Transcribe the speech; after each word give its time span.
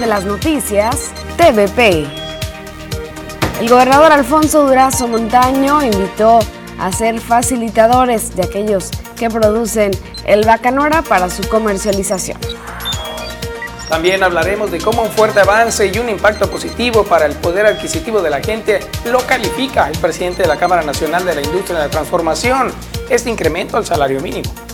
de 0.00 0.06
las 0.06 0.24
noticias 0.24 1.10
TVP. 1.36 2.06
El 3.60 3.68
gobernador 3.68 4.12
Alfonso 4.12 4.66
Durazo 4.66 5.08
Montaño 5.08 5.82
invitó 5.82 6.38
a 6.78 6.92
ser 6.92 7.20
facilitadores 7.20 8.36
de 8.36 8.44
aquellos 8.44 8.90
que 9.16 9.28
producen 9.28 9.90
el 10.24 10.44
bacanora 10.44 11.02
para 11.02 11.28
su 11.28 11.48
comercialización. 11.48 12.38
También 13.88 14.22
hablaremos 14.22 14.70
de 14.70 14.78
cómo 14.78 15.02
un 15.02 15.10
fuerte 15.10 15.40
avance 15.40 15.90
y 15.92 15.98
un 15.98 16.08
impacto 16.08 16.48
positivo 16.48 17.04
para 17.04 17.26
el 17.26 17.34
poder 17.34 17.66
adquisitivo 17.66 18.22
de 18.22 18.30
la 18.30 18.40
gente 18.40 18.80
lo 19.06 19.18
califica 19.26 19.88
el 19.88 19.98
presidente 19.98 20.42
de 20.42 20.48
la 20.48 20.56
Cámara 20.56 20.82
Nacional 20.82 21.24
de 21.24 21.34
la 21.34 21.42
Industria 21.42 21.78
de 21.78 21.84
la 21.86 21.90
Transformación, 21.90 22.72
este 23.08 23.30
incremento 23.30 23.76
al 23.76 23.86
salario 23.86 24.20
mínimo. 24.20 24.67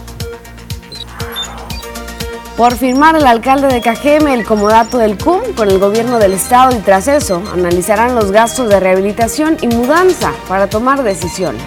Por 2.56 2.76
firmar 2.76 3.16
el 3.16 3.26
alcalde 3.26 3.66
de 3.66 3.80
Cajeme 3.80 4.32
el 4.32 4.44
comodato 4.44 4.98
del 4.98 5.18
CUM 5.18 5.54
con 5.56 5.68
el 5.68 5.80
gobierno 5.80 6.20
del 6.20 6.34
estado 6.34 6.76
y 6.76 6.78
tras 6.78 7.08
eso 7.08 7.42
analizarán 7.52 8.14
los 8.14 8.30
gastos 8.30 8.68
de 8.68 8.78
rehabilitación 8.78 9.56
y 9.60 9.66
mudanza 9.66 10.32
para 10.46 10.68
tomar 10.68 11.02
decisiones. 11.02 11.64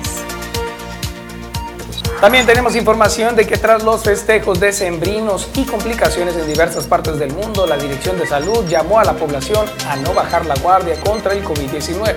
También 2.22 2.46
tenemos 2.46 2.78
información 2.78 3.36
de 3.36 3.46
que 3.46 3.58
tras 3.58 3.84
los 3.84 4.02
festejos 4.04 4.62
decembrinos 4.62 5.50
y 5.56 5.66
complicaciones 5.66 6.38
en 6.38 6.48
diversas 6.48 6.88
partes 6.88 7.20
del 7.20 7.34
mundo, 7.34 7.68
la 7.68 7.78
Dirección 7.78 8.18
de 8.18 8.26
Salud 8.26 8.66
llamó 8.70 9.00
a 9.00 9.04
la 9.04 9.14
población 9.14 9.68
a 9.90 9.98
no 9.98 10.14
bajar 10.14 10.46
la 10.46 10.56
guardia 10.56 10.96
contra 11.02 11.34
el 11.34 11.44
COVID-19. 11.44 12.16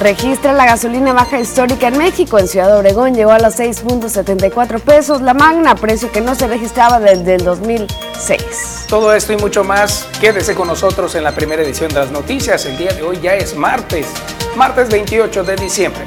Registra 0.00 0.54
la 0.54 0.64
gasolina 0.64 1.12
baja 1.12 1.38
histórica 1.38 1.88
en 1.88 1.98
México. 1.98 2.38
En 2.38 2.48
Ciudad 2.48 2.74
Obregón 2.74 3.14
llegó 3.14 3.32
a 3.32 3.38
los 3.38 3.58
6.74 3.58 4.80
pesos 4.80 5.20
la 5.20 5.34
magna, 5.34 5.74
precio 5.74 6.10
que 6.10 6.22
no 6.22 6.34
se 6.34 6.46
registraba 6.46 6.98
desde 6.98 7.34
el 7.34 7.44
2006. 7.44 8.86
Todo 8.88 9.12
esto 9.12 9.34
y 9.34 9.36
mucho 9.36 9.62
más, 9.62 10.08
quédese 10.18 10.54
con 10.54 10.68
nosotros 10.68 11.14
en 11.16 11.22
la 11.22 11.32
primera 11.32 11.62
edición 11.62 11.90
de 11.90 11.96
las 11.96 12.10
noticias. 12.10 12.64
El 12.64 12.78
día 12.78 12.94
de 12.94 13.02
hoy 13.02 13.20
ya 13.20 13.34
es 13.34 13.54
martes, 13.54 14.06
martes 14.56 14.88
28 14.88 15.44
de 15.44 15.56
diciembre. 15.56 16.02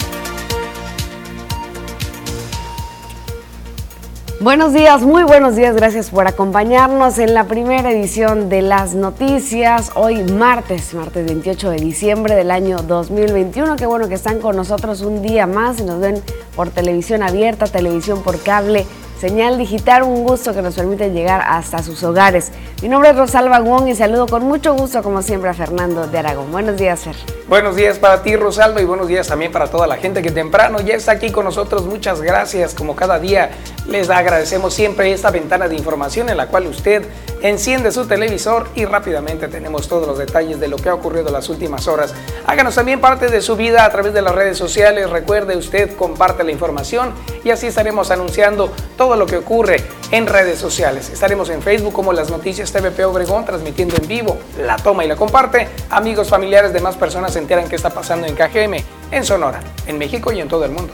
Buenos 4.43 4.73
días, 4.73 5.03
muy 5.03 5.23
buenos 5.23 5.55
días, 5.55 5.73
gracias 5.73 6.09
por 6.09 6.27
acompañarnos 6.27 7.17
en 7.17 7.33
la 7.33 7.45
primera 7.45 7.89
edición 7.89 8.49
de 8.49 8.61
las 8.61 8.93
noticias. 8.93 9.91
Hoy 9.95 10.21
martes, 10.21 10.93
martes 10.93 11.25
28 11.25 11.69
de 11.69 11.77
diciembre 11.77 12.35
del 12.35 12.51
año 12.51 12.79
2021. 12.79 13.77
Qué 13.77 13.85
bueno 13.85 14.09
que 14.09 14.15
están 14.15 14.41
con 14.41 14.57
nosotros 14.57 14.99
un 14.99 15.21
día 15.21 15.47
más 15.47 15.81
nos 15.81 16.01
ven 16.01 16.21
por 16.57 16.69
televisión 16.71 17.23
abierta, 17.23 17.67
televisión 17.67 18.21
por 18.21 18.37
cable 18.43 18.85
señal 19.23 19.57
digital, 19.57 20.03
un 20.03 20.25
gusto 20.25 20.53
que 20.53 20.61
nos 20.61 20.75
permite 20.75 21.09
llegar 21.11 21.41
hasta 21.47 21.81
sus 21.81 22.03
hogares. 22.03 22.51
Mi 22.81 22.89
nombre 22.89 23.11
es 23.11 23.15
Rosalba 23.15 23.61
Wong 23.61 23.87
y 23.87 23.95
saludo 23.95 24.27
con 24.27 24.43
mucho 24.43 24.73
gusto, 24.73 25.01
como 25.01 25.21
siempre, 25.21 25.49
a 25.49 25.53
Fernando 25.53 26.07
de 26.07 26.17
Aragón. 26.17 26.51
Buenos 26.51 26.75
días, 26.75 26.99
Fer. 26.99 27.15
Buenos 27.47 27.77
días 27.77 27.99
para 27.99 28.21
ti, 28.21 28.35
Rosalba, 28.35 28.81
y 28.81 28.85
buenos 28.85 29.07
días 29.07 29.25
también 29.25 29.53
para 29.53 29.67
toda 29.67 29.87
la 29.87 29.95
gente 29.95 30.21
que 30.21 30.31
temprano 30.31 30.81
ya 30.81 30.95
está 30.95 31.13
aquí 31.13 31.31
con 31.31 31.45
nosotros. 31.45 31.85
Muchas 31.85 32.21
gracias, 32.21 32.73
como 32.73 32.97
cada 32.97 33.17
día 33.17 33.51
les 33.87 34.09
agradecemos 34.09 34.73
siempre 34.73 35.13
esta 35.13 35.31
ventana 35.31 35.69
de 35.69 35.75
información 35.75 36.27
en 36.29 36.35
la 36.35 36.47
cual 36.47 36.67
usted 36.67 37.03
enciende 37.41 37.91
su 37.91 38.05
televisor 38.05 38.69
y 38.73 38.85
rápidamente 38.85 39.49
tenemos 39.49 39.89
todos 39.89 40.07
los 40.07 40.17
detalles 40.17 40.59
de 40.61 40.69
lo 40.69 40.77
que 40.77 40.89
ha 40.89 40.93
ocurrido 40.93 41.27
en 41.27 41.33
las 41.33 41.49
últimas 41.49 41.87
horas. 41.87 42.13
Háganos 42.45 42.75
también 42.75 43.01
parte 43.01 43.27
de 43.27 43.41
su 43.41 43.55
vida 43.55 43.85
a 43.85 43.91
través 43.91 44.13
de 44.13 44.21
las 44.21 44.33
redes 44.33 44.57
sociales. 44.57 45.09
Recuerde, 45.09 45.57
usted 45.57 45.95
comparte 45.95 46.43
la 46.43 46.51
información 46.51 47.11
y 47.43 47.51
así 47.51 47.67
estaremos 47.67 48.11
anunciando 48.11 48.71
todo 48.97 49.12
lo 49.15 49.25
que 49.25 49.37
ocurre 49.37 49.77
en 50.11 50.27
redes 50.27 50.59
sociales. 50.59 51.09
Estaremos 51.09 51.49
en 51.49 51.61
Facebook 51.61 51.93
como 51.93 52.13
Las 52.13 52.29
Noticias 52.29 52.71
TVP 52.71 53.05
Obregón 53.05 53.45
transmitiendo 53.45 53.95
en 53.95 54.07
vivo. 54.07 54.37
La 54.59 54.77
toma 54.77 55.05
y 55.05 55.07
la 55.07 55.15
comparte. 55.15 55.67
Amigos, 55.89 56.29
familiares, 56.29 56.73
demás 56.73 56.95
personas 56.95 57.33
se 57.33 57.39
enteran 57.39 57.67
qué 57.67 57.75
está 57.75 57.89
pasando 57.89 58.27
en 58.27 58.35
KGM, 58.35 58.83
en 59.11 59.23
Sonora, 59.23 59.61
en 59.87 59.97
México 59.97 60.31
y 60.31 60.39
en 60.39 60.47
todo 60.47 60.65
el 60.65 60.71
mundo. 60.71 60.93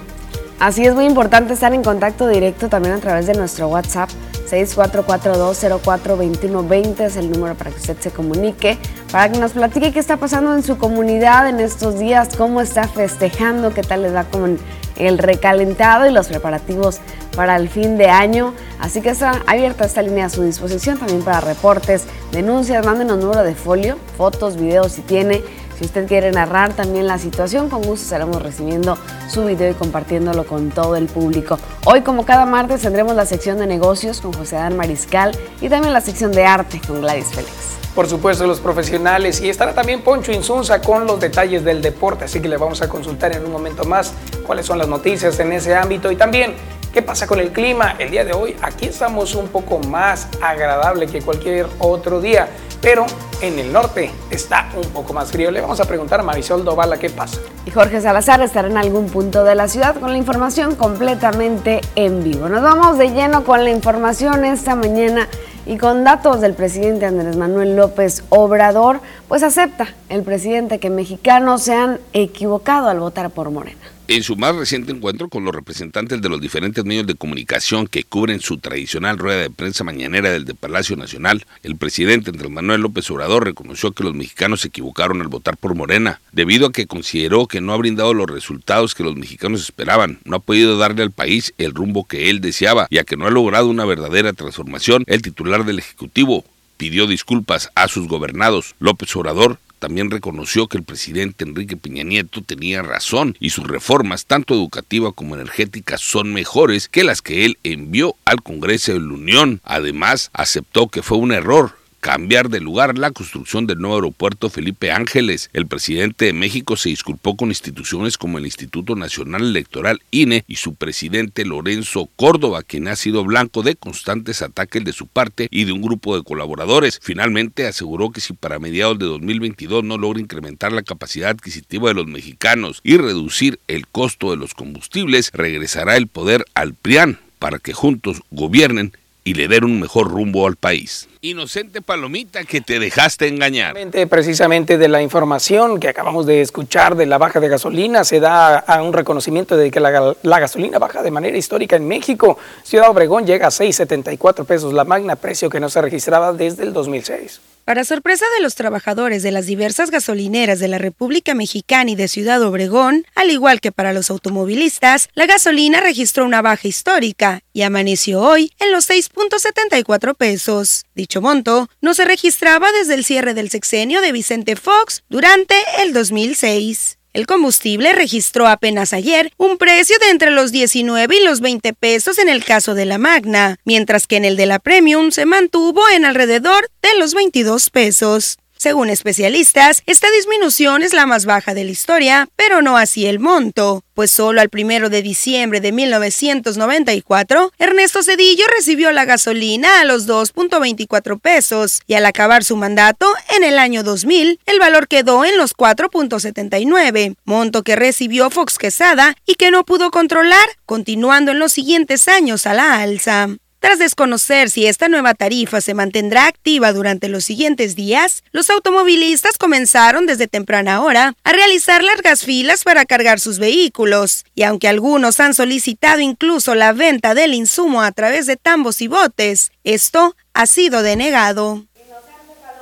Así 0.59 0.85
es 0.85 0.93
muy 0.93 1.05
importante 1.05 1.53
estar 1.53 1.73
en 1.73 1.83
contacto 1.83 2.27
directo 2.27 2.67
también 2.67 2.95
a 2.95 2.99
través 2.99 3.27
de 3.27 3.33
nuestro 3.33 3.69
WhatsApp 3.69 4.09
6442042120 4.49 7.01
es 7.01 7.15
el 7.15 7.31
número 7.31 7.55
para 7.55 7.71
que 7.71 7.77
usted 7.77 7.97
se 7.99 8.11
comunique, 8.11 8.77
para 9.11 9.31
que 9.31 9.39
nos 9.39 9.53
platique 9.53 9.91
qué 9.91 9.99
está 9.99 10.17
pasando 10.17 10.53
en 10.53 10.61
su 10.63 10.77
comunidad 10.77 11.47
en 11.47 11.59
estos 11.59 11.99
días, 11.99 12.29
cómo 12.37 12.61
está 12.61 12.87
festejando, 12.87 13.73
qué 13.73 13.81
tal 13.83 14.03
les 14.03 14.13
va 14.13 14.25
con 14.25 14.59
el 14.97 15.17
recalentado 15.17 16.05
y 16.07 16.11
los 16.11 16.27
preparativos 16.27 16.99
para 17.35 17.55
el 17.55 17.69
fin 17.69 17.97
de 17.97 18.09
año. 18.09 18.53
Así 18.79 19.01
que 19.01 19.09
está 19.09 19.41
abierta 19.47 19.85
esta 19.85 20.01
línea 20.01 20.25
a 20.25 20.29
su 20.29 20.43
disposición 20.43 20.97
también 20.97 21.21
para 21.21 21.41
reportes, 21.41 22.05
denuncias, 22.31 22.85
mándenos 22.85 23.17
número 23.17 23.43
de 23.43 23.55
folio, 23.55 23.97
fotos, 24.17 24.57
videos 24.57 24.93
si 24.93 25.01
tiene 25.01 25.41
si 25.79 25.85
usted 25.85 26.07
quiere 26.07 26.29
narrar 26.31 26.73
también 26.73 27.07
la 27.07 27.17
situación, 27.17 27.69
con 27.69 27.81
gusto 27.83 28.03
estaremos 28.03 28.41
recibiendo 28.41 28.97
su 29.29 29.45
video 29.45 29.71
y 29.71 29.73
compartiéndolo 29.75 30.45
con 30.45 30.71
todo 30.71 30.97
el 30.97 31.05
público. 31.05 31.57
Hoy, 31.85 32.01
como 32.01 32.25
cada 32.25 32.45
martes, 32.45 32.81
tendremos 32.81 33.15
la 33.15 33.25
sección 33.25 33.59
de 33.59 33.65
negocios 33.65 34.19
con 34.19 34.33
José 34.33 34.57
Dan 34.57 34.75
Mariscal 34.75 35.31
y 35.61 35.69
también 35.69 35.93
la 35.93 36.01
sección 36.01 36.33
de 36.33 36.43
arte 36.45 36.81
con 36.85 36.99
Gladys 36.99 37.27
Félix. 37.27 37.77
Por 37.95 38.09
supuesto, 38.09 38.45
los 38.45 38.59
profesionales 38.59 39.39
y 39.39 39.49
estará 39.49 39.73
también 39.73 40.01
Poncho 40.01 40.33
Insunza 40.33 40.81
con 40.81 41.07
los 41.07 41.17
detalles 41.17 41.63
del 41.63 41.81
deporte, 41.81 42.25
así 42.25 42.41
que 42.41 42.49
le 42.49 42.57
vamos 42.57 42.81
a 42.81 42.89
consultar 42.89 43.31
en 43.31 43.45
un 43.45 43.51
momento 43.53 43.85
más 43.85 44.13
cuáles 44.45 44.65
son 44.65 44.77
las 44.77 44.89
noticias 44.89 45.39
en 45.39 45.53
ese 45.53 45.75
ámbito 45.75 46.11
y 46.11 46.17
también 46.17 46.55
¿Qué 46.93 47.03
pasa 47.03 47.27
con 47.27 47.39
el 47.39 47.51
clima? 47.51 47.95
El 47.99 48.09
día 48.09 48.25
de 48.25 48.33
hoy 48.33 48.55
aquí 48.63 48.87
estamos 48.87 49.35
un 49.35 49.49
poco 49.49 49.77
más 49.77 50.27
agradable 50.41 51.05
que 51.05 51.21
cualquier 51.21 51.67
otro 51.77 52.19
día 52.19 52.49
pero 52.81 53.05
en 53.41 53.59
el 53.59 53.71
norte 53.71 54.11
está 54.29 54.69
un 54.75 54.89
poco 54.89 55.13
más 55.13 55.31
frío. 55.31 55.51
Le 55.51 55.61
vamos 55.61 55.79
a 55.79 55.85
preguntar 55.85 56.19
a 56.19 56.23
Marisol 56.23 56.63
Dovala 56.63 56.97
qué 56.97 57.09
pasa. 57.09 57.39
Y 57.65 57.71
Jorge 57.71 58.01
Salazar 58.01 58.41
estará 58.41 58.67
en 58.67 58.77
algún 58.77 59.07
punto 59.07 59.43
de 59.43 59.55
la 59.55 59.67
ciudad 59.67 59.95
con 59.99 60.11
la 60.11 60.17
información 60.17 60.75
completamente 60.75 61.81
en 61.95 62.23
vivo. 62.23 62.49
Nos 62.49 62.61
vamos 62.61 62.97
de 62.97 63.11
lleno 63.11 63.43
con 63.43 63.63
la 63.63 63.69
información 63.69 64.45
esta 64.45 64.75
mañana 64.75 65.27
y 65.65 65.77
con 65.77 66.03
datos 66.03 66.41
del 66.41 66.53
presidente 66.53 67.05
Andrés 67.05 67.37
Manuel 67.37 67.75
López 67.75 68.23
Obrador, 68.29 69.01
pues 69.27 69.43
acepta 69.43 69.87
el 70.09 70.23
presidente 70.23 70.79
que 70.79 70.89
mexicanos 70.89 71.61
se 71.61 71.75
han 71.75 71.99
equivocado 72.13 72.89
al 72.89 72.99
votar 72.99 73.29
por 73.29 73.51
Morena. 73.51 73.98
En 74.09 74.23
su 74.23 74.35
más 74.35 74.55
reciente 74.55 74.91
encuentro 74.91 75.29
con 75.29 75.45
los 75.45 75.53
representantes 75.53 76.19
de 76.19 76.29
los 76.29 76.41
diferentes 76.41 76.83
medios 76.83 77.05
de 77.05 77.13
comunicación 77.13 77.85
que 77.85 78.03
cubren 78.03 78.39
su 78.39 78.57
tradicional 78.57 79.19
rueda 79.19 79.41
de 79.41 79.51
prensa 79.51 79.83
mañanera 79.83 80.31
del 80.31 80.45
de 80.45 80.55
Palacio 80.55 80.95
Nacional, 80.95 81.45
el 81.61 81.75
presidente 81.75 82.31
Andrés 82.31 82.49
Manuel 82.49 82.81
López 82.81 83.11
Obrador 83.11 83.45
reconoció 83.45 83.91
que 83.91 84.03
los 84.03 84.15
mexicanos 84.15 84.61
se 84.61 84.69
equivocaron 84.69 85.21
al 85.21 85.27
votar 85.27 85.57
por 85.57 85.75
Morena, 85.75 86.21
debido 86.31 86.65
a 86.65 86.71
que 86.71 86.87
consideró 86.87 87.45
que 87.45 87.61
no 87.61 87.71
ha 87.71 87.77
brindado 87.77 88.15
los 88.15 88.27
resultados 88.27 88.95
que 88.95 89.03
los 89.03 89.15
mexicanos 89.15 89.61
esperaban, 89.61 90.17
no 90.25 90.37
ha 90.37 90.39
podido 90.39 90.75
darle 90.79 91.03
al 91.03 91.11
país 91.11 91.53
el 91.59 91.75
rumbo 91.75 92.07
que 92.07 92.31
él 92.31 92.41
deseaba, 92.41 92.87
y 92.89 92.97
a 92.97 93.03
que 93.03 93.15
no 93.15 93.27
ha 93.27 93.29
logrado 93.29 93.67
una 93.67 93.85
verdadera 93.85 94.33
transformación, 94.33 95.03
el 95.05 95.21
titular 95.21 95.65
del 95.65 95.77
Ejecutivo 95.77 96.45
pidió 96.77 97.05
disculpas 97.05 97.69
a 97.75 97.87
sus 97.87 98.07
gobernados. 98.07 98.73
López 98.79 99.15
Obrador 99.15 99.59
también 99.79 100.11
reconoció 100.11 100.67
que 100.67 100.77
el 100.77 100.83
presidente 100.83 101.45
Enrique 101.45 101.77
Peña 101.77 102.03
Nieto 102.03 102.41
tenía 102.41 102.81
razón 102.81 103.35
y 103.39 103.49
sus 103.49 103.67
reformas, 103.67 104.25
tanto 104.25 104.53
educativas 104.53 105.13
como 105.15 105.35
energéticas, 105.35 106.01
son 106.01 106.33
mejores 106.33 106.87
que 106.87 107.03
las 107.03 107.21
que 107.21 107.45
él 107.45 107.57
envió 107.63 108.15
al 108.25 108.43
Congreso 108.43 108.93
de 108.93 108.99
la 108.99 109.13
Unión. 109.13 109.61
Además, 109.63 110.29
aceptó 110.33 110.87
que 110.87 111.01
fue 111.01 111.17
un 111.17 111.31
error 111.31 111.78
cambiar 111.99 112.49
de 112.49 112.59
lugar 112.59 112.97
la 112.97 113.11
construcción 113.11 113.67
del 113.67 113.79
nuevo 113.79 113.95
aeropuerto 113.95 114.49
Felipe 114.49 114.91
Ángeles. 114.91 115.49
El 115.53 115.67
presidente 115.67 116.25
de 116.25 116.33
México 116.33 116.77
se 116.77 116.89
disculpó 116.89 117.35
con 117.35 117.49
instituciones 117.49 118.17
como 118.17 118.37
el 118.37 118.45
Instituto 118.45 118.95
Nacional 118.95 119.43
Electoral 119.43 120.01
INE 120.11 120.43
y 120.47 120.55
su 120.55 120.75
presidente 120.75 121.45
Lorenzo 121.45 122.09
Córdoba, 122.15 122.63
quien 122.63 122.87
ha 122.87 122.95
sido 122.95 123.23
blanco 123.23 123.63
de 123.63 123.75
constantes 123.75 124.41
ataques 124.41 124.83
de 124.83 124.93
su 124.93 125.07
parte 125.07 125.47
y 125.51 125.65
de 125.65 125.71
un 125.71 125.81
grupo 125.81 126.17
de 126.17 126.23
colaboradores. 126.23 126.99
Finalmente 127.01 127.67
aseguró 127.67 128.11
que 128.11 128.21
si 128.21 128.33
para 128.33 128.59
mediados 128.59 128.99
de 128.99 129.05
2022 129.05 129.83
no 129.83 129.97
logra 129.97 130.21
incrementar 130.21 130.71
la 130.71 130.83
capacidad 130.83 131.29
adquisitiva 131.29 131.89
de 131.89 131.95
los 131.95 132.07
mexicanos 132.07 132.79
y 132.83 132.97
reducir 132.97 133.59
el 133.67 133.87
costo 133.87 134.31
de 134.31 134.37
los 134.37 134.53
combustibles, 134.53 135.31
regresará 135.33 135.97
el 135.97 136.07
poder 136.07 136.45
al 136.53 136.73
PRIAN 136.73 137.19
para 137.39 137.59
que 137.59 137.73
juntos 137.73 138.21
gobiernen 138.31 138.93
y 139.29 139.35
le 139.35 139.47
den 139.47 139.63
un 139.63 139.79
mejor 139.79 140.09
rumbo 140.09 140.47
al 140.47 140.55
país. 140.55 141.07
Inocente 141.21 141.83
Palomita, 141.83 142.45
que 142.45 142.61
te 142.61 142.79
dejaste 142.79 143.27
engañar. 143.27 143.75
Precisamente 144.09 144.79
de 144.79 144.87
la 144.87 145.03
información 145.03 145.79
que 145.79 145.87
acabamos 145.87 146.25
de 146.25 146.41
escuchar 146.41 146.95
de 146.95 147.05
la 147.05 147.19
baja 147.19 147.39
de 147.39 147.47
gasolina, 147.47 148.03
se 148.03 148.19
da 148.19 148.57
a 148.57 148.81
un 148.81 148.91
reconocimiento 148.91 149.55
de 149.55 149.69
que 149.69 149.79
la, 149.79 150.15
la 150.23 150.39
gasolina 150.39 150.79
baja 150.79 151.03
de 151.03 151.11
manera 151.11 151.37
histórica 151.37 151.75
en 151.75 151.87
México. 151.87 152.39
Ciudad 152.63 152.89
Obregón 152.89 153.27
llega 153.27 153.45
a 153.45 153.51
6,74 153.51 154.45
pesos 154.45 154.73
la 154.73 154.83
magna, 154.83 155.15
precio 155.15 155.47
que 155.47 155.59
no 155.59 155.69
se 155.69 155.79
registraba 155.79 156.33
desde 156.33 156.63
el 156.63 156.73
2006. 156.73 157.39
Para 157.69 157.83
sorpresa 157.83 158.25
de 158.35 158.41
los 158.41 158.55
trabajadores 158.55 159.21
de 159.21 159.29
las 159.29 159.45
diversas 159.45 159.91
gasolineras 159.91 160.57
de 160.57 160.67
la 160.67 160.79
República 160.79 161.35
Mexicana 161.35 161.91
y 161.91 161.95
de 161.95 162.07
Ciudad 162.07 162.41
Obregón, 162.41 163.05
al 163.13 163.29
igual 163.29 163.61
que 163.61 163.71
para 163.71 163.93
los 163.93 164.09
automovilistas, 164.09 165.07
la 165.13 165.27
gasolina 165.27 165.79
registró 165.79 166.25
una 166.25 166.41
baja 166.41 166.67
histórica 166.67 167.43
y 167.53 167.61
amaneció 167.61 168.21
hoy 168.21 168.51
en 168.57 168.71
los 168.71 168.89
6.74 168.89 170.15
pesos. 170.15 170.85
Dicho 170.95 171.21
monto 171.21 171.69
no 171.79 171.93
se 171.93 172.05
registraba 172.05 172.71
desde 172.71 172.95
el 172.95 173.05
cierre 173.05 173.35
del 173.35 173.51
sexenio 173.51 174.01
de 174.01 174.13
Vicente 174.13 174.55
Fox 174.55 175.03
durante 175.07 175.53
el 175.83 175.93
2006. 175.93 176.98
El 177.11 177.25
combustible 177.25 177.93
registró 177.93 178.47
apenas 178.47 178.93
ayer 178.93 179.31
un 179.37 179.57
precio 179.57 179.97
de 179.99 180.09
entre 180.09 180.29
los 180.29 180.51
19 180.51 181.15
y 181.15 181.23
los 181.23 181.41
20 181.41 181.73
pesos 181.73 182.19
en 182.19 182.29
el 182.29 182.45
caso 182.45 182.75
de 182.75 182.85
la 182.85 182.99
Magna, 182.99 183.57
mientras 183.65 184.05
que 184.05 184.17
en 184.17 184.25
el 184.25 184.37
de 184.37 184.45
la 184.45 184.59
Premium 184.59 185.09
se 185.09 185.25
mantuvo 185.25 185.81
en 185.89 186.05
alrededor 186.05 186.69
de 186.83 186.99
los 186.99 187.15
22 187.15 187.71
pesos. 187.71 188.37
Según 188.61 188.89
especialistas, 188.89 189.83
esta 189.85 190.11
disminución 190.11 190.83
es 190.83 190.93
la 190.93 191.05
más 191.05 191.23
baja 191.25 191.53
de 191.53 191.63
la 191.63 191.71
historia, 191.71 192.27
pero 192.35 192.61
no 192.61 192.75
así 192.75 193.05
el 193.05 193.17
monto, 193.17 193.85
pues 193.93 194.11
solo 194.11 194.41
al 194.41 194.49
primero 194.49 194.89
de 194.89 195.01
diciembre 195.01 195.61
de 195.61 195.71
1994, 195.71 197.53
Ernesto 197.57 198.03
Cedillo 198.03 198.43
recibió 198.53 198.91
la 198.91 199.05
gasolina 199.05 199.79
a 199.79 199.85
los 199.85 200.09
2.24 200.09 201.21
pesos 201.21 201.79
y 201.87 201.93
al 201.93 202.05
acabar 202.05 202.43
su 202.43 202.57
mandato 202.57 203.09
en 203.37 203.45
el 203.45 203.59
año 203.59 203.81
2000, 203.81 204.41
el 204.45 204.59
valor 204.59 204.89
quedó 204.89 205.23
en 205.23 205.37
los 205.37 205.55
4.79, 205.55 207.15
monto 207.23 207.63
que 207.63 207.77
recibió 207.77 208.29
Fox 208.29 208.57
Quesada 208.57 209.15
y 209.25 209.35
que 209.35 209.51
no 209.51 209.63
pudo 209.63 209.89
controlar, 209.89 210.49
continuando 210.65 211.31
en 211.31 211.39
los 211.39 211.53
siguientes 211.53 212.09
años 212.09 212.45
a 212.45 212.53
la 212.53 212.81
alza. 212.81 213.29
Tras 213.59 213.77
desconocer 213.77 214.49
si 214.49 214.65
esta 214.65 214.87
nueva 214.87 215.13
tarifa 215.13 215.59
se 215.59 215.73
mantendrá 215.73 216.27
activa 216.27 216.71
durante 216.71 217.09
los 217.09 217.25
siguientes 217.25 217.75
días, 217.75 218.23
los 218.31 218.49
automovilistas 218.49 219.37
comenzaron 219.37 220.05
desde 220.05 220.27
temprana 220.27 220.81
hora 220.81 221.13
a 221.23 221.31
realizar 221.33 221.83
largas 221.83 222.23
filas 222.23 222.63
para 222.63 222.85
cargar 222.85 223.19
sus 223.19 223.37
vehículos, 223.37 224.23
y 224.33 224.43
aunque 224.43 224.69
algunos 224.69 225.19
han 225.19 225.33
solicitado 225.33 225.99
incluso 225.99 226.55
la 226.55 226.71
venta 226.71 227.13
del 227.13 227.33
insumo 227.33 227.81
a 227.81 227.91
través 227.91 228.27
de 228.27 228.37
tambos 228.37 228.81
y 228.81 228.87
botes, 228.87 229.51
esto 229.65 230.15
ha 230.33 230.45
sido 230.45 230.81
denegado. 230.81 231.65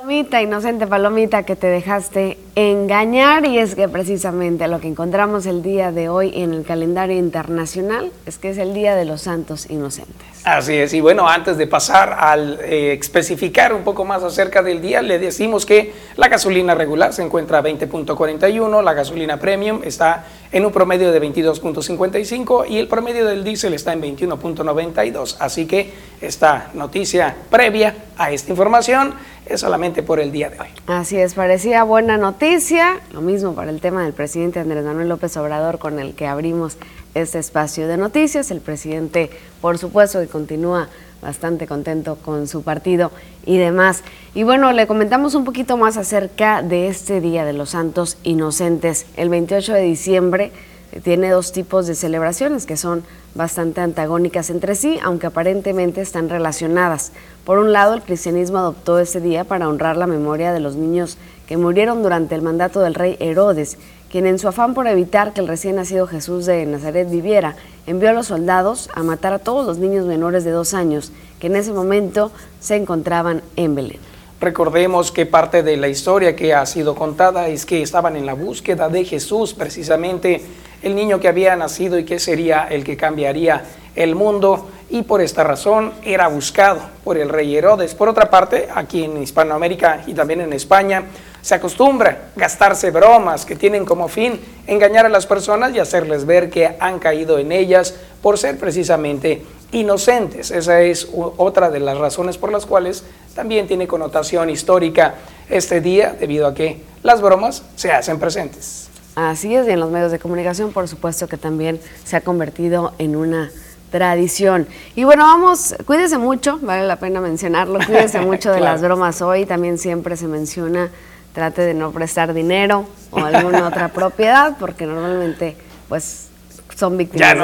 Palomita, 0.08 0.40
inocente 0.40 0.86
palomita, 0.86 1.42
que 1.42 1.54
te 1.54 1.66
dejaste 1.66 2.38
engañar 2.54 3.44
y 3.44 3.58
es 3.58 3.74
que 3.74 3.90
precisamente 3.90 4.66
lo 4.66 4.80
que 4.80 4.88
encontramos 4.88 5.44
el 5.44 5.62
día 5.62 5.92
de 5.92 6.08
hoy 6.08 6.32
en 6.34 6.54
el 6.54 6.64
calendario 6.64 7.18
internacional 7.18 8.10
es 8.24 8.38
que 8.38 8.48
es 8.48 8.56
el 8.56 8.72
Día 8.72 8.96
de 8.96 9.04
los 9.04 9.20
Santos 9.20 9.68
Inocentes. 9.68 10.26
Así 10.44 10.72
es, 10.72 10.94
y 10.94 11.02
bueno, 11.02 11.28
antes 11.28 11.58
de 11.58 11.66
pasar 11.66 12.16
al 12.18 12.58
eh, 12.62 12.96
especificar 12.98 13.74
un 13.74 13.84
poco 13.84 14.06
más 14.06 14.22
acerca 14.22 14.62
del 14.62 14.80
día, 14.80 15.02
le 15.02 15.18
decimos 15.18 15.66
que 15.66 15.92
la 16.16 16.28
gasolina 16.28 16.74
regular 16.74 17.12
se 17.12 17.22
encuentra 17.22 17.58
a 17.58 17.62
20.41, 17.62 18.82
la 18.82 18.94
gasolina 18.94 19.38
premium 19.38 19.82
está 19.84 20.24
en 20.52 20.64
un 20.64 20.72
promedio 20.72 21.12
de 21.12 21.20
22.55 21.20 22.68
y 22.68 22.78
el 22.78 22.88
promedio 22.88 23.26
del 23.26 23.44
diésel 23.44 23.74
está 23.74 23.92
en 23.92 24.02
21.92. 24.02 25.36
Así 25.38 25.66
que 25.66 25.92
esta 26.20 26.70
noticia 26.74 27.36
previa 27.50 27.94
a 28.16 28.30
esta 28.30 28.50
información 28.50 29.14
es 29.46 29.60
solamente 29.60 30.02
por 30.02 30.20
el 30.20 30.30
día 30.30 30.50
de 30.50 30.60
hoy. 30.60 30.68
Así 30.86 31.16
es, 31.16 31.34
parecía 31.34 31.82
buena 31.84 32.16
noticia. 32.16 33.00
Lo 33.12 33.20
mismo 33.20 33.54
para 33.54 33.70
el 33.70 33.80
tema 33.80 34.04
del 34.04 34.12
presidente 34.12 34.60
Andrés 34.60 34.84
Manuel 34.84 35.08
López 35.08 35.36
Obrador 35.36 35.78
con 35.78 35.98
el 35.98 36.14
que 36.14 36.26
abrimos 36.26 36.76
este 37.14 37.38
espacio 37.38 37.88
de 37.88 37.96
noticias. 37.96 38.50
El 38.50 38.60
presidente, 38.60 39.30
por 39.60 39.78
supuesto, 39.78 40.20
que 40.20 40.28
continúa 40.28 40.88
bastante 41.22 41.66
contento 41.66 42.16
con 42.16 42.46
su 42.46 42.62
partido 42.62 43.10
y 43.44 43.58
demás. 43.58 44.02
Y 44.34 44.42
bueno, 44.42 44.72
le 44.72 44.86
comentamos 44.86 45.34
un 45.34 45.44
poquito 45.44 45.76
más 45.76 45.96
acerca 45.96 46.62
de 46.62 46.88
este 46.88 47.20
Día 47.20 47.44
de 47.44 47.52
los 47.52 47.70
Santos 47.70 48.18
Inocentes. 48.22 49.06
El 49.16 49.28
28 49.28 49.72
de 49.72 49.82
diciembre 49.82 50.52
eh, 50.92 51.00
tiene 51.00 51.30
dos 51.30 51.52
tipos 51.52 51.86
de 51.86 51.94
celebraciones 51.94 52.66
que 52.66 52.76
son 52.76 53.02
bastante 53.34 53.80
antagónicas 53.80 54.50
entre 54.50 54.74
sí, 54.74 54.98
aunque 55.02 55.26
aparentemente 55.26 56.00
están 56.00 56.28
relacionadas. 56.28 57.12
Por 57.44 57.58
un 57.58 57.72
lado, 57.72 57.94
el 57.94 58.02
cristianismo 58.02 58.58
adoptó 58.58 58.98
este 58.98 59.20
día 59.20 59.44
para 59.44 59.68
honrar 59.68 59.96
la 59.96 60.06
memoria 60.06 60.52
de 60.52 60.60
los 60.60 60.76
niños 60.76 61.18
que 61.46 61.56
murieron 61.56 62.02
durante 62.02 62.34
el 62.34 62.42
mandato 62.42 62.80
del 62.80 62.94
rey 62.94 63.16
Herodes, 63.20 63.78
quien 64.10 64.26
en 64.26 64.38
su 64.38 64.48
afán 64.48 64.74
por 64.74 64.86
evitar 64.86 65.32
que 65.32 65.40
el 65.40 65.48
recién 65.48 65.76
nacido 65.76 66.06
Jesús 66.06 66.46
de 66.46 66.64
Nazaret 66.66 67.10
viviera, 67.10 67.56
envió 67.86 68.10
a 68.10 68.12
los 68.12 68.28
soldados 68.28 68.88
a 68.94 69.02
matar 69.02 69.32
a 69.32 69.38
todos 69.38 69.66
los 69.66 69.78
niños 69.78 70.06
menores 70.06 70.44
de 70.44 70.50
dos 70.50 70.74
años 70.74 71.12
que 71.40 71.48
en 71.48 71.56
ese 71.56 71.72
momento 71.72 72.32
se 72.60 72.76
encontraban 72.76 73.42
en 73.56 73.74
Belén. 73.74 73.98
Recordemos 74.40 75.10
que 75.10 75.26
parte 75.26 75.64
de 75.64 75.76
la 75.76 75.88
historia 75.88 76.36
que 76.36 76.54
ha 76.54 76.64
sido 76.64 76.94
contada 76.94 77.48
es 77.48 77.66
que 77.66 77.82
estaban 77.82 78.14
en 78.14 78.24
la 78.24 78.34
búsqueda 78.34 78.88
de 78.88 79.04
Jesús, 79.04 79.52
precisamente 79.52 80.42
el 80.80 80.94
niño 80.94 81.18
que 81.18 81.26
había 81.26 81.56
nacido 81.56 81.98
y 81.98 82.04
que 82.04 82.20
sería 82.20 82.68
el 82.70 82.84
que 82.84 82.96
cambiaría 82.96 83.64
el 83.96 84.14
mundo 84.14 84.68
y 84.90 85.02
por 85.02 85.20
esta 85.20 85.42
razón 85.42 85.92
era 86.04 86.28
buscado 86.28 86.80
por 87.02 87.18
el 87.18 87.28
rey 87.28 87.56
Herodes. 87.56 87.96
Por 87.96 88.08
otra 88.08 88.30
parte, 88.30 88.68
aquí 88.72 89.04
en 89.04 89.20
Hispanoamérica 89.20 90.04
y 90.06 90.14
también 90.14 90.40
en 90.40 90.52
España, 90.52 91.04
se 91.48 91.54
acostumbra 91.54 92.28
gastarse 92.36 92.90
bromas 92.90 93.46
que 93.46 93.56
tienen 93.56 93.86
como 93.86 94.08
fin 94.08 94.38
engañar 94.66 95.06
a 95.06 95.08
las 95.08 95.24
personas 95.24 95.74
y 95.74 95.78
hacerles 95.78 96.26
ver 96.26 96.50
que 96.50 96.76
han 96.78 96.98
caído 96.98 97.38
en 97.38 97.52
ellas 97.52 97.94
por 98.20 98.36
ser 98.36 98.58
precisamente 98.58 99.46
inocentes. 99.72 100.50
Esa 100.50 100.82
es 100.82 101.08
otra 101.14 101.70
de 101.70 101.80
las 101.80 101.96
razones 101.96 102.36
por 102.36 102.52
las 102.52 102.66
cuales 102.66 103.02
también 103.34 103.66
tiene 103.66 103.88
connotación 103.88 104.50
histórica 104.50 105.14
este 105.48 105.80
día, 105.80 106.14
debido 106.20 106.46
a 106.46 106.52
que 106.52 106.82
las 107.02 107.22
bromas 107.22 107.62
se 107.76 107.92
hacen 107.92 108.18
presentes. 108.18 108.90
Así 109.14 109.56
es, 109.56 109.66
y 109.66 109.70
en 109.70 109.80
los 109.80 109.90
medios 109.90 110.12
de 110.12 110.18
comunicación, 110.18 110.74
por 110.74 110.86
supuesto 110.86 111.28
que 111.28 111.38
también 111.38 111.80
se 112.04 112.16
ha 112.16 112.20
convertido 112.20 112.92
en 112.98 113.16
una 113.16 113.50
tradición. 113.90 114.66
Y 114.94 115.04
bueno, 115.04 115.24
vamos, 115.24 115.74
cuídese 115.86 116.18
mucho, 116.18 116.58
vale 116.60 116.86
la 116.86 116.96
pena 116.96 117.22
mencionarlo, 117.22 117.78
cuídese 117.86 118.20
mucho 118.26 118.52
de 118.52 118.60
las 118.60 118.82
bromas 118.82 119.22
hoy, 119.22 119.46
también 119.46 119.78
siempre 119.78 120.14
se 120.18 120.28
menciona, 120.28 120.90
trate 121.32 121.62
de 121.62 121.74
no 121.74 121.92
prestar 121.92 122.34
dinero 122.34 122.86
o 123.10 123.18
alguna 123.18 123.66
otra 123.66 123.88
propiedad, 123.92 124.56
porque 124.58 124.86
normalmente 124.86 125.56
pues 125.88 126.28
son 126.76 126.96
víctimas 126.96 127.34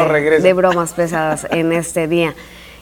de, 0.43 0.53
bromas 0.53 0.93
pesadas 0.93 1.47
en 1.51 1.73
este 1.73 2.07
día. 2.09 2.35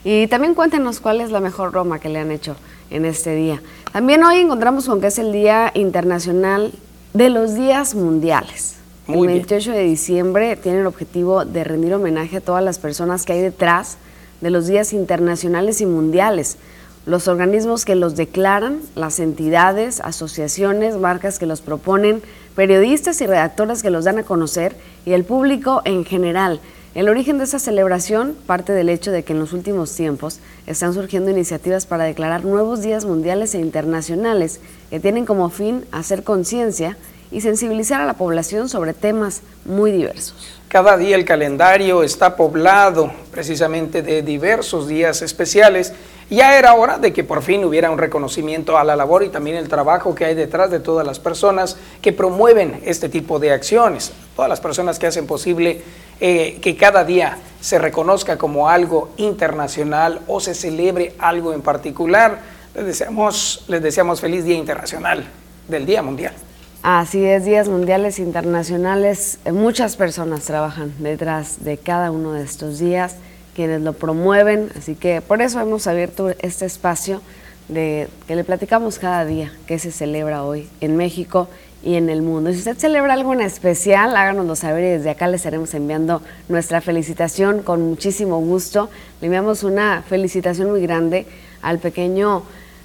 Y 0.03 0.27
también 0.27 0.53
cuéntenos 0.53 0.99
cuál 0.99 1.21
es 1.21 1.31
la 1.31 1.39
mejor 1.39 1.71
broma 1.71 1.99
que 1.99 2.09
le 2.09 2.19
han 2.19 2.31
hecho 2.31 2.55
en 2.89 3.05
este 3.05 3.35
día. 3.35 3.61
También 3.91 4.23
hoy 4.23 4.37
encontramos 4.37 4.85
con 4.85 5.01
que 5.01 5.07
es 5.07 5.17
el 5.17 5.31
Día 5.31 5.71
Internacional 5.73 6.73
de 7.13 7.29
los 7.29 7.55
Días 7.55 7.95
Mundiales. 7.95 8.75
el 9.07 9.25
28 9.25 9.71
de 9.71 9.83
diciembre 9.83 10.55
tiene 10.55 10.81
el 10.81 10.87
objetivo 10.87 11.45
de 11.45 11.63
rendir 11.63 11.93
homenaje 11.93 12.37
a 12.37 12.41
todas 12.41 12.63
las 12.63 12.79
personas 12.79 13.25
que 13.25 13.33
hay 13.33 13.41
detrás 13.41 13.97
de 14.41 14.49
los 14.49 14.67
días 14.67 14.93
internacionales 14.93 15.79
y 15.79 15.85
mundiales, 15.85 16.57
los 17.05 17.27
organismos 17.27 17.85
que 17.85 17.95
los 17.95 18.15
declaran, 18.15 18.79
las 18.95 19.19
entidades, 19.19 19.99
asociaciones, 19.99 20.97
marcas 20.97 21.37
que 21.37 21.45
los 21.45 21.61
proponen, 21.61 22.21
periodistas 22.55 23.19
y 23.21 23.27
redactores 23.27 23.83
que 23.83 23.89
los 23.89 24.05
dan 24.05 24.19
a 24.19 24.23
conocer 24.23 24.75
y 25.05 25.13
el 25.13 25.25
público 25.25 25.81
en 25.85 26.05
general. 26.05 26.61
El 26.95 27.09
origen 27.09 27.39
de 27.39 27.45
esa 27.45 27.57
celebración 27.57 28.35
parte 28.45 28.71
del 28.71 28.87
hecho 28.87 29.11
de 29.11 29.23
que 29.23 29.33
en 29.33 29.39
los 29.39 29.51
últimos 29.51 29.95
tiempos 29.95 30.39
están 30.67 30.93
surgiendo 30.93 31.31
iniciativas 31.31 31.87
para 31.87 32.03
declarar 32.03 32.45
nuevos 32.45 32.83
días 32.83 33.03
mundiales 33.03 33.55
e 33.55 33.59
internacionales 33.59 34.59
que 34.91 34.99
tienen 34.99 35.25
como 35.25 35.49
fin 35.49 35.85
hacer 35.91 36.23
conciencia 36.23 36.95
y 37.31 37.41
sensibilizar 37.41 37.99
a 37.99 38.05
la 38.05 38.13
población 38.13 38.69
sobre 38.69 38.93
temas 38.93 39.41
muy 39.65 39.91
diversos. 39.91 40.61
Cada 40.67 40.95
día 40.97 41.15
el 41.15 41.25
calendario 41.25 42.03
está 42.03 42.35
poblado 42.35 43.11
precisamente 43.31 44.03
de 44.03 44.21
diversos 44.21 44.87
días 44.87 45.23
especiales 45.23 45.93
ya 46.29 46.57
era 46.57 46.73
hora 46.73 46.97
de 46.97 47.13
que 47.13 47.23
por 47.23 47.41
fin 47.41 47.63
hubiera 47.65 47.91
un 47.91 47.97
reconocimiento 47.97 48.77
a 48.77 48.83
la 48.83 48.95
labor 48.95 49.23
y 49.23 49.29
también 49.29 49.57
el 49.57 49.69
trabajo 49.69 50.15
que 50.15 50.25
hay 50.25 50.35
detrás 50.35 50.71
de 50.71 50.79
todas 50.79 51.05
las 51.05 51.19
personas 51.19 51.77
que 52.01 52.13
promueven 52.13 52.81
este 52.85 53.09
tipo 53.09 53.39
de 53.39 53.51
acciones, 53.51 54.13
todas 54.35 54.49
las 54.49 54.61
personas 54.61 54.99
que 54.99 55.07
hacen 55.07 55.27
posible 55.27 55.81
eh, 56.19 56.59
que 56.61 56.75
cada 56.77 57.03
día 57.03 57.37
se 57.59 57.79
reconozca 57.79 58.37
como 58.37 58.69
algo 58.69 59.09
internacional 59.17 60.21
o 60.27 60.39
se 60.39 60.53
celebre 60.53 61.13
algo 61.19 61.53
en 61.53 61.61
particular. 61.61 62.39
Les 62.75 62.85
deseamos, 62.85 63.65
les 63.67 63.81
deseamos 63.81 64.21
feliz 64.21 64.45
Día 64.45 64.57
Internacional 64.57 65.25
del 65.67 65.85
Día 65.85 66.01
Mundial. 66.01 66.33
Así 66.81 67.23
es, 67.23 67.45
días 67.45 67.69
mundiales 67.69 68.19
internacionales. 68.19 69.39
Muchas 69.51 69.95
personas 69.95 70.43
trabajan 70.43 70.93
detrás 70.99 71.63
de 71.63 71.77
cada 71.77 72.11
uno 72.11 72.33
de 72.33 72.43
estos 72.43 72.79
días 72.79 73.15
quienes 73.55 73.81
lo 73.81 73.93
promueven, 73.93 74.69
así 74.77 74.95
que 74.95 75.21
por 75.21 75.41
eso 75.41 75.59
hemos 75.59 75.87
abierto 75.87 76.29
este 76.39 76.65
espacio 76.65 77.21
de 77.67 78.07
que 78.27 78.35
le 78.35 78.43
platicamos 78.43 78.99
cada 78.99 79.25
día 79.25 79.53
que 79.67 79.79
se 79.79 79.91
celebra 79.91 80.43
hoy 80.43 80.67
en 80.81 80.97
México 80.97 81.47
y 81.83 81.95
en 81.95 82.09
el 82.09 82.21
mundo. 82.21 82.51
si 82.51 82.59
usted 82.59 82.77
celebra 82.77 83.13
algo 83.13 83.33
en 83.33 83.41
especial, 83.41 84.15
háganoslo 84.15 84.55
saber 84.55 84.83
y 84.83 84.87
desde 84.97 85.09
acá 85.09 85.27
le 85.27 85.35
estaremos 85.35 85.73
enviando 85.73 86.21
nuestra 86.47 86.79
felicitación 86.79 87.61
con 87.61 87.81
muchísimo 87.81 88.39
gusto. 88.39 88.89
Le 89.19 89.27
enviamos 89.27 89.63
una 89.63 90.01
felicitación 90.01 90.71
muy 90.71 90.81
grande 90.81 91.25
al 91.61 91.79
pequeño 91.79 92.43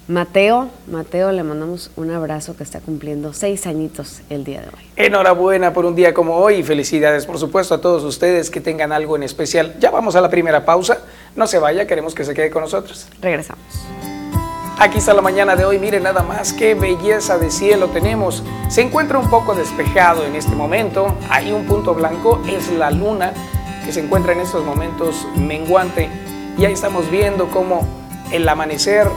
Mateo, 0.09 0.69
Mateo, 0.87 1.31
le 1.31 1.43
mandamos 1.43 1.91
un 1.95 2.09
abrazo 2.09 2.57
que 2.57 2.63
está 2.63 2.79
cumpliendo 2.79 3.31
seis 3.31 3.67
añitos 3.67 4.21
el 4.31 4.43
día 4.43 4.61
de 4.61 4.65
hoy. 4.69 4.83
Enhorabuena 4.95 5.71
por 5.71 5.85
un 5.85 5.93
día 5.93 6.15
como 6.15 6.37
hoy 6.37 6.55
y 6.55 6.63
felicidades, 6.63 7.27
por 7.27 7.37
supuesto, 7.37 7.75
a 7.75 7.77
todos 7.79 8.03
ustedes 8.03 8.49
que 8.49 8.59
tengan 8.59 8.91
algo 8.91 9.15
en 9.15 9.21
especial. 9.21 9.75
Ya 9.79 9.91
vamos 9.91 10.15
a 10.15 10.21
la 10.21 10.31
primera 10.31 10.65
pausa. 10.65 10.97
No 11.35 11.45
se 11.45 11.59
vaya, 11.59 11.85
queremos 11.85 12.15
que 12.15 12.25
se 12.25 12.33
quede 12.33 12.49
con 12.49 12.63
nosotros. 12.63 13.07
Regresamos. 13.21 13.63
Aquí 14.79 14.97
está 14.97 15.13
la 15.13 15.21
mañana 15.21 15.55
de 15.55 15.63
hoy, 15.63 15.77
miren 15.77 16.01
nada 16.01 16.23
más 16.23 16.53
qué 16.53 16.73
belleza 16.73 17.37
de 17.37 17.51
cielo 17.51 17.89
tenemos. 17.89 18.41
Se 18.67 18.81
encuentra 18.81 19.19
un 19.19 19.29
poco 19.29 19.53
despejado 19.53 20.25
en 20.25 20.35
este 20.35 20.55
momento, 20.55 21.13
hay 21.29 21.51
un 21.51 21.67
punto 21.67 21.93
blanco, 21.93 22.41
es 22.49 22.71
la 22.71 22.89
luna 22.89 23.31
que 23.85 23.91
se 23.91 23.99
encuentra 23.99 24.33
en 24.33 24.39
estos 24.39 24.65
momentos 24.65 25.27
menguante 25.35 26.09
y 26.57 26.65
ahí 26.65 26.73
estamos 26.73 27.11
viendo 27.11 27.47
cómo 27.49 27.87
el 28.31 28.49
amanecer 28.49 29.07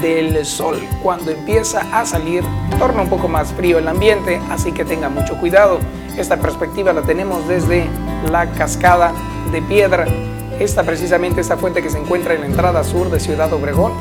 del 0.00 0.44
sol 0.44 0.80
cuando 1.02 1.30
empieza 1.30 1.80
a 1.92 2.04
salir 2.06 2.42
torna 2.78 3.02
un 3.02 3.08
poco 3.08 3.28
más 3.28 3.52
frío 3.52 3.78
el 3.78 3.88
ambiente, 3.88 4.40
así 4.50 4.72
que 4.72 4.84
tenga 4.84 5.08
mucho 5.08 5.36
cuidado. 5.38 5.78
Esta 6.16 6.36
perspectiva 6.36 6.92
la 6.92 7.02
tenemos 7.02 7.46
desde 7.48 7.86
la 8.30 8.46
cascada 8.52 9.12
de 9.50 9.62
piedra, 9.62 10.06
esta 10.58 10.82
precisamente 10.82 11.40
esta 11.40 11.56
fuente 11.56 11.82
que 11.82 11.90
se 11.90 11.98
encuentra 11.98 12.34
en 12.34 12.40
la 12.40 12.46
entrada 12.46 12.84
sur 12.84 13.10
de 13.10 13.20
Ciudad 13.20 13.52
Obregón, 13.52 13.92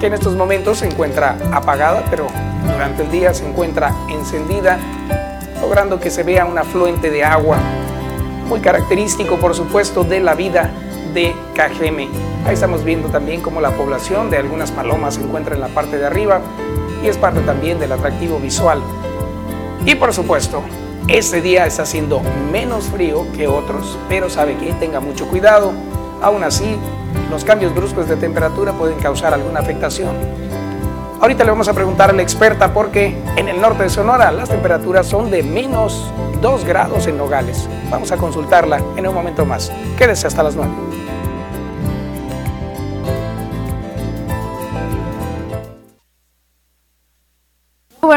que 0.00 0.06
en 0.06 0.14
estos 0.14 0.34
momentos 0.36 0.78
se 0.78 0.86
encuentra 0.86 1.36
apagada, 1.52 2.04
pero 2.10 2.26
durante 2.70 3.02
el 3.02 3.10
día 3.10 3.32
se 3.34 3.46
encuentra 3.46 3.94
encendida, 4.08 4.78
logrando 5.60 6.00
que 6.00 6.10
se 6.10 6.22
vea 6.22 6.44
un 6.44 6.58
afluente 6.58 7.10
de 7.10 7.24
agua, 7.24 7.58
muy 8.48 8.60
característico 8.60 9.36
por 9.36 9.54
supuesto 9.54 10.04
de 10.04 10.20
la 10.20 10.34
vida 10.34 10.70
de 11.16 11.34
Cajeme. 11.54 12.10
Ahí 12.44 12.52
estamos 12.52 12.84
viendo 12.84 13.08
también 13.08 13.40
cómo 13.40 13.62
la 13.62 13.70
población 13.70 14.28
de 14.28 14.36
algunas 14.36 14.70
palomas 14.70 15.14
se 15.14 15.22
encuentra 15.22 15.54
en 15.54 15.62
la 15.62 15.68
parte 15.68 15.96
de 15.96 16.04
arriba 16.04 16.42
y 17.02 17.08
es 17.08 17.16
parte 17.16 17.40
también 17.40 17.80
del 17.80 17.90
atractivo 17.92 18.38
visual. 18.38 18.82
Y 19.86 19.94
por 19.94 20.12
supuesto, 20.12 20.62
este 21.08 21.40
día 21.40 21.64
está 21.64 21.84
haciendo 21.84 22.20
menos 22.52 22.84
frío 22.84 23.26
que 23.34 23.48
otros, 23.48 23.96
pero 24.10 24.28
sabe 24.28 24.58
que 24.58 24.74
tenga 24.74 25.00
mucho 25.00 25.26
cuidado. 25.26 25.72
Aún 26.20 26.44
así, 26.44 26.76
los 27.30 27.44
cambios 27.44 27.74
bruscos 27.74 28.08
de 28.08 28.16
temperatura 28.16 28.74
pueden 28.74 28.98
causar 28.98 29.32
alguna 29.32 29.60
afectación. 29.60 30.14
Ahorita 31.20 31.44
le 31.44 31.50
vamos 31.50 31.68
a 31.68 31.72
preguntar 31.72 32.10
a 32.10 32.12
la 32.12 32.22
experta 32.22 32.72
porque 32.72 33.16
en 33.36 33.48
el 33.48 33.60
norte 33.60 33.84
de 33.84 33.88
Sonora 33.88 34.30
las 34.30 34.48
temperaturas 34.48 35.06
son 35.06 35.30
de 35.30 35.42
menos 35.42 36.12
2 36.40 36.64
grados 36.64 37.06
en 37.06 37.16
Nogales. 37.16 37.68
Vamos 37.90 38.12
a 38.12 38.16
consultarla 38.16 38.80
en 38.96 39.06
un 39.06 39.14
momento 39.14 39.44
más. 39.44 39.72
Quédese 39.96 40.26
hasta 40.26 40.42
las 40.42 40.56
9. 40.56 40.70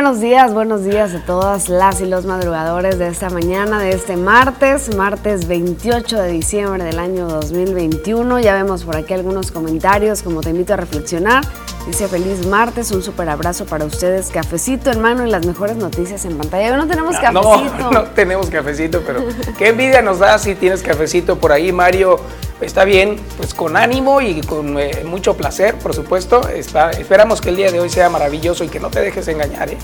buenos 0.09 0.21
días, 0.21 0.53
buenos 0.55 0.83
días 0.83 1.13
a 1.13 1.23
todas 1.23 1.69
las 1.69 2.01
y 2.01 2.05
los 2.05 2.25
madrugadores 2.25 2.97
de 2.97 3.09
esta 3.09 3.29
mañana, 3.29 3.79
de 3.79 3.91
este 3.91 4.17
martes, 4.17 4.95
martes 4.95 5.47
28 5.47 6.21
de 6.21 6.31
diciembre 6.31 6.83
del 6.83 6.97
año 6.97 7.27
2021. 7.27 8.39
Ya 8.39 8.55
vemos 8.55 8.85
por 8.85 8.97
aquí 8.97 9.13
algunos 9.13 9.51
comentarios, 9.51 10.23
como 10.23 10.41
te 10.41 10.49
invito 10.49 10.73
a 10.73 10.77
reflexionar. 10.77 11.43
Dice 11.87 12.07
feliz 12.07 12.45
martes, 12.45 12.91
un 12.91 13.01
super 13.01 13.27
abrazo 13.29 13.65
para 13.65 13.85
ustedes, 13.85 14.29
cafecito 14.29 14.91
en 14.91 15.01
mano 15.01 15.25
y 15.25 15.29
las 15.29 15.45
mejores 15.45 15.77
noticias 15.77 16.23
en 16.25 16.37
pantalla. 16.37 16.75
No 16.77 16.87
tenemos 16.87 17.15
cafecito. 17.17 17.79
No, 17.79 17.91
no 17.91 18.03
tenemos 18.11 18.49
cafecito, 18.49 19.01
pero 19.05 19.23
qué 19.57 19.69
envidia 19.69 20.01
nos 20.01 20.19
da 20.19 20.37
si 20.37 20.55
tienes 20.55 20.83
cafecito 20.83 21.39
por 21.39 21.51
ahí, 21.51 21.71
Mario. 21.71 22.19
Está 22.61 22.83
bien, 22.83 23.15
pues 23.37 23.53
con 23.53 23.77
ánimo 23.77 24.19
y 24.21 24.41
con 24.41 24.77
eh, 24.77 25.03
mucho 25.05 25.37
placer, 25.37 25.75
por 25.75 25.95
supuesto. 25.95 26.47
esperamos 26.49 27.39
que 27.39 27.49
el 27.49 27.55
día 27.55 27.71
de 27.71 27.79
hoy 27.79 27.89
sea 27.89 28.09
maravilloso 28.09 28.65
y 28.65 28.67
que 28.67 28.81
no 28.81 28.89
te 28.89 28.99
dejes 28.99 29.27
engañar. 29.29 29.69
¿eh? 29.69 29.77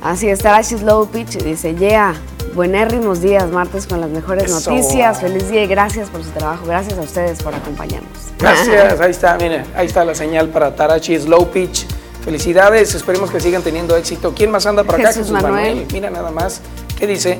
Así 0.00 0.28
es, 0.28 0.38
Tarashi 0.38 0.78
Slow 0.78 1.08
Pitch 1.08 1.38
dice, 1.38 1.74
yeah, 1.74 2.14
buenérrimos 2.56 3.20
días, 3.20 3.50
martes 3.50 3.86
con 3.86 4.00
las 4.00 4.10
mejores 4.10 4.50
noticias. 4.50 5.20
Feliz 5.20 5.48
día 5.50 5.62
y 5.62 5.66
gracias 5.66 6.08
por 6.08 6.24
su 6.24 6.30
trabajo. 6.30 6.64
Gracias 6.66 6.98
a 6.98 7.02
ustedes 7.02 7.42
por 7.42 7.54
acompañarnos. 7.54 8.10
Gracias, 8.38 8.98
ahí 9.00 9.10
está, 9.10 9.36
miren, 9.36 9.64
ahí 9.76 9.86
está 9.86 10.04
la 10.04 10.14
señal 10.14 10.48
para 10.48 10.74
Tarashi 10.74 11.20
Slow 11.20 11.50
Pitch. 11.50 11.86
Felicidades, 12.24 12.94
esperemos 12.94 13.30
que 13.30 13.38
sigan 13.38 13.62
teniendo 13.62 13.94
éxito. 13.94 14.32
¿Quién 14.34 14.50
más 14.50 14.66
anda 14.66 14.82
por 14.82 14.96
acá? 14.96 15.08
Jesús, 15.08 15.30
Manuel. 15.30 15.86
Mira 15.92 16.10
nada 16.10 16.32
más. 16.32 16.60
¿Qué 16.98 17.06
dice? 17.06 17.38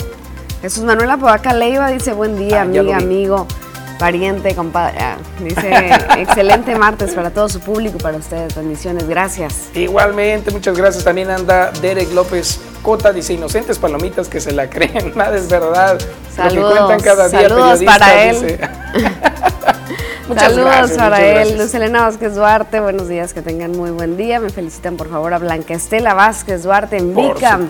Jesús 0.61 0.85
Manuel 0.85 1.11
Apodaca 1.11 1.53
Leiva 1.53 1.89
dice, 1.91 2.13
buen 2.13 2.37
día, 2.39 2.59
ah, 2.59 2.63
amiga, 2.63 2.97
amigo 2.97 3.47
pariente, 3.99 4.55
compadre. 4.55 4.99
Ah, 5.01 5.17
dice, 5.43 5.71
excelente 6.19 6.77
martes 6.77 7.15
para 7.15 7.31
todo 7.31 7.49
su 7.49 7.61
público, 7.61 7.99
para 7.99 8.19
ustedes. 8.19 8.55
Bendiciones, 8.55 9.09
gracias. 9.09 9.71
Igualmente, 9.75 10.51
muchas 10.51 10.77
gracias. 10.77 11.03
También 11.05 11.31
anda 11.31 11.73
Derek 11.81 12.13
López 12.13 12.61
Cota, 12.87 13.13
dice, 13.13 13.33
inocentes 13.33 13.81
palomitas 13.81 14.29
que 14.29 14.41
se 14.41 14.53
la 14.53 14.71
creen, 14.71 15.13
nada 15.17 15.37
es 15.37 15.49
verdad. 15.49 15.99
Saludos, 16.33 16.55
Lo 16.55 16.69
que 16.69 16.77
cuentan 16.77 17.01
cada 17.01 17.29
día 17.29 17.49
saludos 17.49 17.83
para 17.83 18.25
él. 18.31 18.37
Muchas 20.29 20.45
Saludos 20.45 20.71
gracias, 20.71 20.99
para 20.99 21.43
él. 21.43 21.59
Luz 21.59 21.75
Elena 21.75 22.03
Vázquez 22.03 22.37
Duarte, 22.37 22.79
buenos 22.79 23.09
días, 23.09 23.35
que 23.35 23.43
tengan 23.43 23.73
muy 23.73 23.91
buen 23.91 24.17
día. 24.17 24.39
Me 24.39 24.51
felicitan 24.51 24.97
por 24.97 25.11
favor 25.11 25.35
a 25.35 25.39
Blanca 25.39 25.75
Estela 25.75 26.15
Vázquez 26.15 26.63
Duarte 26.63 26.99
en 26.99 27.13
Vicam. 27.13 27.69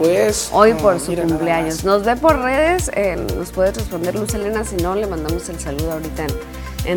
Hoy 0.53 0.75
por 0.75 1.01
su 1.01 1.15
cumpleaños. 1.15 1.83
Nos 1.83 2.05
ve 2.05 2.17
por 2.17 2.39
redes, 2.39 2.91
eh, 2.95 3.17
nos 3.39 3.53
puede 3.53 3.73
responder 3.73 4.15
Luz 4.17 4.35
Elena, 4.35 4.65
si 4.65 4.77
no, 4.77 4.95
le 4.95 5.07
mandamos 5.07 5.49
el 5.49 5.59
saludo 5.59 5.93
ahorita 5.93 6.25
en, 6.25 6.31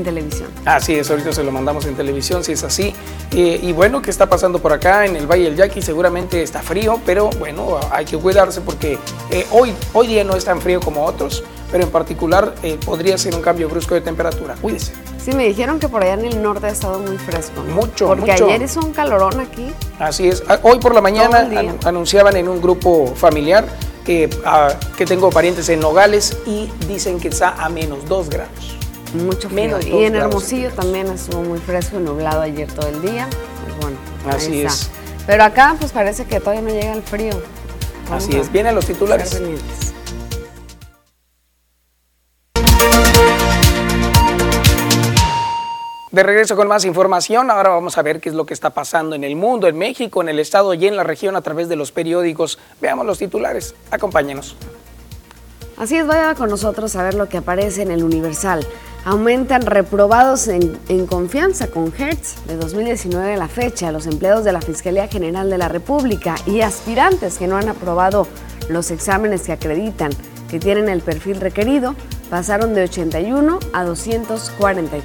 televisión. 0.03 0.49
Así 0.65 0.95
es, 0.95 1.09
ahorita 1.09 1.33
se 1.33 1.43
lo 1.43 1.51
mandamos 1.51 1.85
en 1.85 1.95
televisión, 1.95 2.43
si 2.43 2.53
es 2.53 2.63
así. 2.63 2.93
Eh, 3.31 3.59
y 3.61 3.73
bueno, 3.73 4.01
¿qué 4.01 4.09
está 4.09 4.27
pasando 4.27 4.59
por 4.59 4.73
acá 4.73 5.05
en 5.05 5.15
el 5.15 5.27
Valle 5.27 5.45
del 5.45 5.55
Yaqui? 5.55 5.81
Seguramente 5.81 6.41
está 6.41 6.61
frío, 6.61 6.99
pero 7.05 7.29
bueno, 7.39 7.79
hay 7.91 8.05
que 8.05 8.17
cuidarse 8.17 8.61
porque 8.61 8.97
eh, 9.31 9.45
hoy, 9.51 9.73
hoy 9.93 10.07
día 10.07 10.23
no 10.23 10.35
es 10.35 10.45
tan 10.45 10.61
frío 10.61 10.79
como 10.79 11.05
otros, 11.05 11.43
pero 11.71 11.83
en 11.83 11.89
particular 11.89 12.55
podría 12.85 13.17
ser 13.17 13.35
un 13.35 13.41
cambio 13.41 13.69
brusco 13.69 13.93
de 13.93 14.01
temperatura. 14.01 14.55
Cuídese. 14.59 14.93
Sí, 15.23 15.33
me 15.33 15.47
dijeron 15.47 15.79
que 15.79 15.89
por 15.89 16.01
allá 16.01 16.13
en 16.13 16.25
el 16.25 16.41
norte 16.41 16.67
ha 16.67 16.69
estado 16.69 16.99
muy 16.99 17.17
fresco. 17.17 17.61
Mucho, 17.63 18.07
Porque 18.07 18.31
ayer 18.31 18.61
hizo 18.61 18.79
un 18.79 18.93
calorón 18.93 19.39
aquí. 19.39 19.71
Así 19.99 20.27
es. 20.27 20.43
Ah, 20.47 20.59
hoy 20.63 20.79
por 20.79 20.95
la 20.95 21.01
mañana 21.01 21.47
anunciaban 21.83 22.35
en 22.37 22.47
un 22.47 22.61
grupo 22.61 23.13
familiar 23.15 23.67
que, 24.05 24.29
ah, 24.45 24.73
que 24.97 25.05
tengo 25.05 25.29
parientes 25.29 25.67
en 25.69 25.81
Nogales 25.81 26.37
y 26.45 26.71
dicen 26.87 27.19
que 27.19 27.27
está 27.27 27.49
a 27.49 27.69
menos 27.69 28.07
2 28.07 28.29
grados. 28.29 28.78
Mucho 29.13 29.49
frío. 29.49 29.77
Menos 29.77 29.85
y 29.85 30.03
en 30.03 30.15
Hermosillo 30.15 30.71
también 30.71 31.07
estuvo 31.07 31.41
muy 31.41 31.59
fresco 31.59 31.97
y 31.99 32.03
nublado 32.03 32.41
ayer 32.41 32.71
todo 32.71 32.87
el 32.87 33.01
día. 33.01 33.27
Pues 33.63 33.77
bueno, 33.79 33.97
Así 34.27 34.61
es. 34.61 34.91
Pero 35.25 35.43
acá 35.43 35.75
pues 35.79 35.91
parece 35.91 36.25
que 36.25 36.39
todavía 36.39 36.61
no 36.61 36.69
llega 36.69 36.93
el 36.93 37.03
frío. 37.03 37.33
Así 38.11 38.35
es. 38.35 38.51
Vienen 38.51 38.75
los 38.75 38.85
titulares. 38.85 39.41
De 46.11 46.23
regreso 46.23 46.55
con 46.55 46.67
más 46.67 46.85
información, 46.85 47.51
ahora 47.51 47.69
vamos 47.69 47.97
a 47.99 48.01
ver 48.01 48.19
qué 48.19 48.29
es 48.29 48.35
lo 48.35 48.43
que 48.43 48.55
está 48.55 48.71
pasando 48.71 49.15
en 49.15 49.23
el 49.23 49.35
mundo, 49.35 49.67
en 49.67 49.77
México, 49.77 50.23
en 50.23 50.29
el 50.29 50.39
estado 50.39 50.73
y 50.73 50.87
en 50.87 50.95
la 50.95 51.03
región 51.03 51.35
a 51.35 51.41
través 51.41 51.69
de 51.69 51.75
los 51.75 51.91
periódicos. 51.91 52.57
Veamos 52.81 53.05
los 53.05 53.19
titulares, 53.19 53.75
acompáñenos. 53.91 54.55
Así 55.77 55.97
es, 55.97 56.07
vaya 56.07 56.33
con 56.33 56.49
nosotros 56.49 56.95
a 56.95 57.03
ver 57.03 57.13
lo 57.13 57.29
que 57.29 57.37
aparece 57.37 57.83
en 57.83 57.91
el 57.91 58.03
Universal. 58.03 58.65
Aumentan 59.05 59.61
reprobados 59.61 60.47
en, 60.47 61.07
confianza 61.07 61.67
con 61.67 61.93
Hertz 61.97 62.35
de 62.47 62.57
2019 62.57 63.33
a 63.33 63.37
la 63.37 63.47
fecha 63.47 63.91
los 63.91 64.05
empleados 64.05 64.43
de 64.43 64.51
la 64.51 64.61
Fiscalía 64.61 65.07
General 65.07 65.49
de 65.49 65.57
la 65.57 65.69
República 65.69 66.35
y 66.45 66.61
aspirantes 66.61 67.37
que 67.37 67.47
no 67.47 67.55
han 67.55 67.69
aprobado 67.69 68.27
los 68.67 68.91
exámenes 68.91 69.43
que 69.43 69.53
acreditan 69.53 70.11
que 70.49 70.59
tienen 70.59 70.89
el 70.89 71.01
perfil 71.01 71.39
requerido 71.39 71.95
pasaron 72.29 72.73
de 72.73 72.83
81 72.83 73.59
a 73.73 73.83
243. 73.83 75.03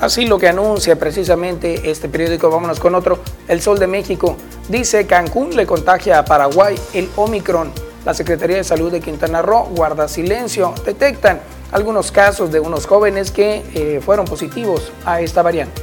Así 0.00 0.26
lo 0.26 0.38
que 0.38 0.48
anuncia 0.48 0.98
precisamente 0.98 1.90
este 1.90 2.08
periódico, 2.08 2.50
vámonos 2.50 2.80
con 2.80 2.94
otro, 2.94 3.20
El 3.46 3.62
Sol 3.62 3.78
de 3.78 3.86
México. 3.86 4.36
Dice 4.68 5.06
Cancún 5.06 5.54
le 5.54 5.66
contagia 5.66 6.18
a 6.18 6.24
Paraguay 6.24 6.74
el 6.92 7.08
Omicron. 7.16 7.70
La 8.04 8.12
Secretaría 8.12 8.56
de 8.56 8.64
Salud 8.64 8.92
de 8.92 9.00
Quintana 9.00 9.40
Roo 9.40 9.68
guarda 9.74 10.08
silencio. 10.08 10.74
Detectan 10.84 11.40
algunos 11.72 12.12
casos 12.12 12.50
de 12.52 12.60
unos 12.60 12.86
jóvenes 12.86 13.30
que 13.30 13.64
eh, 13.74 14.00
fueron 14.04 14.24
positivos 14.26 14.92
a 15.04 15.20
esta 15.20 15.42
variante. 15.42 15.82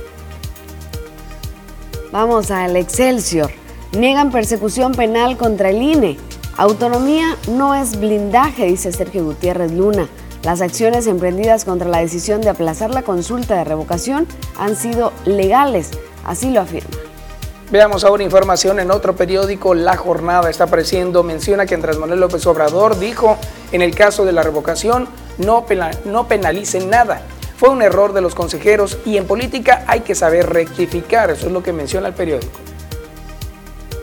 Vamos 2.12 2.52
al 2.52 2.76
Excelsior. 2.76 3.52
Niegan 3.94 4.32
persecución 4.32 4.94
penal 4.94 5.38
contra 5.38 5.70
el 5.70 5.82
INE. 5.82 6.18
Autonomía 6.58 7.38
no 7.48 7.74
es 7.76 8.00
blindaje, 8.00 8.66
dice 8.66 8.92
Sergio 8.92 9.24
Gutiérrez 9.24 9.72
Luna. 9.72 10.08
Las 10.44 10.62
acciones 10.62 11.08
emprendidas 11.08 11.66
contra 11.66 11.88
la 11.88 12.00
decisión 12.00 12.42
de 12.42 12.50
aplazar 12.50 12.90
la 12.90 13.04
consulta 13.04 13.56
de 13.56 13.64
revocación 13.64 14.28
han 14.58 14.76
sido 14.76 15.14
legales, 15.26 15.92
así 16.26 16.50
lo 16.50 16.62
afirma. 16.62 16.90
Veamos 17.72 18.04
ahora 18.04 18.24
información 18.24 18.80
en 18.82 18.92
otro 18.92 19.16
periódico, 19.16 19.74
La 19.74 19.96
Jornada 19.96 20.50
está 20.50 20.66
apareciendo, 20.66 21.24
menciona 21.24 21.66
que 21.66 21.76
Andrés 21.76 21.98
Manuel 21.98 22.20
López 22.20 22.46
Obrador 22.46 23.00
dijo, 23.00 23.38
en 23.72 23.82
el 23.82 23.96
caso 23.96 24.26
de 24.26 24.34
la 24.34 24.44
revocación, 24.44 25.08
no, 25.38 25.66
no 26.06 26.28
penalicen 26.28 26.90
nada. 26.90 27.22
Fue 27.58 27.70
un 27.70 27.82
error 27.82 28.14
de 28.14 28.22
los 28.22 28.34
consejeros 28.34 28.98
y 29.06 29.18
en 29.18 29.28
política 29.28 29.84
hay 29.88 30.02
que 30.02 30.16
saber 30.16 30.50
rectificar, 30.50 31.30
eso 31.30 31.48
es 31.48 31.52
lo 31.52 31.62
que 31.62 31.74
menciona 31.74 32.08
el 32.08 32.14
periódico. 32.14 32.60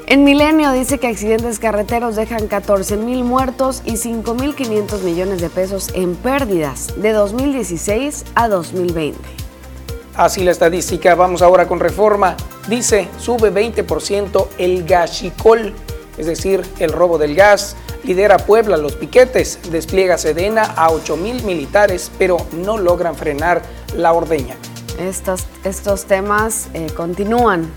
En 0.07 0.25
Milenio 0.25 0.73
dice 0.73 0.99
que 0.99 1.07
accidentes 1.07 1.59
carreteros 1.59 2.17
dejan 2.17 2.47
14 2.47 2.97
mil 2.97 3.25
muertos 3.25 3.83
y 3.85 3.99
5 3.99 4.33
mil 4.35 4.55
500 4.55 5.03
millones 5.03 5.43
de 5.43 5.51
pesos 5.51 5.91
en 5.93 6.17
pérdidas 6.17 6.95
de 6.97 7.13
2016 7.13 8.25
a 8.35 8.49
2020. 8.49 9.19
Así 10.17 10.45
la 10.45 10.53
estadística, 10.53 11.15
vamos 11.15 11.43
ahora 11.43 11.69
con 11.69 11.79
reforma. 11.79 12.37
Dice, 12.69 13.07
sube 13.19 13.53
20% 13.53 14.49
el 14.57 14.85
gachicol, 14.85 15.75
es 16.17 16.27
decir, 16.27 16.63
el 16.79 16.91
robo 16.91 17.19
del 17.19 17.35
gas. 17.35 17.77
Lidera 18.05 18.39
Puebla 18.39 18.77
los 18.77 18.95
piquetes, 18.95 19.59
despliega 19.71 20.19
Sedena 20.19 20.63
a 20.63 20.91
8 20.91 21.17
mil 21.17 21.43
militares, 21.45 22.11
pero 22.19 22.39
no 22.53 22.79
logran 22.79 23.15
frenar 23.15 23.63
la 23.95 24.13
ordeña. 24.13 24.57
Estos, 24.99 25.47
estos 25.65 26.07
temas 26.07 26.69
eh, 26.75 26.89
continúan 26.97 27.71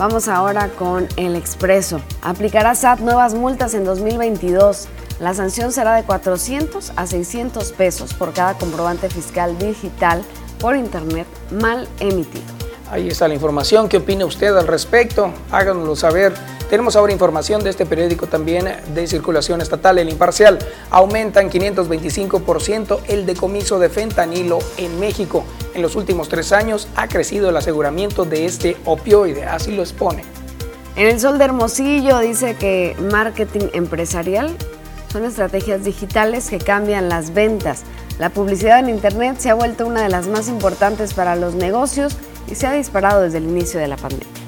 Vamos 0.00 0.28
ahora 0.28 0.70
con 0.78 1.06
el 1.18 1.36
expreso. 1.36 2.00
Aplicará 2.22 2.74
SAT 2.74 3.00
nuevas 3.00 3.34
multas 3.34 3.74
en 3.74 3.84
2022. 3.84 4.88
La 5.20 5.34
sanción 5.34 5.72
será 5.72 5.94
de 5.94 6.04
400 6.04 6.92
a 6.96 7.06
600 7.06 7.72
pesos 7.72 8.14
por 8.14 8.32
cada 8.32 8.54
comprobante 8.56 9.10
fiscal 9.10 9.58
digital 9.58 10.22
por 10.58 10.74
Internet 10.74 11.26
mal 11.50 11.86
emitido. 11.98 12.46
Ahí 12.90 13.08
está 13.08 13.28
la 13.28 13.34
información. 13.34 13.90
¿Qué 13.90 13.98
opina 13.98 14.24
usted 14.24 14.56
al 14.56 14.66
respecto? 14.66 15.34
Háganoslo 15.50 15.94
saber 15.94 16.32
tenemos 16.70 16.94
ahora 16.94 17.12
información 17.12 17.64
de 17.64 17.70
este 17.70 17.84
periódico 17.84 18.28
también 18.28 18.64
de 18.94 19.06
circulación 19.08 19.60
estatal, 19.60 19.98
el 19.98 20.08
imparcial. 20.08 20.56
Aumenta 20.90 21.40
en 21.40 21.50
525% 21.50 23.00
el 23.08 23.26
decomiso 23.26 23.80
de 23.80 23.88
fentanilo 23.88 24.60
en 24.76 25.00
México. 25.00 25.44
En 25.74 25.82
los 25.82 25.96
últimos 25.96 26.28
tres 26.28 26.52
años 26.52 26.86
ha 26.94 27.08
crecido 27.08 27.50
el 27.50 27.56
aseguramiento 27.56 28.24
de 28.24 28.46
este 28.46 28.76
opioide, 28.84 29.44
así 29.46 29.72
lo 29.72 29.82
expone. 29.82 30.22
En 30.94 31.08
el 31.08 31.18
Sol 31.18 31.38
de 31.38 31.44
Hermosillo 31.46 32.20
dice 32.20 32.54
que 32.54 32.94
marketing 33.00 33.66
empresarial 33.72 34.56
son 35.12 35.24
estrategias 35.24 35.82
digitales 35.82 36.48
que 36.50 36.58
cambian 36.58 37.08
las 37.08 37.34
ventas. 37.34 37.82
La 38.20 38.30
publicidad 38.30 38.78
en 38.78 38.90
Internet 38.90 39.38
se 39.40 39.50
ha 39.50 39.54
vuelto 39.54 39.88
una 39.88 40.02
de 40.02 40.08
las 40.08 40.28
más 40.28 40.46
importantes 40.46 41.14
para 41.14 41.34
los 41.34 41.56
negocios 41.56 42.16
y 42.48 42.54
se 42.54 42.68
ha 42.68 42.72
disparado 42.72 43.22
desde 43.22 43.38
el 43.38 43.44
inicio 43.44 43.80
de 43.80 43.88
la 43.88 43.96
pandemia. 43.96 44.39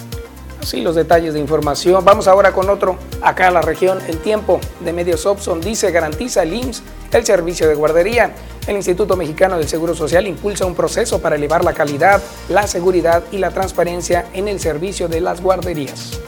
Sí, 0.62 0.80
los 0.80 0.94
detalles 0.94 1.34
de 1.34 1.40
información. 1.40 2.04
Vamos 2.04 2.28
ahora 2.28 2.52
con 2.52 2.70
otro. 2.70 2.96
Acá 3.20 3.48
en 3.48 3.54
la 3.54 3.62
región, 3.62 3.98
el 4.06 4.18
tiempo 4.18 4.60
de 4.80 4.92
medios 4.92 5.26
Opson 5.26 5.60
dice 5.60 5.90
garantiza 5.90 6.44
el 6.44 6.54
IMSS 6.54 6.82
el 7.18 7.26
servicio 7.26 7.68
de 7.68 7.74
guardería. 7.74 8.34
El 8.66 8.76
Instituto 8.76 9.16
Mexicano 9.16 9.58
del 9.58 9.68
Seguro 9.68 9.94
Social 9.94 10.26
impulsa 10.26 10.66
un 10.66 10.74
proceso 10.74 11.20
para 11.20 11.36
elevar 11.36 11.64
la 11.64 11.72
calidad, 11.72 12.22
la 12.48 12.66
seguridad 12.66 13.24
y 13.32 13.38
la 13.38 13.50
transparencia 13.50 14.26
en 14.32 14.48
el 14.48 14.60
servicio 14.60 15.08
de 15.08 15.20
las 15.20 15.42
guarderías. 15.42 16.20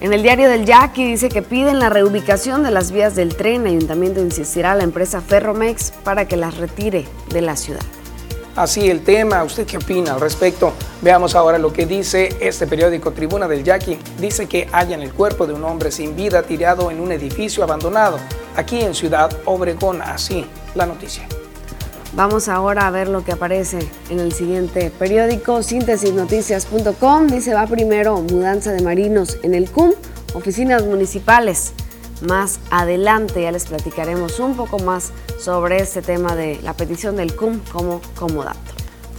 En 0.00 0.14
el 0.14 0.22
diario 0.22 0.48
del 0.48 0.64
Yaqui 0.64 1.04
dice 1.04 1.28
que 1.28 1.42
piden 1.42 1.78
la 1.78 1.90
reubicación 1.90 2.62
de 2.62 2.70
las 2.70 2.90
vías 2.90 3.14
del 3.14 3.36
tren. 3.36 3.66
Ayuntamiento 3.66 4.20
insistirá 4.20 4.72
a 4.72 4.74
la 4.74 4.84
empresa 4.84 5.20
Ferromex 5.20 5.92
para 6.02 6.26
que 6.26 6.38
las 6.38 6.56
retire 6.56 7.04
de 7.28 7.42
la 7.42 7.56
ciudad 7.56 7.84
así 8.62 8.90
el 8.90 9.02
tema. 9.02 9.42
¿Usted 9.42 9.66
qué 9.66 9.78
opina 9.78 10.14
al 10.14 10.20
respecto? 10.20 10.72
Veamos 11.00 11.34
ahora 11.34 11.58
lo 11.58 11.72
que 11.72 11.86
dice 11.86 12.36
este 12.40 12.66
periódico 12.66 13.12
Tribuna 13.12 13.48
del 13.48 13.64
Yaqui. 13.64 13.98
Dice 14.18 14.46
que 14.46 14.68
hallan 14.72 15.00
el 15.00 15.12
cuerpo 15.12 15.46
de 15.46 15.54
un 15.54 15.64
hombre 15.64 15.90
sin 15.90 16.14
vida 16.14 16.42
tirado 16.42 16.90
en 16.90 17.00
un 17.00 17.10
edificio 17.10 17.64
abandonado 17.64 18.18
aquí 18.56 18.80
en 18.80 18.94
Ciudad 18.94 19.30
Obregón. 19.46 20.02
Así 20.02 20.46
la 20.74 20.86
noticia. 20.86 21.26
Vamos 22.12 22.48
ahora 22.48 22.86
a 22.86 22.90
ver 22.90 23.08
lo 23.08 23.24
que 23.24 23.32
aparece 23.32 23.78
en 24.10 24.18
el 24.18 24.32
siguiente 24.32 24.90
periódico, 24.90 25.62
síntesisnoticias.com. 25.62 27.28
Dice 27.28 27.54
va 27.54 27.66
primero 27.66 28.20
mudanza 28.20 28.72
de 28.72 28.82
marinos 28.82 29.38
en 29.42 29.54
el 29.54 29.70
CUM, 29.70 29.92
oficinas 30.34 30.84
municipales 30.84 31.72
más 32.20 32.60
adelante. 32.70 33.42
Ya 33.42 33.52
les 33.52 33.66
platicaremos 33.66 34.38
un 34.38 34.54
poco 34.56 34.78
más 34.80 35.12
sobre 35.40 35.80
este 35.80 36.02
tema 36.02 36.36
de 36.36 36.60
la 36.62 36.74
petición 36.74 37.16
del 37.16 37.34
CUM 37.34 37.60
como 37.72 38.02
comodato. 38.14 38.58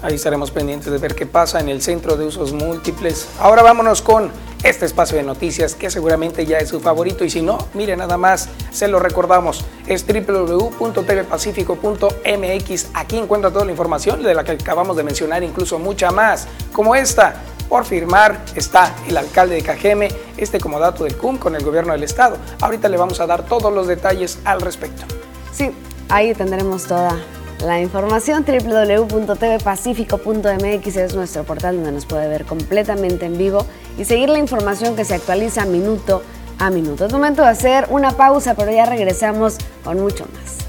Ahí 0.03 0.15
estaremos 0.15 0.51
pendientes 0.51 0.91
de 0.91 0.97
ver 0.97 1.15
qué 1.15 1.25
pasa 1.25 1.59
en 1.59 1.67
el 1.69 1.81
Centro 1.81 2.15
de 2.15 2.25
Usos 2.25 2.53
Múltiples. 2.53 3.27
Ahora 3.39 3.61
vámonos 3.61 4.01
con 4.01 4.31
este 4.63 4.85
espacio 4.85 5.17
de 5.17 5.24
noticias 5.24 5.75
que 5.75 5.89
seguramente 5.89 6.46
ya 6.46 6.59
es 6.59 6.69
su 6.69 6.79
favorito 6.79 7.25
y 7.25 7.29
si 7.29 7.41
no, 7.41 7.57
mire 7.74 7.98
nada 7.98 8.17
más, 8.17 8.50
se 8.72 8.87
lo 8.87 9.00
recordamos, 9.00 9.65
es 9.87 10.05
www.tvpacifico.mx. 10.05 12.87
Aquí 12.93 13.17
encuentra 13.17 13.51
toda 13.51 13.65
la 13.65 13.72
información 13.72 14.24
de 14.24 14.33
la 14.33 14.43
que 14.43 14.51
acabamos 14.51 14.98
de 14.98 15.03
mencionar, 15.03 15.43
incluso 15.43 15.79
mucha 15.79 16.11
más, 16.11 16.48
como 16.72 16.96
esta 16.96 17.35
por 17.69 17.85
firmar 17.85 18.43
está 18.53 18.93
el 19.07 19.17
alcalde 19.17 19.55
de 19.55 19.61
Cajeme, 19.61 20.09
este 20.35 20.59
como 20.59 20.77
dato 20.77 21.05
del 21.05 21.15
CUM 21.15 21.37
con 21.37 21.55
el 21.55 21.63
gobierno 21.63 21.93
del 21.93 22.03
estado. 22.03 22.35
Ahorita 22.59 22.89
le 22.89 22.98
vamos 22.98 23.22
a 23.22 23.27
dar 23.27 23.46
todos 23.46 23.72
los 23.72 23.87
detalles 23.87 24.39
al 24.43 24.59
respecto. 24.61 25.05
Sí, 25.53 25.72
ahí 26.11 26.35
tendremos 26.35 26.85
toda 26.85 27.17
la 27.65 27.79
información. 27.79 28.45
www.tvpacifico.mx 28.45 30.97
es 30.97 31.15
nuestro 31.15 31.43
portal 31.43 31.77
donde 31.77 31.93
nos 31.93 32.05
puede 32.05 32.27
ver 32.27 32.45
completamente 32.45 33.25
en 33.25 33.35
vivo 33.37 33.65
y 33.97 34.05
seguir 34.05 34.29
la 34.29 34.37
información 34.37 34.95
que 34.95 35.03
se 35.05 35.15
actualiza 35.15 35.65
minuto 35.65 36.21
a 36.59 36.69
minuto. 36.69 37.05
Es 37.05 37.13
momento 37.13 37.41
de 37.41 37.50
hacer 37.50 37.87
una 37.89 38.11
pausa, 38.11 38.53
pero 38.55 38.71
ya 38.71 38.85
regresamos 38.85 39.57
con 39.83 40.00
mucho 40.00 40.27
más. 40.33 40.60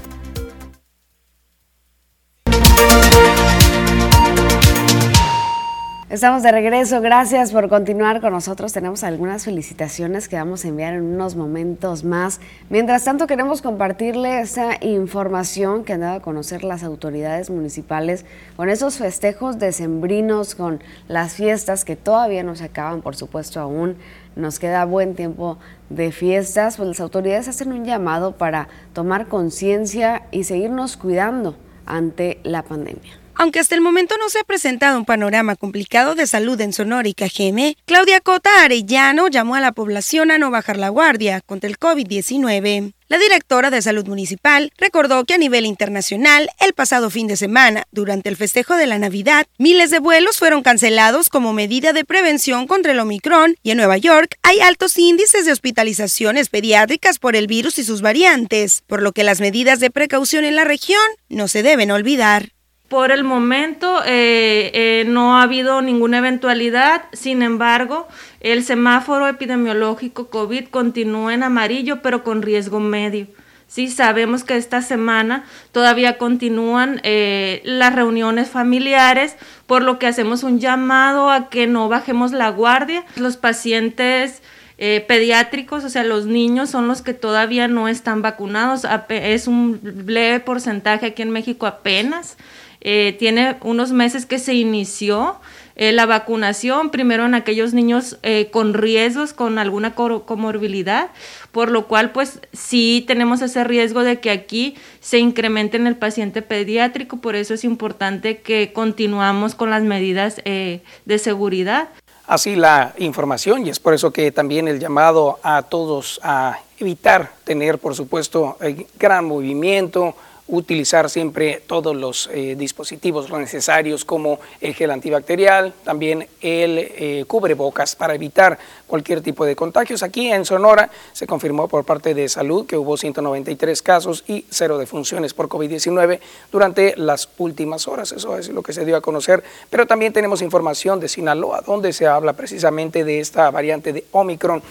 Estamos 6.13 6.43
de 6.43 6.51
regreso, 6.51 7.01
gracias 7.01 7.51
por 7.51 7.69
continuar 7.69 8.21
con 8.21 8.33
nosotros. 8.33 8.71
Tenemos 8.71 9.03
algunas 9.03 9.45
felicitaciones 9.45 10.27
que 10.27 10.35
vamos 10.35 10.63
a 10.63 10.67
enviar 10.67 10.93
en 10.93 11.01
unos 11.01 11.35
momentos 11.35 12.03
más. 12.03 12.39
Mientras 12.69 13.03
tanto, 13.03 13.25
queremos 13.25 13.63
compartirle 13.63 14.39
esa 14.39 14.77
información 14.85 15.83
que 15.83 15.93
han 15.93 16.01
dado 16.01 16.17
a 16.17 16.21
conocer 16.21 16.63
las 16.63 16.83
autoridades 16.83 17.49
municipales 17.49 18.25
con 18.55 18.69
esos 18.69 18.99
festejos 18.99 19.57
decembrinos, 19.57 20.53
con 20.53 20.83
las 21.07 21.33
fiestas 21.33 21.83
que 21.83 21.95
todavía 21.95 22.43
no 22.43 22.55
se 22.55 22.65
acaban, 22.65 23.01
por 23.01 23.15
supuesto, 23.15 23.59
aún 23.59 23.95
nos 24.35 24.59
queda 24.59 24.85
buen 24.85 25.15
tiempo 25.15 25.57
de 25.89 26.11
fiestas. 26.11 26.77
Pues 26.77 26.89
las 26.89 26.99
autoridades 26.99 27.47
hacen 27.47 27.73
un 27.73 27.85
llamado 27.85 28.37
para 28.37 28.67
tomar 28.93 29.25
conciencia 29.25 30.27
y 30.29 30.43
seguirnos 30.43 30.95
cuidando 30.95 31.55
ante 31.87 32.39
la 32.43 32.61
pandemia. 32.61 33.22
Aunque 33.35 33.59
hasta 33.59 33.75
el 33.75 33.81
momento 33.81 34.15
no 34.19 34.29
se 34.29 34.39
ha 34.39 34.43
presentado 34.43 34.97
un 34.97 35.05
panorama 35.05 35.55
complicado 35.55 36.15
de 36.15 36.27
salud 36.27 36.59
en 36.61 36.71
Sonora 36.71 37.07
y 37.07 37.13
Cajeme, 37.13 37.75
Claudia 37.85 38.21
Cota 38.21 38.63
Arellano 38.63 39.27
llamó 39.27 39.55
a 39.55 39.59
la 39.59 39.71
población 39.71 40.31
a 40.31 40.37
no 40.37 40.51
bajar 40.51 40.77
la 40.77 40.89
guardia 40.89 41.41
contra 41.41 41.69
el 41.69 41.79
COVID-19. 41.79 42.93
La 43.07 43.17
directora 43.17 43.69
de 43.69 43.81
Salud 43.81 44.07
Municipal 44.07 44.71
recordó 44.77 45.25
que 45.25 45.33
a 45.33 45.37
nivel 45.37 45.65
internacional, 45.65 46.49
el 46.59 46.73
pasado 46.73 47.09
fin 47.09 47.27
de 47.27 47.35
semana, 47.35 47.83
durante 47.91 48.29
el 48.29 48.37
festejo 48.37 48.75
de 48.75 48.87
la 48.87 48.97
Navidad, 48.97 49.45
miles 49.57 49.91
de 49.91 49.99
vuelos 49.99 50.39
fueron 50.39 50.63
cancelados 50.63 51.29
como 51.29 51.53
medida 51.53 51.91
de 51.91 52.05
prevención 52.05 52.65
contra 52.65 52.91
el 52.91 52.99
Omicron 52.99 53.55
y 53.61 53.71
en 53.71 53.77
Nueva 53.77 53.97
York 53.97 54.37
hay 54.41 54.61
altos 54.61 54.97
índices 54.97 55.45
de 55.45 55.51
hospitalizaciones 55.51 56.49
pediátricas 56.49 57.19
por 57.19 57.35
el 57.35 57.47
virus 57.47 57.77
y 57.77 57.83
sus 57.83 58.01
variantes, 58.01 58.83
por 58.87 59.01
lo 59.01 59.11
que 59.11 59.23
las 59.23 59.41
medidas 59.41 59.79
de 59.79 59.91
precaución 59.91 60.45
en 60.45 60.55
la 60.55 60.63
región 60.63 61.03
no 61.29 61.47
se 61.47 61.61
deben 61.61 61.91
olvidar. 61.91 62.52
Por 62.93 63.09
el 63.09 63.23
momento 63.23 64.03
eh, 64.05 64.69
eh, 64.75 65.05
no 65.07 65.35
ha 65.35 65.41
habido 65.41 65.81
ninguna 65.81 66.19
eventualidad, 66.19 67.05
sin 67.11 67.41
embargo, 67.41 68.07
el 68.39 68.63
semáforo 68.63 69.27
epidemiológico 69.27 70.29
COVID 70.29 70.65
continúa 70.65 71.33
en 71.33 71.41
amarillo, 71.41 72.03
pero 72.03 72.23
con 72.23 72.43
riesgo 72.43 72.79
medio. 72.79 73.25
Sí, 73.65 73.89
sabemos 73.89 74.43
que 74.43 74.57
esta 74.57 74.83
semana 74.83 75.43
todavía 75.71 76.19
continúan 76.19 77.01
eh, 77.01 77.63
las 77.65 77.95
reuniones 77.95 78.51
familiares, 78.51 79.37
por 79.65 79.81
lo 79.81 79.97
que 79.97 80.05
hacemos 80.05 80.43
un 80.43 80.59
llamado 80.59 81.31
a 81.31 81.49
que 81.49 81.65
no 81.65 81.89
bajemos 81.89 82.31
la 82.31 82.49
guardia. 82.49 83.05
Los 83.15 83.37
pacientes 83.37 84.43
pediátricos, 84.77 85.85
o 85.85 85.89
sea, 85.89 86.03
los 86.03 86.25
niños 86.25 86.69
son 86.69 86.89
los 86.89 87.01
que 87.01 87.13
todavía 87.13 87.67
no 87.67 87.87
están 87.87 88.21
vacunados. 88.21 88.85
Es 89.07 89.47
un 89.47 89.79
leve 90.05 90.41
porcentaje 90.41 91.07
aquí 91.07 91.23
en 91.23 91.31
México 91.31 91.65
apenas. 91.65 92.37
Eh, 92.85 93.15
tiene 93.17 93.55
unos 93.61 93.93
meses 93.93 94.25
que 94.25 94.37
se 94.39 94.53
inició 94.55 95.37
eh, 95.77 95.93
la 95.93 96.05
vacunación, 96.05 96.89
primero 96.89 97.25
en 97.25 97.33
aquellos 97.33 97.73
niños 97.73 98.17
eh, 98.23 98.49
con 98.51 98.73
riesgos, 98.73 99.31
con 99.31 99.57
alguna 99.57 99.95
comorbilidad, 99.95 101.09
por 101.53 101.71
lo 101.71 101.87
cual 101.87 102.11
pues 102.11 102.41
sí 102.51 103.05
tenemos 103.07 103.41
ese 103.41 103.63
riesgo 103.63 104.03
de 104.03 104.19
que 104.19 104.31
aquí 104.31 104.75
se 104.99 105.17
incremente 105.17 105.77
en 105.77 105.87
el 105.87 105.95
paciente 105.95 106.41
pediátrico, 106.41 107.17
por 107.17 107.37
eso 107.37 107.53
es 107.53 107.63
importante 107.63 108.39
que 108.41 108.73
continuamos 108.73 109.55
con 109.55 109.69
las 109.69 109.83
medidas 109.83 110.41
de 110.43 110.81
seguridad. 111.17 111.87
Así 112.27 112.55
la 112.55 112.93
información 112.97 113.65
y 113.65 113.69
es 113.69 113.79
por 113.79 113.93
eso 113.93 114.11
que 114.11 114.31
también 114.31 114.67
el 114.67 114.79
llamado 114.79 115.39
a 115.41 115.61
todos 115.61 116.19
a 116.21 116.59
evitar 116.79 117.31
tener, 117.45 117.79
por 117.79 117.95
supuesto, 117.95 118.57
gran 118.99 119.25
movimiento, 119.25 120.15
utilizar 120.47 121.09
siempre 121.09 121.61
todos 121.65 121.95
los 121.95 122.29
eh, 122.33 122.55
dispositivos 122.57 123.31
necesarios 123.31 124.05
como 124.05 124.39
el 124.61 124.73
gel 124.73 124.91
antibacterial, 124.91 125.73
también 125.83 126.27
el 126.41 126.77
eh, 126.79 127.25
cubrebocas 127.27 127.95
para 127.95 128.15
evitar 128.15 128.59
cualquier 128.87 129.21
tipo 129.21 129.45
de 129.45 129.55
contagios. 129.55 130.03
Aquí 130.03 130.31
en 130.31 130.45
Sonora 130.45 130.89
se 131.13 131.25
confirmó 131.25 131.67
por 131.67 131.85
parte 131.85 132.13
de 132.13 132.27
salud 132.27 132.65
que 132.65 132.77
hubo 132.77 132.97
193 132.97 133.81
casos 133.81 134.23
y 134.27 134.45
cero 134.49 134.77
defunciones 134.77 135.33
por 135.33 135.47
COVID-19 135.47 136.19
durante 136.51 136.95
las 136.97 137.29
últimas 137.37 137.87
horas. 137.87 138.11
Eso 138.11 138.37
es 138.37 138.49
lo 138.49 138.61
que 138.61 138.73
se 138.73 138.85
dio 138.85 138.97
a 138.97 139.01
conocer. 139.01 139.43
Pero 139.69 139.87
también 139.87 140.13
tenemos 140.13 140.41
información 140.41 140.99
de 140.99 141.07
Sinaloa, 141.07 141.61
donde 141.61 141.93
se 141.93 142.05
habla 142.05 142.33
precisamente 142.33 143.03
de 143.03 143.19
esta 143.19 143.49
variante 143.49 143.93
de 143.93 144.05
Omicron 144.11 144.61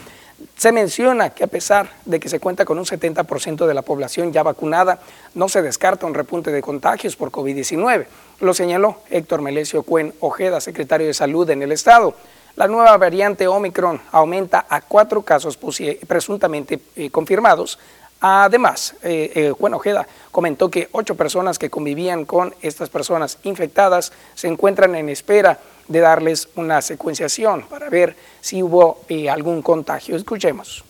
se 0.57 0.73
menciona 0.73 1.31
que 1.31 1.45
a 1.45 1.49
pesar 1.49 1.91
de 2.05 2.21
que 2.21 2.29
se 2.29 2.41
cuenta 2.41 2.65
con 2.65 2.79
un 2.79 2.85
70% 2.85 3.67
de 3.67 3.75
la 3.75 3.83
población 3.83 4.33
ya 4.33 4.43
vacunada, 4.43 5.01
no 5.35 5.49
se 5.49 5.63
descarta 5.63 6.07
un 6.07 6.15
repunte 6.15 6.51
de 6.51 6.63
contagios 6.63 7.17
por 7.17 7.31
COVID-19. 7.31 8.07
Lo 8.41 8.55
señaló 8.55 8.99
Héctor 9.11 9.43
Melesio 9.43 9.83
Cuen 9.83 10.15
Ojeda, 10.21 10.61
secretario 10.61 11.07
de 11.07 11.15
Salud 11.15 11.49
en 11.51 11.63
el 11.63 11.73
Estado. 11.73 12.15
La 12.57 12.69
nueva 12.69 12.97
variante 12.99 13.49
Omicron 13.49 14.01
aumenta 14.11 14.67
a 14.69 14.83
cuatro 14.83 15.23
casos 15.23 15.59
presuntamente 16.07 16.81
eh, 16.97 17.11
confirmados. 17.11 17.79
Además, 18.21 18.95
eh, 19.03 19.33
eh, 19.35 19.53
Ojeda 19.59 20.07
comentó 20.31 20.71
que 20.71 20.89
ocho 20.93 21.17
personas 21.17 21.59
que 21.59 21.71
convivían 21.71 22.25
con 22.25 22.55
estas 22.61 22.91
personas 22.91 23.39
infectadas 23.43 24.13
se 24.35 24.49
encuentran 24.49 24.95
en 24.95 25.09
espera 25.09 25.59
de 25.89 26.01
darles 26.01 26.49
una 26.57 26.81
secuenciación 26.83 27.63
para 27.69 27.89
ver 27.89 28.17
si 28.41 28.63
hubo 28.63 29.05
eh, 29.09 29.29
algún 29.29 29.63
contagio. 29.63 30.17
Escuchemos. 30.17 30.85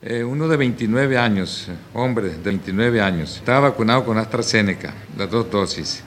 Eh, 0.00 0.24
uno 0.24 0.48
de 0.48 0.56
29 0.56 1.18
años, 1.18 1.68
hombre 1.94 2.30
de 2.30 2.36
29 2.36 3.00
años, 3.00 3.36
estaba 3.36 3.70
vacunado 3.70 4.04
con 4.04 4.18
AstraZeneca, 4.18 4.94
las 5.16 5.30
dos 5.30 5.50
dosis. 5.50 6.02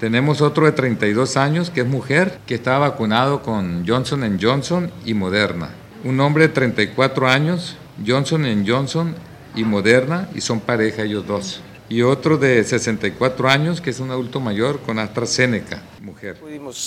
Tenemos 0.00 0.40
otro 0.40 0.66
de 0.66 0.72
32 0.72 1.36
años, 1.36 1.70
que 1.70 1.82
es 1.82 1.86
mujer, 1.86 2.38
que 2.46 2.54
estaba 2.54 2.90
vacunado 2.90 3.42
con 3.42 3.86
Johnson 3.86 4.38
Johnson 4.40 4.90
y 5.04 5.14
Moderna. 5.14 5.70
Un 6.02 6.20
hombre 6.20 6.48
de 6.48 6.54
34 6.54 7.28
años, 7.28 7.76
Johnson 8.06 8.64
Johnson 8.66 9.14
y 9.54 9.64
Moderna, 9.64 10.28
y 10.34 10.40
son 10.40 10.60
pareja 10.60 11.02
ellos 11.02 11.26
dos 11.26 11.62
y 11.88 12.02
otro 12.02 12.38
de 12.38 12.64
64 12.64 13.48
años, 13.48 13.80
que 13.80 13.90
es 13.90 14.00
un 14.00 14.10
adulto 14.10 14.40
mayor, 14.40 14.80
con 14.80 14.98
AstraZeneca, 14.98 15.82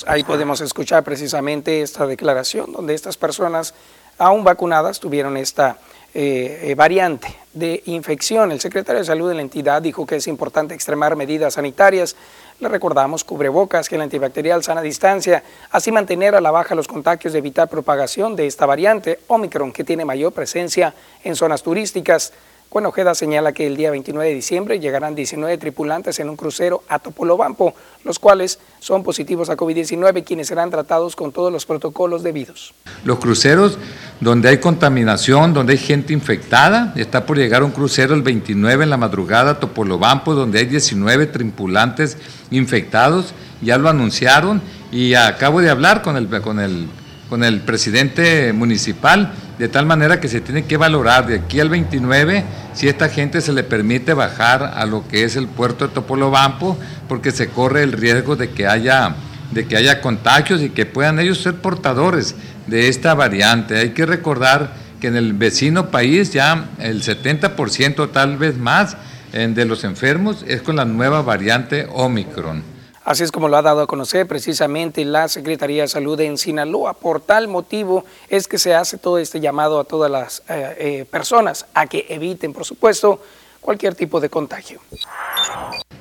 ahí 0.07 0.23
podemos 0.23 0.61
escuchar 0.61 1.03
precisamente 1.03 1.81
esta 1.81 2.07
declaración, 2.07 2.71
donde 2.71 2.93
estas 2.93 3.17
personas 3.17 3.73
aún 4.17 4.43
vacunadas 4.43 4.99
tuvieron 4.99 5.37
esta 5.37 5.77
eh, 6.13 6.71
eh, 6.71 6.75
variante 6.75 7.27
de 7.53 7.83
infección. 7.85 8.51
El 8.51 8.59
secretario 8.59 8.99
de 8.99 9.05
Salud 9.05 9.29
de 9.29 9.35
la 9.35 9.41
entidad 9.41 9.81
dijo 9.81 10.05
que 10.05 10.15
es 10.15 10.27
importante 10.27 10.73
extremar 10.73 11.15
medidas 11.15 11.55
sanitarias. 11.55 12.15
Le 12.59 12.69
recordamos 12.69 13.23
cubrebocas, 13.23 13.87
gel 13.87 14.01
antibacterial, 14.01 14.63
sana 14.63 14.81
distancia, 14.81 15.43
así 15.69 15.91
mantener 15.91 16.33
a 16.33 16.41
la 16.41 16.49
baja 16.49 16.73
los 16.73 16.87
contagios 16.87 17.33
de 17.33 17.39
evitar 17.39 17.69
propagación 17.69 18.35
de 18.35 18.47
esta 18.47 18.65
variante 18.65 19.19
Omicron, 19.27 19.71
que 19.71 19.83
tiene 19.83 20.05
mayor 20.05 20.33
presencia 20.33 20.93
en 21.23 21.35
zonas 21.35 21.61
turísticas. 21.61 22.33
Bueno, 22.69 22.89
Ojeda 22.89 23.15
señala 23.15 23.53
que 23.53 23.65
el 23.65 23.77
día 23.77 23.91
29 23.91 24.29
de 24.29 24.35
diciembre 24.35 24.79
llegarán 24.79 25.15
19 25.15 25.57
tripulantes 25.57 26.19
en 26.19 26.29
un 26.29 26.35
crucero 26.35 26.83
a 26.89 26.99
Topolobampo, 26.99 27.73
los 28.03 28.19
cuales 28.19 28.59
son 28.79 29.03
positivos 29.03 29.49
a 29.49 29.55
COVID-19, 29.55 30.23
quienes 30.25 30.47
serán 30.47 30.69
tratados 30.69 31.15
con 31.15 31.31
todos 31.31 31.51
los 31.51 31.65
protocolos 31.65 32.23
debidos. 32.23 32.73
Los 33.05 33.19
cruceros 33.19 33.79
donde 34.19 34.49
hay 34.49 34.57
contaminación, 34.57 35.53
donde 35.53 35.73
hay 35.73 35.79
gente 35.79 36.11
infectada, 36.11 36.93
está 36.97 37.25
por 37.25 37.37
llegar 37.37 37.63
un 37.63 37.71
crucero 37.71 38.13
el 38.13 38.21
29 38.21 38.83
en 38.83 38.89
la 38.89 38.97
madrugada 38.97 39.51
a 39.51 39.59
Topolobampo, 39.59 40.35
donde 40.35 40.59
hay 40.59 40.65
19 40.65 41.27
tripulantes 41.27 42.17
infectados, 42.51 43.33
ya 43.61 43.77
lo 43.77 43.87
anunciaron 43.89 44.61
y 44.91 45.13
acabo 45.13 45.61
de 45.61 45.69
hablar 45.69 46.01
con 46.01 46.17
el, 46.17 46.27
con 46.41 46.59
el, 46.59 46.87
con 47.29 47.43
el 47.43 47.61
presidente 47.61 48.51
municipal 48.53 49.33
de 49.57 49.67
tal 49.67 49.85
manera 49.85 50.19
que 50.19 50.27
se 50.27 50.41
tiene 50.41 50.65
que 50.65 50.77
valorar 50.77 51.25
de 51.25 51.35
aquí 51.35 51.59
al 51.59 51.69
29 51.69 52.43
si 52.73 52.87
esta 52.87 53.09
gente 53.09 53.41
se 53.41 53.53
le 53.53 53.63
permite 53.63 54.13
bajar 54.13 54.73
a 54.75 54.85
lo 54.85 55.07
que 55.07 55.23
es 55.23 55.35
el 55.35 55.47
puerto 55.47 55.87
de 55.87 55.93
Topolobampo, 55.93 56.77
porque 57.07 57.31
se 57.31 57.47
corre 57.47 57.83
el 57.83 57.93
riesgo 57.93 58.35
de 58.35 58.49
que 58.49 58.67
haya 58.67 59.15
de 59.51 59.65
que 59.65 59.77
haya 59.77 60.01
contagios 60.01 60.61
y 60.61 60.69
que 60.69 60.85
puedan 60.85 61.19
ellos 61.19 61.41
ser 61.41 61.55
portadores 61.55 62.35
de 62.67 62.89
esta 62.89 63.13
variante. 63.13 63.77
Hay 63.77 63.91
que 63.91 64.05
recordar 64.05 64.73
que 64.99 65.07
en 65.07 65.15
el 65.15 65.33
vecino 65.33 65.89
país 65.89 66.33
ya 66.33 66.65
el 66.79 67.01
70% 67.01 68.11
tal 68.11 68.37
vez 68.37 68.57
más 68.57 68.97
de 69.31 69.65
los 69.65 69.83
enfermos 69.83 70.43
es 70.47 70.61
con 70.61 70.75
la 70.75 70.85
nueva 70.85 71.21
variante 71.21 71.87
Omicron. 71.91 72.76
Así 73.07 73.23
es 73.23 73.31
como 73.31 73.47
lo 73.47 73.55
ha 73.55 73.61
dado 73.61 73.79
a 73.79 73.87
conocer 73.87 74.27
precisamente 74.27 75.05
la 75.05 75.29
Secretaría 75.29 75.83
de 75.83 75.87
Salud 75.87 76.19
en 76.19 76.37
Sinaloa. 76.37 76.93
Por 76.93 77.21
tal 77.21 77.47
motivo 77.47 78.03
es 78.27 78.49
que 78.49 78.57
se 78.57 78.75
hace 78.75 78.97
todo 78.97 79.17
este 79.17 79.39
llamado 79.39 79.79
a 79.79 79.85
todas 79.85 80.11
las 80.11 80.43
eh, 80.49 80.75
eh, 80.77 81.05
personas 81.09 81.67
a 81.73 81.87
que 81.87 82.05
eviten, 82.09 82.51
por 82.51 82.65
supuesto, 82.65 83.21
cualquier 83.61 83.95
tipo 83.95 84.19
de 84.19 84.29
contagio. 84.29 84.81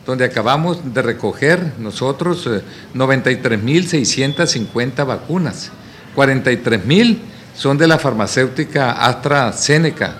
Donde 0.04 0.24
acabamos 0.24 0.92
de 0.92 1.00
recoger 1.00 1.74
nosotros 1.78 2.44
93.650 2.44 4.98
eh, 4.98 5.04
vacunas, 5.04 5.70
43.000 6.16 7.18
son 7.54 7.78
de 7.78 7.86
la 7.86 8.00
farmacéutica 8.00 8.90
AstraZeneca, 8.90 10.16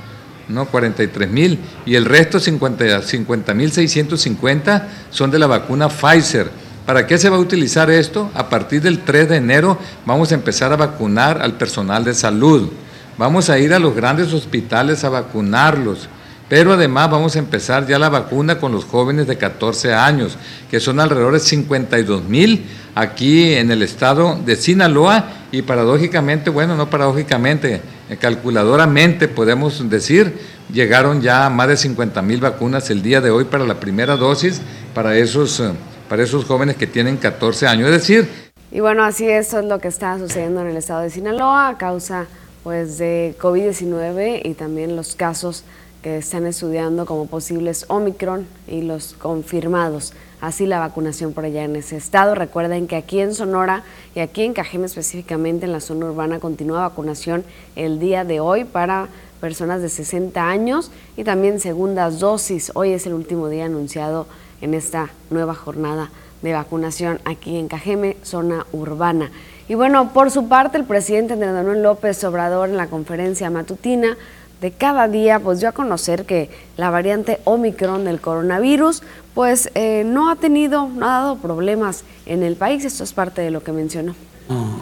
¿no? 0.46 0.70
43.000 0.70 1.59
y 1.85 1.96
el 1.96 2.05
resto 2.05 2.38
50.650 2.38 4.16
50, 4.16 4.88
son 5.11 5.33
de 5.33 5.40
la 5.40 5.49
vacuna 5.49 5.88
Pfizer 5.88 6.64
¿Para 6.87 7.05
qué 7.05 7.18
se 7.18 7.29
va 7.29 7.37
a 7.37 7.40
utilizar 7.40 7.90
esto? 7.90 8.31
A 8.33 8.49
partir 8.49 8.81
del 8.81 9.01
3 9.01 9.29
de 9.29 9.37
enero 9.37 9.77
vamos 10.07 10.31
a 10.31 10.37
empezar 10.37 10.72
a 10.72 10.77
vacunar 10.77 11.42
al 11.42 11.55
personal 11.55 12.05
de 12.05 12.14
salud. 12.14 12.70
Vamos 13.18 13.51
a 13.51 13.59
ir 13.59 13.75
a 13.75 13.81
los 13.81 13.96
grandes 13.96 14.33
hospitales 14.33 15.03
a 15.03 15.09
vacunarlos. 15.09 16.09
Pero 16.49 16.75
además 16.75 17.11
vamos 17.11 17.35
a 17.35 17.40
empezar 17.40 17.88
ya 17.88 17.99
la 17.99 18.09
vacuna 18.09 18.61
con 18.61 18.70
los 18.70 18.85
jóvenes 18.85 19.27
de 19.27 19.37
14 19.37 19.94
años, 19.94 20.38
que 20.70 20.79
son 20.79 21.01
alrededor 21.01 21.33
de 21.33 21.40
52 21.40 22.22
mil 22.22 22.64
aquí 22.94 23.55
en 23.55 23.72
el 23.72 23.83
estado 23.83 24.38
de 24.46 24.55
Sinaloa 24.55 25.25
y 25.51 25.62
paradójicamente, 25.62 26.51
bueno, 26.51 26.77
no 26.77 26.88
paradójicamente, 26.88 27.81
eh, 28.09 28.16
calculadoramente 28.16 29.27
podemos 29.27 29.90
decir, 29.90 30.38
llegaron 30.72 31.20
ya 31.20 31.51
más 31.51 31.66
de 31.66 31.77
50 31.77 32.22
mil 32.22 32.40
vacunas 32.40 32.90
el 32.90 33.03
día 33.03 33.20
de 33.20 33.31
hoy 33.31 33.44
para 33.44 33.64
la 33.64 33.81
primera 33.81 34.16
dosis 34.16 34.61
para 34.94 35.16
esos 35.16 35.59
eh, 35.59 35.72
para 36.09 36.23
esos 36.23 36.45
jóvenes 36.45 36.77
que 36.77 36.87
tienen 36.87 37.16
14 37.16 37.66
años. 37.66 37.88
Es 37.90 37.95
decir... 37.95 38.29
Y 38.73 38.81
bueno, 38.81 39.05
así 39.05 39.29
eso 39.29 39.61
es 39.61 39.64
lo 39.64 39.79
que 39.79 39.88
está 39.88 40.19
sucediendo 40.19 40.61
en 40.61 40.69
el 40.69 40.77
estado 40.77 41.01
de 41.01 41.11
Sinaloa 41.11 41.69
a 41.69 41.79
causa 41.79 42.27
pues 42.62 42.99
de 42.99 43.37
COVID-19 43.40 44.40
y 44.45 44.55
también 44.55 44.97
los 44.97 45.14
casos 45.14 45.62
que 46.03 46.19
están 46.19 46.47
estudiando 46.47 47.07
como 47.07 47.27
posibles 47.27 47.85
Omicron 47.88 48.47
y 48.66 48.83
los 48.83 49.14
confirmados. 49.14 50.14
Así 50.40 50.66
la 50.66 50.79
vacunación 50.79 51.33
por 51.33 51.45
allá 51.45 51.64
en 51.64 51.77
ese 51.77 51.97
estado. 51.97 52.35
Recuerden 52.35 52.87
que 52.87 52.97
aquí 52.97 53.21
en 53.21 53.35
Sonora 53.35 53.85
y 54.14 54.21
aquí 54.21 54.42
en 54.42 54.53
Cajeme 54.53 54.87
específicamente 54.87 55.66
en 55.66 55.73
la 55.73 55.81
zona 55.81 56.07
urbana 56.07 56.40
continúa 56.40 56.81
vacunación 56.81 57.45
el 57.75 57.99
día 57.99 58.25
de 58.25 58.40
hoy 58.40 58.64
para 58.64 59.09
personas 59.40 59.81
de 59.81 59.88
60 59.88 60.49
años 60.49 60.90
y 61.16 61.25
también 61.25 61.61
segundas 61.61 62.19
dosis. 62.21 62.73
Hoy 62.75 62.92
es 62.92 63.07
el 63.07 63.14
último 63.14 63.49
día 63.49 63.64
anunciado 63.64 64.27
en 64.61 64.75
esta 64.75 65.11
nueva 65.31 65.55
jornada 65.55 66.11
de 66.42 66.53
vacunación 66.53 67.21
aquí 67.25 67.57
en 67.57 67.69
Cajeme, 67.69 68.16
zona 68.23 68.66
urbana. 68.73 69.31
Y 69.69 69.75
bueno, 69.75 70.12
por 70.12 70.31
su 70.31 70.49
parte, 70.49 70.79
el 70.79 70.85
presidente 70.85 71.33
Andrés 71.33 71.53
Manuel 71.53 71.83
López 71.83 72.23
Obrador 72.25 72.69
en 72.69 72.77
la 72.77 72.87
conferencia 72.87 73.51
matutina 73.51 74.16
de 74.61 74.71
cada 74.73 75.09
día, 75.09 75.38
pues 75.38 75.61
dio 75.61 75.69
a 75.69 75.73
conocer 75.73 76.25
que 76.25 76.51
la 76.77 76.90
variante 76.90 77.40
Omicron 77.45 78.05
del 78.05 78.21
coronavirus, 78.21 79.03
pues 79.35 79.71
eh, 79.75 80.05
no 80.07 80.31
ha 80.31 80.37
tenido, 80.37 80.88
no 80.88 81.07
ha 81.07 81.21
dado 81.21 81.37
problemas 81.37 82.05
en 82.25 82.42
el 82.42 82.57
país. 82.57 82.85
Esto 82.85 83.05
es 83.05 83.12
parte 83.12 83.42
de 83.42 83.51
lo 83.51 83.62
que 83.62 83.73
mencionó. 83.73 84.14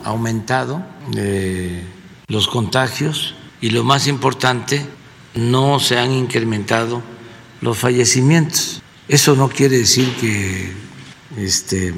Ha 0.05 0.11
aumentado 0.11 0.83
los 2.29 2.47
contagios 2.49 3.35
y 3.61 3.71
lo 3.71 3.83
más 3.83 4.07
importante, 4.07 4.85
no 5.35 5.81
se 5.81 5.99
han 5.99 6.13
incrementado 6.13 7.03
los 7.61 7.79
fallecimientos. 7.79 8.84
Eso 9.07 9.37
no 9.37 9.51
quiere 9.51 9.77
decir 9.77 10.15
que 10.17 10.73
este, 11.37 11.93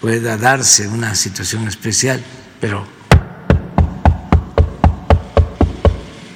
pueda 0.00 0.36
darse 0.36 0.86
una 0.86 1.16
situación 1.16 1.66
especial, 1.66 2.22
pero 2.60 2.86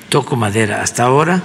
toco 0.09 0.35
madera. 0.35 0.83
Hasta 0.83 1.05
ahora 1.05 1.41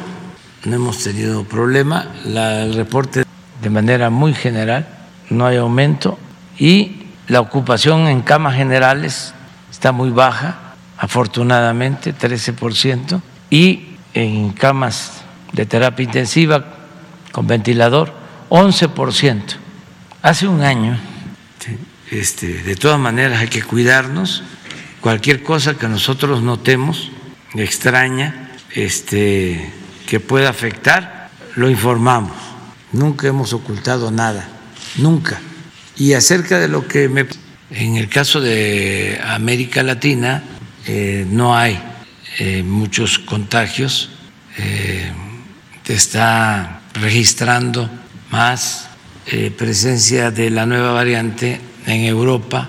no 0.66 0.76
hemos 0.76 1.04
tenido 1.04 1.44
problema. 1.44 2.08
el 2.26 2.74
reporte 2.74 3.26
de 3.62 3.70
manera 3.70 4.10
muy 4.10 4.34
general, 4.34 4.88
no 5.30 5.46
hay 5.46 5.58
aumento 5.58 6.18
y 6.58 7.04
la 7.28 7.42
ocupación 7.42 8.08
en 8.08 8.22
camas 8.22 8.56
generales 8.56 9.36
está 9.70 9.92
muy 9.92 10.10
baja, 10.10 10.74
afortunadamente, 10.98 12.14
13%, 12.16 13.22
y 13.52 13.98
en 14.16 14.52
camas 14.52 15.22
de 15.52 15.68
terapia 15.68 16.04
intensiva 16.04 16.66
con 17.32 17.46
ventilador 17.46 18.23
11%. 18.54 19.42
Hace 20.22 20.48
un 20.48 20.62
año, 20.62 20.96
este, 22.12 22.62
de 22.62 22.76
todas 22.76 23.00
maneras 23.00 23.39
hay 23.39 23.48
que 23.48 23.63
cuidarnos. 23.63 24.44
Cualquier 25.02 25.42
cosa 25.42 25.74
que 25.74 25.88
nosotros 25.88 26.44
notemos 26.44 27.10
extraña, 27.56 28.52
este, 28.76 29.74
que 30.06 30.20
pueda 30.20 30.50
afectar, 30.50 31.32
lo 31.56 31.68
informamos. 31.68 32.38
Nunca 32.92 33.28
hemos 33.28 33.54
ocultado 33.54 34.12
nada, 34.12 34.48
nunca. 34.98 35.42
Y 35.98 36.13
acerca 36.13 36.60
de 36.60 36.68
lo 36.68 36.88
que 36.88 37.10
me... 37.10 37.26
En 37.72 37.96
el 37.96 38.08
caso 38.08 38.39
de 38.39 39.20
América 39.26 39.82
Latina 39.82 40.44
eh, 40.86 41.26
no 41.28 41.58
hay 41.58 41.82
eh, 42.38 42.62
muchos 42.62 43.18
contagios, 43.18 44.12
eh, 44.58 45.12
está 45.88 46.82
registrando 46.94 47.89
más 48.34 48.89
presencia 49.58 50.32
de 50.32 50.50
la 50.50 50.65
nueva 50.65 50.91
variante 50.91 51.62
en 51.86 52.02
Europa 52.02 52.67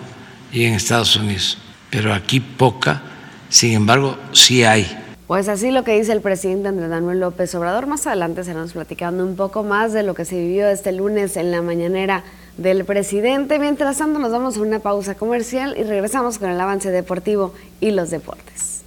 y 0.53 0.65
en 0.65 0.75
Estados 0.75 1.17
Unidos, 1.17 1.57
pero 1.89 2.13
aquí 2.13 2.39
poca, 2.39 3.03
sin 3.49 3.73
embargo 3.73 4.19
sí 4.33 4.63
hay 4.63 4.87
pues 5.27 5.49
así 5.49 5.71
lo 5.71 5.85
que 5.85 5.99
dice 5.99 6.13
el 6.13 6.21
presidente 6.21 6.69
Andrés 6.69 6.91
Manuel 6.91 7.21
López 7.21 7.55
Obrador. 7.55 7.87
Más 7.87 8.07
adelante 8.07 8.43
estaremos 8.43 8.75
platicando 8.75 9.25
un 9.25 9.37
poco 9.37 9.63
más 9.63 9.95
de 9.95 10.03
lo 10.03 10.15
que 10.15 10.27
se 10.27 10.37
vivió 10.37 10.69
este 10.69 10.93
lunes 10.93 11.39
en 11.39 11.51
la 11.51 11.63
mañanera 11.63 12.25
del 12.59 12.85
presidente. 12.85 13.59
Mientras 13.59 13.97
tanto, 13.97 14.19
nos 14.19 14.33
vamos 14.33 14.59
a 14.59 14.61
una 14.61 14.81
pausa 14.81 15.15
comercial 15.15 15.77
y 15.79 15.85
regresamos 15.85 16.39
con 16.39 16.51
el 16.51 16.61
avance 16.61 16.91
deportivo 16.91 17.55
y 17.81 17.93
los 17.93 18.11
deportes. 18.11 18.84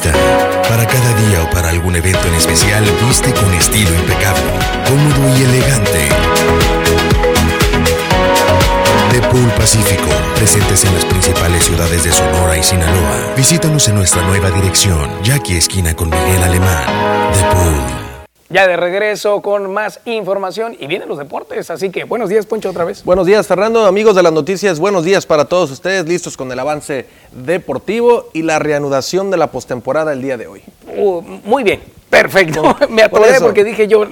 Para 0.00 0.86
cada 0.86 1.14
día 1.26 1.42
o 1.42 1.50
para 1.50 1.68
algún 1.68 1.94
evento 1.94 2.26
en 2.26 2.34
especial, 2.34 2.82
viste 3.06 3.30
con 3.34 3.52
estilo 3.52 3.94
impecable, 3.94 4.40
cómodo 4.88 5.38
y 5.38 5.42
elegante 5.42 6.08
de 9.12 9.20
Pool 9.28 9.50
Pacífico, 9.50 10.08
presentes 10.34 10.82
en 10.86 10.94
las 10.94 11.04
principales 11.04 11.64
ciudades 11.64 12.04
de 12.04 12.10
Sonora 12.10 12.56
y 12.56 12.62
Sinaloa. 12.62 13.34
Visítanos 13.36 13.86
en 13.88 13.96
nuestra 13.96 14.22
nueva 14.22 14.50
dirección, 14.50 15.10
Jackie 15.22 15.58
Esquina 15.58 15.94
con 15.94 16.08
Miguel 16.08 16.42
Alemán. 16.42 16.86
De 17.34 17.42
Pool. 17.54 18.11
Ya 18.52 18.68
de 18.68 18.76
regreso 18.76 19.40
con 19.40 19.72
más 19.72 20.00
información 20.04 20.76
y 20.78 20.86
vienen 20.86 21.08
los 21.08 21.16
deportes, 21.16 21.70
así 21.70 21.88
que 21.88 22.04
buenos 22.04 22.28
días 22.28 22.44
Poncho 22.44 22.68
otra 22.68 22.84
vez. 22.84 23.02
Buenos 23.02 23.26
días 23.26 23.46
Fernando, 23.46 23.86
amigos 23.86 24.14
de 24.14 24.22
las 24.22 24.32
noticias, 24.32 24.78
buenos 24.78 25.04
días 25.04 25.24
para 25.24 25.46
todos 25.46 25.70
ustedes, 25.70 26.06
listos 26.06 26.36
con 26.36 26.52
el 26.52 26.58
avance 26.58 27.06
deportivo 27.30 28.28
y 28.34 28.42
la 28.42 28.58
reanudación 28.58 29.30
de 29.30 29.38
la 29.38 29.46
postemporada 29.46 30.12
el 30.12 30.20
día 30.20 30.36
de 30.36 30.48
hoy. 30.48 30.62
Uh, 30.94 31.22
muy 31.44 31.64
bien, 31.64 31.80
Perfecto, 32.10 32.76
me 32.90 33.02
atoré 33.02 33.40
porque 33.40 33.64
dije 33.64 33.88
yo, 33.88 34.04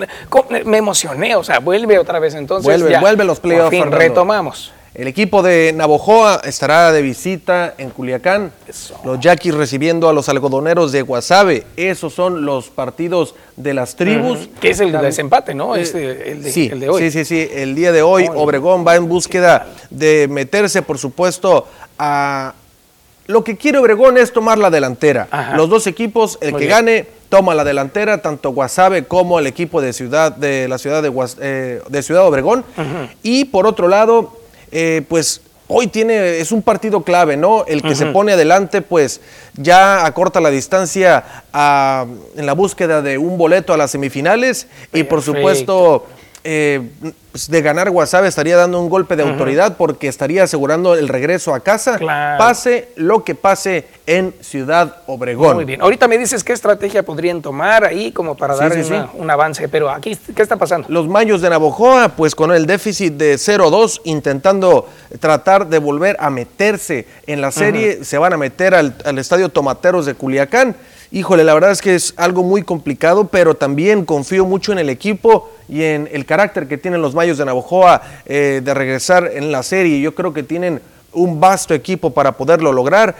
me 0.64 0.78
emocioné, 0.78 1.36
o 1.36 1.44
sea, 1.44 1.58
vuelve 1.58 1.98
otra 1.98 2.18
vez 2.18 2.34
entonces. 2.34 2.64
Vuelve, 2.64 2.98
vuelve 2.98 3.24
los 3.24 3.40
playoffs. 3.40 3.90
retomamos. 3.90 4.72
El 4.92 5.06
equipo 5.06 5.40
de 5.42 5.72
Navojoa 5.72 6.40
estará 6.44 6.90
de 6.90 7.00
visita 7.00 7.74
en 7.78 7.90
Culiacán. 7.90 8.50
Los 9.04 9.20
yaquis 9.20 9.54
recibiendo 9.54 10.08
a 10.08 10.12
los 10.12 10.28
algodoneros 10.28 10.90
de 10.90 11.02
Guasave. 11.02 11.64
Esos 11.76 12.12
son 12.12 12.44
los 12.44 12.70
partidos 12.70 13.36
de 13.56 13.72
las 13.72 13.94
tribus. 13.94 14.48
Que 14.60 14.70
es 14.70 14.80
el 14.80 14.90
desempate, 14.90 15.54
¿no? 15.54 15.76
Eh, 15.76 15.82
este, 15.82 16.32
el, 16.32 16.42
de, 16.42 16.50
sí, 16.50 16.68
el, 16.72 16.80
de, 16.80 16.88
hoy. 16.88 17.02
Sí, 17.02 17.10
sí, 17.12 17.24
sí. 17.24 17.48
El 17.52 17.76
día 17.76 17.92
de 17.92 18.02
hoy, 18.02 18.28
Obregón 18.34 18.84
va 18.84 18.96
en 18.96 19.08
búsqueda 19.08 19.68
de 19.90 20.26
meterse, 20.28 20.82
por 20.82 20.98
supuesto, 20.98 21.68
a. 21.96 22.54
Lo 23.26 23.44
que 23.44 23.56
quiere 23.56 23.78
Obregón 23.78 24.18
es 24.18 24.32
tomar 24.32 24.58
la 24.58 24.70
delantera. 24.70 25.28
Los 25.54 25.70
dos 25.70 25.86
equipos, 25.86 26.36
el 26.40 26.56
que 26.56 26.66
gane, 26.66 27.06
toma 27.28 27.54
la 27.54 27.62
delantera, 27.62 28.20
tanto 28.22 28.50
Guasave 28.50 29.04
como 29.04 29.38
el 29.38 29.46
equipo 29.46 29.80
de 29.80 29.92
ciudad 29.92 30.32
de 30.32 30.66
la 30.66 30.78
ciudad 30.78 31.00
de, 31.00 31.12
eh, 31.40 31.80
de 31.88 32.02
Ciudad 32.02 32.26
Obregón. 32.26 32.64
Y 33.22 33.44
por 33.44 33.68
otro 33.68 33.86
lado, 33.86 34.39
eh, 34.72 35.02
pues 35.08 35.40
hoy 35.68 35.86
tiene, 35.86 36.38
es 36.38 36.50
un 36.52 36.62
partido 36.62 37.02
clave, 37.02 37.36
¿no? 37.36 37.64
El 37.66 37.82
que 37.82 37.94
se 37.94 38.06
pone 38.06 38.32
adelante, 38.32 38.82
pues 38.82 39.20
ya 39.54 40.04
acorta 40.04 40.40
la 40.40 40.50
distancia 40.50 41.44
en 41.52 42.46
la 42.46 42.52
búsqueda 42.54 43.02
de 43.02 43.18
un 43.18 43.38
boleto 43.38 43.72
a 43.72 43.76
las 43.76 43.92
semifinales 43.92 44.66
y 44.92 45.04
por 45.04 45.22
supuesto 45.22 46.06
eh, 46.42 46.82
pues, 47.32 47.48
de 47.48 47.62
ganar 47.62 47.90
Guasave 47.90 48.26
estaría 48.26 48.56
dando 48.56 48.80
un 48.80 48.88
golpe 48.88 49.14
de 49.14 49.22
autoridad 49.22 49.76
porque 49.76 50.08
estaría 50.08 50.42
asegurando 50.42 50.94
el 50.94 51.08
regreso 51.08 51.54
a 51.54 51.60
casa, 51.60 51.98
pase 52.38 52.88
lo 52.96 53.22
que 53.24 53.34
pase 53.34 53.86
en 54.06 54.34
Ciudad 54.40 54.96
Obregón. 55.06 55.56
Muy 55.56 55.64
bien. 55.64 55.80
Ahorita 55.80 56.08
me 56.08 56.18
dices 56.18 56.42
qué 56.42 56.52
estrategia 56.52 57.04
podrían 57.04 57.40
tomar 57.40 57.84
ahí 57.84 58.10
como 58.10 58.36
para 58.36 58.56
dar 58.56 58.72
un 59.14 59.30
avance, 59.30 59.68
pero 59.68 59.90
aquí, 59.90 60.16
¿qué 60.34 60.42
está 60.42 60.56
pasando? 60.56 60.88
Los 60.90 61.06
Mayos 61.06 61.40
de 61.40 61.50
Navojoa, 61.50 62.08
pues 62.16 62.34
con 62.34 62.52
el 62.52 62.66
déficit 62.66 63.14
de 63.14 63.34
0-2, 63.34 64.00
intentando 64.04 64.88
tratar 65.20 65.68
de 65.68 65.78
volver 65.78 66.16
a 66.18 66.30
meterse 66.30 67.06
en 67.26 67.40
la 67.40 67.52
serie, 67.52 68.04
se 68.04 68.18
van 68.18 68.32
a 68.32 68.36
meter 68.36 68.74
al, 68.74 68.94
al 69.04 69.18
Estadio 69.18 69.50
Tomateros 69.50 70.06
de 70.06 70.14
Culiacán. 70.14 70.74
Híjole, 71.12 71.42
la 71.42 71.54
verdad 71.54 71.72
es 71.72 71.82
que 71.82 71.96
es 71.96 72.14
algo 72.16 72.44
muy 72.44 72.62
complicado, 72.62 73.26
pero 73.26 73.56
también 73.56 74.04
confío 74.04 74.44
mucho 74.44 74.70
en 74.70 74.78
el 74.78 74.88
equipo 74.88 75.50
y 75.68 75.82
en 75.82 76.08
el 76.12 76.24
carácter 76.24 76.68
que 76.68 76.78
tienen 76.78 77.02
los 77.02 77.16
Mayos 77.16 77.36
de 77.36 77.44
Navojoa 77.44 78.00
eh, 78.26 78.60
de 78.62 78.74
regresar 78.74 79.28
en 79.34 79.50
la 79.50 79.64
serie. 79.64 80.00
Yo 80.00 80.14
creo 80.14 80.32
que 80.32 80.44
tienen 80.44 80.80
un 81.12 81.40
vasto 81.40 81.74
equipo 81.74 82.10
para 82.14 82.36
poderlo 82.36 82.72
lograr, 82.72 83.16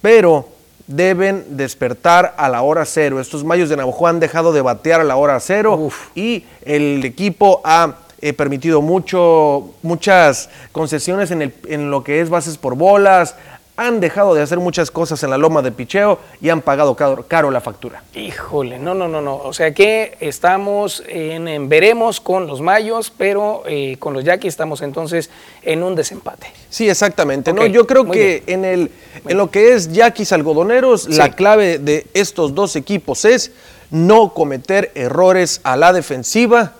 pero 0.00 0.48
deben 0.86 1.44
despertar 1.50 2.34
a 2.38 2.48
la 2.48 2.62
hora 2.62 2.86
cero. 2.86 3.20
Estos 3.20 3.44
Mayos 3.44 3.68
de 3.68 3.76
Navojoa 3.76 4.08
han 4.08 4.20
dejado 4.20 4.54
de 4.54 4.62
batear 4.62 5.02
a 5.02 5.04
la 5.04 5.16
hora 5.16 5.38
cero 5.38 5.90
y 6.14 6.46
el 6.64 7.04
equipo 7.04 7.60
ha 7.62 7.96
eh, 8.22 8.32
permitido 8.32 8.80
mucho, 8.80 9.74
muchas 9.82 10.48
concesiones 10.72 11.30
en, 11.30 11.42
el, 11.42 11.54
en 11.68 11.90
lo 11.90 12.02
que 12.04 12.22
es 12.22 12.30
bases 12.30 12.56
por 12.56 12.74
bolas, 12.74 13.36
han 13.76 13.98
dejado 13.98 14.34
de 14.34 14.42
hacer 14.42 14.58
muchas 14.58 14.90
cosas 14.90 15.22
en 15.24 15.30
la 15.30 15.38
loma 15.38 15.60
de 15.60 15.72
picheo 15.72 16.20
y 16.40 16.48
han 16.48 16.60
pagado 16.60 16.94
caro, 16.94 17.50
la 17.50 17.60
factura. 17.60 18.04
Híjole, 18.14 18.78
no, 18.78 18.94
no, 18.94 19.08
no, 19.08 19.20
no. 19.20 19.36
O 19.36 19.52
sea 19.52 19.74
que 19.74 20.16
estamos 20.20 21.02
en, 21.08 21.68
veremos 21.68 22.20
con 22.20 22.46
los 22.46 22.60
mayos, 22.60 23.12
pero 23.16 23.64
eh, 23.66 23.96
con 23.98 24.14
los 24.14 24.22
yaquis 24.22 24.48
estamos 24.48 24.80
entonces 24.82 25.28
en 25.62 25.82
un 25.82 25.96
desempate. 25.96 26.46
Sí, 26.70 26.88
exactamente. 26.88 27.52
no, 27.52 27.66
yo 27.66 27.86
creo 27.86 28.08
que 28.08 28.44
en, 28.46 28.64
el, 28.64 28.90
en 29.26 29.36
lo 29.36 29.50
que 29.50 29.72
es 29.72 29.92
yaquis 29.92 30.32
algodoneros, 30.32 31.08
la 31.08 31.32
clave 31.32 31.78
de 31.78 32.06
estos 32.14 32.54
dos 32.54 32.76
equipos 32.76 33.24
es 33.24 33.50
no 33.90 34.32
cometer 34.34 34.92
errores 34.94 35.60
a 35.64 35.76
la 35.76 35.92
defensiva, 35.92 36.74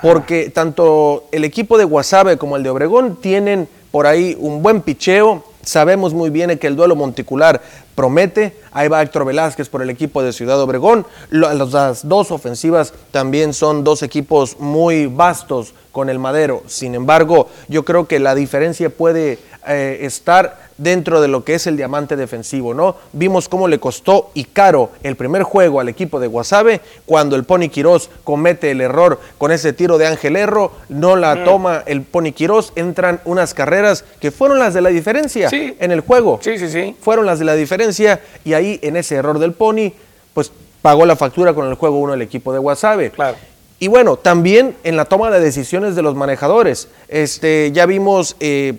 porque 0.00 0.50
tanto 0.50 1.26
el 1.30 1.44
equipo 1.44 1.78
de 1.78 1.84
Guasave 1.84 2.36
como 2.36 2.56
el 2.56 2.64
de 2.64 2.70
Obregón 2.70 3.16
tienen 3.16 3.68
por 3.92 4.06
ahí 4.08 4.36
un 4.38 4.62
buen 4.62 4.80
picheo 4.80 5.44
Sabemos 5.64 6.12
muy 6.12 6.30
bien 6.30 6.58
que 6.58 6.66
el 6.66 6.76
duelo 6.76 6.96
monticular 6.96 7.62
promete. 7.94 8.56
Ahí 8.72 8.88
va 8.88 9.02
Héctor 9.02 9.24
Velázquez 9.24 9.68
por 9.68 9.82
el 9.82 9.90
equipo 9.90 10.22
de 10.22 10.32
Ciudad 10.32 10.60
Obregón. 10.60 11.06
Las 11.30 12.08
dos 12.08 12.30
ofensivas 12.30 12.92
también 13.10 13.52
son 13.52 13.84
dos 13.84 14.02
equipos 14.02 14.58
muy 14.58 15.06
vastos 15.06 15.74
con 15.92 16.08
el 16.10 16.18
Madero. 16.18 16.62
Sin 16.66 16.94
embargo, 16.94 17.48
yo 17.68 17.84
creo 17.84 18.08
que 18.08 18.18
la 18.18 18.34
diferencia 18.34 18.90
puede 18.90 19.38
eh, 19.66 19.98
estar 20.00 20.70
dentro 20.82 21.20
de 21.20 21.28
lo 21.28 21.44
que 21.44 21.54
es 21.54 21.66
el 21.66 21.76
diamante 21.76 22.16
defensivo, 22.16 22.74
¿no? 22.74 22.96
Vimos 23.12 23.48
cómo 23.48 23.68
le 23.68 23.78
costó 23.78 24.30
y 24.34 24.44
caro 24.44 24.90
el 25.02 25.16
primer 25.16 25.42
juego 25.42 25.80
al 25.80 25.88
equipo 25.88 26.20
de 26.20 26.26
Guasave 26.26 26.80
cuando 27.06 27.36
el 27.36 27.44
Pony 27.44 27.68
Quirós 27.70 28.10
comete 28.24 28.70
el 28.70 28.80
error 28.80 29.20
con 29.38 29.52
ese 29.52 29.72
tiro 29.72 29.98
de 29.98 30.06
Ángel 30.06 30.36
Erro, 30.36 30.72
no 30.88 31.16
la 31.16 31.36
mm. 31.36 31.44
toma 31.44 31.82
el 31.86 32.02
Pony 32.02 32.32
Quirós, 32.32 32.72
entran 32.76 33.20
unas 33.24 33.54
carreras 33.54 34.04
que 34.20 34.30
fueron 34.30 34.58
las 34.58 34.74
de 34.74 34.80
la 34.80 34.90
diferencia 34.90 35.48
en 35.52 35.92
el 35.92 36.00
juego. 36.00 36.40
Sí, 36.42 36.58
sí, 36.58 36.68
sí. 36.68 36.96
Fueron 37.00 37.26
las 37.26 37.38
de 37.38 37.44
la 37.44 37.54
diferencia 37.54 38.20
y 38.44 38.54
ahí 38.54 38.78
en 38.82 38.96
ese 38.96 39.16
error 39.16 39.38
del 39.38 39.52
Pony, 39.52 39.92
pues 40.34 40.52
pagó 40.80 41.06
la 41.06 41.16
factura 41.16 41.54
con 41.54 41.68
el 41.68 41.74
juego 41.74 41.98
uno 41.98 42.14
el 42.14 42.22
equipo 42.22 42.52
de 42.52 42.58
Guasave. 42.58 43.10
Claro. 43.10 43.36
Y 43.78 43.88
bueno, 43.88 44.16
también 44.16 44.76
en 44.84 44.96
la 44.96 45.06
toma 45.06 45.30
de 45.30 45.40
decisiones 45.40 45.96
de 45.96 46.02
los 46.02 46.14
manejadores. 46.14 46.88
Este, 47.08 47.72
ya 47.72 47.84
vimos 47.84 48.36
eh, 48.38 48.74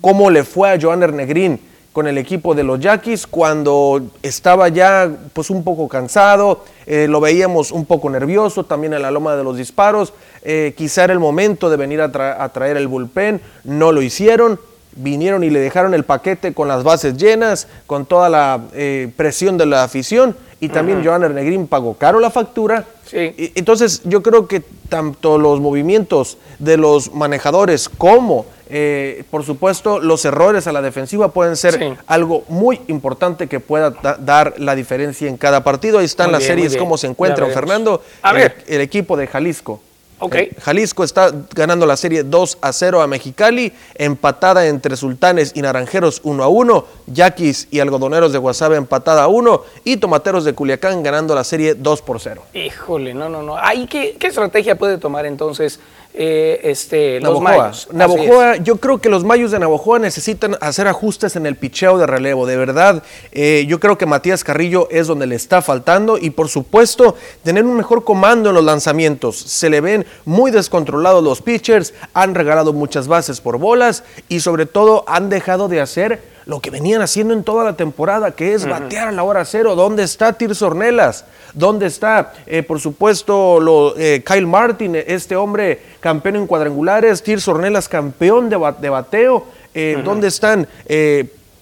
cómo 0.00 0.30
le 0.30 0.44
fue 0.44 0.70
a 0.70 0.78
Joan 0.80 1.00
Negrín 1.16 1.60
con 1.92 2.06
el 2.06 2.18
equipo 2.18 2.54
de 2.54 2.62
los 2.62 2.78
Yaquis 2.78 3.26
cuando 3.26 4.00
estaba 4.22 4.68
ya 4.68 5.10
pues 5.32 5.50
un 5.50 5.64
poco 5.64 5.88
cansado, 5.88 6.64
eh, 6.86 7.06
lo 7.08 7.20
veíamos 7.20 7.72
un 7.72 7.84
poco 7.84 8.08
nervioso 8.10 8.64
también 8.64 8.94
en 8.94 9.02
la 9.02 9.10
loma 9.10 9.34
de 9.34 9.42
los 9.42 9.56
disparos, 9.56 10.12
eh, 10.42 10.72
quizá 10.76 11.04
era 11.04 11.12
el 11.12 11.18
momento 11.18 11.68
de 11.68 11.76
venir 11.76 12.00
a, 12.00 12.48
traer 12.50 12.76
el 12.76 12.86
bullpen, 12.86 13.40
no 13.64 13.90
lo 13.90 14.02
hicieron, 14.02 14.60
vinieron 14.94 15.42
y 15.42 15.50
le 15.50 15.58
dejaron 15.58 15.94
el 15.94 16.04
paquete 16.04 16.54
con 16.54 16.68
las 16.68 16.84
bases 16.84 17.16
llenas, 17.16 17.66
con 17.86 18.06
toda 18.06 18.28
la 18.28 18.60
eh, 18.72 19.10
presión 19.16 19.58
de 19.58 19.66
la 19.66 19.82
afición 19.82 20.36
y 20.60 20.68
también 20.68 21.04
Joan 21.04 21.24
Ernegrín 21.24 21.66
pagó 21.66 21.94
caro 21.94 22.20
la 22.20 22.30
factura. 22.30 22.84
entonces 23.12 24.02
yo 24.04 24.22
creo 24.22 24.46
que 24.46 24.62
tanto 24.90 25.38
los 25.38 25.60
movimientos 25.60 26.36
de 26.58 26.76
los 26.76 27.14
manejadores 27.14 27.88
como 27.88 28.44
Eh, 28.72 29.24
por 29.32 29.44
supuesto, 29.44 29.98
los 29.98 30.24
errores 30.24 30.68
a 30.68 30.72
la 30.72 30.80
defensiva 30.80 31.32
pueden 31.32 31.56
ser 31.56 31.96
algo 32.06 32.44
muy 32.48 32.80
importante 32.86 33.48
que 33.48 33.58
pueda 33.58 33.90
dar 34.20 34.54
la 34.58 34.76
diferencia 34.76 35.28
en 35.28 35.36
cada 35.36 35.64
partido. 35.64 35.98
Ahí 35.98 36.04
están 36.04 36.30
las 36.30 36.44
series, 36.44 36.76
cómo 36.76 36.96
se 36.96 37.08
encuentran, 37.08 37.50
Fernando. 37.50 38.00
A 38.22 38.32
ver. 38.32 38.62
el 38.68 38.80
equipo 38.80 39.16
de 39.16 39.26
Jalisco. 39.26 39.80
Okay. 40.20 40.50
Jalisco 40.60 41.02
está 41.02 41.32
ganando 41.54 41.86
la 41.86 41.96
serie 41.96 42.24
2 42.24 42.58
a 42.60 42.72
0 42.72 43.00
a 43.00 43.06
Mexicali, 43.06 43.72
empatada 43.94 44.66
entre 44.66 44.96
Sultanes 44.96 45.52
y 45.54 45.62
Naranjeros 45.62 46.20
1 46.24 46.44
a 46.44 46.48
1, 46.48 46.84
Yaquis 47.06 47.68
y 47.70 47.80
Algodoneros 47.80 48.32
de 48.32 48.38
Guasave 48.38 48.76
empatada 48.76 49.24
a 49.24 49.28
1 49.28 49.64
y 49.84 49.96
Tomateros 49.96 50.44
de 50.44 50.52
Culiacán 50.52 51.02
ganando 51.02 51.34
la 51.34 51.42
serie 51.42 51.74
2 51.74 52.02
por 52.02 52.20
0. 52.20 52.42
Híjole, 52.52 53.14
no, 53.14 53.28
no, 53.30 53.42
no. 53.42 53.56
Ahí, 53.56 53.86
¿qué, 53.86 54.16
¿Qué 54.18 54.26
estrategia 54.26 54.76
puede 54.76 54.98
tomar 54.98 55.24
entonces 55.24 55.80
eh, 56.12 56.60
este, 56.64 57.20
los 57.20 57.40
Mayos. 57.40 57.88
Navojoa, 57.92 58.56
yo 58.56 58.76
creo 58.76 58.98
que 58.98 59.08
los 59.08 59.24
Mayos 59.24 59.52
de 59.52 59.58
Navojoa 59.58 59.98
necesitan 59.98 60.56
hacer 60.60 60.88
ajustes 60.88 61.36
en 61.36 61.46
el 61.46 61.56
picheo 61.56 61.98
de 61.98 62.06
relevo. 62.06 62.46
De 62.46 62.56
verdad, 62.56 63.02
eh, 63.32 63.64
yo 63.68 63.78
creo 63.78 63.96
que 63.96 64.06
Matías 64.06 64.42
Carrillo 64.42 64.88
es 64.90 65.06
donde 65.06 65.26
le 65.26 65.36
está 65.36 65.62
faltando 65.62 66.18
y 66.18 66.30
por 66.30 66.48
supuesto 66.48 67.14
tener 67.44 67.64
un 67.64 67.76
mejor 67.76 68.04
comando 68.04 68.48
en 68.48 68.56
los 68.56 68.64
lanzamientos. 68.64 69.38
Se 69.38 69.70
le 69.70 69.80
ven 69.80 70.04
muy 70.24 70.50
descontrolados 70.50 71.22
los 71.22 71.42
pitchers, 71.42 71.94
han 72.12 72.34
regalado 72.34 72.72
muchas 72.72 73.06
bases 73.06 73.40
por 73.40 73.58
bolas 73.58 74.02
y 74.28 74.40
sobre 74.40 74.66
todo 74.66 75.04
han 75.06 75.28
dejado 75.28 75.68
de 75.68 75.80
hacer 75.80 76.39
lo 76.46 76.60
que 76.60 76.70
venían 76.70 77.02
haciendo 77.02 77.34
en 77.34 77.44
toda 77.44 77.64
la 77.64 77.76
temporada, 77.76 78.32
que 78.32 78.54
es 78.54 78.68
batear 78.68 79.08
a 79.08 79.12
la 79.12 79.22
hora 79.22 79.44
cero. 79.44 79.74
¿Dónde 79.74 80.02
está 80.02 80.32
Tirso 80.32 80.66
Ornelas? 80.66 81.24
¿Dónde 81.54 81.86
está, 81.86 82.32
eh, 82.46 82.62
por 82.62 82.80
supuesto, 82.80 83.60
lo, 83.60 83.96
eh, 83.98 84.22
Kyle 84.24 84.46
Martin, 84.46 84.96
este 84.96 85.36
hombre 85.36 85.80
campeón 86.00 86.36
en 86.36 86.46
cuadrangulares, 86.46 87.22
Tirso 87.22 87.52
Ornelas 87.52 87.88
campeón 87.88 88.48
de, 88.48 88.56
bateo? 88.56 89.46
Eh, 89.74 90.00
¿Dónde 90.04 90.28
están 90.28 90.66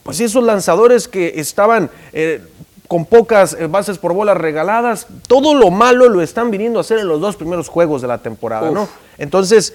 pues 0.02 0.20
esos 0.20 0.42
lanzadores 0.42 1.06
que 1.06 1.34
estaban 1.36 1.90
con 2.88 3.05
pocas 3.05 3.57
bases 3.70 3.98
por 3.98 4.14
bolas 4.14 4.37
regaladas? 4.37 5.07
Todo 5.27 5.55
lo 5.55 5.70
malo 5.70 6.09
lo 6.09 6.22
están 6.22 6.51
viniendo 6.51 6.79
a 6.79 6.81
hacer 6.81 6.98
en 6.98 7.07
los 7.07 7.20
dos 7.20 7.37
primeros 7.37 7.68
juegos 7.68 8.03
de 8.03 8.09
la 8.09 8.18
temporada, 8.18 8.70
¿no? 8.70 8.88
Entonces, 9.18 9.74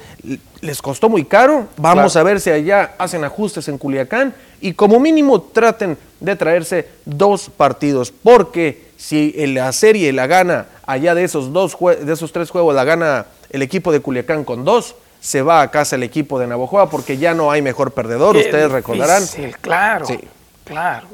les 0.61 0.81
costó 0.81 1.09
muy 1.09 1.23
caro. 1.23 1.67
Vamos 1.77 2.15
a 2.15 2.23
ver 2.23 2.39
si 2.39 2.49
allá 2.49 2.95
hacen 2.97 3.23
ajustes 3.23 3.67
en 3.67 3.77
Culiacán 3.77 4.33
y 4.61 4.73
como 4.73 4.99
mínimo 4.99 5.41
traten 5.41 5.97
de 6.19 6.35
traerse 6.35 6.87
dos 7.05 7.49
partidos, 7.55 8.11
porque 8.11 8.91
si 8.97 9.31
la 9.47 9.71
serie 9.73 10.11
la 10.13 10.27
gana 10.27 10.65
allá 10.85 11.13
de 11.13 11.25
esos, 11.25 11.53
dos 11.53 11.77
de 11.79 12.11
esos 12.11 12.31
tres 12.31 12.49
juegos, 12.49 12.73
la 12.73 12.83
gana 12.83 13.27
el 13.49 13.61
equipo 13.61 13.91
de 13.91 13.99
Culiacán 13.99 14.43
con 14.43 14.65
dos, 14.65 14.95
se 15.19 15.41
va 15.41 15.61
a 15.61 15.71
casa 15.71 15.97
el 15.97 16.03
equipo 16.03 16.39
de 16.39 16.47
Navojoa 16.47 16.89
porque 16.89 17.17
ya 17.17 17.33
no 17.33 17.51
hay 17.51 17.61
mejor 17.61 17.91
perdedor, 17.91 18.35
ustedes 18.35 18.71
recordarán. 18.71 19.25
Sí, 19.25 19.51
claro. 19.61 20.05
Sí. 20.05 20.17
Claro, 20.17 20.27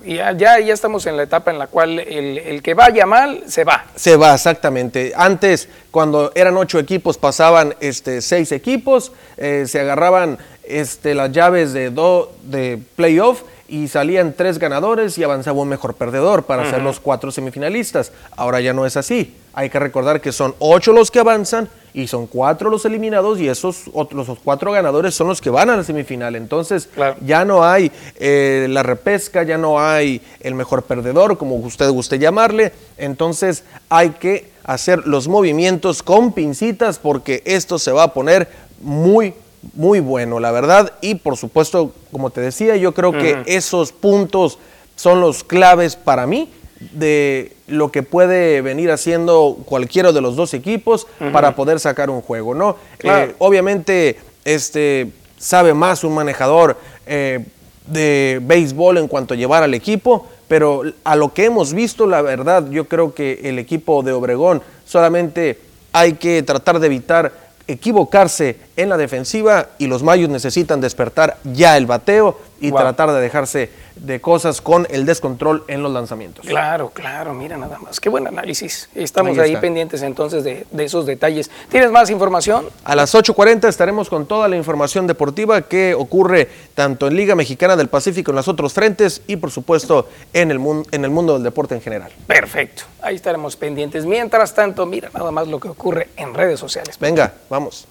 y 0.03 0.15
ya, 0.15 0.31
ya, 0.33 0.57
estamos 0.57 1.05
en 1.07 1.17
la 1.17 1.23
etapa 1.23 1.49
en 1.49 1.57
la 1.57 1.67
cual 1.67 1.99
el, 1.99 2.61
que 2.61 2.73
vaya 2.73 3.05
mal 3.05 3.43
se 3.47 3.63
va. 3.63 3.85
Se 3.95 4.15
va, 4.15 4.35
exactamente. 4.35 5.13
Antes, 5.15 5.69
cuando 5.91 6.31
eran 6.35 6.55
ocho 6.55 6.77
equipos, 6.77 7.17
pasaban 7.17 7.75
este, 7.79 8.21
seis 8.21 8.51
equipos, 8.51 9.11
eh, 9.37 9.65
se 9.67 9.79
agarraban 9.79 10.37
este, 10.63 11.15
las 11.15 11.31
llaves 11.31 11.73
de, 11.73 11.89
do, 11.89 12.31
de 12.43 12.79
playoff 12.95 13.41
y 13.69 13.87
salían 13.87 14.33
tres 14.33 14.57
ganadores 14.57 15.17
y 15.17 15.23
avanzaba 15.23 15.61
un 15.61 15.69
mejor 15.69 15.93
perdedor 15.93 16.43
para 16.43 16.69
ser 16.69 16.81
los 16.81 16.99
cuatro 16.99 17.31
semifinalistas. 17.31 18.11
Ahora 18.35 18.59
ya 18.59 18.73
no 18.73 18.85
es 18.85 18.97
así. 18.97 19.35
Hay 19.53 19.69
que 19.69 19.79
recordar 19.79 20.21
que 20.21 20.31
son 20.31 20.55
ocho 20.59 20.91
los 20.91 21.11
que 21.11 21.19
avanzan 21.19 21.69
y 21.93 22.07
son 22.07 22.27
cuatro 22.27 22.69
los 22.69 22.85
eliminados 22.85 23.39
y 23.39 23.47
esos 23.47 23.89
otros 23.93 24.27
los 24.27 24.39
cuatro 24.39 24.71
ganadores 24.71 25.15
son 25.15 25.27
los 25.27 25.41
que 25.41 25.49
van 25.49 25.69
a 25.69 25.77
la 25.77 25.83
semifinal. 25.83 26.35
Entonces 26.35 26.89
ya 27.25 27.45
no 27.45 27.63
hay 27.63 27.91
eh, 28.15 28.67
la 28.69 28.83
repesca, 28.83 29.43
ya 29.43 29.57
no 29.57 29.79
hay 29.79 30.21
el 30.39 30.55
mejor 30.55 30.83
perdedor, 30.83 31.37
como 31.37 31.55
usted 31.55 31.89
guste 31.89 32.19
llamarle. 32.19 32.73
Entonces 32.97 33.63
hay 33.89 34.11
que 34.11 34.49
hacer 34.63 35.07
los 35.07 35.27
movimientos 35.27 36.03
con 36.03 36.33
pincitas 36.33 36.99
porque 36.99 37.41
esto 37.45 37.79
se 37.79 37.91
va 37.91 38.03
a 38.03 38.13
poner 38.13 38.47
muy 38.81 39.33
muy 39.73 39.99
bueno, 39.99 40.39
la 40.39 40.51
verdad. 40.51 40.93
Y 41.01 41.15
por 41.15 41.37
supuesto, 41.37 41.93
como 42.11 42.29
te 42.29 42.41
decía, 42.41 42.75
yo 42.75 42.93
creo 42.93 43.11
que 43.11 43.41
esos 43.45 43.91
puntos 43.91 44.59
son 44.95 45.21
los 45.21 45.43
claves 45.43 45.95
para 45.95 46.27
mí 46.27 46.49
de 46.93 47.53
lo 47.67 47.91
que 47.91 48.03
puede 48.03 48.61
venir 48.61 48.91
haciendo 48.91 49.57
cualquiera 49.65 50.11
de 50.11 50.21
los 50.21 50.35
dos 50.35 50.53
equipos 50.53 51.07
para 51.33 51.55
poder 51.55 51.79
sacar 51.79 52.09
un 52.09 52.21
juego, 52.21 52.55
¿no? 52.55 52.77
Eh, 53.03 53.35
obviamente, 53.39 54.17
este 54.45 55.11
sabe 55.37 55.73
más 55.73 56.03
un 56.03 56.13
manejador 56.13 56.77
eh, 57.07 57.45
de 57.87 58.39
béisbol 58.43 58.97
en 58.97 59.07
cuanto 59.07 59.33
a 59.33 59.37
llevar 59.37 59.63
al 59.63 59.73
equipo, 59.73 60.27
pero 60.47 60.83
a 61.03 61.15
lo 61.15 61.33
que 61.33 61.45
hemos 61.45 61.73
visto, 61.73 62.05
la 62.05 62.21
verdad, 62.21 62.69
yo 62.69 62.87
creo 62.87 63.13
que 63.13 63.41
el 63.43 63.57
equipo 63.57 64.03
de 64.03 64.11
Obregón 64.11 64.61
solamente 64.85 65.59
hay 65.91 66.13
que 66.13 66.43
tratar 66.43 66.79
de 66.79 66.87
evitar 66.87 67.48
equivocarse 67.69 68.57
en 68.75 68.89
la 68.89 68.97
defensiva 68.97 69.69
y 69.77 69.85
los 69.85 70.01
Mayos 70.01 70.29
necesitan 70.29 70.81
despertar 70.81 71.37
ya 71.43 71.77
el 71.77 71.85
bateo 71.85 72.39
y 72.59 72.71
tratar 72.71 73.11
de 73.11 73.21
dejarse 73.21 73.69
de 74.01 74.21
cosas 74.21 74.61
con 74.61 74.87
el 74.89 75.05
descontrol 75.05 75.63
en 75.67 75.83
los 75.83 75.91
lanzamientos. 75.91 76.45
Claro, 76.45 76.89
claro, 76.89 77.33
mira 77.33 77.57
nada 77.57 77.79
más. 77.79 77.99
Qué 77.99 78.09
buen 78.09 78.27
análisis. 78.27 78.89
Estamos 78.95 79.37
ahí, 79.37 79.55
pendientes 79.57 80.01
entonces 80.01 80.43
de, 80.43 80.65
esos 80.77 81.05
detalles. 81.05 81.49
¿Tienes 81.69 81.91
más 81.91 82.09
información? 82.09 82.65
A 82.83 82.95
las 82.95 83.13
8.40 83.13 83.67
estaremos 83.67 84.09
con 84.09 84.25
toda 84.25 84.47
la 84.47 84.55
información 84.55 85.07
deportiva 85.07 85.61
que 85.61 85.93
ocurre 85.93 86.49
tanto 86.75 87.07
en 87.07 87.15
Liga 87.15 87.35
Mexicana 87.35 87.75
del 87.75 87.87
Pacífico 87.87 88.31
en 88.31 88.37
los 88.37 88.47
otros 88.47 88.73
frentes 88.73 89.21
y 89.27 89.35
por 89.35 89.51
supuesto 89.51 90.07
en 90.33 90.51
el, 90.51 90.59
en 90.91 91.05
el 91.05 91.11
mundo 91.11 91.33
del 91.33 91.43
deporte 91.43 91.75
en 91.75 91.81
general. 91.81 92.11
Perfecto, 92.27 92.83
ahí 93.01 93.15
estaremos 93.15 93.55
pendientes. 93.55 94.05
Mientras 94.05 94.53
tanto, 94.53 94.85
mira 94.85 95.09
nada 95.13 95.31
más 95.31 95.47
lo 95.47 95.59
que 95.59 95.69
ocurre 95.69 96.09
en 96.15 96.33
redes 96.33 96.59
sociales. 96.59 96.97
Venga, 96.99 97.33
vamos. 97.49 97.87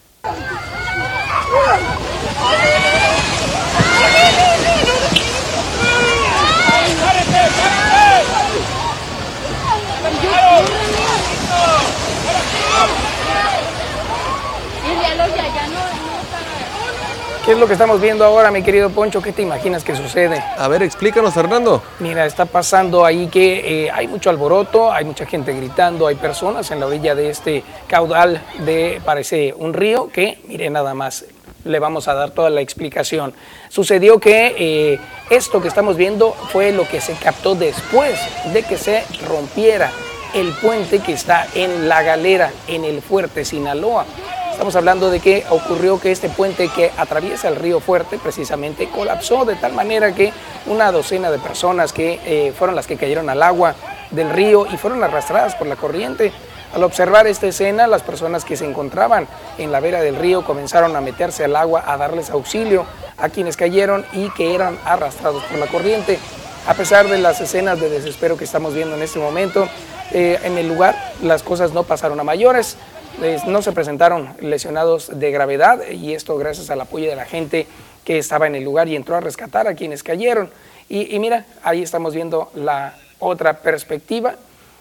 ¿Qué 17.44 17.52
es 17.52 17.58
lo 17.58 17.66
que 17.66 17.72
estamos 17.72 17.98
viendo 17.98 18.26
ahora, 18.26 18.50
mi 18.50 18.62
querido 18.62 18.90
Poncho? 18.90 19.22
¿Qué 19.22 19.32
te 19.32 19.40
imaginas 19.40 19.82
que 19.82 19.96
sucede? 19.96 20.44
A 20.58 20.68
ver, 20.68 20.82
explícanos, 20.82 21.32
Fernando. 21.32 21.82
Mira, 21.98 22.26
está 22.26 22.44
pasando 22.44 23.06
ahí 23.06 23.28
que 23.28 23.86
eh, 23.86 23.90
hay 23.90 24.06
mucho 24.06 24.28
alboroto, 24.28 24.92
hay 24.92 25.06
mucha 25.06 25.24
gente 25.24 25.54
gritando, 25.54 26.06
hay 26.06 26.16
personas 26.16 26.70
en 26.70 26.80
la 26.80 26.86
orilla 26.86 27.14
de 27.14 27.30
este 27.30 27.64
caudal 27.86 28.42
de, 28.66 29.00
parece, 29.02 29.54
un 29.56 29.72
río 29.72 30.10
que, 30.12 30.38
mire, 30.46 30.68
nada 30.68 30.92
más, 30.92 31.24
le 31.64 31.78
vamos 31.78 32.06
a 32.06 32.12
dar 32.12 32.32
toda 32.32 32.50
la 32.50 32.60
explicación. 32.60 33.32
Sucedió 33.70 34.18
que 34.18 34.54
eh, 34.58 35.00
esto 35.30 35.62
que 35.62 35.68
estamos 35.68 35.96
viendo 35.96 36.32
fue 36.52 36.70
lo 36.72 36.86
que 36.86 37.00
se 37.00 37.14
captó 37.14 37.54
después 37.54 38.20
de 38.52 38.62
que 38.62 38.76
se 38.76 39.04
rompiera 39.26 39.90
el 40.34 40.52
puente 40.52 40.98
que 40.98 41.12
está 41.12 41.46
en 41.54 41.88
la 41.88 42.02
galera, 42.02 42.52
en 42.66 42.84
el 42.84 43.00
fuerte 43.00 43.46
Sinaloa. 43.46 44.04
Estamos 44.58 44.74
hablando 44.74 45.08
de 45.08 45.20
que 45.20 45.44
ocurrió 45.50 46.00
que 46.00 46.10
este 46.10 46.28
puente 46.28 46.68
que 46.68 46.90
atraviesa 46.96 47.46
el 47.46 47.54
río 47.54 47.78
Fuerte 47.78 48.18
precisamente 48.18 48.88
colapsó 48.90 49.44
de 49.44 49.54
tal 49.54 49.72
manera 49.72 50.12
que 50.16 50.32
una 50.66 50.90
docena 50.90 51.30
de 51.30 51.38
personas 51.38 51.92
que 51.92 52.18
eh, 52.26 52.52
fueron 52.58 52.74
las 52.74 52.88
que 52.88 52.96
cayeron 52.96 53.30
al 53.30 53.44
agua 53.44 53.76
del 54.10 54.30
río 54.30 54.66
y 54.66 54.76
fueron 54.76 55.04
arrastradas 55.04 55.54
por 55.54 55.68
la 55.68 55.76
corriente. 55.76 56.32
Al 56.74 56.82
observar 56.82 57.28
esta 57.28 57.46
escena, 57.46 57.86
las 57.86 58.02
personas 58.02 58.44
que 58.44 58.56
se 58.56 58.64
encontraban 58.64 59.28
en 59.58 59.70
la 59.70 59.78
vera 59.78 60.00
del 60.00 60.16
río 60.16 60.44
comenzaron 60.44 60.96
a 60.96 61.00
meterse 61.00 61.44
al 61.44 61.54
agua 61.54 61.84
a 61.86 61.96
darles 61.96 62.28
auxilio 62.28 62.84
a 63.16 63.28
quienes 63.28 63.56
cayeron 63.56 64.04
y 64.12 64.28
que 64.30 64.56
eran 64.56 64.76
arrastrados 64.84 65.44
por 65.44 65.60
la 65.60 65.68
corriente. 65.68 66.18
A 66.66 66.74
pesar 66.74 67.06
de 67.06 67.18
las 67.18 67.40
escenas 67.40 67.78
de 67.78 67.90
desespero 67.90 68.36
que 68.36 68.42
estamos 68.42 68.74
viendo 68.74 68.96
en 68.96 69.02
este 69.02 69.20
momento, 69.20 69.68
eh, 70.10 70.40
en 70.42 70.58
el 70.58 70.66
lugar 70.66 70.96
las 71.22 71.44
cosas 71.44 71.72
no 71.72 71.84
pasaron 71.84 72.18
a 72.18 72.24
mayores 72.24 72.76
no 73.46 73.62
se 73.62 73.72
presentaron 73.72 74.28
lesionados 74.40 75.18
de 75.18 75.30
gravedad 75.30 75.80
y 75.90 76.14
esto 76.14 76.36
gracias 76.36 76.70
al 76.70 76.80
apoyo 76.80 77.08
de 77.08 77.16
la 77.16 77.24
gente 77.24 77.66
que 78.04 78.18
estaba 78.18 78.46
en 78.46 78.54
el 78.54 78.64
lugar 78.64 78.88
y 78.88 78.96
entró 78.96 79.16
a 79.16 79.20
rescatar 79.20 79.66
a 79.66 79.74
quienes 79.74 80.02
cayeron. 80.02 80.50
Y, 80.88 81.18
mira, 81.18 81.44
ahí 81.62 81.82
estamos 81.82 82.14
viendo 82.14 82.50
la 82.54 82.96
otra 83.18 83.58
perspectiva 83.58 84.36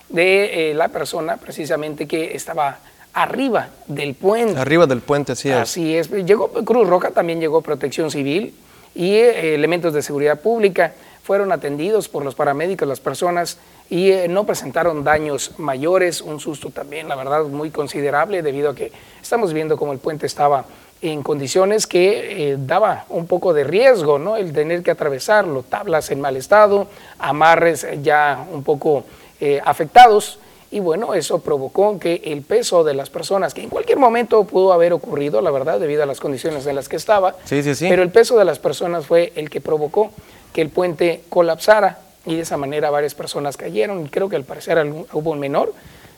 de 0.09 0.71
eh, 0.71 0.73
la 0.73 0.87
persona 0.87 1.37
precisamente 1.37 2.07
que 2.07 2.35
estaba 2.35 2.77
arriba 3.13 3.69
del 3.87 4.13
puente. 4.13 4.57
Arriba 4.57 4.85
del 4.85 5.01
puente, 5.01 5.33
así 5.33 5.49
es. 5.49 5.55
Así 5.55 5.97
es. 5.97 6.09
Llegó 6.09 6.49
Cruz 6.63 6.87
Roja, 6.87 7.11
también 7.11 7.41
llegó 7.41 7.61
Protección 7.61 8.11
Civil 8.11 8.53
y 8.95 9.15
eh, 9.15 9.55
elementos 9.55 9.93
de 9.93 10.01
seguridad 10.01 10.39
pública 10.39 10.93
fueron 11.27 11.51
atendidos 11.51 12.07
por 12.07 12.23
los 12.23 12.35
paramédicos, 12.35 12.87
las 12.87 13.01
personas, 13.01 13.57
y 13.89 14.11
eh, 14.11 14.29
no 14.29 14.45
presentaron 14.45 15.03
daños 15.03 15.51
mayores, 15.57 16.21
un 16.21 16.39
susto 16.39 16.69
también, 16.69 17.09
la 17.09 17.17
verdad, 17.17 17.43
muy 17.43 17.69
considerable, 17.69 18.41
debido 18.41 18.69
a 18.69 18.75
que 18.75 18.93
estamos 19.21 19.51
viendo 19.51 19.75
cómo 19.75 19.91
el 19.91 19.99
puente 19.99 20.25
estaba 20.25 20.63
en 21.01 21.23
condiciones 21.23 21.85
que 21.85 22.51
eh, 22.51 22.57
daba 22.57 23.03
un 23.09 23.27
poco 23.27 23.53
de 23.53 23.65
riesgo, 23.65 24.17
¿no? 24.17 24.37
El 24.37 24.53
tener 24.53 24.83
que 24.83 24.91
atravesarlo, 24.91 25.63
tablas 25.63 26.09
en 26.11 26.21
mal 26.21 26.37
estado, 26.37 26.87
amarres 27.19 27.85
ya 28.01 28.45
un 28.49 28.63
poco 28.63 29.03
eh, 29.41 29.59
afectados. 29.65 30.39
Y 30.71 30.79
bueno, 30.79 31.13
eso 31.13 31.39
provocó 31.39 31.99
que 31.99 32.21
el 32.23 32.41
peso 32.41 32.85
de 32.85 32.93
las 32.93 33.09
personas, 33.09 33.53
que 33.53 33.63
en 33.63 33.69
cualquier 33.69 33.97
momento 33.97 34.45
pudo 34.45 34.71
haber 34.71 34.93
ocurrido, 34.93 35.41
la 35.41 35.51
verdad, 35.51 35.79
debido 35.79 36.03
a 36.03 36.05
las 36.05 36.21
condiciones 36.21 36.65
en 36.67 36.75
las 36.75 36.87
que 36.87 36.95
estaba, 36.95 37.35
sí, 37.43 37.63
sí, 37.63 37.75
sí. 37.75 37.87
pero 37.89 38.01
el 38.01 38.11
peso 38.11 38.37
de 38.37 38.45
las 38.45 38.59
personas 38.59 39.05
fue 39.05 39.33
el 39.35 39.49
que 39.49 39.59
provocó 39.59 40.11
que 40.57 40.63
el 40.63 40.69
puente 40.69 41.21
colapsara 41.29 41.99
y 42.25 42.33
de 42.33 42.41
esa 42.41 42.57
manera 42.57 42.89
varias 42.89 43.13
personas 43.13 43.55
cayeron. 43.55 44.07
Y 44.07 44.09
creo 44.09 44.27
que 44.27 44.35
al 44.35 44.43
parecer 44.43 44.83
hubo 45.13 45.29
un 45.29 45.39
menor. 45.39 45.71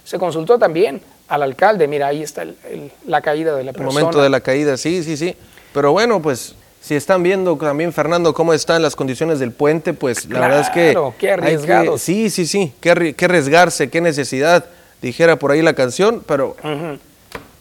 Se 0.05 0.17
consultó 0.17 0.57
también 0.57 1.01
al 1.27 1.43
alcalde, 1.43 1.89
mira, 1.89 2.07
ahí 2.07 2.23
está 2.23 2.45
la 3.05 3.19
caída 3.19 3.53
de 3.57 3.65
la 3.65 3.73
persona. 3.73 3.89
El 3.89 4.05
momento 4.05 4.23
de 4.23 4.29
la 4.29 4.39
caída, 4.39 4.77
sí, 4.77 5.03
sí, 5.03 5.17
sí. 5.17 5.35
Pero 5.73 5.91
bueno, 5.91 6.21
pues 6.21 6.55
si 6.79 6.95
están 6.95 7.21
viendo 7.21 7.57
también, 7.57 7.91
Fernando, 7.91 8.33
cómo 8.33 8.53
están 8.53 8.81
las 8.81 8.95
condiciones 8.95 9.39
del 9.39 9.51
puente, 9.51 9.91
pues 9.93 10.23
la 10.29 10.39
verdad 10.39 10.61
es 10.61 10.69
que... 10.69 10.97
qué 11.17 11.31
arriesgado. 11.33 11.97
sí, 11.97 12.29
sí, 12.29 12.45
sí, 12.45 12.71
qué, 12.79 13.13
qué, 13.17 13.25
arriesgarse, 13.25 13.89
qué 13.89 13.99
necesidad, 13.99 14.67
dijera 15.01 15.35
por 15.35 15.51
ahí 15.51 15.61
la 15.61 15.73
canción, 15.73 16.23
pero... 16.25 16.55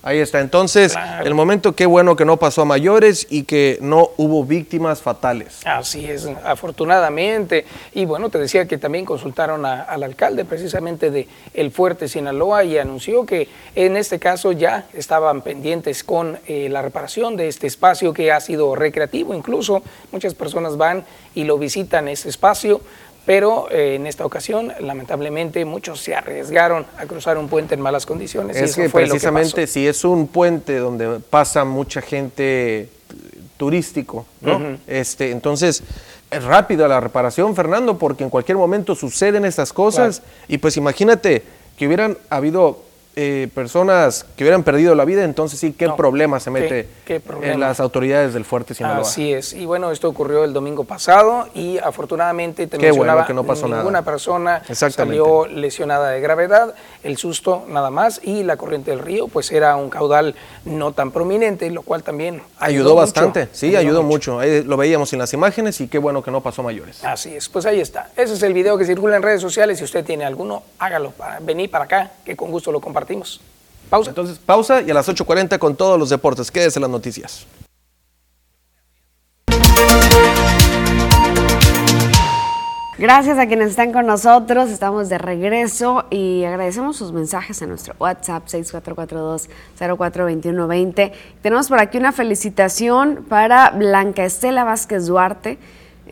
Ahí 0.03 0.21
está. 0.21 0.41
Entonces, 0.41 0.95
el 1.25 1.35
momento, 1.35 1.75
qué 1.75 1.85
bueno 1.85 2.15
que 2.15 2.25
no 2.25 2.37
pasó 2.37 2.63
a 2.63 2.65
mayores 2.65 3.27
y 3.31 3.43
que 3.43 3.79
no 3.81 4.11
hubo 4.17 4.45
víctimas 4.45 5.03
fatales. 5.03 5.61
Así 5.65 6.07
es, 6.07 6.29
afortunadamente. 6.45 7.65
Y 7.93 8.05
bueno, 8.05 8.31
te 8.31 8.39
decía 8.39 8.67
que 8.67 8.79
también 8.79 9.05
consultaron 9.05 9.67
al 9.67 10.03
alcalde 10.03 10.45
precisamente 10.45 11.11
de 11.11 11.27
El 11.53 11.73
Fuerte 11.73 12.07
Sinaloa 12.07 12.63
y 12.63 12.79
anunció 12.79 13.27
que 13.27 13.49
en 13.75 13.97
este 13.97 14.21
caso 14.21 14.53
ya 14.53 14.87
estaban 14.95 15.43
pendientes 15.43 16.05
con 16.05 16.39
eh, 16.47 16.69
la 16.71 16.81
reparación 16.81 17.37
de 17.37 17.49
este 17.49 17.67
espacio 17.67 18.13
que 18.13 18.31
ha 18.31 18.41
sido 18.41 18.77
recreativo. 18.77 19.35
Incluso 19.35 19.83
muchas 20.13 20.35
personas 20.35 20.77
van 20.77 21.05
y 21.35 21.43
lo 21.43 21.59
visitan 21.59 22.07
ese 22.07 22.29
espacio 22.29 22.81
pero 23.25 23.71
eh, 23.71 23.97
en 23.97 24.07
esta 24.07 24.25
ocasión, 24.25 24.73
lamentablemente, 24.81 25.65
muchos 25.65 26.01
se 26.01 26.15
arriesgaron 26.15 26.87
a 26.97 27.07
cruzar 27.07 27.37
un 27.39 27.49
puente 27.49 27.75
en 27.75 27.81
malas 27.81 28.07
condiciones. 28.07 28.57
Es 28.57 28.75
que 28.75 28.89
precisamente 28.89 29.67
si 29.67 29.87
es 29.87 30.05
un 30.05 30.29
puente 30.29 30.79
donde 30.79 31.21
pasa 31.21 31.65
mucha 31.65 32.01
gente 32.01 32.89
turístico, 33.57 34.25
¿no? 34.41 34.79
este, 34.87 35.31
entonces 35.31 35.83
es 36.31 36.45
rápida 36.45 36.89
la 36.89 37.01
reparación, 37.01 37.55
Fernando, 37.55 37.99
porque 37.99 38.25
en 38.25 38.31
cualquier 38.31 38.57
momento 38.57 38.95
suceden 38.95 39.45
estas 39.45 39.73
cosas 39.73 40.23
y 40.47 40.59
pues 40.59 40.77
imagínate 40.77 41.43
que 41.77 41.87
hubieran 41.87 42.19
habido 42.31 42.88
eh, 43.21 43.49
personas 43.53 44.25
que 44.37 44.45
hubieran 44.45 44.63
perdido 44.63 44.95
la 44.95 45.05
vida, 45.05 45.25
entonces 45.25 45.59
sí, 45.59 45.73
¿qué 45.73 45.91
problema 45.91 46.39
se 46.39 46.53
mete 46.53 46.89
en 47.43 47.59
las 47.59 47.81
autoridades 47.81 48.33
del 48.33 48.45
Fuerte 48.45 48.75
Sinaloa? 48.75 49.01
Así 49.01 49.33
es, 49.33 49.55
y 49.55 49.67
bueno, 49.67 49.91
esto 49.91 50.09
ocurrió 50.09 50.45
el 50.45 50.53
domingo 50.53 50.85
pasado 50.85 51.49
y 51.53 51.79
afortunadamente 51.79 52.69
te 52.69 52.79
mencionaba, 52.79 53.27
que 53.27 53.35
no 53.35 53.43
pasó 53.43 53.67
ninguna 53.67 54.03
persona 54.03 54.63
salió 54.73 55.49
lesionada 55.49 56.11
de 56.11 56.21
gravedad, 56.21 56.77
el 57.03 57.17
susto 57.17 57.65
nada 57.67 57.91
más 57.91 58.21
y 58.23 58.45
la 58.45 58.57
corriente 58.57 58.93
del 58.93 59.01
río 59.01 59.27
pues 59.27 59.51
era 59.51 59.75
un 59.75 59.91
caudal 59.91 60.37
no 60.65 60.93
tan 60.93 61.11
prominente, 61.11 61.69
lo 61.73 61.83
cual 61.83 62.05
también 62.05 62.41
ayudó, 62.61 62.95
bastante, 62.95 63.49
sí, 63.51 63.75
ayudó, 63.75 64.05
mucho. 64.05 64.39
lo 64.65 64.77
veíamos 64.77 65.13
en 65.13 65.19
las 65.19 65.33
imágenes 65.33 65.81
y 65.81 65.89
qué 65.89 65.99
bueno 65.99 66.23
que 66.23 66.31
no 66.31 66.41
pasó 66.41 66.63
mayores. 66.63 67.05
Así 67.05 67.35
es, 67.35 67.49
pues 67.49 67.67
ahí 67.67 67.81
está, 67.81 68.11
ese 68.17 68.35
es 68.35 68.43
el 68.45 68.53
video 68.53 68.79
que 68.79 68.85
circula 68.85 69.17
en 69.17 69.25
redes 69.25 69.41
sociales, 69.41 69.79
si 69.79 69.83
usted 69.83 70.05
tiene 70.05 70.25
alguno, 70.25 70.63
hágalo, 70.79 71.11
para 71.11 71.41
venir 71.41 71.69
para 71.69 71.87
acá, 71.87 72.13
que 72.25 72.37
con 72.37 72.53
gusto 72.53 72.71
lo 72.71 72.81
compartimos 72.81 73.08
Pausa. 73.89 74.11
Entonces, 74.11 74.39
pausa 74.39 74.83
y 74.83 74.91
a 74.91 74.95
las 74.95 75.09
8.40 75.09 75.59
con 75.59 75.75
todos 75.75 75.99
los 75.99 76.11
deportes. 76.11 76.51
Quédese 76.51 76.79
en 76.79 76.83
las 76.83 76.91
noticias. 76.91 77.47
Gracias 82.99 83.39
a 83.39 83.47
quienes 83.47 83.71
están 83.71 83.93
con 83.93 84.07
nosotros, 84.07 84.71
estamos 84.71 85.09
de 85.09 85.19
regreso 85.19 86.07
y 86.11 86.43
agradecemos 86.43 86.97
sus 86.97 87.13
mensajes 87.13 87.63
en 87.63 87.69
nuestro 87.69 87.95
WhatsApp 88.01 88.49
6442-042120. 88.49 91.13
Tenemos 91.41 91.69
por 91.69 91.79
aquí 91.79 91.99
una 91.99 92.11
felicitación 92.11 93.25
para 93.29 93.71
Blanca 93.71 94.25
Estela 94.25 94.65
Vázquez 94.65 95.07
Duarte, 95.07 95.59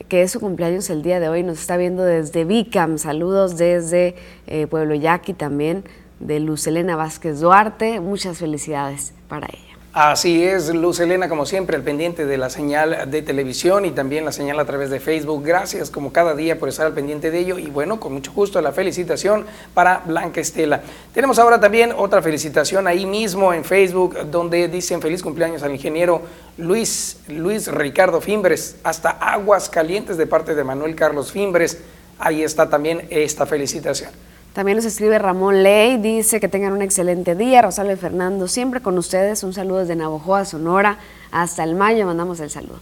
que 0.08 0.22
es 0.22 0.30
su 0.30 0.38
cumpleaños 0.38 0.88
el 0.88 1.02
día 1.02 1.18
de 1.18 1.28
hoy, 1.28 1.42
nos 1.42 1.58
está 1.58 1.76
viendo 1.76 2.04
desde 2.04 2.44
Vicam, 2.44 2.98
saludos 2.98 3.56
desde 3.56 4.14
eh, 4.46 4.68
Pueblo 4.68 4.94
Yaqui 4.94 5.32
también, 5.32 5.82
de 6.20 6.40
Luz 6.40 6.66
Elena 6.66 6.96
Vázquez 6.96 7.40
Duarte. 7.40 8.00
Muchas 8.00 8.38
felicidades 8.38 9.12
para 9.28 9.46
ella. 9.46 9.66
Así 9.98 10.44
es, 10.44 10.68
Luz 10.74 11.00
Elena, 11.00 11.26
como 11.26 11.46
siempre, 11.46 11.74
al 11.74 11.82
pendiente 11.82 12.26
de 12.26 12.36
la 12.36 12.50
señal 12.50 13.10
de 13.10 13.22
televisión 13.22 13.86
y 13.86 13.92
también 13.92 14.26
la 14.26 14.32
señal 14.32 14.60
a 14.60 14.66
través 14.66 14.90
de 14.90 15.00
Facebook. 15.00 15.42
Gracias, 15.42 15.88
como 15.88 16.12
cada 16.12 16.34
día, 16.34 16.58
por 16.58 16.68
estar 16.68 16.84
al 16.84 16.92
pendiente 16.92 17.30
de 17.30 17.38
ello. 17.38 17.58
Y 17.58 17.68
bueno, 17.68 17.98
con 17.98 18.12
mucho 18.12 18.30
gusto, 18.34 18.60
la 18.60 18.72
felicitación 18.72 19.46
para 19.72 20.02
Blanca 20.04 20.38
Estela. 20.38 20.82
Tenemos 21.14 21.38
ahora 21.38 21.58
también 21.58 21.94
otra 21.96 22.20
felicitación 22.20 22.86
ahí 22.86 23.06
mismo 23.06 23.54
en 23.54 23.64
Facebook, 23.64 24.18
donde 24.30 24.68
dicen 24.68 25.00
feliz 25.00 25.22
cumpleaños 25.22 25.62
al 25.62 25.72
ingeniero 25.72 26.20
Luis, 26.58 27.20
Luis 27.28 27.66
Ricardo 27.68 28.20
Fimbres, 28.20 28.76
hasta 28.84 29.12
Aguas 29.12 29.70
Calientes 29.70 30.18
de 30.18 30.26
parte 30.26 30.54
de 30.54 30.62
Manuel 30.62 30.94
Carlos 30.94 31.32
Fimbres. 31.32 31.78
Ahí 32.18 32.42
está 32.42 32.68
también 32.68 33.06
esta 33.08 33.46
felicitación. 33.46 34.10
También 34.56 34.76
nos 34.76 34.86
escribe 34.86 35.18
Ramón 35.18 35.62
Ley, 35.62 35.98
dice 35.98 36.40
que 36.40 36.48
tengan 36.48 36.72
un 36.72 36.80
excelente 36.80 37.34
día. 37.34 37.60
Rosalba 37.60 37.94
Fernando, 37.96 38.48
siempre 38.48 38.80
con 38.80 38.96
ustedes. 38.96 39.42
Un 39.42 39.52
saludo 39.52 39.80
desde 39.80 39.96
Navojoa, 39.96 40.46
Sonora. 40.46 40.98
Hasta 41.30 41.62
el 41.62 41.74
mayo 41.74 42.06
mandamos 42.06 42.40
el 42.40 42.48
saludo. 42.48 42.80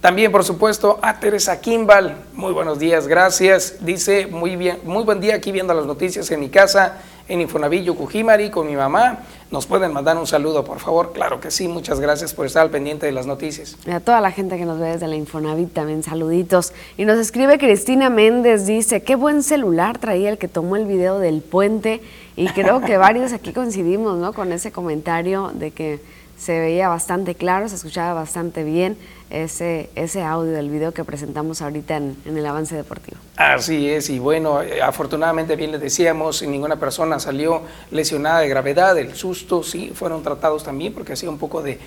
También, 0.00 0.30
por 0.30 0.44
supuesto, 0.44 1.00
a 1.02 1.18
Teresa 1.18 1.60
Kimball. 1.60 2.14
Muy 2.34 2.52
buenos 2.52 2.78
días, 2.78 3.08
gracias. 3.08 3.78
Dice, 3.80 4.28
muy 4.28 4.54
bien, 4.54 4.78
muy 4.84 5.02
buen 5.02 5.20
día 5.20 5.34
aquí 5.34 5.50
viendo 5.50 5.74
las 5.74 5.86
noticias 5.86 6.30
en 6.30 6.38
mi 6.38 6.50
casa 6.50 7.02
en 7.32 7.40
Infonavillo 7.40 7.94
Cujimari 7.94 8.50
con 8.50 8.66
mi 8.66 8.76
mamá. 8.76 9.20
¿Nos 9.50 9.66
pueden 9.66 9.90
mandar 9.94 10.18
un 10.18 10.26
saludo, 10.26 10.64
por 10.64 10.80
favor? 10.80 11.12
Claro 11.14 11.40
que 11.40 11.50
sí, 11.50 11.66
muchas 11.66 11.98
gracias 11.98 12.34
por 12.34 12.44
estar 12.44 12.60
al 12.60 12.70
pendiente 12.70 13.06
de 13.06 13.12
las 13.12 13.26
noticias. 13.26 13.78
Y 13.86 13.90
a 13.90 14.00
toda 14.00 14.20
la 14.20 14.30
gente 14.30 14.58
que 14.58 14.66
nos 14.66 14.78
ve 14.78 14.88
desde 14.90 15.08
la 15.08 15.16
Infonavit 15.16 15.72
también 15.72 16.02
saluditos. 16.02 16.74
Y 16.98 17.06
nos 17.06 17.18
escribe 17.18 17.56
Cristina 17.56 18.10
Méndez, 18.10 18.66
dice, 18.66 19.02
qué 19.02 19.16
buen 19.16 19.42
celular 19.42 19.96
traía 19.96 20.28
el 20.28 20.36
que 20.36 20.46
tomó 20.46 20.76
el 20.76 20.84
video 20.84 21.18
del 21.20 21.40
puente. 21.40 22.02
Y 22.36 22.48
creo 22.48 22.82
que 22.82 22.98
varios 22.98 23.32
aquí 23.32 23.54
coincidimos, 23.54 24.18
¿no? 24.18 24.34
Con 24.34 24.52
ese 24.52 24.70
comentario 24.70 25.52
de 25.54 25.70
que 25.70 26.00
se 26.36 26.60
veía 26.60 26.88
bastante 26.88 27.34
claro, 27.34 27.66
se 27.66 27.76
escuchaba 27.76 28.12
bastante 28.12 28.62
bien 28.62 28.98
ese, 29.32 29.88
ese 29.94 30.22
audio 30.22 30.52
del 30.52 30.68
video 30.68 30.92
que 30.92 31.04
presentamos 31.04 31.62
ahorita 31.62 31.96
en, 31.96 32.16
el 32.24 32.44
avance 32.46 32.76
deportivo. 32.76 33.16
Así 33.36 33.88
es, 33.88 34.10
y 34.10 34.18
bueno, 34.18 34.62
eh, 34.62 34.82
afortunadamente 34.82 35.56
bien 35.56 35.72
les 35.72 35.80
decíamos, 35.80 36.42
ninguna 36.42 36.76
persona 36.76 37.18
salió 37.18 37.62
lesionada 37.90 38.40
de 38.40 38.48
gravedad, 38.48 38.96
el 38.98 39.14
susto 39.14 39.62
sí 39.62 39.90
fueron 39.94 40.22
tratados 40.22 40.62
también 40.64 40.92
porque 40.92 41.14
hacía 41.14 41.30
un 41.30 41.38
poco 41.38 41.62
de, 41.62 41.78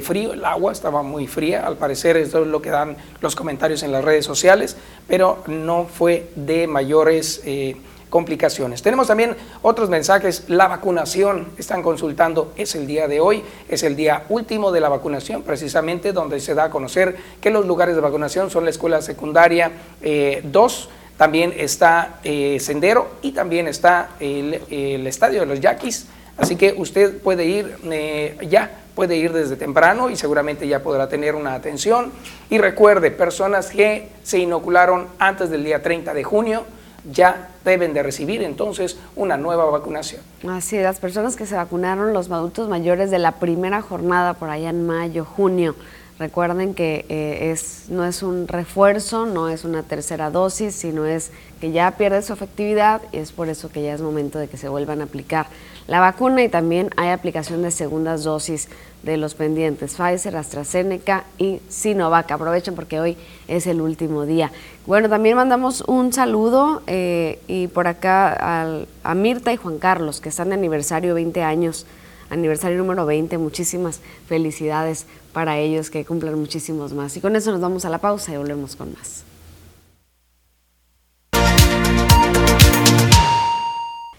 frío, 0.00 0.32
el 0.32 0.44
agua 0.44 0.70
estaba 0.70 1.02
muy 1.02 1.26
fría, 1.26 1.66
al 1.66 1.76
parecer 1.76 2.16
eso 2.16 2.42
es 2.42 2.46
lo 2.46 2.62
que 2.62 2.70
dan 2.70 2.96
los 3.20 3.34
comentarios 3.34 3.82
en 3.82 3.90
las 3.90 4.04
redes 4.04 4.24
sociales, 4.24 4.76
pero 5.08 5.42
no 5.48 5.86
fue 5.86 6.30
de 6.36 6.66
mayores... 6.66 7.42
Eh, 7.44 7.76
complicaciones. 8.12 8.82
Tenemos 8.82 9.06
también 9.06 9.34
otros 9.62 9.88
mensajes. 9.88 10.44
La 10.48 10.68
vacunación, 10.68 11.48
están 11.56 11.82
consultando, 11.82 12.52
es 12.58 12.74
el 12.74 12.86
día 12.86 13.08
de 13.08 13.20
hoy, 13.20 13.42
es 13.70 13.82
el 13.84 13.96
día 13.96 14.26
último 14.28 14.70
de 14.70 14.82
la 14.82 14.90
vacunación, 14.90 15.42
precisamente 15.42 16.12
donde 16.12 16.38
se 16.38 16.54
da 16.54 16.64
a 16.64 16.70
conocer 16.70 17.16
que 17.40 17.48
los 17.48 17.64
lugares 17.64 17.94
de 17.94 18.02
vacunación 18.02 18.50
son 18.50 18.64
la 18.64 18.70
escuela 18.70 19.00
secundaria 19.00 19.72
2. 20.02 20.02
Eh, 20.02 20.88
también 21.16 21.54
está 21.56 22.18
eh, 22.22 22.58
Sendero 22.60 23.12
y 23.22 23.32
también 23.32 23.66
está 23.66 24.10
el, 24.20 25.06
estadio 25.06 25.40
de 25.40 25.46
los 25.46 25.60
Yaquis. 25.60 26.06
Así 26.36 26.56
que 26.56 26.74
usted 26.76 27.16
puede 27.16 27.46
ir 27.46 27.76
eh, 27.90 28.36
ya, 28.50 28.70
puede 28.94 29.16
ir 29.16 29.32
desde 29.32 29.56
temprano 29.56 30.10
y 30.10 30.16
seguramente 30.16 30.68
ya 30.68 30.82
podrá 30.82 31.08
tener 31.08 31.34
una 31.34 31.54
atención. 31.54 32.12
Y 32.50 32.58
recuerde, 32.58 33.10
personas 33.10 33.68
que 33.68 34.10
se 34.22 34.38
inocularon 34.38 35.08
antes 35.18 35.48
del 35.48 35.64
día 35.64 35.82
30 35.82 36.12
de 36.12 36.24
junio, 36.24 36.66
ya 37.10 37.48
deben 37.64 37.94
de 37.94 38.02
recibir 38.02 38.42
entonces 38.42 38.96
una 39.16 39.36
nueva 39.36 39.66
vacunación. 39.66 40.20
Así 40.48 40.78
las 40.78 41.00
personas 41.00 41.36
que 41.36 41.46
se 41.46 41.54
vacunaron, 41.54 42.12
los 42.12 42.30
adultos 42.30 42.68
mayores 42.68 43.10
de 43.10 43.18
la 43.18 43.32
primera 43.32 43.82
jornada 43.82 44.34
por 44.34 44.50
allá 44.50 44.70
en 44.70 44.86
mayo, 44.86 45.24
junio, 45.24 45.74
recuerden 46.18 46.74
que 46.74 47.04
eh, 47.08 47.50
es, 47.50 47.86
no 47.88 48.04
es 48.04 48.22
un 48.22 48.46
refuerzo, 48.46 49.26
no 49.26 49.48
es 49.48 49.64
una 49.64 49.82
tercera 49.82 50.30
dosis, 50.30 50.74
sino 50.74 51.06
es 51.06 51.32
que 51.60 51.72
ya 51.72 51.90
pierde 51.92 52.22
su 52.22 52.32
efectividad 52.32 53.02
y 53.12 53.18
es 53.18 53.32
por 53.32 53.48
eso 53.48 53.70
que 53.70 53.82
ya 53.82 53.94
es 53.94 54.00
momento 54.00 54.38
de 54.38 54.48
que 54.48 54.56
se 54.56 54.68
vuelvan 54.68 55.00
a 55.00 55.04
aplicar 55.04 55.46
la 55.86 56.00
vacuna 56.00 56.42
y 56.42 56.48
también 56.48 56.90
hay 56.96 57.10
aplicación 57.10 57.62
de 57.62 57.70
segundas 57.70 58.24
dosis 58.24 58.68
de 59.02 59.16
los 59.16 59.34
pendientes 59.34 59.96
Pfizer, 59.96 60.36
AstraZeneca 60.36 61.24
y 61.38 61.60
Sinovac. 61.68 62.30
Aprovechen 62.30 62.74
porque 62.74 63.00
hoy 63.00 63.16
es 63.48 63.66
el 63.66 63.80
último 63.80 64.24
día. 64.24 64.52
Bueno, 64.86 65.08
también 65.08 65.36
mandamos 65.36 65.82
un 65.86 66.12
saludo 66.12 66.82
eh, 66.86 67.40
y 67.48 67.66
por 67.66 67.88
acá 67.88 68.86
a 69.02 69.14
Mirta 69.14 69.52
y 69.52 69.56
Juan 69.56 69.78
Carlos, 69.78 70.20
que 70.20 70.28
están 70.28 70.50
de 70.50 70.54
aniversario 70.54 71.14
20 71.14 71.42
años 71.42 71.86
aniversario 72.32 72.78
número 72.78 73.06
20. 73.06 73.38
Muchísimas 73.38 74.00
felicidades 74.26 75.06
para 75.32 75.58
ellos, 75.58 75.90
que 75.90 76.04
cumplan 76.04 76.38
muchísimos 76.38 76.92
más. 76.92 77.16
Y 77.16 77.20
con 77.20 77.36
eso 77.36 77.52
nos 77.52 77.60
vamos 77.60 77.84
a 77.84 77.90
la 77.90 77.98
pausa 77.98 78.32
y 78.32 78.36
volvemos 78.36 78.76
con 78.76 78.92
más. 78.94 79.24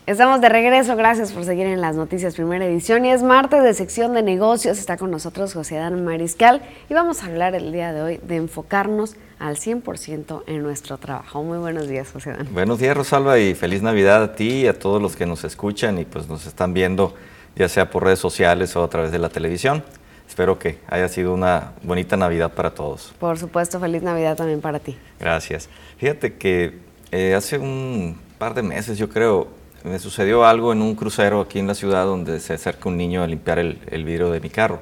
Estamos 0.05 0.41
de 0.41 0.49
regreso, 0.49 0.97
gracias 0.97 1.31
por 1.31 1.45
seguir 1.45 1.65
en 1.65 1.79
las 1.79 1.95
noticias 1.95 2.35
primera 2.35 2.65
edición 2.65 3.05
y 3.05 3.11
es 3.11 3.23
martes 3.23 3.63
de 3.63 3.73
sección 3.73 4.13
de 4.13 4.21
negocios, 4.21 4.77
está 4.77 4.97
con 4.97 5.09
nosotros 5.09 5.53
José 5.53 5.75
Dan 5.75 6.03
Mariscal 6.03 6.61
y 6.89 6.93
vamos 6.93 7.23
a 7.23 7.27
hablar 7.27 7.55
el 7.55 7.71
día 7.71 7.93
de 7.93 8.01
hoy 8.01 8.19
de 8.21 8.35
enfocarnos 8.35 9.15
al 9.39 9.55
100% 9.55 10.43
en 10.45 10.61
nuestro 10.61 10.97
trabajo. 10.97 11.41
Muy 11.41 11.57
buenos 11.57 11.87
días, 11.87 12.11
José 12.11 12.31
Dan. 12.31 12.49
Buenos 12.51 12.79
días, 12.79 12.97
Rosalba, 12.97 13.39
y 13.39 13.55
feliz 13.55 13.81
Navidad 13.81 14.23
a 14.23 14.35
ti 14.35 14.63
y 14.63 14.67
a 14.67 14.77
todos 14.77 15.01
los 15.01 15.15
que 15.15 15.25
nos 15.25 15.45
escuchan 15.45 15.97
y 15.97 16.03
pues 16.03 16.27
nos 16.27 16.45
están 16.47 16.73
viendo 16.73 17.13
ya 17.55 17.69
sea 17.69 17.89
por 17.89 18.03
redes 18.03 18.19
sociales 18.19 18.75
o 18.75 18.83
a 18.83 18.89
través 18.89 19.13
de 19.13 19.19
la 19.19 19.29
televisión. 19.29 19.85
Espero 20.27 20.59
que 20.59 20.79
haya 20.89 21.07
sido 21.07 21.33
una 21.33 21.71
bonita 21.81 22.17
Navidad 22.17 22.51
para 22.51 22.71
todos. 22.71 23.13
Por 23.19 23.37
supuesto, 23.39 23.79
feliz 23.79 24.03
Navidad 24.03 24.35
también 24.35 24.59
para 24.59 24.79
ti. 24.79 24.97
Gracias. 25.17 25.69
Fíjate 25.97 26.33
que 26.33 26.79
eh, 27.11 27.35
hace 27.35 27.57
un 27.57 28.17
par 28.37 28.53
de 28.53 28.63
meses, 28.63 28.97
yo 28.97 29.07
creo, 29.07 29.62
me 29.83 29.99
sucedió 29.99 30.45
algo 30.45 30.71
en 30.71 30.81
un 30.81 30.95
crucero 30.95 31.41
aquí 31.41 31.59
en 31.59 31.67
la 31.67 31.75
ciudad 31.75 32.05
donde 32.05 32.39
se 32.39 32.53
acerca 32.53 32.87
un 32.87 32.97
niño 32.97 33.21
a 33.21 33.27
limpiar 33.27 33.59
el, 33.59 34.03
vidrio 34.05 34.31
de 34.31 34.39
mi 34.39 34.49
carro. 34.49 34.79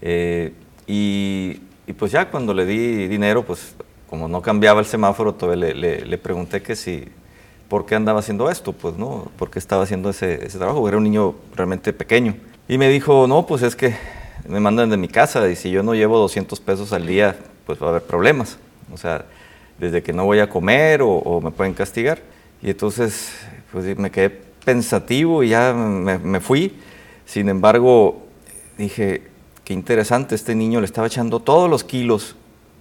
Eh, 0.00 0.52
y, 0.86 1.60
pues 1.98 2.12
ya 2.12 2.30
cuando 2.30 2.54
le 2.54 2.64
di 2.64 3.06
dinero, 3.06 3.44
pues 3.44 3.74
como 4.08 4.28
no 4.28 4.40
cambiaba 4.40 4.80
el 4.80 4.86
semáforo, 4.86 5.34
todavía 5.34 5.74
le, 5.74 6.18
pregunté 6.18 6.62
que 6.62 6.74
si, 6.74 7.08
¿por 7.68 7.84
qué 7.84 7.94
andaba 7.94 8.20
haciendo 8.20 8.50
esto? 8.50 8.72
Pues 8.72 8.96
no, 8.96 9.30
¿por 9.36 9.50
qué 9.50 9.58
estaba 9.58 9.82
haciendo 9.82 10.08
ese, 10.08 10.46
ese 10.46 10.56
trabajo? 10.56 10.86
Era 10.88 10.96
un 10.96 11.04
niño 11.04 11.34
realmente 11.54 11.92
pequeño. 11.92 12.34
Y 12.66 12.78
me 12.78 12.88
dijo, 12.88 13.26
no, 13.26 13.46
pues 13.46 13.62
es 13.62 13.76
que 13.76 13.94
me 14.48 14.58
mandan 14.58 14.88
de 14.88 14.96
mi 14.96 15.08
casa 15.08 15.46
y 15.48 15.56
si 15.56 15.70
yo 15.70 15.82
no 15.82 15.94
llevo 15.94 16.18
200 16.18 16.58
pesos 16.60 16.94
al 16.94 17.06
día, 17.06 17.36
pues 17.66 17.82
va 17.82 17.86
a 17.86 17.90
haber 17.90 18.02
problemas. 18.02 18.58
O 18.92 18.96
sea, 18.96 19.26
desde 19.78 20.02
que 20.02 20.14
no 20.14 20.24
voy 20.24 20.38
a 20.38 20.48
comer 20.48 21.02
o 21.02 21.40
me 21.42 21.50
pueden 21.50 21.74
castigar. 21.74 22.20
Y 22.62 22.70
entonces 22.70 23.34
pues 23.74 23.98
me 23.98 24.12
quedé 24.12 24.30
pensativo 24.64 25.42
y 25.42 25.48
ya 25.48 25.74
me, 25.74 26.38
fui. 26.38 26.76
Sin 27.26 27.48
embargo, 27.48 28.22
dije, 28.78 29.22
qué 29.64 29.72
interesante, 29.74 30.36
este 30.36 30.54
niño 30.54 30.78
le 30.78 30.86
estaba 30.86 31.08
echando 31.08 31.40
todos 31.40 31.68
los 31.68 31.82
kilos 31.82 32.36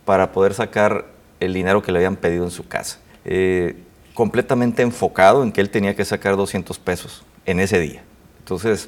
para 0.06 0.32
poder 0.32 0.54
sacar 0.54 1.08
el 1.40 1.52
dinero 1.52 1.82
que 1.82 1.92
le 1.92 1.98
habían 1.98 2.16
pedido 2.16 2.44
en 2.44 2.52
su 2.52 2.68
casa. 2.68 3.00
Eh, 3.26 3.76
completamente 4.14 4.84
enfocado 4.84 5.42
en 5.42 5.52
que 5.52 5.62
él 5.62 5.72
tenía 5.72 5.96
que 5.96 6.06
sacar 6.06 6.38
200 6.38 6.78
pesos 6.78 7.26
en 7.48 7.60
ese 7.60 7.80
día. 7.80 8.04
Entonces 8.38 8.88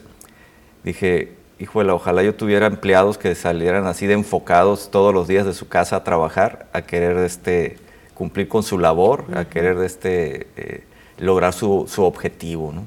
dije, 0.83 1.33
híjole, 1.57 1.91
ojalá 1.91 2.21
yo 2.21 2.35
tuviera 2.35 2.67
empleados 2.67 3.17
que 3.17 3.33
salieran 3.33 3.87
así 3.87 4.05
de 4.05 4.13
enfocados 4.13 4.91
todos 4.91 5.11
los 5.11 5.27
días 5.27 5.47
de 5.47 5.55
su 5.55 5.67
casa 5.67 5.95
a 5.95 6.03
trabajar, 6.03 6.67
a 6.71 6.83
querer 6.83 7.17
este, 7.17 7.77
cumplir 8.13 8.47
con 8.47 8.61
su 8.61 8.77
labor, 8.77 9.25
a 9.35 9.45
querer 9.45 9.79
este, 9.79 10.45
eh, 10.55 10.83
lograr 11.17 11.53
su, 11.53 11.85
su 11.87 12.03
objetivo. 12.03 12.71
¿no? 12.73 12.83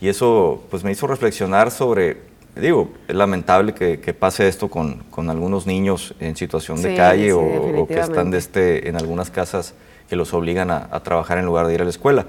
Y 0.00 0.08
eso 0.08 0.62
pues 0.70 0.84
me 0.84 0.92
hizo 0.92 1.06
reflexionar 1.06 1.70
sobre, 1.70 2.18
digo, 2.54 2.90
es 3.08 3.14
lamentable 3.14 3.74
que, 3.74 4.00
que 4.00 4.14
pase 4.14 4.48
esto 4.48 4.68
con, 4.68 5.04
con, 5.10 5.30
algunos 5.30 5.66
niños 5.66 6.14
en 6.20 6.36
situación 6.36 6.82
de 6.82 6.96
calle 6.96 7.32
o, 7.32 7.86
que 7.86 7.98
están 7.98 8.30
de 8.30 8.38
este, 8.38 8.88
en 8.88 8.96
algunas 8.96 9.30
casas 9.30 9.74
que 10.08 10.16
los 10.16 10.32
obligan 10.34 10.70
a, 10.70 10.88
a, 10.90 11.02
trabajar 11.02 11.38
en 11.38 11.46
lugar 11.46 11.66
de 11.66 11.74
ir 11.74 11.80
a 11.80 11.84
la 11.84 11.90
escuela. 11.90 12.26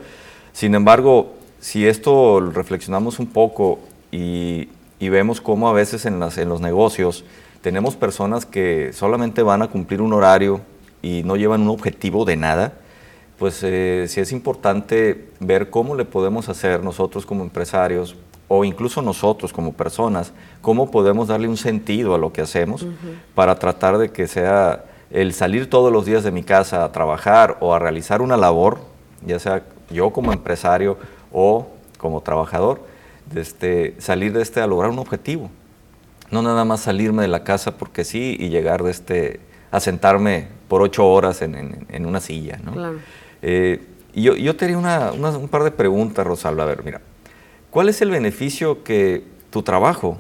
Sin 0.54 0.74
embargo, 0.76 1.34
si 1.60 1.88
esto 1.88 2.40
reflexionamos 2.40 3.20
un 3.20 3.28
poco 3.28 3.80
y, 4.12 4.70
y 5.00 5.10
vemos 5.10 5.42
cómo 5.42 5.70
a 5.70 5.74
veces 5.74 6.06
en, 6.06 6.20
las, 6.20 6.38
en 6.38 6.50
los 6.50 6.62
negocios 6.62 7.24
tenemos 7.62 7.96
personas 7.96 8.46
que 8.46 8.92
solamente 8.94 9.44
van 9.44 9.62
a 9.62 9.68
cumplir 9.68 10.02
un 10.02 10.14
horario 10.14 10.62
y 11.02 11.24
no 11.24 11.36
llevan 11.36 11.62
un 11.62 11.70
objetivo 11.70 12.26
de 12.26 12.36
nada, 12.36 12.74
pues 13.38 13.62
eh, 13.64 14.06
sí 14.08 14.20
es 14.20 14.32
importante 14.32 15.30
ver 15.40 15.70
cómo 15.70 15.96
le 15.96 16.06
podemos 16.06 16.50
hacer 16.50 16.84
nosotros 16.84 17.26
como 17.26 17.44
empresarios 17.44 18.16
o 18.48 18.64
incluso 18.64 19.02
nosotros 19.02 19.52
como 19.54 19.74
personas, 19.74 20.32
cómo 20.62 20.90
podemos 20.90 21.28
darle 21.28 21.48
un 21.48 21.58
sentido 21.58 22.16
a 22.16 22.18
lo 22.18 22.32
que 22.32 22.42
hacemos 22.42 22.86
para 23.36 23.56
tratar 23.56 23.98
de 23.98 24.10
que 24.10 24.28
sea 24.28 24.86
el 25.12 25.34
salir 25.34 25.70
todos 25.70 25.92
los 25.92 26.06
días 26.06 26.24
de 26.24 26.32
mi 26.32 26.44
casa 26.44 26.84
a 26.84 26.92
trabajar 26.92 27.58
o 27.60 27.74
a 27.74 27.80
realizar 27.80 28.22
una 28.22 28.38
labor, 28.38 28.80
ya 29.26 29.40
sea 29.40 29.64
yo 29.90 30.12
como 30.12 30.34
empresario 30.34 30.98
o 31.32 31.68
como 31.98 32.22
trabajador, 32.22 32.82
de 33.32 33.42
este, 33.42 33.96
salir 34.00 34.34
de 34.34 34.42
este 34.42 34.62
a 34.62 34.68
lograr 34.68 34.92
un 34.92 35.00
objetivo. 35.00 35.50
No 36.32 36.42
nada 36.42 36.66
más 36.66 36.82
salirme 36.82 37.22
de 37.24 37.28
la 37.30 37.44
casa 37.44 37.78
porque 37.78 38.04
sí 38.04 38.36
y 38.40 38.50
llegar 38.50 38.84
de 38.84 38.92
este, 38.92 39.40
a 39.72 39.80
sentarme 39.80 40.48
por 40.68 40.82
ocho 40.82 41.08
horas 41.08 41.42
en, 41.42 41.86
en, 41.90 42.06
una 42.06 42.20
silla. 42.20 42.60
¿no? 42.64 42.74
Claro. 42.74 43.00
Eh, 43.50 43.80
yo, 44.14 44.36
yo 44.36 44.58
tenía 44.58 44.78
un 44.78 45.48
par 45.48 45.64
de 45.64 45.72
preguntas, 45.72 46.28
Rosalba. 46.28 46.64
A 46.64 46.66
ver, 46.66 46.84
mira, 46.84 47.00
¿cuál 47.70 47.88
es 47.88 48.02
el 48.02 48.12
beneficio 48.12 48.84
que 48.84 49.24
tu 49.52 49.64
trabajo 49.64 50.18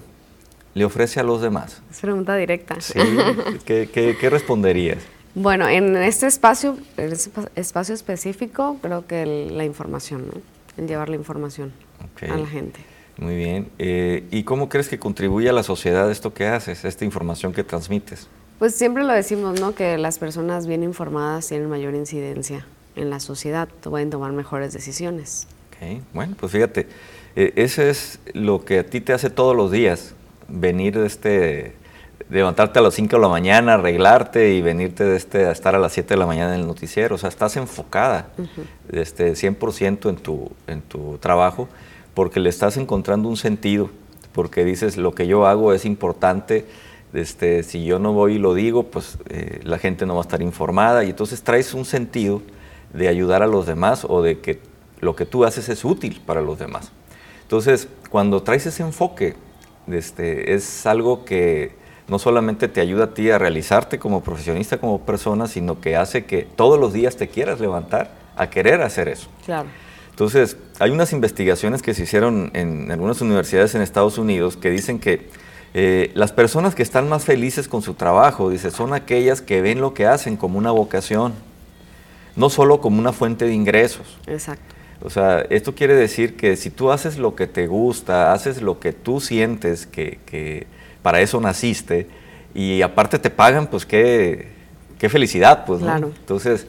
le 0.73 0.85
ofrece 0.85 1.19
a 1.19 1.23
los 1.23 1.41
demás? 1.41 1.81
Es 1.91 1.99
pregunta 1.99 2.37
directa. 2.37 2.79
Sí, 2.79 2.97
¿qué, 3.65 4.29
responderías? 4.31 4.99
Bueno, 5.35 5.67
en 5.67 5.97
este 5.97 6.25
espacio, 6.25 6.77
en 6.95 7.11
este 7.11 7.29
espacio 7.55 7.93
específico, 7.93 8.77
creo 8.81 9.05
que 9.05 9.25
la 9.25 9.65
información, 9.65 10.27
¿no? 10.27 10.41
El 10.77 10.87
llevar 10.87 11.09
la 11.09 11.17
información 11.17 11.73
a 12.21 12.37
la 12.37 12.47
gente. 12.47 12.79
Muy 13.17 13.35
bien. 13.35 13.67
Eh, 13.77 14.23
¿Y 14.31 14.43
cómo 14.43 14.69
crees 14.69 14.87
que 14.87 14.99
contribuye 14.99 15.49
a 15.49 15.53
la 15.53 15.63
sociedad 15.63 16.09
esto 16.09 16.33
que 16.33 16.47
haces, 16.47 16.85
esta 16.85 17.03
información 17.03 17.51
que 17.51 17.65
transmites? 17.65 18.29
Pues 18.57 18.73
siempre 18.73 19.03
lo 19.03 19.11
decimos, 19.11 19.59
¿no? 19.59 19.75
Que 19.75 19.97
las 19.97 20.17
personas 20.17 20.65
bien 20.65 20.81
informadas 20.83 21.49
tienen 21.49 21.67
mayor 21.67 21.93
incidencia 21.93 22.65
en 22.97 23.09
la 23.09 23.19
sociedad, 23.19 23.67
pueden 23.81 24.09
tomar 24.09 24.31
mejores 24.31 24.73
decisiones. 24.73 25.47
Okay. 25.69 26.01
Bueno, 26.13 26.35
pues 26.39 26.51
fíjate, 26.51 26.87
eh, 27.35 27.53
eso 27.55 27.81
es 27.83 28.19
lo 28.33 28.65
que 28.65 28.79
a 28.79 28.85
ti 28.85 28.99
te 28.99 29.13
hace 29.13 29.29
todos 29.29 29.55
los 29.55 29.71
días, 29.71 30.13
venir 30.47 30.97
de 30.97 31.05
este, 31.05 31.75
levantarte 32.29 32.79
a 32.79 32.81
las 32.81 32.95
5 32.95 33.15
de 33.15 33.21
la 33.21 33.27
mañana, 33.29 33.75
arreglarte 33.75 34.53
y 34.53 34.61
venirte 34.61 35.03
de 35.03 35.15
este, 35.15 35.45
a 35.45 35.51
estar 35.51 35.75
a 35.75 35.79
las 35.79 35.93
7 35.93 36.13
de 36.13 36.17
la 36.17 36.25
mañana 36.25 36.55
en 36.55 36.61
el 36.61 36.67
noticiero. 36.67 37.15
O 37.15 37.17
sea, 37.17 37.29
estás 37.29 37.55
enfocada 37.57 38.29
este, 38.91 39.33
100% 39.33 40.09
en 40.09 40.15
tu, 40.17 40.51
en 40.67 40.81
tu 40.81 41.17
trabajo 41.19 41.69
porque 42.13 42.39
le 42.39 42.49
estás 42.49 42.77
encontrando 42.77 43.29
un 43.29 43.37
sentido, 43.37 43.91
porque 44.33 44.65
dices, 44.65 44.97
lo 44.97 45.13
que 45.13 45.27
yo 45.27 45.45
hago 45.45 45.71
es 45.73 45.85
importante, 45.85 46.65
este, 47.13 47.61
si 47.61 47.85
yo 47.85 47.99
no 47.99 48.11
voy 48.13 48.33
y 48.33 48.39
lo 48.39 48.55
digo, 48.55 48.83
pues 48.83 49.19
eh, 49.29 49.59
la 49.63 49.77
gente 49.77 50.07
no 50.07 50.15
va 50.15 50.21
a 50.21 50.23
estar 50.23 50.41
informada 50.41 51.03
y 51.03 51.11
entonces 51.11 51.43
traes 51.43 51.75
un 51.75 51.85
sentido 51.85 52.41
de 52.93 53.07
ayudar 53.07 53.43
a 53.43 53.47
los 53.47 53.65
demás 53.65 54.05
o 54.07 54.21
de 54.21 54.39
que 54.39 54.59
lo 54.99 55.15
que 55.15 55.25
tú 55.25 55.45
haces 55.45 55.69
es 55.69 55.85
útil 55.85 56.21
para 56.25 56.41
los 56.41 56.59
demás. 56.59 56.91
Entonces, 57.43 57.87
cuando 58.09 58.43
traes 58.43 58.65
ese 58.65 58.83
enfoque, 58.83 59.35
este, 59.87 60.53
es 60.53 60.85
algo 60.85 61.23
que 61.23 61.75
no 62.07 62.19
solamente 62.19 62.67
te 62.67 62.81
ayuda 62.81 63.05
a 63.05 63.13
ti 63.13 63.29
a 63.29 63.37
realizarte 63.37 63.99
como 63.99 64.21
profesionista, 64.21 64.79
como 64.79 65.01
persona, 65.01 65.47
sino 65.47 65.79
que 65.81 65.95
hace 65.95 66.25
que 66.25 66.43
todos 66.43 66.79
los 66.79 66.93
días 66.93 67.17
te 67.17 67.27
quieras 67.27 67.59
levantar 67.59 68.11
a 68.35 68.49
querer 68.49 68.81
hacer 68.81 69.07
eso. 69.07 69.29
Claro. 69.45 69.67
Entonces, 70.09 70.57
hay 70.79 70.89
unas 70.91 71.13
investigaciones 71.13 71.81
que 71.81 71.93
se 71.93 72.03
hicieron 72.03 72.49
en 72.53 72.89
algunas 72.91 73.21
universidades 73.21 73.75
en 73.75 73.81
Estados 73.81 74.17
Unidos 74.17 74.57
que 74.57 74.71
dicen 74.71 74.99
que 74.99 75.29
eh, 75.73 76.11
las 76.15 76.31
personas 76.31 76.73
que 76.73 76.81
están 76.81 77.07
más 77.07 77.25
felices 77.25 77.67
con 77.67 77.81
su 77.81 77.93
trabajo, 77.93 78.49
dice, 78.49 78.71
son 78.71 78.93
aquellas 78.93 79.41
que 79.41 79.61
ven 79.61 79.79
lo 79.79 79.93
que 79.93 80.07
hacen 80.07 80.35
como 80.35 80.57
una 80.57 80.71
vocación, 80.71 81.33
no 82.37 82.49
solo 82.49 82.79
como 82.79 82.99
una 82.99 83.11
fuente 83.11 83.45
de 83.45 83.53
ingresos. 83.53 84.17
Exacto. 84.27 84.75
O 85.01 85.09
sea, 85.09 85.41
esto 85.49 85.75
quiere 85.75 85.95
decir 85.95 86.37
que 86.37 86.55
si 86.55 86.69
tú 86.69 86.91
haces 86.91 87.17
lo 87.17 87.35
que 87.35 87.47
te 87.47 87.67
gusta, 87.67 88.31
haces 88.31 88.61
lo 88.61 88.79
que 88.79 88.93
tú 88.93 89.19
sientes 89.19 89.85
que, 89.85 90.67
para 91.01 91.19
eso 91.21 91.41
naciste, 91.41 92.07
y 92.53 92.81
aparte 92.81 93.19
te 93.19 93.29
pagan, 93.29 93.67
pues 93.67 93.85
qué, 93.85 94.47
qué 94.97 95.09
felicidad, 95.09 95.65
pues. 95.65 95.81
Claro. 95.81 96.11
Entonces, 96.17 96.65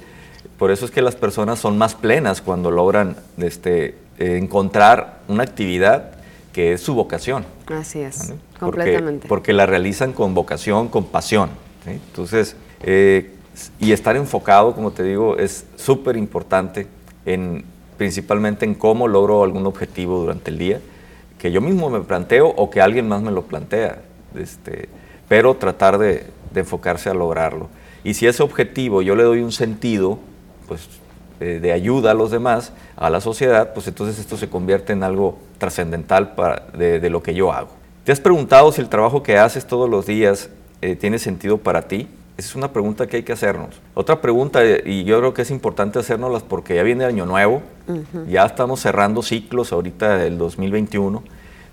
por 0.59 0.71
eso 0.71 0.85
es 0.85 0.91
que 0.91 1.01
las 1.01 1.17
personas 1.17 1.59
son 1.59 1.79
más 1.79 1.95
plenas 1.95 2.43
cuando 2.43 2.71
logran 2.71 3.17
este, 3.39 3.95
encontrar 4.19 5.21
una 5.29 5.45
actividad 5.45 6.13
que 6.53 6.73
es 6.73 6.83
su 6.83 6.95
vocación. 6.95 7.45
Así 7.67 8.01
es, 8.01 8.35
completamente. 8.59 9.29
Porque 9.29 9.53
la 9.53 9.67
realizan 9.67 10.13
con 10.13 10.35
vocación, 10.35 10.89
con 10.89 11.07
pasión. 11.07 11.51
Entonces, 11.87 12.57
eh, 12.83 13.38
y 13.81 13.93
estar 13.93 14.17
enfocado, 14.17 14.75
como 14.75 14.91
te 14.91 15.03
digo, 15.03 15.37
es 15.37 15.67
súper 15.77 16.17
importante, 16.17 16.87
en, 17.27 17.65
principalmente 17.97 18.65
en 18.65 18.75
cómo 18.75 19.09
logro 19.09 19.43
algún 19.43 19.67
objetivo 19.67 20.21
durante 20.21 20.51
el 20.51 20.59
día, 20.59 20.81
que 21.39 21.53
yo 21.53 21.61
mismo 21.61 21.89
me 21.89 22.01
planteo 22.01 22.49
o 22.49 22.71
que 22.71 22.81
alguien 22.81 23.09
más 23.09 23.23
me 23.23 23.31
lo 23.31 23.43
plantea, 23.43 24.03
este, 24.35 24.89
pero 25.29 25.55
tratar 25.55 25.99
de, 25.99 26.27
enfocarse 26.55 27.09
a 27.09 27.15
lograrlo. 27.15 27.69
Y 28.03 28.15
si 28.15 28.27
ese 28.27 28.43
objetivo 28.43 29.01
yo 29.01 29.15
le 29.15 29.23
doy 29.23 29.43
un 29.43 29.53
sentido, 29.53 30.19
pues 30.67 30.89
eh, 31.39 31.61
de 31.63 31.73
ayuda 31.73 32.11
a 32.11 32.15
los 32.15 32.33
demás, 32.33 32.73
a 32.97 33.11
la 33.11 33.21
sociedad, 33.21 33.73
pues 33.75 33.87
entonces 33.87 34.19
esto 34.19 34.37
se 34.37 34.49
convierte 34.49 34.93
en 34.93 35.05
algo 35.05 35.39
trascendental 35.59 36.35
de, 36.77 37.11
lo 37.11 37.23
que 37.23 37.35
yo 37.35 37.53
hago. 37.53 37.69
¿Te 38.03 38.11
has 38.11 38.19
preguntado 38.19 38.73
si 38.73 38.81
el 38.81 38.89
trabajo 38.89 39.23
que 39.23 39.39
haces 39.39 39.69
todos 39.69 39.89
los 39.89 40.07
días 40.07 40.51
eh, 40.83 40.97
tiene 40.97 41.21
sentido 41.21 41.59
para 41.59 41.83
ti? 41.83 42.09
Esa 42.39 42.51
es 42.51 42.55
una 42.55 42.73
pregunta 42.73 43.09
que 43.09 43.17
hay 43.17 43.23
que 43.25 43.33
hacernos. 43.33 43.81
Otra 43.95 44.21
pregunta, 44.21 44.65
eh, 44.65 44.85
y 44.87 45.03
yo 45.03 45.19
creo 45.19 45.35
que 45.35 45.43
es 45.43 45.51
importante 45.51 45.99
hacérnoslas 45.99 46.45
porque 46.45 46.77
ya 46.77 46.85
viene 46.85 47.03
el 47.03 47.11
año 47.11 47.27
nuevo, 47.27 47.63
ya 48.29 48.47
estamos 48.47 48.79
cerrando 48.79 49.23
ciclos 49.23 49.73
ahorita 49.73 50.19
del 50.19 50.39
2021, 50.39 51.25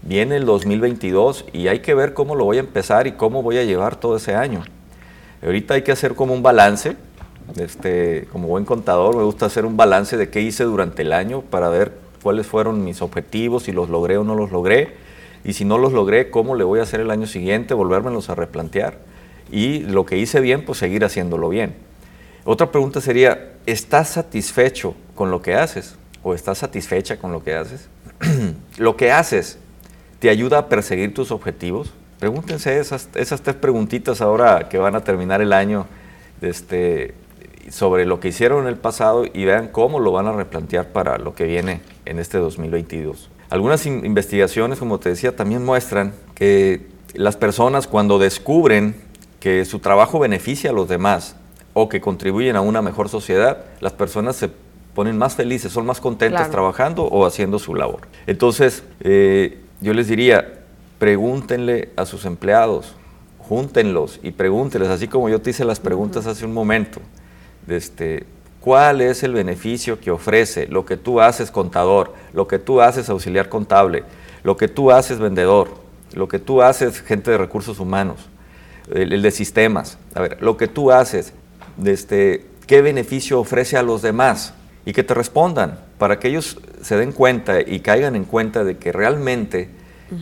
viene 0.01 0.37
el 0.37 0.45
2022 0.45 1.45
y 1.53 1.67
hay 1.67 1.81
que 1.81 1.93
ver 1.93 2.15
cómo 2.15 2.33
lo 2.33 2.45
voy 2.45 2.57
a 2.57 2.61
empezar 2.61 3.05
y 3.05 3.11
cómo 3.11 3.43
voy 3.43 3.59
a 3.59 3.63
llevar 3.63 3.95
todo 3.97 4.17
ese 4.17 4.33
año. 4.33 4.63
Ahorita 5.43 5.75
hay 5.75 5.83
que 5.83 5.91
hacer 5.91 6.15
como 6.15 6.33
un 6.33 6.41
balance, 6.41 6.95
este, 7.57 8.27
como 8.31 8.47
buen 8.47 8.65
contador 8.65 9.15
me 9.15 9.21
gusta 9.21 9.45
hacer 9.45 9.67
un 9.67 9.77
balance 9.77 10.17
de 10.17 10.31
qué 10.31 10.41
hice 10.41 10.63
durante 10.63 11.03
el 11.03 11.13
año 11.13 11.41
para 11.41 11.69
ver 11.69 11.93
cuáles 12.23 12.47
fueron 12.47 12.83
mis 12.83 13.03
objetivos, 13.03 13.61
si 13.65 13.71
los 13.71 13.91
logré 13.91 14.17
o 14.17 14.23
no 14.23 14.33
los 14.33 14.51
logré 14.51 14.95
y 15.43 15.53
si 15.53 15.63
no 15.63 15.77
los 15.77 15.93
logré, 15.93 16.31
¿cómo 16.31 16.55
le 16.55 16.63
voy 16.63 16.79
a 16.79 16.83
hacer 16.83 17.01
el 17.01 17.11
año 17.11 17.27
siguiente? 17.27 17.75
Volvérmelos 17.75 18.31
a 18.31 18.35
replantear. 18.35 19.13
Y 19.51 19.79
lo 19.79 20.05
que 20.05 20.17
hice 20.17 20.39
bien, 20.39 20.65
pues 20.65 20.79
seguir 20.79 21.03
haciéndolo 21.03 21.49
bien. 21.49 21.75
Otra 22.43 22.71
pregunta 22.71 23.01
sería, 23.01 23.53
¿estás 23.65 24.09
satisfecho 24.09 24.95
con 25.15 25.31
lo 25.31 25.41
que 25.41 25.55
haces? 25.55 25.95
¿O 26.23 26.33
estás 26.33 26.59
satisfecha 26.59 27.17
con 27.17 27.31
lo 27.31 27.43
que 27.43 27.55
haces? 27.55 27.87
¿Lo 28.77 28.95
que 28.97 29.11
haces 29.11 29.57
te 30.19 30.29
ayuda 30.29 30.59
a 30.59 30.69
perseguir 30.69 31.13
tus 31.13 31.31
objetivos? 31.31 31.91
Pregúntense 32.19 32.79
esas, 32.79 33.09
esas 33.15 33.41
tres 33.41 33.55
preguntitas 33.55 34.21
ahora 34.21 34.69
que 34.69 34.77
van 34.77 34.95
a 34.95 35.03
terminar 35.03 35.41
el 35.41 35.53
año 35.53 35.85
este, 36.41 37.13
sobre 37.69 38.05
lo 38.05 38.19
que 38.19 38.29
hicieron 38.29 38.63
en 38.63 38.67
el 38.67 38.77
pasado 38.77 39.25
y 39.25 39.45
vean 39.45 39.67
cómo 39.67 39.99
lo 39.99 40.11
van 40.11 40.27
a 40.27 40.31
replantear 40.31 40.89
para 40.89 41.17
lo 41.17 41.35
que 41.35 41.45
viene 41.45 41.81
en 42.05 42.19
este 42.19 42.37
2022. 42.37 43.29
Algunas 43.49 43.85
investigaciones, 43.85 44.79
como 44.79 44.99
te 44.99 45.09
decía, 45.09 45.35
también 45.35 45.63
muestran 45.63 46.13
que 46.33 46.87
las 47.13 47.37
personas 47.37 47.87
cuando 47.87 48.17
descubren 48.19 48.95
que 49.45 49.63
su 49.63 49.77
trabajo 49.77 50.17
beneficia 50.17 50.71
a 50.71 50.73
los 50.73 50.89
demás 50.89 51.35
o 51.75 51.87
que 51.87 52.01
contribuyen 52.01 52.55
a 52.55 52.61
una 52.61 52.81
mejor 52.81 53.09
sociedad, 53.09 53.65
las 53.79 53.93
personas 53.93 54.35
se 54.35 54.49
ponen 54.95 55.19
más 55.19 55.35
felices, 55.35 55.71
son 55.71 55.85
más 55.85 56.01
contentas 56.01 56.49
trabajando 56.49 57.03
o 57.03 57.27
haciendo 57.27 57.59
su 57.59 57.75
labor. 57.75 58.07
Entonces, 58.25 58.81
eh, 59.01 59.59
yo 59.81 59.93
les 59.93 60.07
diría, 60.07 60.61
pregúntenle 60.97 61.89
a 61.95 62.07
sus 62.07 62.25
empleados, 62.25 62.95
júntenlos 63.37 64.19
y 64.23 64.31
pregúntenles, 64.31 64.89
así 64.89 65.07
como 65.07 65.29
yo 65.29 65.39
te 65.39 65.51
hice 65.51 65.63
las 65.63 65.79
preguntas 65.79 66.25
hace 66.25 66.43
un 66.43 66.51
momento, 66.51 66.99
de 67.67 67.77
este, 67.77 68.25
cuál 68.61 68.99
es 68.99 69.21
el 69.21 69.33
beneficio 69.33 69.99
que 69.99 70.09
ofrece 70.09 70.65
lo 70.69 70.87
que 70.87 70.97
tú 70.97 71.21
haces 71.21 71.51
contador, 71.51 72.15
lo 72.33 72.47
que 72.47 72.57
tú 72.57 72.81
haces 72.81 73.11
auxiliar 73.11 73.47
contable, 73.47 74.05
lo 74.41 74.57
que 74.57 74.67
tú 74.67 74.89
haces 74.89 75.19
vendedor, 75.19 75.69
lo 76.15 76.27
que 76.27 76.39
tú 76.39 76.63
haces 76.63 76.99
gente 77.01 77.29
de 77.29 77.37
recursos 77.37 77.79
humanos, 77.79 78.27
el, 78.93 79.21
de 79.21 79.31
sistemas. 79.31 79.97
A 80.13 80.21
ver, 80.21 80.37
lo 80.41 80.57
que 80.57 80.67
tú 80.67 80.91
haces, 80.91 81.33
este, 81.83 82.45
¿qué 82.67 82.81
beneficio 82.81 83.39
ofrece 83.39 83.77
a 83.77 83.83
los 83.83 84.01
demás? 84.01 84.53
Y 84.85 84.93
que 84.93 85.03
te 85.03 85.13
respondan 85.13 85.79
para 85.97 86.19
que 86.19 86.27
ellos 86.27 86.59
se 86.81 86.97
den 86.97 87.11
cuenta 87.11 87.61
y 87.61 87.79
caigan 87.79 88.15
en 88.15 88.25
cuenta 88.25 88.63
de 88.63 88.77
que 88.77 88.91
realmente 88.91 89.69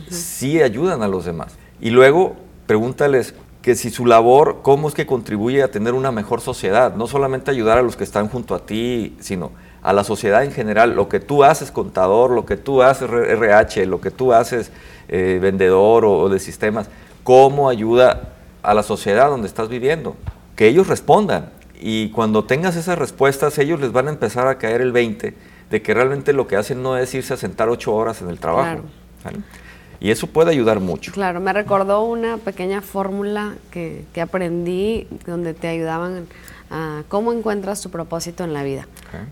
sí 0.08 0.62
ayudan 0.62 1.02
a 1.02 1.08
los 1.08 1.24
demás. 1.24 1.54
Y 1.80 1.90
luego 1.90 2.36
pregúntales, 2.66 3.34
que 3.64 3.74
si 3.74 3.90
su 3.90 4.04
labor, 4.04 4.58
cómo 4.60 4.88
es 4.88 4.94
que 4.94 5.06
contribuye 5.06 5.62
a 5.62 5.70
tener 5.70 5.94
una 5.94 6.12
mejor 6.12 6.42
sociedad, 6.42 6.94
no 6.96 7.06
solamente 7.06 7.50
ayudar 7.50 7.78
a 7.78 7.82
los 7.82 7.96
que 7.96 8.04
están 8.04 8.28
junto 8.28 8.54
a 8.54 8.66
ti, 8.66 9.16
sino 9.20 9.52
a 9.82 9.94
la 9.94 10.04
sociedad 10.04 10.44
en 10.44 10.52
general, 10.52 10.94
lo 10.94 11.08
que 11.08 11.18
tú 11.18 11.44
haces 11.44 11.70
contador, 11.70 12.30
lo 12.30 12.44
que 12.44 12.58
tú 12.58 12.82
haces 12.82 13.08
RH, 13.08 13.86
lo 13.86 14.02
que 14.02 14.10
tú 14.10 14.34
haces 14.34 14.70
eh, 15.08 15.38
vendedor 15.40 16.04
o, 16.04 16.28
de 16.28 16.40
sistemas, 16.40 16.90
cómo 17.22 17.70
ayuda 17.70 18.33
a 18.64 18.74
la 18.74 18.82
sociedad 18.82 19.28
donde 19.28 19.46
estás 19.46 19.68
viviendo, 19.68 20.16
que 20.56 20.66
ellos 20.66 20.88
respondan. 20.88 21.50
Y 21.80 22.10
cuando 22.10 22.44
tengas 22.44 22.76
esas 22.76 22.98
respuestas, 22.98 23.58
ellos 23.58 23.80
les 23.80 23.92
van 23.92 24.08
a 24.08 24.10
empezar 24.10 24.48
a 24.48 24.58
caer 24.58 24.80
el 24.80 24.92
20 24.92 25.34
de 25.70 25.82
que 25.82 25.94
realmente 25.94 26.32
lo 26.32 26.46
que 26.46 26.56
hacen 26.56 26.82
no 26.82 26.96
es 26.96 27.14
irse 27.14 27.34
a 27.34 27.36
sentar 27.36 27.68
ocho 27.68 27.94
horas 27.94 28.22
en 28.22 28.28
el 28.28 28.38
trabajo. 28.38 28.82
Y 30.00 30.10
eso 30.10 30.26
puede 30.26 30.50
ayudar 30.50 30.80
mucho. 30.80 31.12
Claro, 31.12 31.40
me 31.40 31.52
recordó 31.52 32.04
una 32.04 32.36
pequeña 32.38 32.80
fórmula 32.80 33.54
que, 33.70 34.04
aprendí 34.20 35.06
donde 35.26 35.54
te 35.54 35.68
ayudaban 35.68 36.26
a 36.70 37.02
cómo 37.08 37.32
encuentras 37.32 37.80
tu 37.80 37.90
propósito 37.90 38.44
en 38.44 38.52
la 38.52 38.62
vida, 38.62 38.86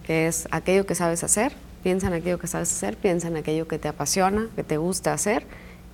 que 0.05 0.27
es 0.27 0.49
aquello 0.51 0.87
que 0.87 0.95
sabes 0.95 1.25
hacer, 1.25 1.53
piensa 1.83 2.09
en 2.09 2.15
aquello 2.15 2.39
que 2.39 2.47
sabes 2.47 2.73
hacer, 2.73 2.97
piensa 2.97 3.29
en 3.29 3.37
aquello 3.37 3.67
que 3.67 3.79
te 3.79 3.89
apasiona, 3.89 4.49
que 4.57 4.63
te 4.63 4.77
gusta 4.77 5.13
hacer 5.13 5.47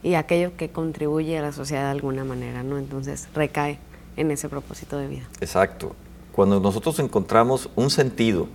y 0.03 0.15
aquello 0.15 0.57
que 0.57 0.71
contribuye 0.71 1.39
a 1.39 1.43
la 1.43 1.53
sociedad 1.53 1.85
de 1.85 1.91
alguna 1.91 2.25
manera, 2.25 2.63
¿no? 2.63 2.79
Entonces 2.79 3.29
recae 3.35 3.79
en 4.17 4.31
ese 4.31 4.49
propósito 4.49 4.99
de 4.99 5.09
vida. 5.09 5.29
Exacto. 5.41 5.95
Cuando 6.33 6.61
nosotros 6.61 6.99
encontramos 7.01 7.69
un 7.75 7.91
sentido 7.91 8.49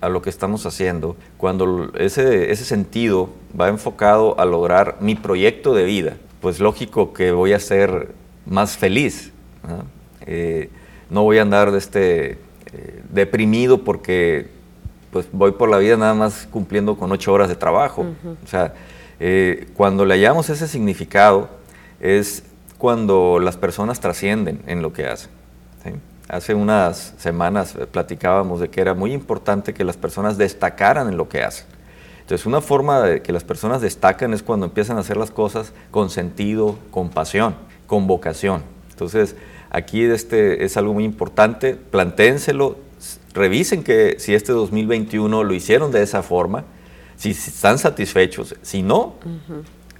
a 0.00 0.08
lo 0.08 0.22
que 0.22 0.30
estamos 0.30 0.66
haciendo, 0.66 1.16
cuando 1.36 1.90
ese, 1.98 2.50
ese 2.50 2.64
sentido 2.64 3.30
va 3.58 3.68
enfocado 3.68 4.38
a 4.40 4.44
lograr 4.44 4.96
mi 5.00 5.14
proyecto 5.14 5.74
de 5.74 5.84
vida, 5.84 6.16
pues 6.40 6.60
lógico 6.60 7.12
que 7.12 7.32
voy 7.32 7.52
a 7.52 7.60
ser 7.60 8.14
más 8.46 8.76
feliz. 8.76 9.32
¿no? 9.66 9.84
Eh, 10.26 10.70
voy 11.10 11.38
a 11.38 11.42
andar 11.42 11.72
de 11.72 11.78
este, 11.78 12.30
eh, 12.72 13.02
deprimido 13.10 13.82
porque 13.84 14.48
pues 15.10 15.26
voy 15.32 15.52
por 15.52 15.70
la 15.70 15.78
vida 15.78 15.96
nada 15.96 16.14
más 16.14 16.46
cumpliendo 16.50 16.96
con 16.96 17.10
ocho 17.10 17.32
horas 17.32 17.48
de 17.48 17.56
trabajo. 17.56 18.04
O 18.44 18.46
sea, 18.46 18.74
eh, 19.20 19.68
cuando 19.74 20.04
le 20.04 20.14
hallamos 20.14 20.50
ese 20.50 20.68
significado 20.68 21.48
es 22.00 22.42
cuando 22.78 23.38
las 23.40 23.56
personas 23.56 24.00
trascienden 24.00 24.62
en 24.66 24.82
lo 24.82 24.92
que 24.92 25.06
hacen. 25.06 25.30
Hace 26.28 26.54
unas 26.54 27.14
semanas 27.18 27.76
eh, 27.76 27.86
platicábamos 27.86 28.60
de 28.60 28.68
que 28.68 28.80
era 28.80 28.94
muy 28.94 29.12
importante 29.12 29.72
que 29.72 29.84
las 29.84 29.96
personas 29.96 30.36
destacaran 30.36 31.08
en 31.08 31.16
lo 31.16 31.28
que 31.28 31.42
hacen. 31.42 31.66
Entonces, 32.20 32.44
una 32.46 32.60
forma 32.60 33.00
de 33.02 33.22
que 33.22 33.32
las 33.32 33.44
personas 33.44 33.80
destacan 33.80 34.34
es 34.34 34.42
cuando 34.42 34.66
empiezan 34.66 34.96
a 34.96 35.00
hacer 35.00 35.16
las 35.16 35.30
cosas 35.30 35.72
con 35.92 36.10
sentido, 36.10 36.76
con 36.90 37.10
pasión, 37.10 37.54
con 37.86 38.08
vocación. 38.08 38.62
Entonces, 38.90 39.36
aquí 39.70 40.02
este 40.02 40.64
es 40.64 40.76
algo 40.76 40.92
muy 40.92 41.04
importante, 41.04 41.76
plantéenselo, 41.76 42.78
revisen 43.32 43.84
que 43.84 44.16
si 44.18 44.34
este 44.34 44.52
2021 44.52 45.44
lo 45.44 45.54
hicieron 45.54 45.92
de 45.92 46.02
esa 46.02 46.24
forma, 46.24 46.64
si 47.16 47.30
están 47.30 47.78
satisfechos, 47.78 48.54
si 48.62 48.82
no, 48.82 49.14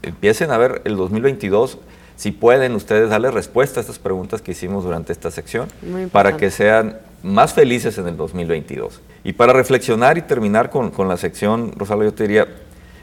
empiecen 0.03 0.51
a 0.51 0.59
ver 0.59 0.83
el 0.85 0.97
2022 0.97 1.79
si 2.17 2.33
pueden 2.33 2.75
ustedes 2.75 3.11
darle 3.11 3.31
respuesta 3.31 3.79
a 3.79 3.83
estas 3.83 3.99
preguntas 3.99 4.41
que 4.41 4.53
hicimos 4.53 4.85
durante 4.85 5.13
esta 5.13 5.31
sección 5.31 5.69
para 6.13 6.37
que 6.37 6.51
sean 6.51 6.99
más 7.23 7.53
felices 7.53 7.99
en 7.99 8.09
el 8.09 8.17
2022. 8.17 9.01
Y 9.25 9.33
para 9.35 9.53
reflexionar 9.53 10.17
y 10.17 10.23
terminar 10.23 10.71
con, 10.71 11.09
la 11.09 11.17
sección, 11.17 11.73
Rosalba, 11.77 12.05
yo 12.05 12.15
te 12.15 12.23
diría 12.23 12.47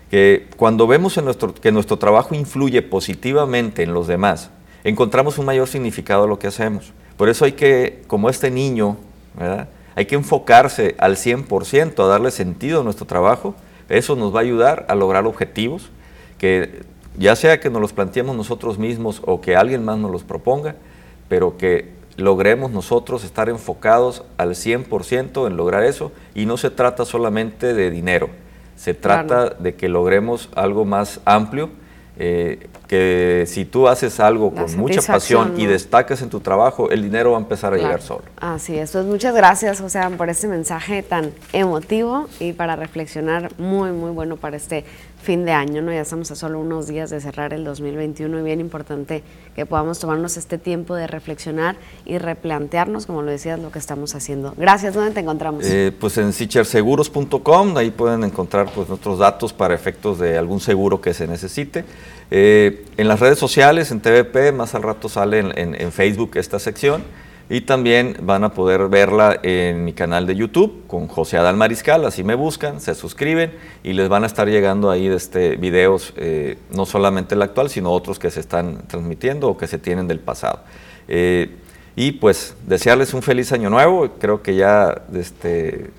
que 0.10 0.48
cuando 0.58 0.88
vemos 0.88 1.18
en 1.18 1.26
nuestro, 1.26 1.54
que 1.54 1.72
nuestro 1.72 1.98
trabajo 1.98 2.34
influye 2.34 2.82
positivamente 2.82 3.84
en 3.84 3.94
los 3.94 4.08
demás, 4.08 4.50
encontramos 4.84 5.38
un 5.38 5.46
mayor 5.46 5.68
significado 5.68 6.24
a 6.24 6.28
lo 6.28 6.40
que 6.40 6.48
hacemos. 6.48 6.94
Por 7.18 7.30
eso 7.30 7.46
hay 7.46 7.52
que, 7.52 8.04
como 8.08 8.30
este 8.30 8.50
niño, 8.50 8.98
hay 9.96 10.06
que 10.06 10.16
enfocarse 10.16 10.96
al 10.98 11.18
100% 11.18 12.04
a 12.04 12.08
darle 12.08 12.32
sentido 12.32 12.82
a 12.82 12.84
nuestro 12.84 13.06
trabajo. 13.06 13.56
Eso 13.94 14.16
nos 14.16 14.34
va 14.34 14.40
a 14.40 14.42
ayudar 14.42 14.86
a 14.90 14.96
lograr 14.96 15.28
objetivos 15.28 15.90
que 16.40 16.82
ya 17.18 17.36
sea 17.36 17.60
que 17.60 17.70
nos 17.70 17.80
los 17.80 17.94
planteemos 17.94 18.36
nosotros 18.36 18.80
mismos 18.80 19.22
o 19.26 19.40
que 19.40 19.56
alguien 19.56 19.86
más 19.86 20.00
nos 20.00 20.12
los 20.12 20.24
proponga, 20.24 20.76
pero 21.30 21.58
que 21.58 21.92
logremos 22.18 22.72
nosotros 22.72 23.24
estar 23.24 23.50
enfocados 23.50 24.24
al 24.38 24.56
100% 24.56 25.46
en 25.46 25.58
lograr 25.58 25.84
eso. 25.84 26.12
Y 26.34 26.48
no 26.48 26.58
se 26.58 26.72
trata 26.72 27.06
solamente 27.06 27.76
de 27.76 27.92
dinero, 27.92 28.30
se 28.76 28.96
trata 28.96 29.52
de 29.52 29.76
que 29.76 29.90
logremos 29.90 30.50
algo 30.56 30.86
más 30.86 31.20
amplio 31.26 31.70
eh, 32.18 32.68
que 32.88 33.46
si 33.48 33.66
tú 33.66 33.88
haces 33.88 34.20
algo 34.20 34.54
con 34.54 34.78
mucha 34.78 35.02
pasión 35.02 35.56
y 35.58 35.66
destacas 35.66 36.22
en 36.22 36.30
tu 36.30 36.40
trabajo, 36.42 36.92
el 36.92 37.02
dinero 37.02 37.32
va 37.32 37.38
a 37.38 37.42
empezar 37.42 37.74
a 37.74 37.78
llegar 37.78 38.02
solo. 38.02 38.24
Así 38.38 38.78
es, 38.78 38.92
pues 38.92 39.06
muchas 39.06 39.34
gracias, 39.34 39.82
o 39.82 39.90
sea, 39.90 40.10
por 40.12 40.30
ese 40.30 40.48
mensaje 40.48 41.02
tan 41.02 41.32
emotivo 41.54 42.28
y 42.40 42.54
para 42.54 42.76
reflexionar 42.76 43.52
muy, 43.58 43.92
muy 43.92 44.12
bueno 44.12 44.38
para 44.38 44.58
este 44.58 44.86
fin 45.24 45.46
de 45.46 45.54
año, 45.54 45.82
¿no? 45.82 45.92
Ya 45.92 46.02
estamos 46.02 46.30
a 46.30 46.36
solo 46.36 46.60
unos 46.60 46.88
días 46.88 47.10
de 47.10 47.20
cerrar 47.20 47.54
el 47.54 47.64
2021 47.64 48.40
y 48.40 48.44
bien 48.44 48.60
importante 48.60 49.24
que 49.56 49.66
podamos 49.66 49.98
tomarnos 49.98 50.38
este 50.38 50.58
tiempo 50.58 50.94
de 50.96 51.08
reflexionar 51.08 51.78
y 52.06 52.18
replantearnos, 52.18 53.06
como 53.06 53.22
lo 53.22 53.32
decías, 53.32 53.60
lo 53.60 53.72
que 53.72 53.80
estamos 53.80 54.14
haciendo. 54.14 54.54
Gracias, 54.58 54.94
¿dónde 54.94 55.12
te 55.12 55.22
encontramos? 55.22 55.66
Eh, 55.66 55.92
pues 55.98 56.18
en 56.18 56.34
sicherseguros.com, 56.34 57.78
ahí 57.78 57.90
pueden 57.90 58.24
encontrar 58.24 58.70
pues 58.74 58.90
nuestros 58.90 59.18
datos 59.18 59.54
para 59.54 59.74
efectos 59.74 60.20
de 60.20 60.38
algún 60.38 60.60
seguro 60.60 61.02
que 61.02 61.14
se 61.14 61.26
necesite. 61.28 61.86
Eh, 62.30 62.86
en 62.98 63.08
las 63.08 63.20
redes 63.20 63.40
sociales, 63.40 63.92
en 63.92 64.02
TVP, 64.02 64.52
más 64.52 64.76
al 64.76 64.84
rato 64.84 65.08
sale 65.08 65.40
en, 65.40 65.92
Facebook 65.92 66.32
esta 66.36 66.60
sección. 66.60 67.04
Y 67.50 67.62
también 67.62 68.18
van 68.22 68.44
a 68.44 68.54
poder 68.54 68.88
verla 68.88 69.40
en 69.44 69.84
mi 69.84 69.94
canal 69.94 70.26
de 70.26 70.36
YouTube 70.36 70.84
con 70.88 71.08
José 71.08 71.38
Adal 71.38 71.58
Mariscal, 71.58 72.06
así 72.06 72.24
me 72.24 72.36
buscan, 72.36 72.80
se 72.80 72.96
suscriben 72.96 73.52
y 73.84 73.94
les 73.94 74.08
van 74.08 74.24
a 74.24 74.28
estar 74.28 74.48
llegando 74.48 74.90
ahí 74.90 75.08
este, 75.08 75.58
videos, 75.58 76.14
eh, 76.16 76.58
no 76.72 76.86
solamente 76.86 77.36
el 77.36 77.42
actual, 77.42 77.70
sino 77.70 77.92
otros 77.92 78.18
que 78.18 78.32
se 78.32 78.40
están 78.40 78.88
transmitiendo 78.88 79.50
o 79.50 79.58
que 79.58 79.68
se 79.68 79.78
tienen 79.78 80.08
del 80.08 80.20
pasado. 80.20 80.62
Eh, 81.10 81.58
y 81.96 82.14
pues 82.14 82.56
desearles 82.66 83.14
un 83.14 83.22
feliz 83.22 83.52
año 83.52 83.70
nuevo, 83.70 84.10
creo 84.20 84.42
que 84.42 84.56
ya 84.56 85.02
este, 85.14 85.92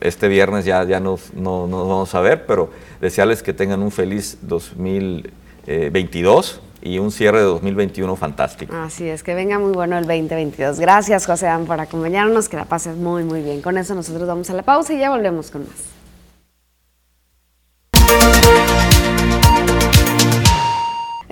este 0.00 0.28
viernes 0.28 0.64
ya, 0.64 0.82
ya 0.84 0.98
nos, 0.98 1.32
no, 1.32 1.68
nos 1.68 1.88
vamos 1.88 2.14
a 2.14 2.20
ver, 2.20 2.44
pero 2.44 2.70
desearles 3.00 3.42
que 3.42 3.52
tengan 3.52 3.82
un 3.82 3.92
feliz 3.92 4.38
2022 4.42 6.60
y 6.82 6.98
un 6.98 7.10
cierre 7.10 7.38
de 7.38 7.44
2021 7.44 8.16
fantástico. 8.16 8.74
Así 8.74 9.08
es, 9.08 9.22
que 9.22 9.34
venga 9.34 9.58
muy 9.58 9.72
bueno 9.72 9.96
el 9.96 10.04
2022. 10.04 10.80
Gracias, 10.80 11.26
José 11.26 11.46
Dan, 11.46 11.66
por 11.66 11.80
acompañarnos, 11.80 12.48
que 12.48 12.56
la 12.56 12.64
pases 12.64 12.96
muy, 12.96 13.24
muy 13.24 13.42
bien. 13.42 13.62
Con 13.62 13.78
eso 13.78 13.94
nosotros 13.94 14.26
vamos 14.26 14.50
a 14.50 14.54
la 14.54 14.62
pausa 14.62 14.92
y 14.92 14.98
ya 14.98 15.10
volvemos 15.10 15.50
con 15.50 15.62
más. 15.62 15.92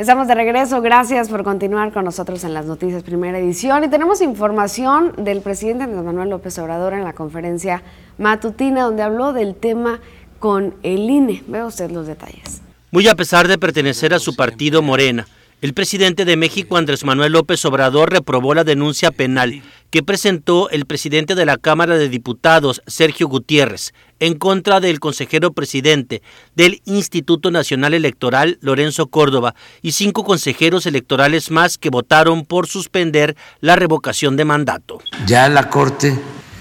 Estamos 0.00 0.28
de 0.28 0.34
regreso, 0.34 0.80
gracias 0.80 1.28
por 1.28 1.44
continuar 1.44 1.92
con 1.92 2.06
nosotros 2.06 2.42
en 2.44 2.54
las 2.54 2.64
noticias 2.64 3.02
primera 3.02 3.38
edición 3.38 3.84
y 3.84 3.88
tenemos 3.88 4.22
información 4.22 5.12
del 5.18 5.42
presidente 5.42 5.84
Andrés 5.84 6.02
Manuel 6.02 6.30
López 6.30 6.58
Obrador 6.58 6.94
en 6.94 7.04
la 7.04 7.12
conferencia 7.12 7.82
matutina 8.16 8.84
donde 8.84 9.02
habló 9.02 9.34
del 9.34 9.54
tema 9.54 10.00
con 10.38 10.74
el 10.82 11.00
INE. 11.10 11.44
Veo 11.46 11.66
usted 11.66 11.90
los 11.90 12.06
detalles. 12.06 12.62
Muy 12.90 13.08
a 13.08 13.14
pesar 13.14 13.46
de 13.46 13.58
pertenecer 13.58 14.14
a 14.14 14.18
su 14.18 14.34
partido 14.34 14.80
Morena, 14.80 15.28
el 15.60 15.74
presidente 15.74 16.24
de 16.24 16.36
México, 16.36 16.78
Andrés 16.78 17.04
Manuel 17.04 17.32
López 17.32 17.62
Obrador, 17.66 18.10
reprobó 18.10 18.54
la 18.54 18.64
denuncia 18.64 19.10
penal 19.10 19.62
que 19.90 20.02
presentó 20.02 20.70
el 20.70 20.86
presidente 20.86 21.34
de 21.34 21.44
la 21.44 21.58
Cámara 21.58 21.98
de 21.98 22.08
Diputados, 22.08 22.80
Sergio 22.86 23.28
Gutiérrez, 23.28 23.92
en 24.20 24.34
contra 24.34 24.80
del 24.80 25.00
consejero 25.00 25.52
presidente 25.52 26.22
del 26.54 26.80
Instituto 26.86 27.50
Nacional 27.50 27.92
Electoral, 27.92 28.58
Lorenzo 28.62 29.08
Córdoba, 29.08 29.54
y 29.82 29.92
cinco 29.92 30.24
consejeros 30.24 30.86
electorales 30.86 31.50
más 31.50 31.76
que 31.76 31.90
votaron 31.90 32.46
por 32.46 32.66
suspender 32.66 33.36
la 33.60 33.76
revocación 33.76 34.36
de 34.36 34.44
mandato. 34.46 35.00
Ya 35.26 35.48
la 35.48 35.68
Corte 35.68 36.18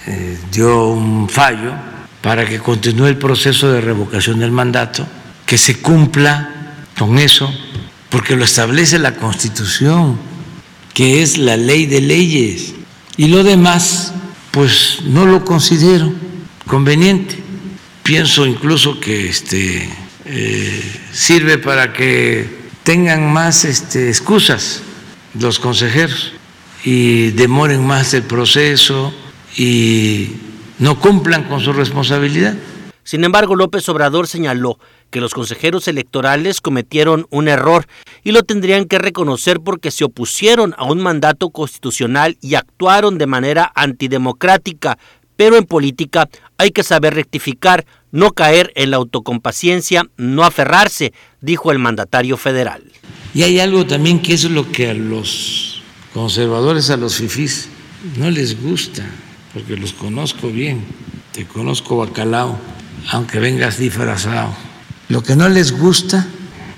eh, 0.07 0.37
dio 0.51 0.87
un 0.87 1.29
fallo 1.29 1.71
para 2.21 2.45
que 2.45 2.59
continúe 2.59 3.05
el 3.05 3.17
proceso 3.17 3.71
de 3.71 3.79
revocación 3.79 4.39
del 4.39 4.51
mandato, 4.51 5.07
que 5.45 5.57
se 5.57 5.81
cumpla 5.81 6.85
con 6.97 7.17
eso 7.17 7.49
porque 8.09 8.35
lo 8.35 8.43
establece 8.43 8.99
la 8.99 9.15
Constitución, 9.15 10.17
que 10.93 11.21
es 11.21 11.37
la 11.37 11.57
ley 11.57 11.85
de 11.85 12.01
leyes. 12.01 12.73
Y 13.17 13.27
lo 13.27 13.43
demás, 13.43 14.13
pues 14.51 14.99
no 15.05 15.25
lo 15.25 15.45
considero 15.45 16.11
conveniente. 16.65 17.35
Pienso 18.03 18.45
incluso 18.45 18.99
que 18.99 19.29
este, 19.29 19.89
eh, 20.25 20.99
sirve 21.11 21.57
para 21.57 21.93
que 21.93 22.59
tengan 22.83 23.31
más 23.31 23.65
este, 23.65 24.09
excusas 24.09 24.81
los 25.39 25.59
consejeros 25.59 26.33
y 26.83 27.31
demoren 27.31 27.85
más 27.85 28.13
el 28.13 28.23
proceso 28.23 29.13
y 29.55 30.29
no 30.79 30.99
cumplan 30.99 31.43
con 31.43 31.59
su 31.59 31.73
responsabilidad. 31.73 32.55
Sin 33.03 33.23
embargo, 33.23 33.55
López 33.55 33.87
Obrador 33.89 34.27
señaló 34.27 34.79
que 35.09 35.21
los 35.21 35.33
consejeros 35.33 35.87
electorales 35.87 36.61
cometieron 36.61 37.25
un 37.29 37.47
error 37.47 37.87
y 38.23 38.31
lo 38.31 38.43
tendrían 38.43 38.85
que 38.85 38.99
reconocer 38.99 39.59
porque 39.59 39.91
se 39.91 40.03
opusieron 40.03 40.73
a 40.77 40.85
un 40.85 41.01
mandato 41.01 41.49
constitucional 41.49 42.37
y 42.41 42.55
actuaron 42.55 43.17
de 43.17 43.27
manera 43.27 43.71
antidemocrática. 43.75 44.97
Pero 45.35 45.57
en 45.57 45.65
política 45.65 46.29
hay 46.57 46.71
que 46.71 46.83
saber 46.83 47.13
rectificar, 47.13 47.85
no 48.11 48.31
caer 48.31 48.71
en 48.75 48.91
la 48.91 48.97
autocompaciencia, 48.97 50.03
no 50.17 50.43
aferrarse, 50.43 51.13
dijo 51.41 51.71
el 51.71 51.79
mandatario 51.79 52.35
federal. 52.37 52.83
Y 53.33 53.43
hay 53.43 53.59
algo 53.59 53.85
también 53.85 54.21
que 54.21 54.33
es 54.33 54.43
lo 54.45 54.69
que 54.71 54.89
a 54.89 54.93
los 54.93 55.81
conservadores, 56.13 56.89
a 56.89 56.97
los 56.97 57.15
fifís, 57.15 57.69
no 58.17 58.29
les 58.29 58.61
gusta, 58.61 59.05
porque 59.53 59.77
los 59.77 59.93
conozco 59.93 60.49
bien. 60.49 60.83
Te 61.31 61.45
conozco 61.45 61.97
bacalao, 61.97 62.57
aunque 63.11 63.39
vengas 63.39 63.77
disfrazado 63.77 64.53
lo 65.09 65.23
que 65.23 65.35
no 65.35 65.49
les 65.49 65.77
gusta 65.77 66.27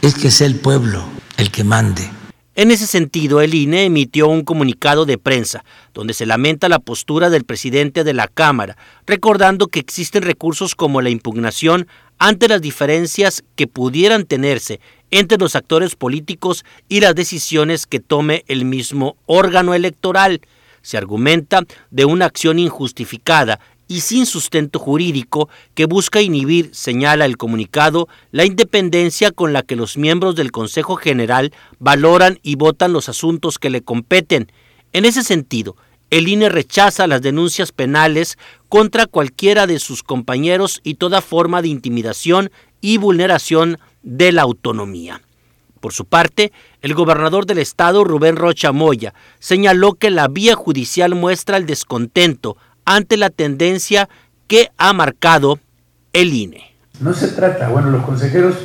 es 0.01 0.15
que 0.15 0.31
sea 0.31 0.47
el 0.47 0.55
pueblo 0.55 1.03
el 1.37 1.51
que 1.51 1.63
mande. 1.63 2.09
En 2.55 2.71
ese 2.71 2.87
sentido, 2.87 3.41
el 3.41 3.53
INE 3.53 3.85
emitió 3.85 4.27
un 4.27 4.43
comunicado 4.43 5.05
de 5.05 5.17
prensa 5.17 5.63
donde 5.93 6.13
se 6.13 6.25
lamenta 6.25 6.69
la 6.69 6.79
postura 6.79 7.29
del 7.29 7.43
presidente 7.43 8.03
de 8.03 8.13
la 8.13 8.27
Cámara, 8.27 8.77
recordando 9.05 9.67
que 9.67 9.79
existen 9.79 10.23
recursos 10.23 10.75
como 10.75 11.01
la 11.01 11.09
impugnación 11.09 11.87
ante 12.19 12.47
las 12.47 12.61
diferencias 12.61 13.43
que 13.55 13.67
pudieran 13.67 14.25
tenerse 14.25 14.79
entre 15.11 15.37
los 15.37 15.55
actores 15.55 15.95
políticos 15.95 16.63
y 16.87 17.01
las 17.01 17.15
decisiones 17.15 17.85
que 17.85 17.99
tome 17.99 18.43
el 18.47 18.63
mismo 18.63 19.17
órgano 19.25 19.73
electoral. 19.73 20.41
Se 20.81 20.97
argumenta 20.97 21.63
de 21.89 22.05
una 22.05 22.25
acción 22.25 22.59
injustificada 22.59 23.59
y 23.91 23.99
sin 23.99 24.25
sustento 24.25 24.79
jurídico 24.79 25.49
que 25.73 25.83
busca 25.85 26.21
inhibir, 26.21 26.69
señala 26.71 27.25
el 27.25 27.35
comunicado, 27.35 28.07
la 28.31 28.45
independencia 28.45 29.31
con 29.31 29.51
la 29.51 29.63
que 29.63 29.75
los 29.75 29.97
miembros 29.97 30.37
del 30.37 30.53
Consejo 30.53 30.95
General 30.95 31.51
valoran 31.77 32.39
y 32.41 32.55
votan 32.55 32.93
los 32.93 33.09
asuntos 33.09 33.59
que 33.59 33.69
le 33.69 33.81
competen. 33.81 34.49
En 34.93 35.03
ese 35.03 35.23
sentido, 35.23 35.75
el 36.09 36.29
INE 36.29 36.47
rechaza 36.47 37.05
las 37.05 37.21
denuncias 37.21 37.73
penales 37.73 38.37
contra 38.69 39.07
cualquiera 39.07 39.67
de 39.67 39.77
sus 39.77 40.03
compañeros 40.03 40.79
y 40.85 40.93
toda 40.93 41.19
forma 41.19 41.61
de 41.61 41.67
intimidación 41.67 42.49
y 42.79 42.95
vulneración 42.95 43.77
de 44.03 44.31
la 44.31 44.43
autonomía. 44.43 45.21
Por 45.81 45.91
su 45.91 46.05
parte, 46.05 46.53
el 46.81 46.93
gobernador 46.93 47.45
del 47.45 47.57
estado, 47.57 48.05
Rubén 48.05 48.37
Rocha 48.37 48.71
Moya, 48.71 49.13
señaló 49.39 49.95
que 49.95 50.11
la 50.11 50.29
vía 50.29 50.55
judicial 50.55 51.13
muestra 51.15 51.57
el 51.57 51.65
descontento 51.65 52.55
ante 52.85 53.17
la 53.17 53.29
tendencia 53.29 54.09
que 54.47 54.71
ha 54.77 54.93
marcado 54.93 55.59
el 56.13 56.33
INE. 56.33 56.75
No 56.99 57.13
se 57.13 57.29
trata, 57.29 57.69
bueno, 57.69 57.89
los 57.89 58.03
consejeros 58.03 58.55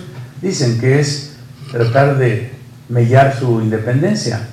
dicen 0.43 0.79
que 0.81 1.01
es 1.01 1.37
tratar 1.71 2.19
de 2.19 2.51
mellar 2.89 3.37
su 3.39 3.61
independencia. 3.61 4.49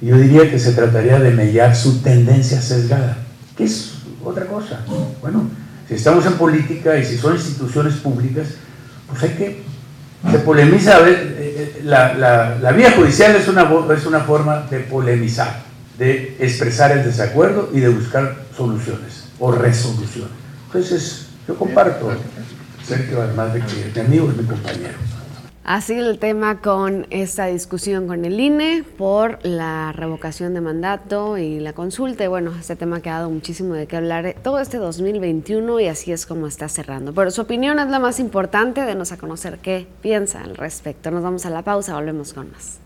Yo 0.00 0.16
diría 0.16 0.50
que 0.50 0.58
se 0.58 0.72
trataría 0.72 1.18
de 1.18 1.30
mellar 1.30 1.74
su 1.76 2.00
tendencia 2.00 2.60
sesgada, 2.60 3.18
que 3.56 3.64
es 3.64 3.94
otra 4.24 4.46
cosa. 4.46 4.80
Bueno, 5.20 5.48
si 5.88 5.94
estamos 5.94 6.24
en 6.26 6.34
política 6.34 6.96
y 6.98 7.04
si 7.04 7.16
son 7.16 7.34
instituciones 7.34 7.94
públicas, 7.94 8.46
pues 9.08 9.22
hay 9.22 9.30
que, 9.30 9.62
se 10.30 10.38
polemiza, 10.40 11.00
eh, 11.08 11.14
eh, 11.38 11.80
la, 11.84 12.14
la, 12.14 12.58
la 12.60 12.72
vía 12.72 12.92
judicial 12.92 13.34
es 13.36 13.48
una, 13.48 13.68
es 13.96 14.06
una 14.06 14.20
forma 14.20 14.66
de 14.70 14.80
polemizar 14.80 15.68
de 15.98 16.36
expresar 16.38 16.92
el 16.92 17.04
desacuerdo 17.04 17.70
y 17.74 17.80
de 17.80 17.88
buscar 17.88 18.36
soluciones 18.58 19.24
o 19.38 19.52
resoluciones. 19.52 20.32
Entonces, 20.66 21.26
yo 21.46 21.56
comparto, 21.56 22.10
Sergio, 22.84 23.22
además 23.22 23.54
de 23.54 23.60
que 23.60 23.92
mi 23.94 24.00
amigo 24.00 24.30
es 24.30 24.36
mi 24.36 24.44
compañero. 24.44 24.98
Así 25.64 25.92
el 25.92 26.18
tema 26.18 26.60
con 26.62 27.06
esta 27.10 27.44
discusión 27.44 28.06
con 28.06 28.24
el 28.24 28.40
INE 28.40 28.84
por 28.96 29.38
la 29.44 29.92
revocación 29.92 30.54
de 30.54 30.62
mandato 30.62 31.36
y 31.36 31.60
la 31.60 31.74
consulta. 31.74 32.24
Y 32.24 32.26
bueno, 32.26 32.54
este 32.58 32.74
tema 32.74 32.96
ha 32.96 33.00
dado 33.00 33.28
muchísimo 33.28 33.74
de 33.74 33.86
qué 33.86 33.98
hablar 33.98 34.34
todo 34.42 34.60
este 34.60 34.78
2021 34.78 35.80
y 35.80 35.88
así 35.88 36.10
es 36.10 36.24
como 36.24 36.46
está 36.46 36.70
cerrando. 36.70 37.12
Pero 37.12 37.30
su 37.30 37.42
opinión 37.42 37.78
es 37.78 37.88
la 37.88 37.98
más 37.98 38.18
importante, 38.18 38.80
denos 38.80 39.12
a 39.12 39.18
conocer 39.18 39.58
qué 39.58 39.86
piensa 40.00 40.42
al 40.42 40.56
respecto. 40.56 41.10
Nos 41.10 41.22
vamos 41.22 41.44
a 41.44 41.50
la 41.50 41.60
pausa, 41.60 41.94
volvemos 41.94 42.32
con 42.32 42.50
más. 42.50 42.78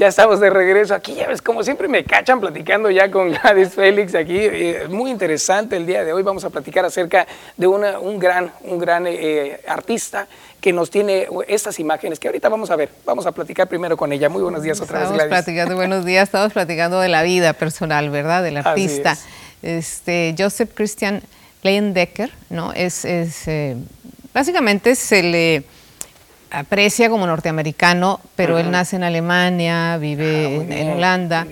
Ya 0.00 0.08
estamos 0.08 0.40
de 0.40 0.48
regreso 0.48 0.94
aquí, 0.94 1.14
ya 1.14 1.28
ves, 1.28 1.42
como 1.42 1.62
siempre 1.62 1.86
me 1.86 2.04
cachan 2.04 2.40
platicando 2.40 2.90
ya 2.90 3.10
con 3.10 3.32
Gladys 3.32 3.74
Félix 3.74 4.14
aquí, 4.14 4.38
eh, 4.38 4.86
muy 4.88 5.10
interesante 5.10 5.76
el 5.76 5.84
día 5.84 6.04
de 6.04 6.14
hoy, 6.14 6.22
vamos 6.22 6.42
a 6.42 6.48
platicar 6.48 6.86
acerca 6.86 7.26
de 7.58 7.66
una, 7.66 7.98
un 7.98 8.18
gran, 8.18 8.50
un 8.62 8.78
gran 8.78 9.06
eh, 9.06 9.60
artista 9.68 10.26
que 10.58 10.72
nos 10.72 10.88
tiene 10.88 11.28
estas 11.48 11.78
imágenes 11.80 12.18
que 12.18 12.28
ahorita 12.28 12.48
vamos 12.48 12.70
a 12.70 12.76
ver, 12.76 12.88
vamos 13.04 13.26
a 13.26 13.32
platicar 13.32 13.68
primero 13.68 13.98
con 13.98 14.10
ella. 14.10 14.30
Muy 14.30 14.40
buenos 14.40 14.62
días 14.62 14.80
otra 14.80 15.00
vez, 15.00 15.12
Gladys. 15.12 15.28
Platicando, 15.28 15.76
buenos 15.76 16.06
días, 16.06 16.28
estamos 16.30 16.54
platicando 16.54 16.98
de 16.98 17.08
la 17.10 17.22
vida 17.22 17.52
personal, 17.52 18.08
¿verdad? 18.08 18.42
Del 18.42 18.56
artista. 18.56 19.18
Este, 19.60 20.34
Joseph 20.38 20.70
Christian 20.72 21.22
Leyendecker, 21.60 22.30
¿no? 22.48 22.72
Es, 22.72 23.04
es 23.04 23.46
eh, 23.48 23.76
básicamente 24.32 24.94
se 24.94 25.22
le 25.22 25.64
aprecia 26.50 27.08
como 27.08 27.26
norteamericano, 27.26 28.20
pero 28.36 28.58
él 28.58 28.70
nace 28.70 28.96
en 28.96 29.04
Alemania, 29.04 29.96
vive 29.98 30.66
ah, 30.70 30.74
en, 30.74 30.90
Holanda 30.90 31.46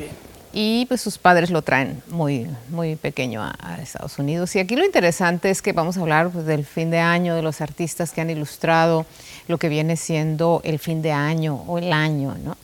y 0.52 0.86
pues 0.86 1.00
sus 1.00 1.18
padres 1.18 1.50
lo 1.50 1.62
traen 1.62 2.02
muy, 2.08 2.48
muy 2.70 2.96
pequeño 2.96 3.42
a, 3.42 3.78
Estados 3.82 4.18
Unidos. 4.18 4.56
Y 4.56 4.58
aquí 4.58 4.76
lo 4.76 4.84
interesante 4.84 5.50
es 5.50 5.62
que 5.62 5.72
vamos 5.72 5.96
a 5.96 6.00
hablar 6.00 6.30
pues, 6.30 6.46
del 6.46 6.64
fin 6.64 6.90
de 6.90 6.98
año, 6.98 7.34
de 7.34 7.42
los 7.42 7.60
artistas 7.60 8.10
que 8.10 8.20
han 8.20 8.30
ilustrado 8.30 9.06
lo 9.46 9.58
que 9.58 9.68
viene 9.68 9.96
siendo 9.96 10.60
el 10.64 10.78
fin 10.78 11.00
de 11.00 11.12
año 11.12 11.62
o 11.66 11.78
el 11.78 11.92
año. 11.92 12.36
¿no? 12.42 12.56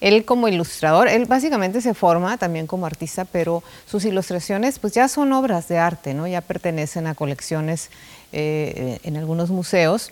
Él 0.00 0.24
como 0.24 0.48
ilustrador, 0.48 1.08
él 1.08 1.26
básicamente 1.26 1.80
se 1.80 1.94
forma 1.94 2.38
también 2.38 2.66
como 2.66 2.86
artista, 2.86 3.24
pero 3.24 3.62
sus 3.86 4.04
ilustraciones 4.04 4.78
pues 4.78 4.92
ya 4.94 5.08
son 5.08 5.32
obras 5.32 5.68
de 5.68 5.78
arte, 5.78 6.14
¿no? 6.14 6.26
ya 6.26 6.40
pertenecen 6.40 7.06
a 7.06 7.14
colecciones 7.14 7.90
eh, 8.32 8.98
en 9.02 9.16
algunos 9.16 9.50
museos. 9.50 10.10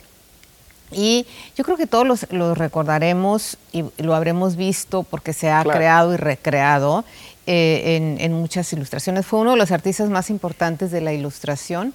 Y 0.93 1.27
yo 1.57 1.65
creo 1.65 1.77
que 1.77 1.87
todos 1.87 2.07
los, 2.31 2.59
recordaremos 2.59 3.57
y 3.73 3.85
lo 3.99 4.15
habremos 4.15 4.57
visto 4.57 5.03
porque 5.05 5.33
se 5.33 5.51
ha 5.51 5.63
creado 5.63 6.15
y 6.15 6.17
recreado 6.17 7.05
eh, 7.47 8.17
en, 8.21 8.33
muchas 8.33 8.73
ilustraciones. 8.73 9.27
Fue 9.27 9.41
uno 9.41 9.53
de 9.53 9.57
los 9.57 9.71
artistas 9.71 10.11
más 10.11 10.31
importantes 10.31 10.91
de 10.91 11.01
la 11.01 11.13
ilustración 11.13 11.95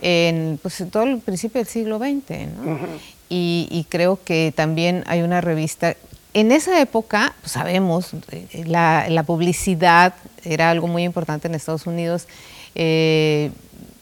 en, 0.00 0.58
pues, 0.62 0.82
todo 0.90 1.02
el 1.04 1.18
principio 1.18 1.60
del 1.60 1.68
siglo 1.68 1.98
XX. 1.98 2.48
y, 3.28 3.86
creo 3.88 4.18
que 4.24 4.52
también 4.54 5.04
hay 5.06 5.22
una 5.22 5.40
revista. 5.40 5.96
En 6.34 6.52
esa 6.52 6.80
época, 6.80 7.34
pues, 7.40 7.52
sabemos, 7.52 8.12
eh, 8.30 8.64
la, 8.66 9.06
la, 9.08 9.22
publicidad 9.24 10.14
era 10.44 10.70
algo 10.70 10.86
muy 10.86 11.04
importante 11.04 11.48
en 11.48 11.54
Estados 11.54 11.86
Unidos. 11.86 12.26
Eh, 12.74 13.50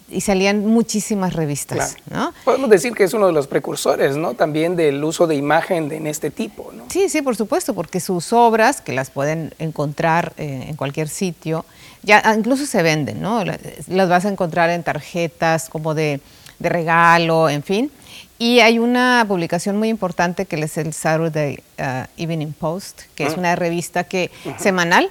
y 0.09 0.20
salían 0.20 0.64
muchísimas 0.66 1.32
revistas. 1.32 1.96
¿no? 2.11 2.32
Podemos 2.44 2.70
decir 2.70 2.92
que 2.94 3.04
es 3.04 3.14
uno 3.14 3.26
de 3.26 3.32
los 3.32 3.46
precursores 3.46 4.16
¿no? 4.16 4.34
también 4.34 4.76
del 4.76 5.02
uso 5.02 5.26
de 5.26 5.34
imagen 5.34 5.90
en 5.92 6.07
este 6.07 6.30
tipo. 6.30 6.70
¿no? 6.72 6.84
Sí, 6.88 7.09
sí, 7.09 7.22
por 7.22 7.36
supuesto, 7.36 7.74
porque 7.74 8.00
sus 8.00 8.32
obras, 8.32 8.80
que 8.80 8.92
las 8.92 9.11
pueden 9.11 9.52
encontrar 9.59 10.32
eh, 10.36 10.66
en 10.68 10.76
cualquier 10.76 11.09
sitio, 11.09 11.64
ya 12.02 12.22
ah, 12.24 12.34
incluso 12.34 12.66
se 12.66 12.82
venden, 12.82 13.20
¿no? 13.20 13.44
las 13.44 14.09
vas 14.09 14.24
a 14.24 14.28
encontrar 14.28 14.70
en 14.70 14.82
tarjetas 14.82 15.68
como 15.68 15.94
de, 15.94 16.20
de 16.59 16.68
regalo, 16.68 17.48
en 17.48 17.62
fin. 17.62 17.90
Y 18.38 18.61
hay 18.61 18.78
una 18.78 19.24
publicación 19.26 19.76
muy 19.76 19.88
importante 19.88 20.44
que 20.44 20.57
es 20.57 20.76
el 20.76 20.92
Saturday 20.92 21.59
uh, 21.78 22.04
Evening 22.16 22.52
Post, 22.52 23.02
que 23.14 23.24
es 23.24 23.32
ah. 23.32 23.38
una 23.38 23.57
revista 23.57 24.04
que 24.04 24.30
semanal 24.59 25.11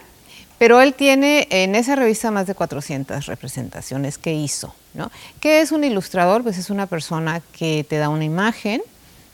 pero 0.57 0.81
él 0.81 0.93
tiene 0.93 1.47
en 1.49 1.75
esa 1.75 1.95
revista 1.95 2.31
más 2.31 2.47
de 2.47 2.55
400 2.55 3.25
representaciones 3.25 4.17
que 4.17 4.33
hizo. 4.33 4.73
¿no? 4.93 5.11
¿Qué 5.39 5.61
es 5.61 5.71
un 5.71 5.83
ilustrador? 5.83 6.43
Pues 6.43 6.57
es 6.57 6.69
una 6.69 6.87
persona 6.87 7.41
que 7.51 7.85
te 7.87 7.97
da 7.97 8.09
una 8.09 8.23
imagen, 8.23 8.81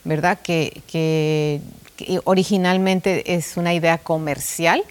¿verdad? 0.03 0.39
Que, 0.41 1.61
originalmente 2.23 3.35
es 3.35 3.57
una 3.57 3.73
idea 3.73 3.99
comercial 3.99 4.83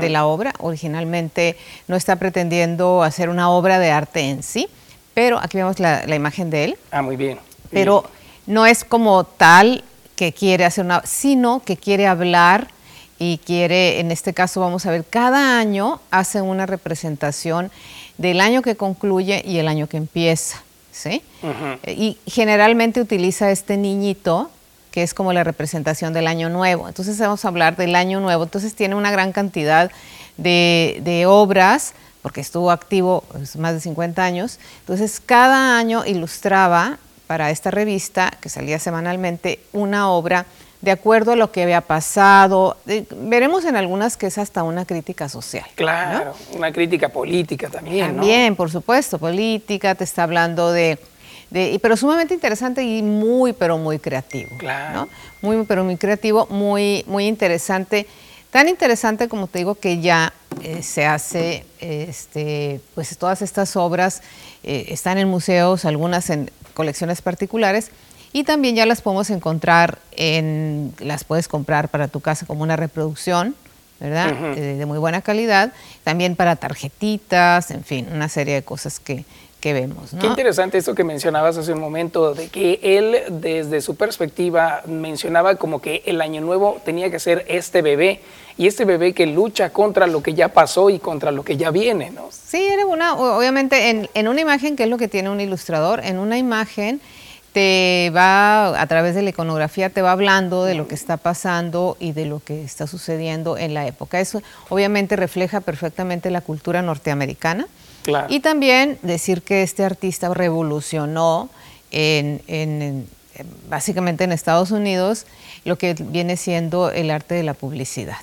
de 0.00 0.08
la 0.08 0.26
obra. 0.26 0.54
Originalmente 0.58 1.56
no 1.86 1.96
está 1.96 2.16
pretendiendo 2.16 3.02
hacer 3.02 3.28
una 3.28 3.50
obra 3.50 3.78
de 3.78 3.90
arte 3.90 4.20
en 4.20 4.42
sí, 4.42 4.68
pero 5.14 5.38
aquí 5.38 5.58
vemos 5.58 5.78
la, 5.78 6.14
imagen 6.14 6.50
de 6.50 6.64
él. 6.64 6.78
Ah, 6.90 7.02
muy 7.02 7.16
bien. 7.16 7.38
Pero 7.70 8.04
no 8.46 8.66
es 8.66 8.84
como 8.84 9.24
tal 9.24 9.84
que 10.16 10.32
quiere 10.32 10.64
hacer 10.64 10.84
una, 10.84 11.02
sino 11.04 11.62
que 11.62 11.76
quiere 11.76 12.06
hablar 12.06 12.68
y 13.18 13.38
quiere, 13.38 14.00
en 14.00 14.10
este 14.10 14.34
caso 14.34 14.60
vamos 14.60 14.86
a 14.86 14.90
ver, 14.90 15.04
cada 15.04 15.58
año 15.58 16.00
hace 16.10 16.42
una 16.42 16.66
representación 16.66 17.70
del 18.18 18.40
año 18.40 18.62
que 18.62 18.76
concluye 18.76 19.42
y 19.46 19.58
el 19.58 19.68
año 19.68 19.88
que 19.88 19.96
empieza, 19.96 20.62
¿sí? 20.92 21.22
Y 21.86 22.18
generalmente 22.26 23.00
utiliza 23.00 23.50
este 23.50 23.76
niñito 23.76 24.50
que 24.96 25.02
es 25.02 25.12
como 25.12 25.34
la 25.34 25.44
representación 25.44 26.14
del 26.14 26.26
año 26.26 26.48
nuevo. 26.48 26.88
Entonces 26.88 27.18
vamos 27.18 27.44
a 27.44 27.48
hablar 27.48 27.76
del 27.76 27.94
año 27.94 28.18
nuevo. 28.18 28.44
Entonces 28.44 28.74
tiene 28.74 28.94
una 28.94 29.10
gran 29.10 29.30
cantidad 29.30 29.90
de, 30.38 31.24
obras, 31.28 31.92
porque 32.22 32.40
estuvo 32.40 32.70
activo 32.70 33.22
pues, 33.30 33.56
más 33.56 33.74
de 33.74 33.80
50 33.80 34.24
años. 34.24 34.58
Entonces 34.80 35.20
cada 35.20 35.76
año 35.76 36.06
ilustraba 36.06 36.98
para 37.26 37.50
esta 37.50 37.70
revista, 37.70 38.32
que 38.40 38.48
salía 38.48 38.78
semanalmente, 38.78 39.60
una 39.74 40.08
obra 40.10 40.46
de 40.86 40.92
acuerdo 40.92 41.32
a 41.32 41.36
lo 41.36 41.50
que 41.50 41.64
había 41.64 41.80
pasado. 41.80 42.76
veremos 43.16 43.64
en 43.64 43.74
algunas 43.74 44.16
que 44.16 44.28
es 44.28 44.38
hasta 44.38 44.62
una 44.62 44.84
crítica 44.84 45.28
social. 45.28 45.66
Claro, 45.74 46.32
una 46.52 46.72
crítica 46.72 47.08
política 47.08 47.68
también. 47.68 48.14
También, 48.14 48.54
por 48.54 48.70
supuesto, 48.70 49.18
política, 49.18 49.96
te 49.96 50.04
está 50.04 50.22
hablando 50.22 50.70
de, 50.70 51.00
de, 51.50 51.76
pero 51.82 51.96
sumamente 51.96 52.34
interesante 52.34 52.84
y 52.84 53.02
muy, 53.02 53.52
pero 53.52 53.78
muy 53.78 53.98
creativo. 53.98 54.56
Claro. 54.58 55.08
Muy, 55.42 55.64
pero 55.64 55.82
muy 55.82 55.96
creativo, 55.96 56.46
muy, 56.50 57.02
muy 57.08 57.26
interesante. 57.26 58.06
Tan 58.52 58.68
interesante 58.68 59.26
como 59.26 59.48
te 59.48 59.58
digo 59.58 59.74
que 59.74 60.00
ya 60.00 60.32
eh, 60.62 60.84
se 60.84 61.04
hace, 61.04 61.66
este, 61.80 62.80
pues 62.94 63.18
todas 63.18 63.42
estas 63.42 63.74
obras 63.74 64.22
eh, 64.62 64.86
están 64.90 65.18
en 65.18 65.26
museos, 65.26 65.84
algunas 65.84 66.30
en 66.30 66.48
colecciones 66.74 67.22
particulares 67.22 67.90
y 68.36 68.44
también 68.44 68.76
ya 68.76 68.84
las 68.84 69.00
podemos 69.00 69.30
encontrar 69.30 69.98
en, 70.14 70.92
las 70.98 71.24
puedes 71.24 71.48
comprar 71.48 71.88
para 71.88 72.06
tu 72.06 72.20
casa 72.20 72.44
como 72.44 72.64
una 72.64 72.76
reproducción, 72.76 73.54
¿verdad? 73.98 74.58
Eh, 74.58 74.76
de, 74.76 74.84
muy 74.84 74.98
buena 74.98 75.22
calidad. 75.22 75.72
También 76.04 76.36
para 76.36 76.56
tarjetitas, 76.56 77.70
en 77.70 77.82
fin, 77.82 78.06
una 78.12 78.28
serie 78.28 78.52
de 78.52 78.62
cosas 78.62 79.00
que, 79.00 79.24
que 79.58 79.72
vemos. 79.72 80.10
Qué 80.20 80.26
interesante 80.26 80.76
esto 80.76 80.94
que 80.94 81.02
mencionabas 81.02 81.56
hace 81.56 81.72
un 81.72 81.80
momento, 81.80 82.34
de 82.34 82.48
que 82.48 82.78
él 82.82 83.40
desde 83.40 83.80
su 83.80 83.96
perspectiva 83.96 84.82
mencionaba 84.84 85.54
como 85.54 85.80
que 85.80 86.02
el 86.04 86.20
año 86.20 86.42
nuevo 86.42 86.78
tenía 86.84 87.10
que 87.10 87.18
ser 87.18 87.46
este 87.48 87.80
bebé 87.80 88.20
y 88.58 88.66
este 88.66 88.84
bebé 88.84 89.14
que 89.14 89.24
lucha 89.24 89.70
contra 89.70 90.06
lo 90.06 90.22
que 90.22 90.34
ya 90.34 90.48
pasó 90.48 90.90
y 90.90 90.98
contra 90.98 91.30
lo 91.30 91.42
que 91.42 91.56
ya 91.56 91.70
viene, 91.70 92.10
¿no? 92.10 92.28
Sí, 92.32 92.62
era 92.62 92.84
una, 92.84 93.14
obviamente 93.14 93.88
en, 93.88 94.10
en 94.12 94.28
una 94.28 94.42
imagen, 94.42 94.76
que 94.76 94.82
es 94.82 94.90
lo 94.90 94.98
que 94.98 95.08
tiene 95.08 95.30
un 95.30 95.40
ilustrador, 95.40 96.04
en 96.04 96.18
una 96.18 96.36
imagen 96.36 97.00
te 97.56 98.12
va, 98.14 98.78
a 98.78 98.86
través 98.86 99.14
de 99.14 99.22
la 99.22 99.30
iconografía, 99.30 99.88
te 99.88 100.02
va 100.02 100.12
hablando 100.12 100.66
de 100.66 100.74
lo 100.74 100.88
que 100.88 100.94
está 100.94 101.16
pasando 101.16 101.96
y 101.98 102.12
de 102.12 102.26
lo 102.26 102.40
que 102.40 102.62
está 102.62 102.86
sucediendo 102.86 103.56
en 103.56 103.72
la 103.72 103.86
época. 103.86 104.20
Eso 104.20 104.42
obviamente 104.68 105.16
refleja 105.16 105.62
perfectamente 105.62 106.30
la 106.30 106.42
cultura 106.42 106.82
norteamericana. 106.82 107.66
Y 108.28 108.40
también 108.40 108.98
decir 109.00 109.40
que 109.40 109.62
este 109.62 109.84
artista 109.84 110.34
revolucionó 110.34 111.48
en, 111.90 113.06
básicamente 113.70 114.24
en 114.24 114.32
Estados 114.32 114.70
Unidos 114.70 115.24
lo 115.64 115.78
que 115.78 115.94
viene 115.94 116.36
siendo 116.36 116.90
el 116.90 117.10
arte 117.10 117.36
de 117.36 117.42
la 117.42 117.54
publicidad. 117.54 118.20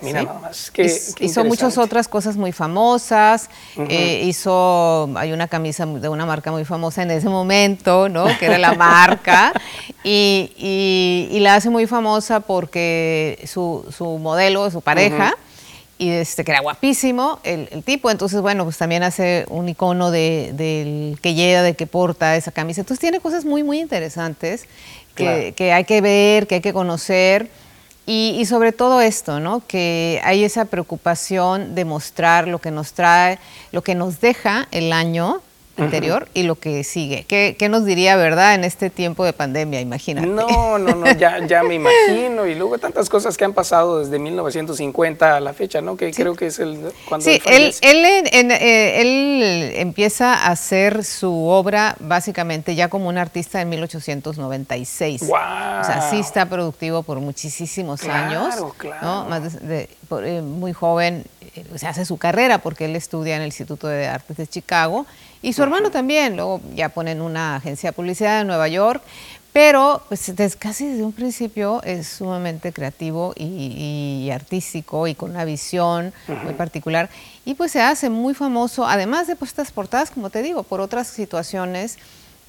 Mira 0.00 0.22
más, 0.22 0.70
que 0.70 0.84
hizo 1.20 1.44
muchas 1.44 1.76
otras 1.76 2.06
cosas 2.06 2.36
muy 2.36 2.52
famosas, 2.52 3.50
eh, 3.76 4.22
hizo, 4.24 5.10
hay 5.16 5.32
una 5.32 5.48
camisa 5.48 5.86
de 5.86 6.08
una 6.08 6.24
marca 6.24 6.52
muy 6.52 6.64
famosa 6.64 7.02
en 7.02 7.10
ese 7.10 7.28
momento, 7.28 8.08
¿no? 8.08 8.26
Que 8.38 8.46
era 8.46 8.58
la 8.58 8.74
marca, 8.74 9.52
y, 10.04 11.36
la 11.40 11.56
hace 11.56 11.70
muy 11.70 11.86
famosa 11.86 12.40
porque 12.40 13.42
su, 13.46 13.84
su 13.96 14.18
modelo, 14.18 14.70
su 14.70 14.82
pareja, 14.82 15.34
y 15.98 16.10
este, 16.10 16.44
que 16.44 16.52
era 16.52 16.60
guapísimo 16.60 17.40
el, 17.42 17.82
tipo, 17.82 18.08
entonces 18.08 18.40
bueno, 18.40 18.62
pues 18.62 18.78
también 18.78 19.02
hace 19.02 19.46
un 19.48 19.68
icono 19.68 20.12
de, 20.12 20.52
del 20.54 21.18
que 21.20 21.34
lleva, 21.34 21.62
de 21.62 21.74
que 21.74 21.88
porta 21.88 22.36
esa 22.36 22.52
camisa, 22.52 22.82
entonces 22.82 23.00
tiene 23.00 23.18
cosas 23.18 23.44
muy, 23.44 23.64
muy 23.64 23.80
interesantes 23.80 24.66
que, 25.16 25.54
que 25.56 25.72
hay 25.72 25.82
que 25.84 26.00
ver, 26.00 26.46
que 26.46 26.56
hay 26.56 26.60
que 26.60 26.72
conocer. 26.72 27.50
Y, 28.10 28.46
sobre 28.46 28.72
todo 28.72 29.02
esto, 29.02 29.38
¿no? 29.38 29.60
Que 29.66 30.18
hay 30.24 30.42
esa 30.42 30.64
preocupación 30.64 31.74
de 31.74 31.84
mostrar 31.84 32.48
lo 32.48 32.58
que 32.58 32.70
nos 32.70 32.94
trae, 32.94 33.38
lo 33.70 33.82
que 33.82 33.94
nos 33.94 34.18
deja 34.22 34.66
el 34.70 34.94
año 34.94 35.42
anterior 35.78 36.28
y 36.34 36.42
lo 36.42 36.56
que 36.56 36.84
sigue. 36.84 37.24
¿Qué, 37.24 37.68
nos 37.68 37.84
diría, 37.84 38.16
verdad, 38.16 38.54
en 38.54 38.64
este 38.64 38.90
tiempo 38.90 39.24
de 39.24 39.32
pandemia? 39.32 39.80
Imagínate. 39.80 40.26
No, 40.26 40.78
no, 40.78 40.94
no, 40.94 41.12
ya, 41.12 41.44
ya 41.46 41.62
me 41.62 41.74
imagino. 41.74 42.46
Y 42.46 42.54
luego 42.54 42.78
tantas 42.78 43.08
cosas 43.08 43.36
que 43.36 43.44
han 43.44 43.52
pasado 43.52 44.00
desde 44.00 44.18
1950 44.18 45.36
a 45.36 45.40
la 45.40 45.52
fecha, 45.52 45.80
¿no? 45.80 45.96
Que 45.96 46.12
creo 46.12 46.34
que 46.34 46.46
es 46.46 46.58
el 46.58 46.92
cuando 47.08 47.24
Sí, 47.24 47.40
él, 47.44 47.74
él, 47.82 48.04
eh, 48.04 49.00
él, 49.00 49.72
empieza 49.76 50.34
a 50.34 50.48
hacer 50.48 51.04
su 51.04 51.46
obra 51.46 51.96
básicamente 52.00 52.74
ya 52.74 52.88
como 52.88 53.08
un 53.08 53.18
artista 53.18 53.60
en 53.60 53.68
1896. 53.68 55.20
Wow. 55.20 55.30
O 55.30 55.84
sea, 55.84 56.08
sí 56.10 56.18
está 56.18 56.46
productivo 56.46 57.02
por 57.02 57.20
muchísimos 57.20 58.04
años. 58.04 58.54
Claro. 58.76 59.02
¿no? 59.02 59.24
Más 59.26 59.60
de, 59.66 59.88
eh, 60.24 60.42
muy 60.42 60.72
joven 60.72 61.24
eh, 61.54 61.64
se 61.76 61.86
hace 61.86 62.04
su 62.04 62.16
carrera 62.16 62.58
porque 62.58 62.86
él 62.86 62.96
estudia 62.96 63.36
en 63.36 63.42
el 63.42 63.48
Instituto 63.48 63.88
de 63.88 64.06
Artes 64.06 64.36
de 64.36 64.46
Chicago 64.46 65.06
y 65.42 65.52
su 65.52 65.62
hermano 65.62 65.90
también, 65.90 66.36
luego 66.36 66.60
ya 66.74 66.88
ponen 66.88 67.20
una 67.20 67.56
agencia 67.56 67.90
de 67.90 67.92
publicidad 67.94 68.40
en 68.40 68.46
Nueva 68.46 68.68
York, 68.68 69.02
pero 69.52 70.02
pues 70.08 70.30
casi 70.58 70.86
desde 70.86 71.02
un 71.02 71.12
principio 71.12 71.82
es 71.82 72.06
sumamente 72.06 72.72
creativo 72.72 73.32
y, 73.36 74.30
artístico 74.32 75.06
y 75.06 75.14
con 75.14 75.30
una 75.30 75.44
visión 75.44 76.12
muy 76.44 76.54
particular. 76.54 77.08
Y 77.44 77.54
pues 77.54 77.72
se 77.72 77.80
hace 77.80 78.10
muy 78.10 78.34
famoso, 78.34 78.86
además 78.86 79.26
de 79.26 79.36
pues, 79.36 79.50
estas 79.50 79.72
portadas, 79.72 80.10
como 80.10 80.30
te 80.30 80.42
digo, 80.42 80.62
por 80.62 80.80
otras 80.80 81.08
situaciones 81.08 81.98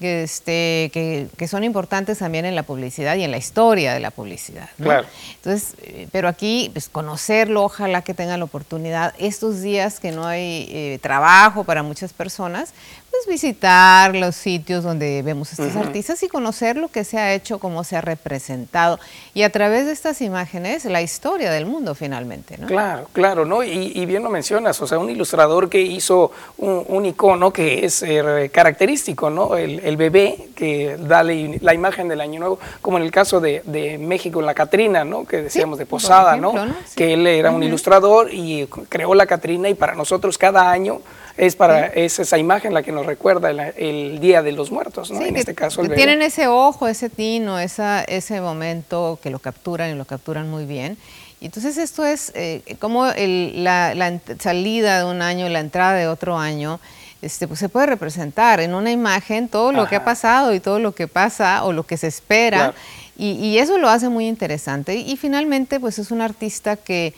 este, 0.00 0.90
que, 0.92 1.48
son 1.48 1.64
importantes 1.64 2.18
también 2.18 2.44
en 2.44 2.54
la 2.54 2.62
publicidad 2.62 3.16
y 3.16 3.24
en 3.24 3.30
la 3.30 3.38
historia 3.38 3.92
de 3.92 4.00
la 4.00 4.10
publicidad. 4.10 4.68
Claro. 4.80 5.06
Entonces, 5.36 5.74
eh, 5.82 6.08
pero 6.12 6.28
aquí, 6.28 6.70
pues 6.72 6.88
conocerlo, 6.88 7.64
ojalá 7.64 8.02
que 8.02 8.14
tengan 8.14 8.38
la 8.38 8.44
oportunidad, 8.44 9.14
estos 9.18 9.60
días 9.60 10.00
que 10.00 10.12
no 10.12 10.26
hay 10.26 10.68
eh, 10.70 10.98
trabajo 11.02 11.64
para 11.64 11.82
muchas 11.82 12.12
personas, 12.12 12.72
pues 13.10 13.26
visitar 13.26 14.14
los 14.14 14.36
sitios 14.36 14.84
donde 14.84 15.22
vemos 15.22 15.48
a 15.50 15.62
estos 15.62 15.76
artistas 15.76 16.22
y 16.22 16.28
conocer 16.28 16.76
lo 16.76 16.88
que 16.88 17.02
se 17.02 17.18
ha 17.18 17.34
hecho, 17.34 17.58
cómo 17.58 17.82
se 17.82 17.96
ha 17.96 18.00
representado 18.00 19.00
y 19.34 19.42
a 19.42 19.50
través 19.50 19.86
de 19.86 19.92
estas 19.92 20.20
imágenes 20.22 20.84
la 20.84 21.02
historia 21.02 21.50
del 21.50 21.66
mundo 21.66 21.96
finalmente. 21.96 22.56
¿no? 22.56 22.68
Claro, 22.68 23.08
claro, 23.12 23.44
¿no? 23.44 23.64
Y, 23.64 24.06
bien 24.06 24.22
lo 24.22 24.30
mencionas, 24.30 24.80
o 24.80 24.86
sea, 24.86 24.98
un 24.98 25.10
ilustrador 25.10 25.68
que 25.68 25.80
hizo 25.80 26.30
un, 26.58 27.04
icono 27.04 27.52
que 27.52 27.84
es 27.84 28.02
eh, 28.02 28.50
característico, 28.52 29.30
¿no? 29.30 29.56
El, 29.56 29.89
bebé 29.96 30.48
que 30.54 30.96
da 30.98 31.22
la 31.22 31.74
imagen 31.74 32.08
del 32.08 32.20
Año 32.20 32.40
Nuevo, 32.40 32.58
como 32.82 32.98
en 32.98 33.04
el 33.04 33.10
caso 33.10 33.40
de, 33.40 33.62
México 34.00 34.40
en 34.40 34.46
la 34.46 34.54
Catrina, 34.54 35.04
¿no? 35.04 35.24
Que 35.24 35.42
decíamos 35.42 35.78
de 35.78 35.86
Posada, 35.86 36.36
¿no? 36.36 36.54
Que 36.96 37.14
él 37.14 37.26
era 37.26 37.50
un 37.50 37.62
ilustrador 37.62 38.32
y 38.32 38.66
creó 38.88 39.14
la 39.14 39.26
Catrina 39.26 39.68
y 39.68 39.74
para 39.74 39.94
nosotros 39.94 40.38
cada 40.38 40.70
año 40.70 41.00
es 41.36 41.56
para 41.56 41.86
esa 41.86 42.36
imagen 42.36 42.74
la 42.74 42.82
que 42.82 42.92
nos 42.92 43.06
recuerda 43.06 43.50
el, 43.50 44.20
Día 44.20 44.42
de 44.42 44.52
los 44.52 44.70
Muertos, 44.70 45.10
¿no? 45.10 45.22
en 45.22 45.36
este 45.36 45.54
caso 45.54 45.80
el 45.80 45.94
Tienen 45.94 46.20
ese 46.20 46.48
ojo, 46.48 46.86
ese 46.88 47.08
tino, 47.08 47.58
esa, 47.58 48.02
ese 48.02 48.40
momento 48.40 49.18
que 49.22 49.30
lo 49.30 49.38
capturan 49.38 49.90
y 49.90 49.94
lo 49.94 50.04
capturan 50.04 50.50
muy 50.50 50.66
bien. 50.66 50.98
Y 51.40 51.46
entonces 51.46 51.78
esto 51.78 52.04
es 52.04 52.32
eh, 52.34 52.62
como 52.78 53.06
la, 53.06 54.20
salida 54.38 54.98
de 54.98 55.04
un 55.04 55.22
año, 55.22 55.48
la 55.48 55.60
entrada 55.60 55.94
de 55.94 56.06
otro 56.06 56.36
año, 56.36 56.80
este, 57.22 57.46
pues 57.46 57.60
se 57.60 57.68
puede 57.68 57.86
representar 57.86 58.60
en 58.60 58.74
una 58.74 58.90
imagen 58.90 59.48
todo 59.48 59.72
lo 59.72 59.88
que 59.88 59.96
ha 59.96 60.04
pasado 60.04 60.54
y 60.54 60.60
todo 60.60 60.78
lo 60.78 60.94
que 60.94 61.08
pasa 61.08 61.64
o 61.64 61.72
lo 61.72 61.84
que 61.84 61.96
se 61.96 62.06
espera. 62.06 62.74
Y, 63.16 63.32
y, 63.32 63.58
eso 63.58 63.76
lo 63.76 63.90
hace 63.90 64.08
muy 64.08 64.26
interesante. 64.26 64.94
Y, 64.96 65.16
finalmente, 65.18 65.78
pues 65.78 65.98
es 65.98 66.10
un 66.10 66.22
artista 66.22 66.76
que 66.76 67.12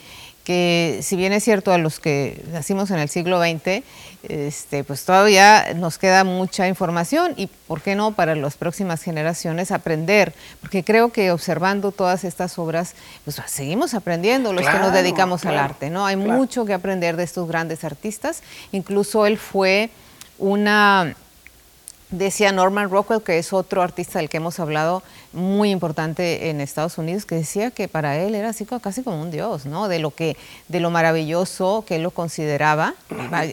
que 0.44 0.98
si 1.02 1.16
bien 1.16 1.32
es 1.32 1.44
cierto 1.44 1.72
a 1.72 1.78
los 1.78 2.00
que 2.00 2.42
nacimos 2.50 2.90
en 2.90 2.98
el 2.98 3.08
siglo 3.08 3.40
XX, 3.40 3.82
este, 4.28 4.84
pues 4.84 5.04
todavía 5.04 5.74
nos 5.74 5.98
queda 5.98 6.24
mucha 6.24 6.68
información 6.68 7.34
y, 7.36 7.46
¿por 7.46 7.80
qué 7.80 7.94
no?, 7.94 8.12
para 8.12 8.34
las 8.34 8.56
próximas 8.56 9.02
generaciones 9.02 9.70
aprender, 9.70 10.34
porque 10.60 10.84
creo 10.84 11.12
que 11.12 11.30
observando 11.30 11.92
todas 11.92 12.24
estas 12.24 12.58
obras, 12.58 12.94
pues 13.24 13.40
seguimos 13.46 13.94
aprendiendo 13.94 14.52
los 14.52 14.66
que 14.66 14.78
nos 14.78 14.92
dedicamos 14.92 15.44
al 15.44 15.58
arte, 15.58 15.90
¿no? 15.90 16.06
Hay 16.06 16.16
mucho 16.16 16.64
que 16.64 16.72
aprender 16.72 17.16
de 17.16 17.24
estos 17.24 17.46
grandes 17.48 17.84
artistas, 17.84 18.42
incluso 18.72 19.26
él 19.26 19.38
fue 19.38 19.90
una 20.38 21.14
Decía 22.12 22.52
Norman 22.52 22.90
Rockwell, 22.90 23.22
que 23.22 23.38
es 23.38 23.54
otro 23.54 23.80
artista 23.80 24.18
del 24.18 24.28
que 24.28 24.36
hemos 24.36 24.60
hablado 24.60 25.02
muy 25.32 25.70
importante 25.70 26.50
en 26.50 26.60
Estados 26.60 26.98
Unidos, 26.98 27.24
que 27.24 27.36
decía 27.36 27.70
que 27.70 27.88
para 27.88 28.18
él 28.18 28.34
era 28.34 28.50
así 28.50 28.66
casi 28.66 29.02
como 29.02 29.22
un 29.22 29.30
dios, 29.30 29.64
¿no? 29.64 29.88
De 29.88 29.98
lo 29.98 30.10
que, 30.10 30.36
de 30.68 30.80
lo 30.80 30.90
maravilloso 30.90 31.84
que 31.88 31.96
él 31.96 32.02
lo 32.02 32.10
consideraba. 32.10 32.94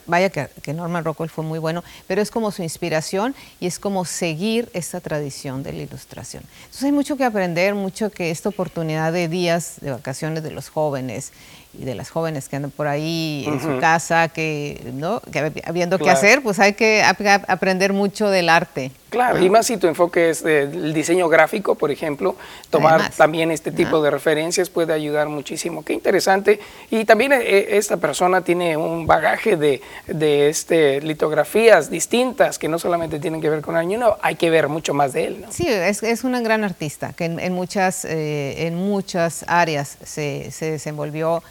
Vaya, 0.06 0.30
que, 0.30 0.50
que, 0.62 0.74
Norman 0.74 1.06
Rockwell 1.06 1.30
fue 1.30 1.46
muy 1.46 1.58
bueno, 1.58 1.86
pero 2.06 2.22
es 2.22 2.32
como 2.32 2.52
su 2.52 2.62
inspiración 2.62 3.34
y 3.62 3.68
es 3.68 3.80
como 3.80 4.04
seguir 4.04 4.70
esta 4.74 5.00
tradición 5.00 5.64
de 5.64 5.72
la 5.72 5.84
ilustración. 5.84 6.44
Entonces 6.66 6.84
hay 6.84 6.92
mucho 6.92 7.16
que 7.16 7.24
aprender, 7.24 7.76
mucho 7.76 8.10
que 8.10 8.30
esta 8.30 8.50
oportunidad 8.50 9.14
de 9.14 9.30
días 9.30 9.76
de 9.80 9.92
vacaciones 9.92 10.44
de 10.44 10.52
los 10.52 10.68
jóvenes 10.68 11.32
y 11.78 11.86
de 11.86 11.94
las 11.94 12.10
jóvenes 12.10 12.50
que 12.50 12.56
andan 12.56 12.72
por 12.72 12.88
ahí 12.88 13.46
en 13.48 13.62
su 13.62 13.80
casa, 13.80 14.28
que, 14.30 14.82
¿no? 14.94 15.22
que 15.32 15.62
habiendo 15.66 16.00
qué 16.00 16.10
hacer, 16.10 16.42
pues 16.42 16.60
hay 16.60 16.74
que 16.74 17.04
aprender 17.04 17.94
mucho 17.94 18.30
del 18.30 18.50
arte. 18.50 18.92
Claro, 19.10 19.44
y 19.44 19.50
más 19.50 19.66
si 19.66 19.78
tu 19.78 19.88
enfoque 19.88 20.30
es 20.30 20.44
el 20.44 20.94
diseño 20.94 21.30
gráfico, 21.30 21.76
por 21.76 21.90
ejemplo, 21.90 22.36
tomar 22.70 23.10
también 23.12 23.50
este 23.50 23.72
tipo 23.72 24.04
de 24.04 24.12
referencias 24.12 24.70
puede 24.70 24.94
ayudar 24.94 25.30
muchísimo. 25.30 25.84
Qué 25.84 25.94
interesante. 25.94 26.60
Y 26.92 27.06
también 27.06 27.34
eh, 27.34 27.78
esta 27.78 27.98
persona 27.98 28.42
tiene 28.42 28.78
un 28.78 29.08
bagaje 29.08 29.58
de, 29.58 29.82
de 30.06 30.50
este, 30.50 31.02
litografías 31.02 31.90
distintas 31.90 32.60
que 32.60 32.68
no 32.68 32.78
solamente 32.78 33.20
tienen 33.20 33.42
que 33.42 33.50
ver 33.50 33.62
con 33.62 33.76
Año 33.76 33.98
Nuevo, 33.98 34.18
hay 34.22 34.36
que 34.36 34.52
ver 34.52 34.68
mucho 34.68 34.94
más 34.94 35.14
de 35.14 35.26
él. 35.26 35.46
Sí, 35.50 35.68
es, 35.68 36.04
es 36.04 36.24
una 36.24 36.42
gran 36.42 36.64
artista 36.64 37.14
que 37.14 37.26
en, 37.26 37.54
muchas, 37.54 38.06
eh, 38.06 38.68
en 38.68 38.76
muchas 38.76 39.44
áreas 39.48 39.98
se, 40.04 40.52
se 40.52 40.72
desenvolvió 40.72 41.42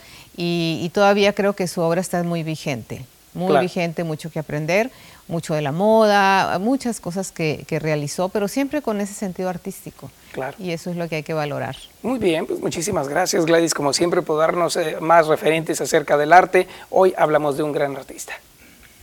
y, 0.40 0.90
todavía 0.94 1.32
creo 1.32 1.54
que 1.54 1.66
su 1.66 1.80
obra 1.80 2.00
está 2.00 2.22
muy 2.22 2.44
vigente, 2.44 3.04
muy 3.34 3.58
vigente, 3.58 4.04
mucho 4.04 4.30
que 4.30 4.38
aprender, 4.38 4.90
mucho 5.26 5.52
de 5.54 5.62
la 5.62 5.72
moda, 5.72 6.58
muchas 6.60 7.00
cosas 7.00 7.32
que, 7.32 7.66
realizó, 7.68 8.28
pero 8.28 8.46
siempre 8.46 8.80
con 8.80 9.00
ese 9.00 9.14
sentido 9.14 9.48
artístico. 9.48 10.10
Claro. 10.30 10.56
Y 10.60 10.70
eso 10.70 10.90
es 10.90 10.96
lo 10.96 11.08
que 11.08 11.16
hay 11.16 11.22
que 11.24 11.34
valorar. 11.34 11.76
Muy 12.02 12.20
bien, 12.20 12.46
pues 12.46 12.60
muchísimas 12.60 13.08
gracias 13.08 13.46
Gladys, 13.46 13.74
como 13.74 13.92
siempre, 13.92 14.22
por 14.22 14.38
darnos 14.38 14.76
eh, 14.76 14.98
más 15.00 15.26
referentes 15.26 15.80
acerca 15.80 16.16
del 16.16 16.32
arte. 16.32 16.68
Hoy 16.90 17.14
hablamos 17.16 17.56
de 17.56 17.64
un 17.64 17.72
gran 17.72 17.96
artista. 17.96 18.34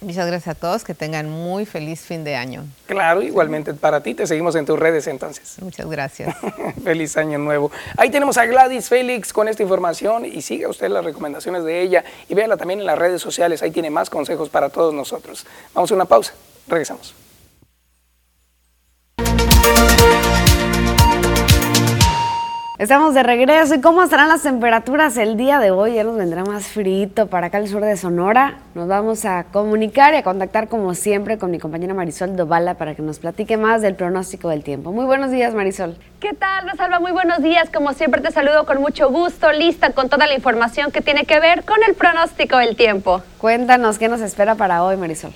Muchas 0.02 0.28
gracias 0.28 0.56
a 0.56 0.60
todos, 0.60 0.84
que 0.84 0.94
tengan 0.94 1.30
muy 1.30 1.66
feliz 1.66 2.02
fin 2.02 2.24
de 2.24 2.36
año. 2.36 2.66
Claro, 2.86 3.22
igualmente 3.22 3.74
para 3.74 4.04
ti, 4.04 4.14
te 4.14 4.28
seguimos 4.28 4.56
en 4.56 4.66
tus 4.66 4.78
redes 4.78 5.08
entonces. 5.08 5.56
Muchas 5.62 5.88
gracias. 5.88 6.36
feliz 6.84 7.18
año 7.18 7.38
nuevo. 7.38 7.72
Ahí 7.98 8.10
tenemos 8.10 8.38
a 8.38 8.46
Gladys 8.46 8.90
Félix 8.90 9.34
con 9.34 9.48
esta 9.48 9.64
información 9.64 10.26
y 10.26 10.42
siga 10.42 10.70
usted 10.70 10.90
las 10.90 11.04
recomendaciones 11.04 11.64
de 11.64 11.82
ella 11.82 12.04
y 12.30 12.36
véala 12.36 12.58
también 12.58 12.82
en 12.82 12.86
las 12.86 13.00
redes 13.00 13.22
sociales, 13.22 13.64
ahí 13.64 13.72
tiene 13.72 13.90
más 13.90 14.10
consejos 14.10 14.50
para 14.50 14.70
todos 14.70 14.94
nosotros. 14.94 15.46
Vamos 15.74 15.92
a 15.92 15.96
una 15.96 16.06
pausa, 16.06 16.34
regresamos. 16.68 17.25
Estamos 22.78 23.14
de 23.14 23.24
regreso 23.24 23.76
y 23.76 23.80
cómo 23.80 24.04
estarán 24.04 24.28
las 24.28 24.42
temperaturas 24.42 25.16
el 25.16 25.38
día 25.38 25.60
de 25.60 25.72
hoy. 25.72 25.94
Ya 25.94 26.04
nos 26.04 26.18
vendrá 26.18 26.44
más 26.44 26.68
frito 26.68 27.28
para 27.28 27.48
acá 27.48 27.58
al 27.58 27.70
sur 27.70 27.82
de 27.82 27.96
Sonora. 27.96 28.56
Nos 28.74 28.90
vamos 28.90 29.24
a 29.24 29.46
comunicar 29.46 30.14
y 30.14 30.18
a 30.18 30.24
contactar 30.24 30.68
como 30.68 30.94
siempre 30.94 31.38
con 31.38 31.52
mi 31.52 31.58
compañera 31.58 31.94
Marisol 31.94 32.36
Dovala 32.36 32.74
para 32.74 32.94
que 32.94 33.02
nos 33.02 33.20
platique 33.20 33.56
más 33.56 33.82
del 33.82 33.96
pronóstico 33.96 34.50
del 34.50 34.66
tiempo. 34.66 34.92
Muy 34.92 35.06
buenos 35.06 35.32
días 35.32 35.54
Marisol. 35.54 35.96
¿Qué 36.20 36.34
tal 36.34 36.70
Rosalba? 36.70 37.00
Muy 37.00 37.14
buenos 37.14 37.42
días. 37.42 37.70
Como 37.74 37.94
siempre 37.94 38.20
te 38.20 38.30
saludo 38.32 38.66
con 38.66 38.82
mucho 38.82 39.10
gusto, 39.10 39.54
lista 39.54 39.92
con 39.94 40.10
toda 40.10 40.28
la 40.28 40.34
información 40.34 40.92
que 40.92 41.00
tiene 41.00 41.24
que 41.24 41.40
ver 41.40 41.64
con 41.64 41.78
el 41.88 41.96
pronóstico 41.96 42.58
del 42.58 42.76
tiempo. 42.76 43.22
Cuéntanos 43.38 43.98
qué 43.98 44.10
nos 44.10 44.20
espera 44.20 44.56
para 44.56 44.84
hoy 44.84 44.98
Marisol. 44.98 45.32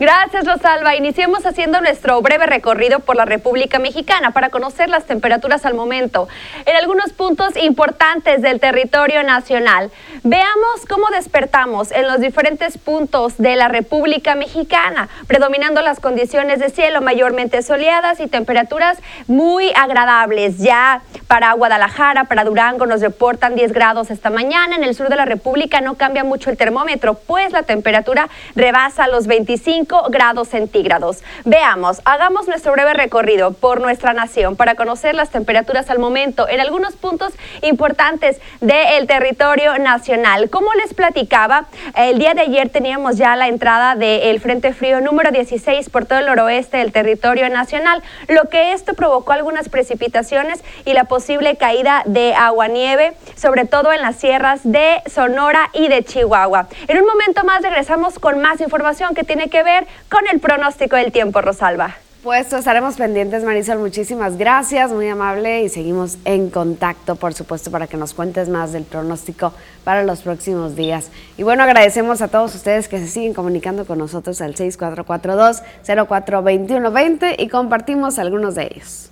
Gracias, 0.00 0.46
Rosalba. 0.46 0.94
Iniciemos 0.94 1.44
haciendo 1.44 1.80
nuestro 1.80 2.22
breve 2.22 2.46
recorrido 2.46 3.00
por 3.00 3.16
la 3.16 3.24
República 3.24 3.80
Mexicana 3.80 4.30
para 4.30 4.48
conocer 4.48 4.88
las 4.88 5.06
temperaturas 5.06 5.66
al 5.66 5.74
momento 5.74 6.28
en 6.66 6.76
algunos 6.76 7.12
puntos 7.12 7.56
importantes 7.56 8.40
del 8.40 8.60
territorio 8.60 9.24
nacional. 9.24 9.90
Veamos 10.22 10.86
cómo 10.88 11.08
despertamos 11.08 11.90
en 11.90 12.06
los 12.06 12.20
diferentes 12.20 12.78
puntos 12.78 13.38
de 13.38 13.56
la 13.56 13.66
República 13.66 14.36
Mexicana, 14.36 15.08
predominando 15.26 15.82
las 15.82 15.98
condiciones 15.98 16.60
de 16.60 16.70
cielo 16.70 17.00
mayormente 17.00 17.60
soleadas 17.62 18.20
y 18.20 18.28
temperaturas 18.28 18.98
muy 19.26 19.72
agradables. 19.74 20.58
Ya 20.58 21.02
para 21.26 21.52
Guadalajara, 21.54 22.24
para 22.24 22.44
Durango 22.44 22.86
nos 22.86 23.00
reportan 23.00 23.56
10 23.56 23.72
grados 23.72 24.12
esta 24.12 24.30
mañana. 24.30 24.76
En 24.76 24.84
el 24.84 24.94
sur 24.94 25.08
de 25.08 25.16
la 25.16 25.24
República 25.24 25.80
no 25.80 25.96
cambia 25.96 26.22
mucho 26.22 26.50
el 26.50 26.56
termómetro, 26.56 27.14
pues 27.14 27.50
la 27.50 27.64
temperatura 27.64 28.28
rebasa 28.54 29.08
los 29.08 29.26
25 29.26 29.87
grados 30.10 30.48
centígrados. 30.48 31.22
Veamos, 31.44 32.00
hagamos 32.04 32.46
nuestro 32.46 32.72
breve 32.72 32.94
recorrido 32.94 33.52
por 33.52 33.80
nuestra 33.80 34.12
nación 34.12 34.56
para 34.56 34.74
conocer 34.74 35.14
las 35.14 35.30
temperaturas 35.30 35.90
al 35.90 35.98
momento 35.98 36.48
en 36.48 36.60
algunos 36.60 36.94
puntos 36.96 37.32
importantes 37.62 38.40
del 38.60 39.06
territorio 39.06 39.78
nacional. 39.78 40.50
Como 40.50 40.72
les 40.74 40.94
platicaba, 40.94 41.66
el 41.96 42.18
día 42.18 42.34
de 42.34 42.42
ayer 42.42 42.68
teníamos 42.68 43.16
ya 43.16 43.34
la 43.36 43.48
entrada 43.48 43.94
del 43.94 44.40
Frente 44.40 44.72
Frío 44.72 45.00
número 45.00 45.30
16 45.30 45.88
por 45.90 46.04
todo 46.04 46.18
el 46.18 46.26
noroeste 46.26 46.78
del 46.78 46.92
territorio 46.92 47.48
nacional, 47.48 48.02
lo 48.28 48.48
que 48.48 48.72
esto 48.72 48.94
provocó 48.94 49.32
algunas 49.32 49.68
precipitaciones 49.68 50.62
y 50.84 50.92
la 50.92 51.04
posible 51.04 51.56
caída 51.56 52.02
de 52.04 52.34
agua-nieve, 52.34 53.14
sobre 53.36 53.64
todo 53.64 53.92
en 53.92 54.02
las 54.02 54.16
sierras 54.16 54.60
de 54.64 55.02
Sonora 55.06 55.70
y 55.72 55.88
de 55.88 56.04
Chihuahua. 56.04 56.68
En 56.86 56.98
un 56.98 57.06
momento 57.06 57.44
más 57.44 57.62
regresamos 57.62 58.18
con 58.18 58.40
más 58.40 58.60
información 58.60 59.14
que 59.14 59.24
tiene 59.24 59.48
que 59.48 59.62
ver 59.62 59.77
con 60.10 60.26
el 60.32 60.40
pronóstico 60.40 60.96
del 60.96 61.12
tiempo, 61.12 61.40
Rosalba. 61.40 61.96
Pues 62.22 62.52
estaremos 62.52 62.96
pendientes, 62.96 63.42
Marisol. 63.44 63.78
Muchísimas 63.78 64.36
gracias, 64.36 64.90
muy 64.90 65.08
amable 65.08 65.62
y 65.62 65.68
seguimos 65.68 66.18
en 66.24 66.50
contacto, 66.50 67.14
por 67.14 67.32
supuesto, 67.32 67.70
para 67.70 67.86
que 67.86 67.96
nos 67.96 68.12
cuentes 68.12 68.48
más 68.48 68.72
del 68.72 68.82
pronóstico 68.82 69.52
para 69.84 70.02
los 70.02 70.22
próximos 70.22 70.74
días. 70.74 71.12
Y 71.36 71.44
bueno, 71.44 71.62
agradecemos 71.62 72.20
a 72.20 72.26
todos 72.26 72.56
ustedes 72.56 72.88
que 72.88 72.98
se 72.98 73.06
siguen 73.06 73.34
comunicando 73.34 73.86
con 73.86 73.98
nosotros 73.98 74.40
al 74.40 74.56
6442-042120 74.56 77.36
y 77.38 77.48
compartimos 77.48 78.18
algunos 78.18 78.56
de 78.56 78.64
ellos. 78.64 79.10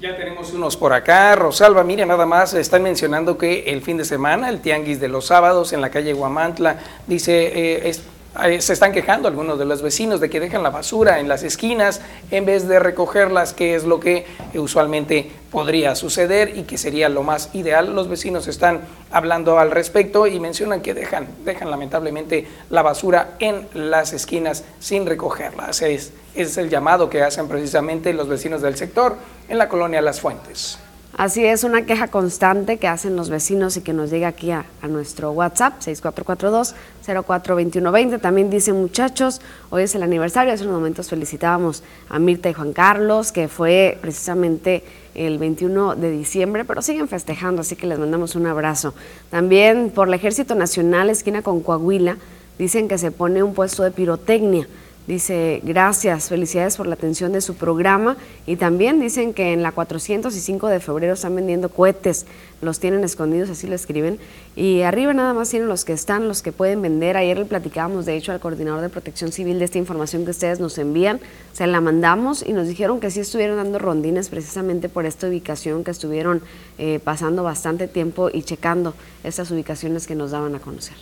Ya 0.00 0.16
tenemos 0.16 0.52
unos 0.52 0.76
por 0.76 0.92
acá. 0.92 1.34
Rosalba, 1.34 1.82
mire, 1.82 2.06
nada 2.06 2.24
más 2.24 2.54
están 2.54 2.84
mencionando 2.84 3.36
que 3.36 3.64
el 3.72 3.82
fin 3.82 3.96
de 3.96 4.04
semana, 4.04 4.48
el 4.48 4.60
tianguis 4.60 5.00
de 5.00 5.08
los 5.08 5.26
sábados 5.26 5.72
en 5.72 5.80
la 5.80 5.90
calle 5.90 6.12
Guamantla, 6.12 6.76
dice, 7.06 7.46
eh, 7.46 7.88
es 7.88 8.04
se 8.58 8.72
están 8.72 8.92
quejando 8.92 9.28
algunos 9.28 9.58
de 9.58 9.64
los 9.64 9.80
vecinos 9.80 10.20
de 10.20 10.28
que 10.28 10.40
dejan 10.40 10.62
la 10.62 10.70
basura 10.70 11.20
en 11.20 11.28
las 11.28 11.42
esquinas 11.42 12.00
en 12.30 12.44
vez 12.44 12.66
de 12.66 12.78
recogerlas, 12.78 13.52
que 13.52 13.74
es 13.74 13.84
lo 13.84 14.00
que 14.00 14.26
usualmente 14.54 15.30
podría 15.50 15.94
suceder 15.94 16.56
y 16.56 16.64
que 16.64 16.76
sería 16.76 17.08
lo 17.08 17.22
más 17.22 17.50
ideal. 17.54 17.94
Los 17.94 18.08
vecinos 18.08 18.48
están 18.48 18.80
hablando 19.12 19.58
al 19.58 19.70
respecto 19.70 20.26
y 20.26 20.40
mencionan 20.40 20.80
que 20.80 20.94
dejan, 20.94 21.28
dejan 21.44 21.70
lamentablemente 21.70 22.46
la 22.70 22.82
basura 22.82 23.36
en 23.38 23.68
las 23.72 24.12
esquinas 24.12 24.64
sin 24.80 25.06
recogerla. 25.06 25.70
Es, 25.70 26.12
es 26.34 26.56
el 26.58 26.70
llamado 26.70 27.08
que 27.08 27.22
hacen 27.22 27.46
precisamente 27.46 28.12
los 28.12 28.28
vecinos 28.28 28.62
del 28.62 28.76
sector 28.76 29.16
en 29.48 29.58
la 29.58 29.68
colonia 29.68 30.02
Las 30.02 30.20
Fuentes. 30.20 30.78
Así 31.16 31.44
es, 31.44 31.62
una 31.62 31.86
queja 31.86 32.08
constante 32.08 32.78
que 32.78 32.88
hacen 32.88 33.14
los 33.14 33.30
vecinos 33.30 33.76
y 33.76 33.82
que 33.82 33.92
nos 33.92 34.10
llega 34.10 34.26
aquí 34.26 34.50
a, 34.50 34.66
nuestro 34.88 35.30
WhatsApp, 35.30 35.74
6442-042120. 35.80 38.20
También 38.20 38.50
dicen, 38.50 38.80
muchachos, 38.80 39.40
hoy 39.70 39.84
es 39.84 39.94
el 39.94 40.02
aniversario, 40.02 40.52
hace 40.52 40.64
unos 40.64 40.74
momentos 40.74 41.08
felicitábamos 41.08 41.84
a 42.08 42.18
Mirta 42.18 42.50
y 42.50 42.52
Juan 42.52 42.72
Carlos, 42.72 43.30
que 43.30 43.46
fue 43.46 43.96
precisamente 44.00 44.82
el 45.14 45.38
21 45.38 45.94
de 45.94 46.10
diciembre, 46.10 46.64
pero 46.64 46.82
siguen 46.82 47.06
festejando, 47.06 47.60
así 47.60 47.76
que 47.76 47.86
les 47.86 48.00
mandamos 48.00 48.34
un 48.34 48.48
abrazo. 48.48 48.92
También 49.30 49.92
por 49.94 50.08
el 50.08 50.14
Ejército 50.14 50.56
Nacional, 50.56 51.10
esquina 51.10 51.42
con 51.42 51.60
Coahuila, 51.60 52.16
dicen 52.58 52.88
que 52.88 52.98
se 52.98 53.12
pone 53.12 53.44
un 53.44 53.54
puesto 53.54 53.84
de 53.84 53.92
pirotecnia. 53.92 54.66
Dice, 55.06 55.60
gracias, 55.62 56.30
felicidades 56.30 56.78
por 56.78 56.86
la 56.86 56.94
atención 56.94 57.32
de 57.32 57.42
su 57.42 57.56
programa. 57.56 58.16
Y 58.46 58.56
también 58.56 59.00
dicen 59.00 59.34
que 59.34 59.52
en 59.52 59.62
la 59.62 59.70
405 59.70 60.68
de 60.68 60.80
febrero 60.80 61.12
están 61.12 61.36
vendiendo 61.36 61.68
cohetes, 61.68 62.24
los 62.62 62.80
tienen 62.80 63.04
escondidos, 63.04 63.50
así 63.50 63.66
lo 63.66 63.74
escriben. 63.74 64.18
Y 64.56 64.80
arriba 64.80 65.12
nada 65.12 65.34
más 65.34 65.50
tienen 65.50 65.68
los 65.68 65.84
que 65.84 65.92
están, 65.92 66.26
los 66.26 66.40
que 66.40 66.52
pueden 66.52 66.80
vender. 66.80 67.18
Ayer 67.18 67.38
le 67.38 67.44
platicábamos, 67.44 68.06
de 68.06 68.16
hecho, 68.16 68.32
al 68.32 68.40
coordinador 68.40 68.80
de 68.80 68.88
protección 68.88 69.30
civil 69.30 69.58
de 69.58 69.66
esta 69.66 69.76
información 69.76 70.24
que 70.24 70.30
ustedes 70.30 70.58
nos 70.58 70.78
envían. 70.78 71.20
Se 71.52 71.66
la 71.66 71.82
mandamos 71.82 72.42
y 72.42 72.54
nos 72.54 72.66
dijeron 72.66 72.98
que 72.98 73.10
sí 73.10 73.20
estuvieron 73.20 73.58
dando 73.58 73.78
rondines 73.78 74.30
precisamente 74.30 74.88
por 74.88 75.04
esta 75.04 75.28
ubicación, 75.28 75.84
que 75.84 75.90
estuvieron 75.90 76.40
eh, 76.78 76.98
pasando 77.04 77.42
bastante 77.42 77.88
tiempo 77.88 78.30
y 78.32 78.42
checando 78.42 78.94
estas 79.22 79.50
ubicaciones 79.50 80.06
que 80.06 80.14
nos 80.14 80.30
daban 80.30 80.54
a 80.54 80.60
conocer. 80.60 80.96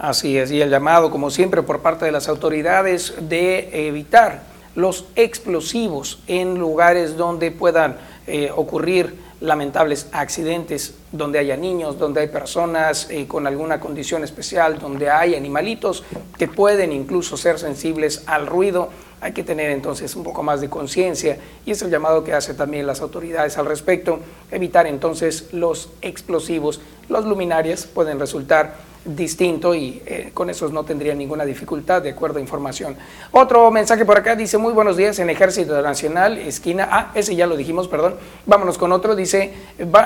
Así 0.00 0.38
es, 0.38 0.50
y 0.50 0.62
el 0.62 0.70
llamado, 0.70 1.10
como 1.10 1.28
siempre, 1.28 1.62
por 1.62 1.80
parte 1.80 2.06
de 2.06 2.10
las 2.10 2.26
autoridades 2.26 3.12
de 3.28 3.86
evitar 3.86 4.44
los 4.74 5.04
explosivos 5.14 6.20
en 6.26 6.58
lugares 6.58 7.18
donde 7.18 7.50
puedan 7.50 7.98
eh, 8.26 8.50
ocurrir 8.56 9.14
lamentables 9.42 10.06
accidentes, 10.12 10.94
donde 11.12 11.38
haya 11.38 11.58
niños, 11.58 11.98
donde 11.98 12.22
hay 12.22 12.28
personas 12.28 13.10
eh, 13.10 13.26
con 13.26 13.46
alguna 13.46 13.78
condición 13.78 14.24
especial, 14.24 14.78
donde 14.78 15.10
hay 15.10 15.34
animalitos 15.34 16.02
que 16.38 16.48
pueden 16.48 16.92
incluso 16.92 17.36
ser 17.36 17.58
sensibles 17.58 18.22
al 18.24 18.46
ruido. 18.46 18.88
Hay 19.20 19.32
que 19.32 19.42
tener 19.42 19.70
entonces 19.70 20.16
un 20.16 20.24
poco 20.24 20.42
más 20.42 20.62
de 20.62 20.70
conciencia 20.70 21.36
y 21.66 21.72
es 21.72 21.82
el 21.82 21.90
llamado 21.90 22.24
que 22.24 22.32
hacen 22.32 22.56
también 22.56 22.86
las 22.86 23.02
autoridades 23.02 23.58
al 23.58 23.66
respecto, 23.66 24.20
evitar 24.50 24.86
entonces 24.86 25.52
los 25.52 25.90
explosivos. 26.00 26.80
Los 27.10 27.26
luminarias 27.26 27.84
pueden 27.84 28.18
resultar 28.18 28.88
distinto 29.04 29.74
y 29.74 30.02
eh, 30.04 30.30
con 30.34 30.50
esos 30.50 30.72
no 30.72 30.84
tendría 30.84 31.14
ninguna 31.14 31.44
dificultad, 31.44 32.02
de 32.02 32.10
acuerdo 32.10 32.38
a 32.38 32.40
información. 32.40 32.96
Otro 33.32 33.70
mensaje 33.70 34.04
por 34.04 34.18
acá 34.18 34.36
dice, 34.36 34.58
muy 34.58 34.72
buenos 34.72 34.96
días 34.96 35.18
en 35.18 35.30
Ejército 35.30 35.80
Nacional, 35.80 36.38
esquina, 36.38 36.88
ah, 36.90 37.10
ese 37.14 37.34
ya 37.34 37.46
lo 37.46 37.56
dijimos, 37.56 37.88
perdón, 37.88 38.16
vámonos 38.46 38.76
con 38.76 38.92
otro, 38.92 39.16
dice, 39.16 39.54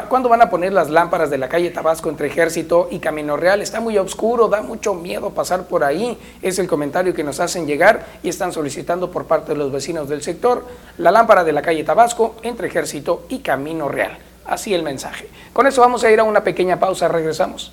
¿cuándo 0.08 0.28
van 0.28 0.42
a 0.42 0.50
poner 0.50 0.72
las 0.72 0.90
lámparas 0.90 1.30
de 1.30 1.38
la 1.38 1.48
calle 1.48 1.70
Tabasco 1.70 2.08
entre 2.08 2.28
Ejército 2.28 2.88
y 2.90 3.00
Camino 3.00 3.36
Real? 3.36 3.62
Está 3.62 3.80
muy 3.80 3.98
oscuro, 3.98 4.48
da 4.48 4.62
mucho 4.62 4.94
miedo 4.94 5.30
pasar 5.30 5.66
por 5.66 5.82
ahí, 5.82 6.16
es 6.40 6.58
el 6.58 6.68
comentario 6.68 7.14
que 7.14 7.24
nos 7.24 7.40
hacen 7.40 7.66
llegar 7.66 8.06
y 8.22 8.28
están 8.28 8.52
solicitando 8.52 9.10
por 9.10 9.26
parte 9.26 9.52
de 9.52 9.58
los 9.58 9.72
vecinos 9.72 10.08
del 10.08 10.22
sector 10.22 10.64
la 10.98 11.10
lámpara 11.10 11.42
de 11.42 11.52
la 11.52 11.62
calle 11.62 11.82
Tabasco 11.82 12.36
entre 12.42 12.68
Ejército 12.68 13.26
y 13.28 13.40
Camino 13.40 13.88
Real. 13.88 14.18
Así 14.46 14.74
el 14.74 14.82
mensaje. 14.82 15.28
Con 15.52 15.66
eso 15.66 15.80
vamos 15.80 16.04
a 16.04 16.10
ir 16.10 16.20
a 16.20 16.24
una 16.24 16.44
pequeña 16.44 16.78
pausa, 16.78 17.08
regresamos. 17.08 17.72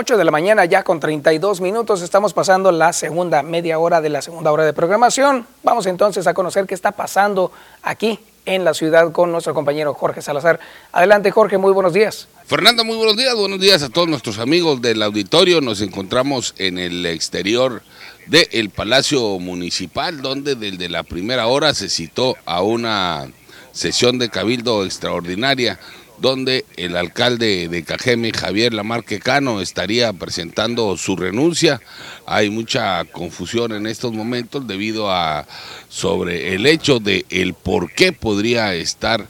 8 0.00 0.16
de 0.16 0.24
la 0.24 0.30
mañana 0.30 0.64
ya 0.64 0.84
con 0.84 1.00
32 1.00 1.60
minutos 1.60 2.02
estamos 2.02 2.32
pasando 2.32 2.70
la 2.70 2.92
segunda 2.92 3.42
media 3.42 3.80
hora 3.80 4.00
de 4.00 4.08
la 4.08 4.22
segunda 4.22 4.52
hora 4.52 4.64
de 4.64 4.72
programación. 4.72 5.44
Vamos 5.64 5.86
entonces 5.86 6.28
a 6.28 6.34
conocer 6.34 6.68
qué 6.68 6.74
está 6.76 6.92
pasando 6.92 7.50
aquí 7.82 8.20
en 8.46 8.64
la 8.64 8.74
ciudad 8.74 9.10
con 9.10 9.32
nuestro 9.32 9.54
compañero 9.54 9.94
Jorge 9.94 10.22
Salazar. 10.22 10.60
Adelante 10.92 11.32
Jorge, 11.32 11.58
muy 11.58 11.72
buenos 11.72 11.94
días. 11.94 12.28
Fernando, 12.46 12.84
muy 12.84 12.96
buenos 12.96 13.16
días. 13.16 13.34
Buenos 13.34 13.58
días 13.58 13.82
a 13.82 13.88
todos 13.88 14.06
nuestros 14.06 14.38
amigos 14.38 14.80
del 14.80 15.02
auditorio. 15.02 15.60
Nos 15.60 15.80
encontramos 15.80 16.54
en 16.58 16.78
el 16.78 17.04
exterior 17.04 17.82
del 18.26 18.70
Palacio 18.70 19.40
Municipal, 19.40 20.22
donde 20.22 20.54
desde 20.54 20.88
la 20.88 21.02
primera 21.02 21.48
hora 21.48 21.74
se 21.74 21.88
citó 21.88 22.36
a 22.46 22.62
una 22.62 23.26
sesión 23.72 24.20
de 24.20 24.28
cabildo 24.28 24.84
extraordinaria 24.84 25.80
donde 26.20 26.64
el 26.76 26.96
alcalde 26.96 27.68
de 27.68 27.84
Cajeme, 27.84 28.32
Javier 28.32 28.74
Lamarque 28.74 29.20
Cano, 29.20 29.60
estaría 29.60 30.12
presentando 30.12 30.96
su 30.96 31.16
renuncia. 31.16 31.80
Hay 32.26 32.50
mucha 32.50 33.04
confusión 33.06 33.72
en 33.72 33.86
estos 33.86 34.12
momentos 34.12 34.66
debido 34.66 35.10
a 35.10 35.46
sobre 35.88 36.54
el 36.54 36.66
hecho 36.66 36.98
de 36.98 37.24
el 37.30 37.54
por 37.54 37.92
qué 37.92 38.12
podría 38.12 38.74
estar 38.74 39.26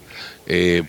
eh, 0.47 0.83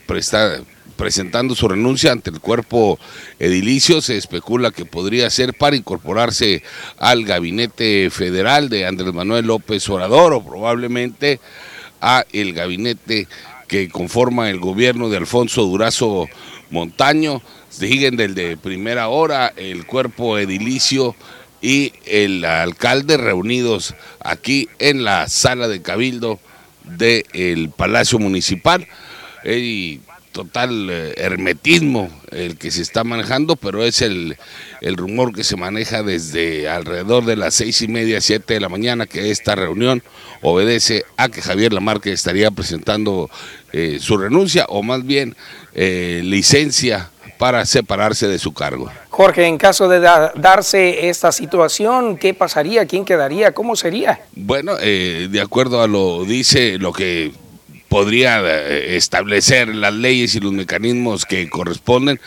presentando 0.96 1.55
su 1.55 1.68
renuncia 1.68 2.12
ante 2.12 2.30
el 2.30 2.40
cuerpo 2.40 2.98
edilicio. 3.38 4.01
Se 4.01 4.16
especula 4.16 4.70
que 4.70 4.86
podría 4.86 5.28
ser 5.30 5.55
para 5.55 5.76
incorporarse 5.76 6.62
al 6.98 7.24
gabinete 7.24 8.11
federal 8.11 8.68
de 8.68 8.86
Andrés 8.86 9.12
Manuel 9.12 9.46
López 9.46 9.88
Obrador 9.88 10.32
o 10.32 10.44
probablemente 10.44 11.40
a 12.01 12.24
el 12.32 12.55
gabinete 12.55 13.28
que 13.71 13.89
conforma 13.89 14.51
el 14.51 14.59
gobierno 14.59 15.09
de 15.11 15.16
Alfonso 15.16 15.62
Durazo 15.62 16.29
Montaño. 16.71 17.41
Siguen 17.68 18.16
del 18.16 18.35
de 18.35 18.57
primera 18.57 19.07
hora 19.07 19.53
el 19.57 19.87
cuerpo 19.87 20.39
edilicio 20.39 21.14
y 21.62 21.93
el 22.05 22.45
alcalde 22.45 23.16
reunidos 23.16 23.95
aquí 24.18 24.68
en 24.81 25.05
la 25.05 25.29
sala 25.29 25.68
de 25.68 25.83
cabildo 25.83 26.41
del 26.83 27.71
Palacio 27.71 28.18
Municipal. 28.18 28.89
Y 29.45 30.01
total 30.33 30.89
eh, 30.91 31.14
hermetismo 31.16 32.09
el 32.31 32.57
que 32.57 32.70
se 32.70 32.83
está 32.83 33.05
manejando, 33.05 33.57
pero 33.57 33.85
es 33.85 34.03
el, 34.03 34.37
el, 34.81 34.97
rumor 34.97 35.35
que 35.35 35.45
se 35.45 35.57
maneja 35.57 36.03
desde 36.03 36.68
alrededor 36.68 37.24
de 37.24 37.37
las 37.37 37.55
seis 37.55 37.83
y 37.83 37.89
media, 37.89 38.20
siete 38.20 38.55
de 38.55 38.61
la 38.61 38.68
mañana, 38.68 39.07
que 39.07 39.31
esta 39.31 39.55
reunión 39.55 40.03
obedece 40.43 41.05
a 41.16 41.28
que 41.28 41.43
Javier 41.43 41.72
Lamarque 41.72 42.12
estaría 42.12 42.51
presentando 42.51 43.28
eh, 43.72 43.99
su 44.01 44.16
renuncia 44.16 44.66
o 44.68 44.83
más 44.83 45.05
bien 45.05 45.37
eh, 45.74 46.20
licencia 46.24 47.11
para 47.39 47.64
separarse 47.64 48.28
de 48.28 48.39
su 48.39 48.53
cargo. 48.53 48.91
Jorge, 49.09 49.47
en 49.47 49.57
caso 49.57 49.89
de 49.89 50.01
darse 50.01 51.09
esta 51.09 51.33
situación, 51.33 52.18
¿qué 52.18 52.35
pasaría? 52.35 52.87
¿Quién 52.87 53.05
quedaría? 53.05 53.53
¿Cómo 53.53 53.76
sería? 53.76 54.20
Bueno, 54.35 54.76
de 54.76 55.41
acuerdo 55.43 55.83
a 55.83 55.87
lo 55.87 56.24
dice 56.26 56.78
lo 56.78 56.93
que 56.93 57.33
podría 57.91 58.41
eh, 58.41 58.97
establecer 58.97 59.74
las 59.74 59.93
leyes 59.93 60.36
y 60.36 60.41
los 60.41 60.53
mecanismos 60.53 61.26
que 61.26 61.51
corresponden, 61.51 62.20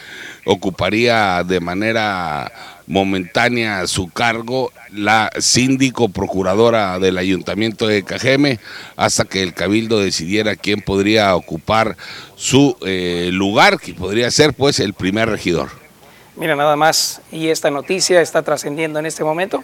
ocuparía 0.45 1.41
de 1.45 1.61
manera 1.61 2.51
momentánea 2.85 3.87
su 3.87 4.09
cargo 4.09 4.73
la 4.91 5.31
síndico 5.39 6.09
procuradora 6.09 6.99
del 6.99 7.17
ayuntamiento 7.17 7.87
de 7.87 8.03
Cajeme 8.03 8.59
hasta 8.97 9.23
que 9.23 9.41
el 9.41 9.53
cabildo 9.53 10.01
decidiera 10.01 10.57
quién 10.57 10.81
podría 10.81 11.33
ocupar 11.33 11.95
su 12.35 12.75
eh, 12.85 13.29
lugar, 13.31 13.79
que 13.79 13.93
podría 13.93 14.29
ser 14.31 14.53
pues 14.53 14.81
el 14.81 14.93
primer 14.93 15.29
regidor. 15.29 15.69
Mira, 16.35 16.57
nada 16.57 16.75
más, 16.75 17.21
¿y 17.31 17.47
esta 17.47 17.71
noticia 17.71 18.19
está 18.19 18.41
trascendiendo 18.41 18.99
en 18.99 19.05
este 19.05 19.23
momento? 19.23 19.63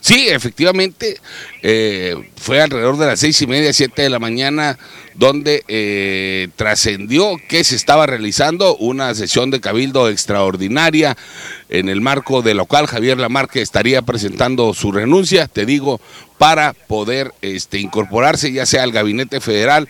Sí, 0.00 0.28
efectivamente, 0.28 1.18
eh, 1.62 2.16
fue 2.36 2.60
alrededor 2.60 2.96
de 2.98 3.06
las 3.06 3.20
seis 3.20 3.40
y 3.42 3.46
media, 3.46 3.72
siete 3.72 4.02
de 4.02 4.10
la 4.10 4.18
mañana, 4.18 4.78
donde 5.14 5.64
eh, 5.68 6.48
trascendió 6.56 7.36
que 7.48 7.64
se 7.64 7.76
estaba 7.76 8.06
realizando 8.06 8.76
una 8.76 9.14
sesión 9.14 9.50
de 9.50 9.60
cabildo 9.60 10.08
extraordinaria. 10.08 11.16
En 11.68 11.88
el 11.88 12.00
marco 12.00 12.42
de 12.42 12.54
lo 12.54 12.66
cual 12.66 12.86
Javier 12.86 13.18
Lamarque 13.18 13.62
estaría 13.62 14.02
presentando 14.02 14.72
su 14.74 14.92
renuncia, 14.92 15.46
te 15.46 15.66
digo, 15.66 16.00
para 16.38 16.72
poder 16.72 17.34
este, 17.42 17.78
incorporarse 17.78 18.50
ya 18.50 18.64
sea 18.64 18.82
al 18.82 18.92
gabinete 18.92 19.40
federal 19.42 19.88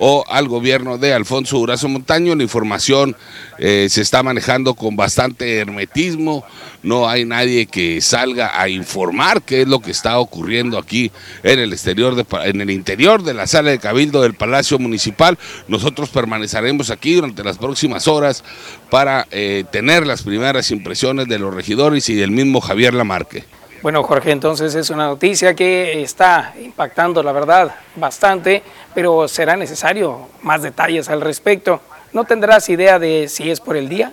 o 0.00 0.24
al 0.28 0.48
gobierno 0.48 0.98
de 0.98 1.12
Alfonso 1.12 1.58
Durazo 1.58 1.88
Montaño. 1.88 2.34
La 2.34 2.42
información 2.42 3.14
eh, 3.58 3.86
se 3.88 4.00
está 4.00 4.22
manejando 4.22 4.74
con 4.74 4.96
bastante 4.96 5.58
hermetismo, 5.58 6.42
no 6.82 7.08
hay 7.08 7.26
nadie 7.26 7.66
que 7.66 8.00
salga 8.00 8.58
a 8.60 8.68
informar 8.70 9.42
qué 9.42 9.62
es 9.62 9.68
lo 9.68 9.80
que 9.80 9.90
está 9.90 10.18
ocurriendo 10.18 10.78
aquí 10.78 11.12
en 11.42 11.58
el 11.58 11.72
exterior, 11.74 12.26
en 12.44 12.60
el 12.62 12.70
interior 12.70 13.22
de 13.22 13.34
la 13.34 13.46
sala 13.46 13.70
de 13.70 13.78
cabildo 13.78 14.22
del 14.22 14.34
Palacio 14.34 14.78
Municipal. 14.78 15.38
Nosotros 15.68 16.08
permaneceremos 16.08 16.88
aquí 16.90 17.14
durante 17.14 17.44
las 17.44 17.58
próximas 17.58 18.08
horas 18.08 18.42
para 18.88 19.26
eh, 19.30 19.64
tener 19.70 20.06
las 20.06 20.22
primeras 20.22 20.70
impresiones 20.70 21.28
de 21.28 21.38
los 21.38 21.54
regidores 21.54 22.08
y 22.08 22.14
del 22.14 22.30
mismo 22.30 22.62
Javier 22.62 22.94
Lamarque. 22.94 23.59
Bueno, 23.82 24.02
Jorge, 24.02 24.30
entonces 24.30 24.74
es 24.74 24.90
una 24.90 25.06
noticia 25.06 25.54
que 25.54 26.02
está 26.02 26.52
impactando, 26.62 27.22
la 27.22 27.32
verdad, 27.32 27.74
bastante, 27.96 28.62
pero 28.94 29.26
será 29.26 29.56
necesario 29.56 30.28
más 30.42 30.60
detalles 30.60 31.08
al 31.08 31.22
respecto. 31.22 31.80
¿No 32.12 32.24
tendrás 32.24 32.68
idea 32.68 32.98
de 32.98 33.26
si 33.28 33.50
es 33.50 33.58
por 33.58 33.78
el 33.78 33.88
día? 33.88 34.12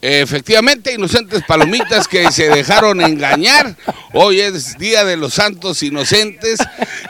Efectivamente, 0.00 0.94
inocentes 0.94 1.42
palomitas 1.42 2.06
que 2.06 2.30
se 2.30 2.48
dejaron 2.48 3.00
engañar. 3.00 3.76
Hoy 4.12 4.40
es 4.40 4.78
Día 4.78 5.04
de 5.04 5.16
los 5.16 5.34
Santos 5.34 5.82
Inocentes 5.82 6.60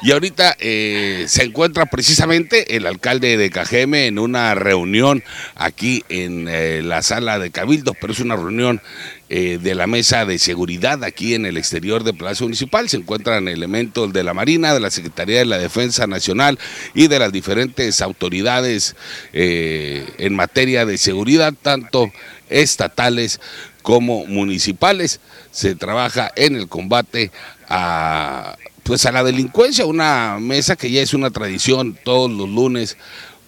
y 0.02 0.12
ahorita 0.12 0.56
eh, 0.58 1.26
se 1.28 1.42
encuentra 1.42 1.86
precisamente 1.86 2.76
el 2.76 2.86
alcalde 2.86 3.36
de 3.36 3.50
Cajeme 3.50 4.06
en 4.06 4.18
una 4.18 4.54
reunión 4.54 5.22
aquí 5.56 6.04
en 6.08 6.46
eh, 6.48 6.80
la 6.82 7.02
sala 7.02 7.38
de 7.38 7.50
Cabildo, 7.50 7.92
pero 8.00 8.12
es 8.12 8.20
una 8.20 8.36
reunión 8.36 8.80
eh, 9.28 9.58
de 9.60 9.74
la 9.74 9.86
mesa 9.86 10.24
de 10.24 10.38
seguridad 10.38 11.02
aquí 11.04 11.34
en 11.34 11.46
el 11.46 11.56
exterior 11.56 12.04
del 12.04 12.16
Palacio 12.16 12.46
Municipal. 12.46 12.88
Se 12.88 12.96
encuentran 12.96 13.48
elementos 13.48 14.12
de 14.12 14.22
la 14.22 14.34
Marina, 14.34 14.74
de 14.74 14.80
la 14.80 14.90
Secretaría 14.90 15.38
de 15.38 15.46
la 15.46 15.58
Defensa 15.58 16.06
Nacional 16.06 16.58
y 16.94 17.08
de 17.08 17.18
las 17.18 17.32
diferentes 17.32 18.00
autoridades 18.00 18.94
en 19.32 20.34
materia 20.34 20.86
de 20.86 20.98
seguridad, 20.98 21.54
tanto 21.60 22.12
estatales 22.48 23.40
como 23.82 24.26
municipales. 24.26 25.20
Se 25.50 25.74
trabaja 25.74 26.30
en 26.36 26.56
el 26.56 26.68
combate 26.68 27.30
a, 27.68 28.56
pues 28.82 29.06
a 29.06 29.12
la 29.12 29.24
delincuencia, 29.24 29.86
una 29.86 30.38
mesa 30.40 30.76
que 30.76 30.90
ya 30.90 31.02
es 31.02 31.14
una 31.14 31.30
tradición 31.30 31.98
todos 32.04 32.30
los 32.30 32.48
lunes 32.48 32.96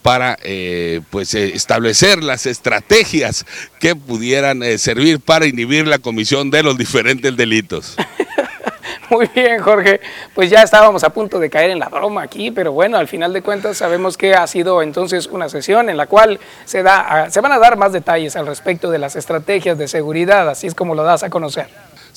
para 0.08 0.38
eh, 0.42 1.02
pues 1.10 1.34
eh, 1.34 1.54
establecer 1.54 2.24
las 2.24 2.46
estrategias 2.46 3.44
que 3.78 3.94
pudieran 3.94 4.62
eh, 4.62 4.78
servir 4.78 5.20
para 5.20 5.44
inhibir 5.44 5.86
la 5.86 5.98
comisión 5.98 6.50
de 6.50 6.62
los 6.62 6.78
diferentes 6.78 7.36
delitos. 7.36 7.94
Muy 9.10 9.28
bien, 9.34 9.60
Jorge. 9.60 10.00
Pues 10.34 10.48
ya 10.48 10.62
estábamos 10.62 11.04
a 11.04 11.10
punto 11.10 11.38
de 11.38 11.50
caer 11.50 11.68
en 11.68 11.78
la 11.78 11.90
broma 11.90 12.22
aquí, 12.22 12.50
pero 12.50 12.72
bueno, 12.72 12.96
al 12.96 13.06
final 13.06 13.34
de 13.34 13.42
cuentas 13.42 13.76
sabemos 13.76 14.16
que 14.16 14.32
ha 14.32 14.46
sido 14.46 14.80
entonces 14.80 15.26
una 15.26 15.50
sesión 15.50 15.90
en 15.90 15.98
la 15.98 16.06
cual 16.06 16.40
se, 16.64 16.82
da, 16.82 17.28
se 17.28 17.42
van 17.42 17.52
a 17.52 17.58
dar 17.58 17.76
más 17.76 17.92
detalles 17.92 18.34
al 18.34 18.46
respecto 18.46 18.90
de 18.90 18.98
las 18.98 19.14
estrategias 19.14 19.76
de 19.76 19.88
seguridad, 19.88 20.48
así 20.48 20.66
es 20.66 20.74
como 20.74 20.94
lo 20.94 21.02
das 21.02 21.22
a 21.22 21.28
conocer. 21.28 21.68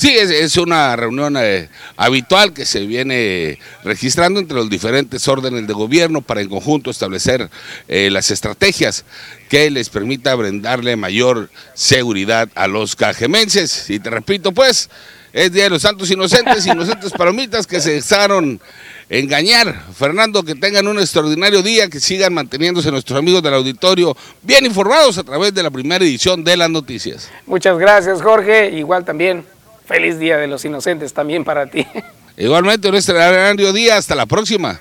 Sí, 0.01 0.17
es, 0.17 0.57
una 0.57 0.95
reunión 0.95 1.37
eh, 1.37 1.69
habitual 1.95 2.53
que 2.53 2.65
se 2.65 2.87
viene 2.87 3.59
registrando 3.83 4.39
entre 4.39 4.57
los 4.57 4.67
diferentes 4.67 5.27
órdenes 5.27 5.67
de 5.67 5.73
gobierno 5.73 6.23
para 6.23 6.41
en 6.41 6.49
conjunto 6.49 6.89
establecer 6.89 7.51
eh, 7.87 8.09
las 8.09 8.31
estrategias 8.31 9.05
que 9.47 9.69
les 9.69 9.89
permita 9.89 10.33
brindarle 10.33 10.95
mayor 10.95 11.51
seguridad 11.75 12.49
a 12.55 12.65
los 12.65 12.95
cajemenses. 12.95 13.91
Y 13.91 13.99
te 13.99 14.09
repito, 14.09 14.51
pues, 14.51 14.89
es 15.33 15.51
Día 15.51 15.65
de 15.65 15.69
los 15.69 15.83
Santos 15.83 16.09
Inocentes, 16.09 16.65
inocentes 16.65 17.11
palomitas 17.11 17.67
que 17.67 17.79
se 17.79 17.91
dejaron 17.91 18.59
engañar. 19.07 19.83
Fernando, 19.95 20.41
que 20.41 20.55
tengan 20.55 20.87
un 20.87 20.97
extraordinario 20.97 21.61
día, 21.61 21.89
que 21.89 21.99
sigan 21.99 22.33
manteniéndose 22.33 22.89
nuestros 22.89 23.19
amigos 23.19 23.43
del 23.43 23.53
auditorio 23.53 24.17
bien 24.41 24.65
informados 24.65 25.19
a 25.19 25.23
través 25.23 25.53
de 25.53 25.61
la 25.61 25.69
primera 25.69 26.03
edición 26.03 26.43
de 26.43 26.57
las 26.57 26.71
noticias. 26.71 27.29
Muchas 27.45 27.77
gracias, 27.77 28.19
Jorge. 28.19 28.71
Igual 28.71 29.05
también, 29.05 29.45
feliz 29.91 30.17
Día 30.19 30.37
de 30.37 30.47
los 30.47 30.63
Inocentes 30.63 31.13
también 31.13 31.43
para 31.43 31.67
ti. 31.67 31.85
Igualmente, 32.37 32.87
un 32.87 32.95
extraordinario 32.95 33.73
día. 33.73 33.97
Hasta 33.97 34.15
la 34.15 34.25
próxima. 34.25 34.79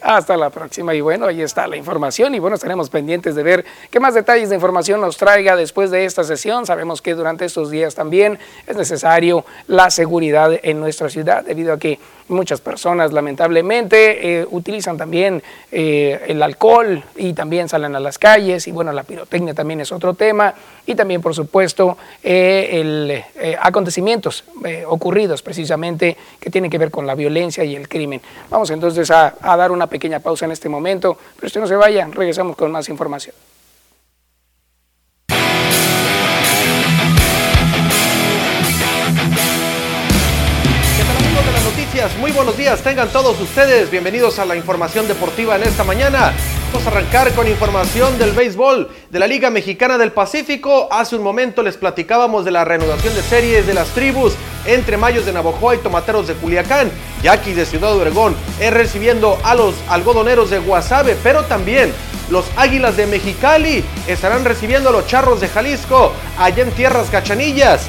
Hasta 0.00 0.36
la 0.36 0.50
próxima 0.50 0.94
y 0.94 1.00
bueno, 1.00 1.26
ahí 1.26 1.42
está 1.42 1.68
la 1.68 1.76
información 1.76 2.34
y 2.34 2.40
bueno, 2.40 2.56
estaremos 2.56 2.90
pendientes 2.90 3.36
de 3.36 3.42
ver 3.44 3.64
qué 3.88 4.00
más 4.00 4.14
detalles 4.14 4.48
de 4.48 4.56
información 4.56 5.00
nos 5.00 5.16
traiga 5.16 5.54
después 5.54 5.92
de 5.92 6.04
esta 6.04 6.24
sesión. 6.24 6.66
Sabemos 6.66 7.00
que 7.00 7.14
durante 7.14 7.44
estos 7.44 7.70
días 7.70 7.94
también 7.94 8.38
es 8.66 8.76
necesario 8.76 9.44
la 9.68 9.90
seguridad 9.90 10.58
en 10.62 10.80
nuestra 10.80 11.08
ciudad 11.08 11.44
debido 11.44 11.72
a 11.72 11.78
que 11.78 12.00
Muchas 12.28 12.60
personas 12.60 13.12
lamentablemente 13.12 14.40
eh, 14.40 14.46
utilizan 14.50 14.96
también 14.96 15.42
eh, 15.70 16.20
el 16.28 16.42
alcohol 16.42 17.02
y 17.16 17.32
también 17.32 17.68
salen 17.68 17.94
a 17.94 18.00
las 18.00 18.18
calles 18.18 18.66
y 18.68 18.72
bueno, 18.72 18.92
la 18.92 19.02
pirotecnia 19.02 19.54
también 19.54 19.80
es 19.80 19.92
otro 19.92 20.14
tema 20.14 20.54
y 20.86 20.94
también 20.94 21.20
por 21.20 21.34
supuesto 21.34 21.96
eh, 22.22 22.68
el, 22.72 23.56
acontecimientos 23.60 24.44
ocurridos 24.86 25.42
precisamente 25.42 26.16
que 26.40 26.50
tienen 26.50 26.70
que 26.70 26.78
ver 26.78 26.90
con 26.90 27.06
la 27.06 27.14
violencia 27.14 27.64
y 27.64 27.74
el 27.76 27.88
crimen. 27.88 28.20
Vamos 28.50 28.70
entonces 28.70 29.10
a, 29.10 29.34
a 29.40 29.56
dar 29.56 29.72
una 29.72 29.86
pequeña 29.86 30.20
pausa 30.20 30.44
en 30.44 30.52
este 30.52 30.68
momento, 30.68 31.18
pero 31.36 31.46
usted 31.46 31.60
no 31.60 31.66
se 31.66 31.76
vaya, 31.76 32.08
regresamos 32.12 32.56
con 32.56 32.70
más 32.70 32.88
información. 32.88 33.34
Muy 42.18 42.32
buenos 42.32 42.56
días, 42.56 42.80
tengan 42.80 43.10
todos 43.10 43.38
ustedes. 43.38 43.90
Bienvenidos 43.90 44.38
a 44.38 44.46
la 44.46 44.56
información 44.56 45.06
deportiva 45.06 45.56
en 45.56 45.62
esta 45.62 45.84
mañana. 45.84 46.32
Vamos 46.72 46.86
a 46.86 46.90
arrancar 46.90 47.30
con 47.34 47.46
información 47.46 48.18
del 48.18 48.32
béisbol 48.32 48.88
de 49.10 49.18
la 49.18 49.26
Liga 49.26 49.50
Mexicana 49.50 49.98
del 49.98 50.10
Pacífico. 50.10 50.88
Hace 50.90 51.16
un 51.16 51.22
momento 51.22 51.62
les 51.62 51.76
platicábamos 51.76 52.46
de 52.46 52.50
la 52.50 52.64
reanudación 52.64 53.14
de 53.14 53.20
series 53.20 53.66
de 53.66 53.74
las 53.74 53.88
tribus 53.90 54.32
entre 54.64 54.96
Mayos 54.96 55.26
de 55.26 55.34
Navojoa 55.34 55.74
y 55.74 55.78
Tomateros 55.78 56.28
de 56.28 56.34
Culiacán. 56.34 56.90
Yaquis 57.22 57.56
de 57.56 57.66
Ciudad 57.66 57.92
Obregón 57.92 58.34
es 58.58 58.72
recibiendo 58.72 59.38
a 59.44 59.54
los 59.54 59.74
algodoneros 59.90 60.48
de 60.48 60.60
Guasave, 60.60 61.14
pero 61.22 61.44
también 61.44 61.92
los 62.30 62.46
Águilas 62.56 62.96
de 62.96 63.06
Mexicali 63.06 63.84
estarán 64.06 64.46
recibiendo 64.46 64.88
a 64.88 64.92
los 64.92 65.06
Charros 65.06 65.42
de 65.42 65.48
Jalisco 65.48 66.14
allá 66.38 66.62
en 66.62 66.70
Tierras 66.70 67.10
Cachanillas. 67.10 67.86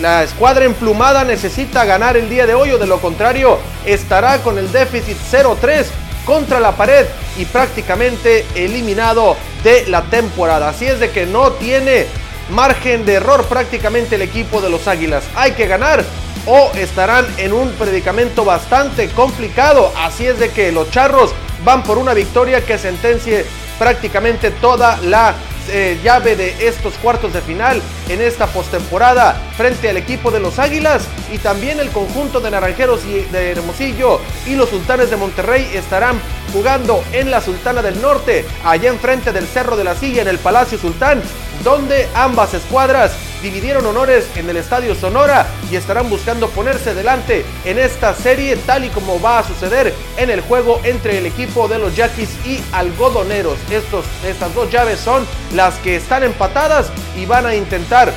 La 0.00 0.22
escuadra 0.22 0.64
emplumada 0.64 1.24
necesita 1.24 1.84
ganar 1.84 2.16
el 2.16 2.30
día 2.30 2.46
de 2.46 2.54
hoy 2.54 2.70
o 2.70 2.78
de 2.78 2.86
lo 2.86 2.98
contrario 2.98 3.58
estará 3.84 4.38
con 4.38 4.56
el 4.58 4.72
déficit 4.72 5.18
0-3 5.30 5.84
contra 6.24 6.60
la 6.60 6.72
pared 6.72 7.06
y 7.36 7.44
prácticamente 7.44 8.46
eliminado 8.54 9.36
de 9.62 9.86
la 9.88 10.02
temporada. 10.02 10.70
Así 10.70 10.86
es 10.86 10.98
de 10.98 11.10
que 11.10 11.26
no 11.26 11.52
tiene 11.52 12.06
margen 12.50 13.04
de 13.04 13.14
error 13.14 13.44
prácticamente 13.44 14.14
el 14.14 14.22
equipo 14.22 14.62
de 14.62 14.70
los 14.70 14.88
Águilas. 14.88 15.24
Hay 15.34 15.52
que 15.52 15.66
ganar 15.66 16.02
o 16.46 16.70
estarán 16.74 17.26
en 17.36 17.52
un 17.52 17.70
predicamento 17.72 18.44
bastante 18.44 19.08
complicado. 19.10 19.92
Así 19.98 20.26
es 20.26 20.38
de 20.38 20.50
que 20.50 20.72
los 20.72 20.90
Charros 20.90 21.32
van 21.64 21.82
por 21.82 21.98
una 21.98 22.14
victoria 22.14 22.64
que 22.64 22.78
sentencie 22.78 23.44
prácticamente 23.78 24.50
toda 24.52 24.96
la 25.02 25.34
eh, 25.70 25.98
llave 26.02 26.36
de 26.36 26.66
estos 26.66 26.94
cuartos 26.94 27.32
de 27.32 27.40
final 27.42 27.82
en 28.08 28.20
esta 28.20 28.46
postemporada 28.46 29.34
frente 29.56 29.88
al 29.88 29.96
equipo 29.96 30.30
de 30.30 30.40
los 30.40 30.58
Águilas 30.58 31.06
y 31.32 31.38
también 31.38 31.80
el 31.80 31.90
conjunto 31.90 32.40
de 32.40 32.50
Naranjeros 32.50 33.04
y 33.04 33.20
de 33.32 33.52
Hermosillo. 33.52 34.20
Y 34.46 34.54
los 34.54 34.70
Sultanes 34.70 35.10
de 35.10 35.16
Monterrey 35.16 35.68
estarán 35.74 36.20
jugando 36.52 37.02
en 37.12 37.30
la 37.30 37.40
Sultana 37.40 37.82
del 37.82 38.00
Norte, 38.00 38.44
allá 38.64 38.88
enfrente 38.90 39.32
del 39.32 39.46
Cerro 39.46 39.76
de 39.76 39.84
la 39.84 39.94
Silla 39.94 40.22
en 40.22 40.28
el 40.28 40.38
Palacio 40.38 40.78
Sultán, 40.78 41.22
donde 41.64 42.08
ambas 42.14 42.54
escuadras 42.54 43.12
dividieron 43.42 43.86
honores 43.86 44.26
en 44.36 44.48
el 44.48 44.56
Estadio 44.56 44.94
Sonora 44.94 45.46
y 45.70 45.76
estarán 45.76 46.08
buscando 46.08 46.48
ponerse 46.48 46.94
delante 46.94 47.44
en 47.64 47.78
esta 47.78 48.14
serie 48.14 48.56
tal 48.56 48.84
y 48.84 48.88
como 48.88 49.20
va 49.20 49.38
a 49.38 49.44
suceder 49.44 49.94
en 50.16 50.30
el 50.30 50.40
juego 50.40 50.80
entre 50.84 51.18
el 51.18 51.26
equipo 51.26 51.68
de 51.68 51.78
los 51.78 51.94
Yaquis 51.96 52.30
y 52.46 52.60
Algodoneros. 52.72 53.58
Estos, 53.70 54.04
estas 54.24 54.54
dos 54.54 54.70
llaves 54.70 55.00
son 55.00 55.26
las 55.54 55.74
que 55.76 55.96
están 55.96 56.22
empatadas 56.24 56.90
y 57.16 57.26
van 57.26 57.46
a 57.46 57.54
intentar 57.54 58.12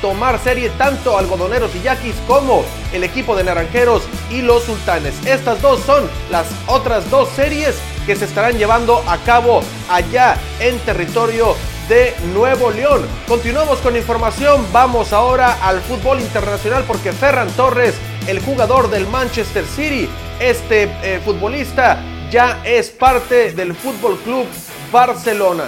tomar 0.00 0.38
serie 0.42 0.70
tanto 0.70 1.18
algodoneros 1.18 1.74
y 1.74 1.82
yaquis 1.82 2.14
como 2.26 2.64
el 2.92 3.04
equipo 3.04 3.36
de 3.36 3.44
naranjeros 3.44 4.02
y 4.30 4.42
los 4.42 4.64
sultanes. 4.64 5.14
Estas 5.26 5.60
dos 5.62 5.80
son 5.80 6.08
las 6.30 6.46
otras 6.66 7.08
dos 7.10 7.28
series 7.30 7.76
que 8.06 8.16
se 8.16 8.24
estarán 8.24 8.56
llevando 8.56 9.02
a 9.06 9.18
cabo 9.18 9.62
allá 9.88 10.36
en 10.58 10.78
territorio 10.80 11.54
de 11.90 12.14
Nuevo 12.32 12.70
León. 12.70 13.04
Continuamos 13.26 13.80
con 13.80 13.96
información, 13.96 14.64
vamos 14.72 15.12
ahora 15.12 15.58
al 15.60 15.80
fútbol 15.80 16.20
internacional 16.20 16.84
porque 16.86 17.12
Ferran 17.12 17.50
Torres, 17.50 17.96
el 18.28 18.38
jugador 18.38 18.90
del 18.90 19.08
Manchester 19.08 19.64
City, 19.66 20.08
este 20.38 20.84
eh, 21.02 21.20
futbolista 21.24 22.00
ya 22.30 22.62
es 22.64 22.90
parte 22.90 23.52
del 23.54 23.74
Fútbol 23.74 24.16
Club 24.20 24.46
Barcelona. 24.92 25.64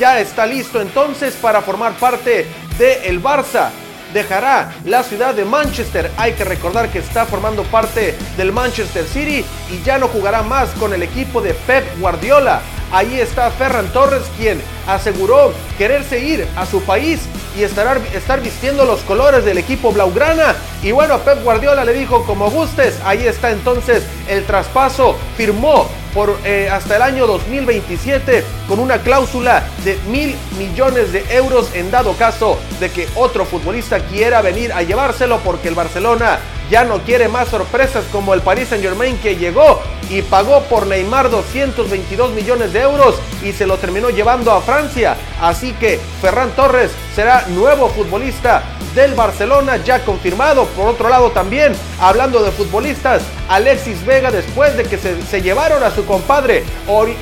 Ya 0.00 0.18
está 0.18 0.44
listo 0.44 0.80
entonces 0.80 1.34
para 1.34 1.62
formar 1.62 1.92
parte 1.92 2.48
del 2.76 3.04
el 3.04 3.22
Barça 3.22 3.70
dejará 4.12 4.74
la 4.84 5.04
ciudad 5.04 5.34
de 5.36 5.44
Manchester. 5.44 6.10
Hay 6.16 6.32
que 6.32 6.42
recordar 6.42 6.88
que 6.88 6.98
está 6.98 7.26
formando 7.26 7.62
parte 7.62 8.16
del 8.36 8.50
Manchester 8.50 9.04
City 9.04 9.44
y 9.70 9.82
ya 9.84 9.98
no 9.98 10.08
jugará 10.08 10.42
más 10.42 10.70
con 10.70 10.92
el 10.92 11.04
equipo 11.04 11.40
de 11.40 11.54
Pep 11.54 11.84
Guardiola. 12.00 12.60
Ahí 12.92 13.20
está 13.20 13.50
Ferran 13.50 13.92
Torres, 13.92 14.22
quien 14.36 14.60
aseguró 14.86 15.52
quererse 15.78 16.18
ir 16.18 16.46
a 16.56 16.66
su 16.66 16.82
país 16.82 17.20
y 17.56 17.62
estar, 17.62 18.00
estar 18.14 18.40
vistiendo 18.40 18.84
los 18.84 19.00
colores 19.00 19.44
del 19.44 19.58
equipo 19.58 19.92
Blaugrana. 19.92 20.56
Y 20.82 20.92
bueno, 20.92 21.18
Pep 21.18 21.42
Guardiola 21.44 21.84
le 21.84 21.92
dijo 21.92 22.24
como 22.24 22.50
gustes. 22.50 22.98
Ahí 23.04 23.26
está 23.26 23.50
entonces 23.50 24.04
el 24.28 24.44
traspaso. 24.44 25.16
Firmó 25.36 25.88
por 26.14 26.38
eh, 26.44 26.68
hasta 26.70 26.96
el 26.96 27.02
año 27.02 27.26
2027 27.26 28.44
con 28.68 28.78
una 28.78 28.98
cláusula 28.98 29.64
de 29.84 29.98
mil 30.08 30.34
millones 30.58 31.12
de 31.12 31.24
euros 31.34 31.70
en 31.74 31.90
dado 31.90 32.14
caso 32.14 32.58
de 32.78 32.90
que 32.90 33.08
otro 33.14 33.44
futbolista 33.44 34.00
quiera 34.00 34.42
venir 34.42 34.72
a 34.72 34.82
llevárselo 34.82 35.38
porque 35.38 35.68
el 35.68 35.74
Barcelona 35.74 36.38
ya 36.70 36.84
no 36.84 36.98
quiere 36.98 37.28
más 37.28 37.48
sorpresas 37.48 38.04
como 38.12 38.32
el 38.32 38.42
Paris 38.42 38.68
Saint 38.68 38.84
Germain 38.84 39.18
que 39.18 39.36
llegó 39.36 39.80
y 40.08 40.22
pagó 40.22 40.62
por 40.64 40.86
Neymar 40.86 41.30
222 41.30 42.32
millones 42.32 42.72
de 42.72 42.80
euros 42.80 43.16
y 43.42 43.52
se 43.52 43.66
lo 43.66 43.76
terminó 43.76 44.10
llevando 44.10 44.52
a 44.52 44.60
Francia. 44.60 45.16
Así 45.40 45.72
que 45.72 45.98
Ferran 46.20 46.50
Torres 46.50 46.90
será 47.14 47.46
nuevo 47.48 47.88
futbolista 47.88 48.62
del 48.94 49.14
Barcelona 49.14 49.76
ya 49.78 50.04
confirmado. 50.04 50.66
Por 50.66 50.88
otro 50.88 51.08
lado 51.08 51.30
también, 51.30 51.72
hablando 52.00 52.42
de 52.42 52.50
futbolistas, 52.50 53.22
Alexis 53.48 54.04
Vega 54.04 54.30
después 54.30 54.76
de 54.76 54.84
que 54.84 54.98
se, 54.98 55.42
llevaron 55.42 55.82
a 55.82 55.90
su 55.90 56.04
compadre 56.04 56.64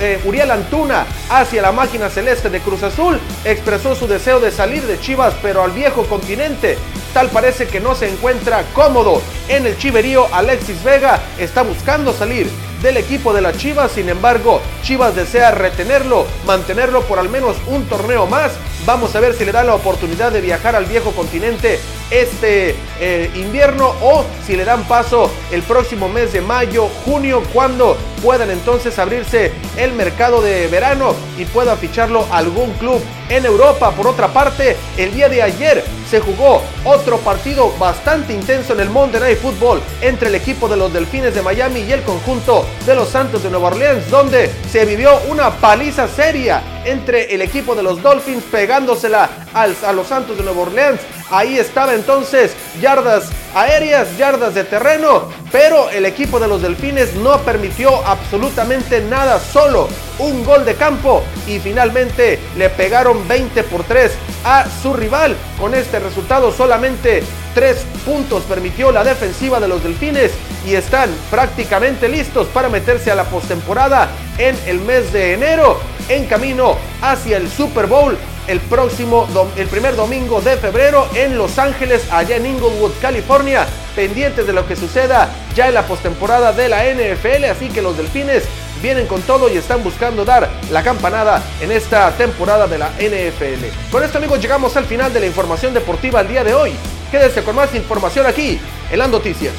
eh, 0.00 0.20
Uriel 0.24 0.50
Antuna 0.50 1.06
hacia 1.30 1.62
la 1.62 1.72
máquina 1.72 2.08
celeste 2.08 2.50
de 2.50 2.60
Cruz 2.60 2.82
Azul, 2.82 3.18
expresó 3.44 3.94
su 3.94 4.06
deseo 4.06 4.40
de 4.40 4.50
salir 4.50 4.82
de 4.86 4.98
Chivas 5.00 5.34
pero 5.42 5.62
al 5.62 5.70
viejo 5.72 6.04
continente. 6.04 6.78
Tal 7.14 7.28
parece 7.30 7.66
que 7.66 7.80
no 7.80 7.94
se 7.94 8.08
encuentra 8.08 8.64
cómodo 8.74 9.22
en 9.48 9.66
el 9.66 9.76
chiverío. 9.78 10.26
Alexis 10.32 10.82
Vega 10.84 11.20
está 11.38 11.62
buscando 11.62 12.12
salir 12.12 12.50
del 12.82 12.96
equipo 12.96 13.32
de 13.32 13.40
las 13.40 13.56
Chivas. 13.56 13.92
Sin 13.92 14.08
embargo, 14.08 14.60
Chivas 14.82 15.14
desea 15.14 15.50
retenerlo, 15.50 16.26
mantenerlo 16.46 17.02
por 17.02 17.18
al 17.18 17.28
menos 17.28 17.56
un 17.66 17.84
torneo 17.86 18.26
más. 18.26 18.52
Vamos 18.86 19.14
a 19.14 19.20
ver 19.20 19.34
si 19.34 19.44
le 19.44 19.52
da 19.52 19.64
la 19.64 19.74
oportunidad 19.74 20.32
de 20.32 20.40
viajar 20.40 20.74
al 20.74 20.86
viejo 20.86 21.12
continente 21.12 21.78
este 22.10 22.74
eh, 23.00 23.30
invierno 23.34 23.92
o 24.00 24.24
si 24.46 24.56
le 24.56 24.64
dan 24.64 24.84
paso 24.84 25.30
el 25.52 25.62
próximo 25.62 26.08
mes 26.08 26.32
de 26.32 26.40
mayo, 26.40 26.88
junio, 27.04 27.42
cuando 27.52 27.96
puedan 28.22 28.50
entonces 28.50 28.98
abrirse 28.98 29.52
el 29.76 29.92
mercado 29.92 30.40
de 30.40 30.68
verano 30.68 31.14
y 31.36 31.44
pueda 31.44 31.76
ficharlo 31.76 32.26
algún 32.30 32.72
club 32.74 33.02
en 33.28 33.44
Europa. 33.44 33.90
Por 33.92 34.06
otra 34.06 34.28
parte, 34.28 34.76
el 34.96 35.12
día 35.14 35.28
de 35.28 35.42
ayer 35.42 35.84
se 36.08 36.20
jugó 36.20 36.62
otro 36.84 37.18
partido 37.18 37.72
bastante 37.78 38.32
intenso 38.32 38.72
en 38.72 38.80
el 38.80 38.90
Monday 38.90 39.20
Night 39.20 39.38
Football 39.38 39.80
entre 40.00 40.28
el 40.28 40.34
equipo 40.34 40.68
de 40.68 40.76
los 40.76 40.92
Delfines 40.92 41.34
de 41.34 41.42
Miami 41.42 41.80
y 41.80 41.92
el 41.92 42.02
conjunto 42.02 42.66
de 42.86 42.94
los 42.94 43.08
Santos 43.08 43.42
de 43.42 43.50
Nueva 43.50 43.68
Orleans, 43.68 44.10
donde 44.10 44.50
se 44.70 44.84
vivió 44.84 45.18
una 45.28 45.50
paliza 45.50 46.08
seria 46.08 46.62
entre 46.88 47.34
el 47.34 47.42
equipo 47.42 47.74
de 47.74 47.82
los 47.82 48.02
Dolphins 48.02 48.44
pegándosela 48.44 49.28
a 49.52 49.92
los 49.92 50.06
Santos 50.06 50.36
de 50.36 50.44
Nueva 50.44 50.62
Orleans. 50.62 51.00
Ahí 51.30 51.58
estaba 51.58 51.94
entonces 51.94 52.54
yardas 52.80 53.28
aéreas, 53.54 54.16
yardas 54.16 54.54
de 54.54 54.64
terreno, 54.64 55.28
pero 55.52 55.90
el 55.90 56.06
equipo 56.06 56.40
de 56.40 56.48
los 56.48 56.62
Delfines 56.62 57.14
no 57.16 57.38
permitió 57.40 58.06
absolutamente 58.06 59.00
nada, 59.02 59.38
solo 59.38 59.88
un 60.18 60.44
gol 60.44 60.64
de 60.64 60.74
campo 60.74 61.22
y 61.46 61.58
finalmente 61.58 62.38
le 62.56 62.70
pegaron 62.70 63.26
20 63.28 63.62
por 63.64 63.84
3 63.84 64.12
a 64.44 64.66
su 64.82 64.94
rival. 64.94 65.36
Con 65.58 65.74
este 65.74 65.98
resultado 65.98 66.52
solamente 66.52 67.22
3 67.58 67.76
puntos 68.06 68.44
permitió 68.44 68.92
la 68.92 69.02
defensiva 69.02 69.58
de 69.58 69.66
los 69.66 69.82
Delfines 69.82 70.30
y 70.64 70.76
están 70.76 71.10
prácticamente 71.28 72.08
listos 72.08 72.46
para 72.46 72.68
meterse 72.68 73.10
a 73.10 73.16
la 73.16 73.24
postemporada 73.24 74.10
en 74.38 74.56
el 74.66 74.78
mes 74.78 75.12
de 75.12 75.32
enero 75.32 75.80
en 76.08 76.26
camino 76.26 76.76
hacia 77.02 77.36
el 77.36 77.50
Super 77.50 77.88
Bowl 77.88 78.16
el 78.46 78.60
próximo, 78.60 79.26
el 79.56 79.66
primer 79.66 79.96
domingo 79.96 80.40
de 80.40 80.56
febrero 80.56 81.08
en 81.16 81.36
Los 81.36 81.58
Ángeles, 81.58 82.06
allá 82.12 82.36
en 82.36 82.46
Inglewood, 82.46 82.92
California, 83.02 83.66
pendientes 83.96 84.46
de 84.46 84.52
lo 84.52 84.64
que 84.64 84.76
suceda 84.76 85.28
ya 85.56 85.66
en 85.66 85.74
la 85.74 85.82
postemporada 85.82 86.52
de 86.52 86.68
la 86.68 86.84
NFL, 86.84 87.44
así 87.50 87.70
que 87.70 87.82
los 87.82 87.96
Delfines 87.96 88.44
vienen 88.80 89.08
con 89.08 89.20
todo 89.22 89.52
y 89.52 89.56
están 89.56 89.82
buscando 89.82 90.24
dar 90.24 90.48
la 90.70 90.84
campanada 90.84 91.42
en 91.60 91.72
esta 91.72 92.12
temporada 92.12 92.68
de 92.68 92.78
la 92.78 92.90
NFL. 93.00 93.90
Con 93.90 94.04
esto 94.04 94.18
amigos 94.18 94.40
llegamos 94.40 94.76
al 94.76 94.84
final 94.84 95.12
de 95.12 95.18
la 95.18 95.26
información 95.26 95.74
deportiva 95.74 96.20
el 96.20 96.28
día 96.28 96.44
de 96.44 96.54
hoy. 96.54 96.72
Quédese 97.10 97.42
con 97.42 97.56
más 97.56 97.74
información 97.74 98.26
aquí 98.26 98.60
en 98.90 98.98
las 98.98 99.08
noticias. 99.08 99.54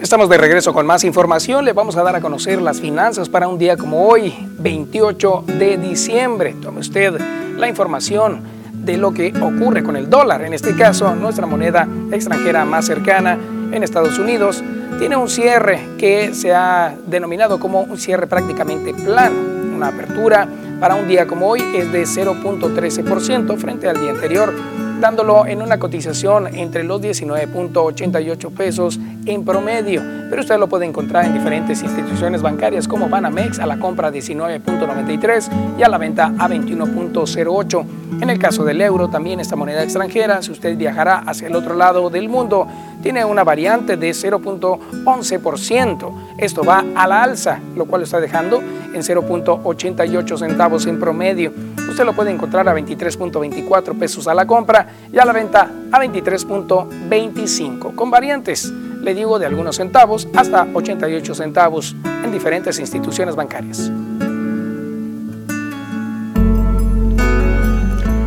Estamos 0.00 0.28
de 0.28 0.36
regreso 0.36 0.74
con 0.74 0.86
más 0.86 1.02
información. 1.02 1.64
Le 1.64 1.72
vamos 1.72 1.96
a 1.96 2.02
dar 2.02 2.14
a 2.14 2.20
conocer 2.20 2.60
las 2.60 2.80
finanzas 2.80 3.30
para 3.30 3.48
un 3.48 3.58
día 3.58 3.78
como 3.78 4.06
hoy, 4.06 4.34
28 4.58 5.44
de 5.46 5.78
diciembre. 5.78 6.54
Tome 6.60 6.80
usted 6.80 7.18
la 7.56 7.68
información 7.68 8.42
de 8.70 8.98
lo 8.98 9.14
que 9.14 9.32
ocurre 9.40 9.82
con 9.82 9.96
el 9.96 10.10
dólar. 10.10 10.42
En 10.42 10.52
este 10.52 10.76
caso, 10.76 11.14
nuestra 11.14 11.46
moneda 11.46 11.88
extranjera 12.12 12.66
más 12.66 12.84
cercana 12.84 13.38
en 13.74 13.82
Estados 13.82 14.18
Unidos 14.18 14.62
tiene 14.98 15.16
un 15.16 15.28
cierre 15.28 15.80
que 15.98 16.32
se 16.34 16.54
ha 16.54 16.94
denominado 17.06 17.58
como 17.58 17.80
un 17.80 17.98
cierre 17.98 18.26
prácticamente 18.26 18.94
plano. 18.94 19.36
Una 19.74 19.88
apertura 19.88 20.48
para 20.78 20.94
un 20.94 21.08
día 21.08 21.26
como 21.26 21.48
hoy 21.48 21.62
es 21.74 21.90
de 21.92 22.04
0.13% 22.04 23.56
frente 23.56 23.88
al 23.88 24.00
día 24.00 24.10
anterior 24.10 24.54
dándolo 25.00 25.46
en 25.46 25.60
una 25.60 25.78
cotización 25.78 26.46
entre 26.54 26.82
los 26.82 27.00
19.88 27.02 28.54
pesos 28.54 28.98
en 29.26 29.44
promedio, 29.44 30.02
pero 30.30 30.40
usted 30.40 30.58
lo 30.58 30.68
puede 30.68 30.86
encontrar 30.86 31.26
en 31.26 31.34
diferentes 31.34 31.82
instituciones 31.82 32.42
bancarias 32.42 32.88
como 32.88 33.08
Banamex 33.08 33.58
a 33.58 33.66
la 33.66 33.78
compra 33.78 34.10
19.93 34.10 35.78
y 35.78 35.82
a 35.82 35.88
la 35.88 35.98
venta 35.98 36.32
a 36.38 36.48
21.08. 36.48 37.84
En 38.22 38.30
el 38.30 38.38
caso 38.38 38.64
del 38.64 38.80
euro, 38.80 39.08
también 39.08 39.40
esta 39.40 39.56
moneda 39.56 39.82
extranjera, 39.82 40.40
si 40.40 40.52
usted 40.52 40.76
viajará 40.76 41.18
hacia 41.18 41.48
el 41.48 41.56
otro 41.56 41.74
lado 41.74 42.08
del 42.08 42.28
mundo, 42.28 42.66
tiene 43.04 43.22
una 43.22 43.44
variante 43.44 43.98
de 43.98 44.12
0.11%. 44.12 46.12
Esto 46.38 46.64
va 46.64 46.82
a 46.96 47.06
la 47.06 47.22
alza, 47.22 47.60
lo 47.76 47.84
cual 47.84 48.00
está 48.00 48.18
dejando 48.18 48.62
en 48.62 49.02
0.88 49.02 50.38
centavos 50.38 50.86
en 50.86 50.98
promedio. 50.98 51.52
Usted 51.86 52.06
lo 52.06 52.14
puede 52.14 52.30
encontrar 52.30 52.66
a 52.66 52.74
23.24 52.74 53.98
pesos 53.98 54.26
a 54.26 54.32
la 54.32 54.46
compra 54.46 54.88
y 55.12 55.18
a 55.18 55.26
la 55.26 55.34
venta 55.34 55.70
a 55.92 56.02
23.25, 56.02 57.94
con 57.94 58.10
variantes, 58.10 58.70
le 58.70 59.14
digo, 59.14 59.38
de 59.38 59.44
algunos 59.44 59.76
centavos 59.76 60.26
hasta 60.34 60.66
88 60.72 61.34
centavos 61.34 61.94
en 62.24 62.32
diferentes 62.32 62.78
instituciones 62.78 63.36
bancarias. 63.36 63.92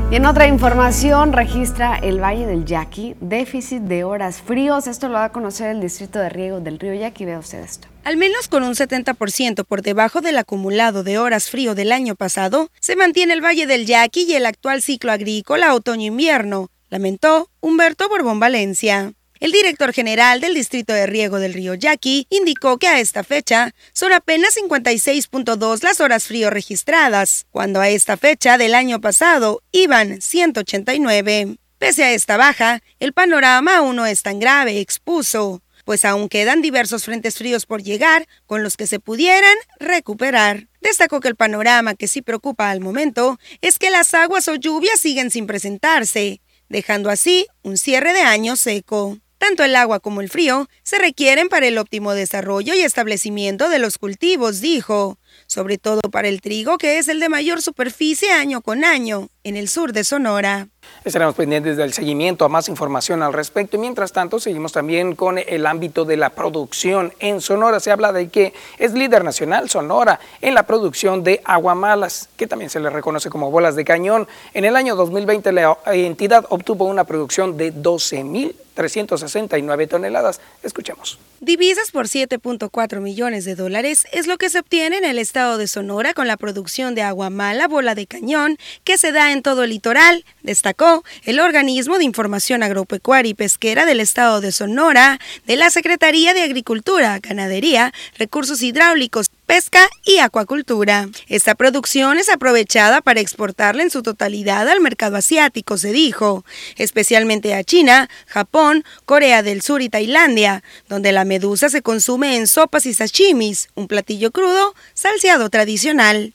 Y 0.10 0.16
en 0.16 0.26
otra 0.26 0.48
información, 0.48 1.34
registra 1.34 1.98
el 1.98 2.22
Valle 2.24 2.46
del 2.46 2.64
Yaqui 2.64 3.18
déficit 3.20 3.82
de 3.82 4.06
horas 4.06 4.42
fríos. 4.42 4.88
Esto 4.88 5.10
lo 5.10 5.16
va 5.16 5.26
a 5.26 5.32
conocer 5.34 5.70
el 5.70 5.82
Distrito 5.82 6.18
de 6.20 6.30
Riego 6.30 6.62
del 6.62 6.80
Río 6.80 6.94
Yaqui. 6.94 7.26
Vea 7.26 7.40
usted 7.40 7.60
esto. 7.60 7.90
Al 8.06 8.16
menos 8.16 8.48
con 8.48 8.64
un 8.64 8.74
70% 8.74 9.66
por 9.66 9.82
debajo 9.82 10.22
del 10.22 10.38
acumulado 10.38 11.04
de 11.04 11.18
horas 11.18 11.50
frío 11.50 11.76
del 11.76 11.92
año 11.92 12.16
pasado, 12.16 12.70
se 12.80 12.96
mantiene 12.96 13.34
el 13.34 13.44
Valle 13.44 13.68
del 13.68 13.86
Yaqui 13.86 14.24
y 14.24 14.36
el 14.36 14.46
actual 14.46 14.82
ciclo 14.82 15.12
agrícola 15.12 15.76
otoño-invierno, 15.76 16.70
lamentó 16.90 17.50
Humberto 17.60 18.08
Borbón 18.08 18.40
Valencia. 18.40 19.12
El 19.40 19.52
director 19.52 19.94
general 19.94 20.42
del 20.42 20.56
Distrito 20.56 20.94
de 20.94 21.06
Riego 21.06 21.40
del 21.40 21.54
Río 21.54 21.76
Yaqui 21.76 22.26
indicó 22.30 22.80
que 22.80 22.88
a 22.88 23.00
esta 23.00 23.24
fecha 23.24 23.74
son 23.94 24.12
apenas 24.14 24.56
56.2 24.56 25.84
las 25.84 26.02
horas 26.02 26.26
frío 26.26 26.50
registradas, 26.50 27.46
cuando 27.52 27.80
a 27.80 27.90
esta 27.90 28.18
fecha 28.18 28.58
del 28.58 28.74
año 28.74 29.00
pasado 29.00 29.62
iban 29.72 30.22
189. 30.22 31.58
Pese 31.78 32.04
a 32.04 32.14
esta 32.14 32.38
baja, 32.38 32.82
el 33.00 33.14
panorama 33.14 33.78
aún 33.78 33.96
no 33.96 34.08
es 34.08 34.24
tan 34.24 34.40
grave, 34.40 34.80
expuso, 34.80 35.62
pues 35.86 36.04
aún 36.04 36.30
quedan 36.30 36.64
diversos 36.64 37.06
frentes 37.06 37.38
fríos 37.38 37.68
por 37.68 37.84
llegar 37.84 38.28
con 38.48 38.64
los 38.64 38.76
que 38.76 38.88
se 38.88 39.00
pudieran 39.00 39.56
recuperar. 39.80 40.68
Destacó 40.82 41.20
que 41.20 41.28
el 41.28 41.36
panorama 41.36 41.94
que 41.94 42.08
sí 42.08 42.24
preocupa 42.24 42.72
al 42.72 42.80
momento 42.80 43.40
es 43.62 43.78
que 43.78 43.92
las 43.92 44.16
aguas 44.16 44.48
o 44.48 44.56
lluvias 44.56 45.00
siguen 45.00 45.30
sin 45.30 45.46
presentarse, 45.46 46.42
dejando 46.70 47.12
así 47.12 47.46
un 47.62 47.78
cierre 47.78 48.14
de 48.14 48.22
año 48.22 48.56
seco. 48.56 49.20
Tanto 49.38 49.64
el 49.64 49.76
agua 49.76 50.00
como 50.00 50.22
el 50.22 50.30
frío 50.30 50.68
se 50.84 50.98
requieren 50.98 51.50
para 51.50 51.68
el 51.68 51.78
óptimo 51.78 52.14
desarrollo 52.14 52.74
y 52.74 52.82
establecimiento 52.82 53.70
de 53.70 53.80
los 53.80 53.98
cultivos, 53.98 54.62
dijo, 54.62 55.18
sobre 55.46 55.78
todo 55.78 56.02
para 56.12 56.28
el 56.28 56.42
trigo, 56.42 56.78
que 56.78 56.98
es 56.98 57.08
el 57.08 57.20
de 57.20 57.30
mayor 57.30 57.62
superficie 57.62 58.32
año 58.32 58.62
con 58.62 58.84
año 58.84 59.30
en 59.44 59.56
el 59.56 59.70
sur 59.70 59.94
de 59.94 60.04
Sonora. 60.04 60.68
Estaremos 61.06 61.36
pendientes 61.36 61.78
del 61.78 61.94
seguimiento 61.94 62.44
a 62.44 62.50
más 62.50 62.68
información 62.70 63.24
al 63.24 63.34
respecto 63.34 63.78
y 63.78 63.80
mientras 63.80 64.12
tanto 64.12 64.40
seguimos 64.40 64.74
también 64.74 65.16
con 65.16 65.38
el 65.38 65.66
ámbito 65.66 66.06
de 66.06 66.18
la 66.18 66.32
producción. 66.32 67.14
En 67.20 67.40
Sonora 67.40 67.80
se 67.80 67.92
habla 67.92 68.12
de 68.12 68.30
que 68.30 68.54
es 68.78 68.94
líder 68.94 69.24
nacional 69.24 69.70
Sonora 69.70 70.20
en 70.42 70.54
la 70.54 70.64
producción 70.64 71.24
de 71.24 71.42
aguamalas, 71.46 72.30
que 72.36 72.48
también 72.48 72.70
se 72.70 72.80
le 72.80 72.90
reconoce 72.90 73.30
como 73.30 73.52
bolas 73.52 73.76
de 73.76 73.86
cañón. 73.86 74.28
En 74.54 74.66
el 74.66 74.76
año 74.76 74.96
2020 74.96 75.52
la 75.54 75.78
entidad 75.86 76.46
obtuvo 76.50 76.86
una 76.86 77.06
producción 77.06 77.58
de 77.58 77.72
12 77.72 78.24
mil 78.24 78.56
369 78.78 79.88
toneladas. 79.88 80.40
Escuchemos. 80.62 81.18
Divisas 81.40 81.92
por 81.92 82.06
7.4 82.06 83.02
millones 83.02 83.44
de 83.44 83.56
dólares 83.56 84.06
es 84.12 84.28
lo 84.28 84.38
que 84.38 84.50
se 84.50 84.60
obtiene 84.60 84.98
en 84.98 85.06
el 85.06 85.17
estado 85.20 85.58
de 85.58 85.68
Sonora 85.68 86.14
con 86.14 86.28
la 86.28 86.38
producción 86.38 86.96
de 86.96 87.02
aguamala, 87.02 87.68
bola 87.68 87.96
de 87.96 88.08
cañón, 88.08 88.58
que 88.84 88.98
se 88.98 89.12
da 89.12 89.32
en 89.32 89.42
todo 89.42 89.64
el 89.64 89.72
litoral, 89.72 90.26
destacó 90.44 91.04
el 91.24 91.40
organismo 91.40 91.98
de 91.98 92.06
información 92.06 92.64
agropecuaria 92.64 93.32
y 93.32 93.34
pesquera 93.34 93.86
del 93.86 94.00
estado 94.00 94.42
de 94.42 94.52
Sonora, 94.52 95.20
de 95.46 95.56
la 95.56 95.70
Secretaría 95.70 96.34
de 96.34 96.42
Agricultura, 96.42 97.20
Ganadería, 97.20 97.94
Recursos 98.18 98.62
Hidráulicos, 98.62 99.30
pesca 99.48 99.90
y 100.06 100.20
acuacultura. 100.20 101.10
Esta 101.28 101.56
producción 101.56 102.20
es 102.20 102.30
aprovechada 102.30 103.02
para 103.02 103.22
exportarla 103.22 103.82
en 103.82 103.90
su 103.90 104.04
totalidad 104.04 104.68
al 104.68 104.82
mercado 104.82 105.16
asiático, 105.16 105.78
se 105.78 105.92
dijo, 105.92 106.46
especialmente 106.76 107.56
a 107.56 107.64
China, 107.64 108.10
Japón, 108.28 108.84
Corea 109.06 109.42
del 109.42 109.62
Sur 109.62 109.82
y 109.82 109.90
Tailandia, 109.90 110.64
donde 110.90 111.14
la 111.14 111.26
medusa 111.26 111.70
se 111.70 111.82
consume 111.82 112.36
en 112.36 112.46
sopas 112.46 112.86
y 112.86 112.94
sashimis, 112.94 113.70
un 113.74 113.88
platillo 113.88 114.32
crudo 114.32 114.76
salseado 114.94 115.50
tradicional. 115.50 116.34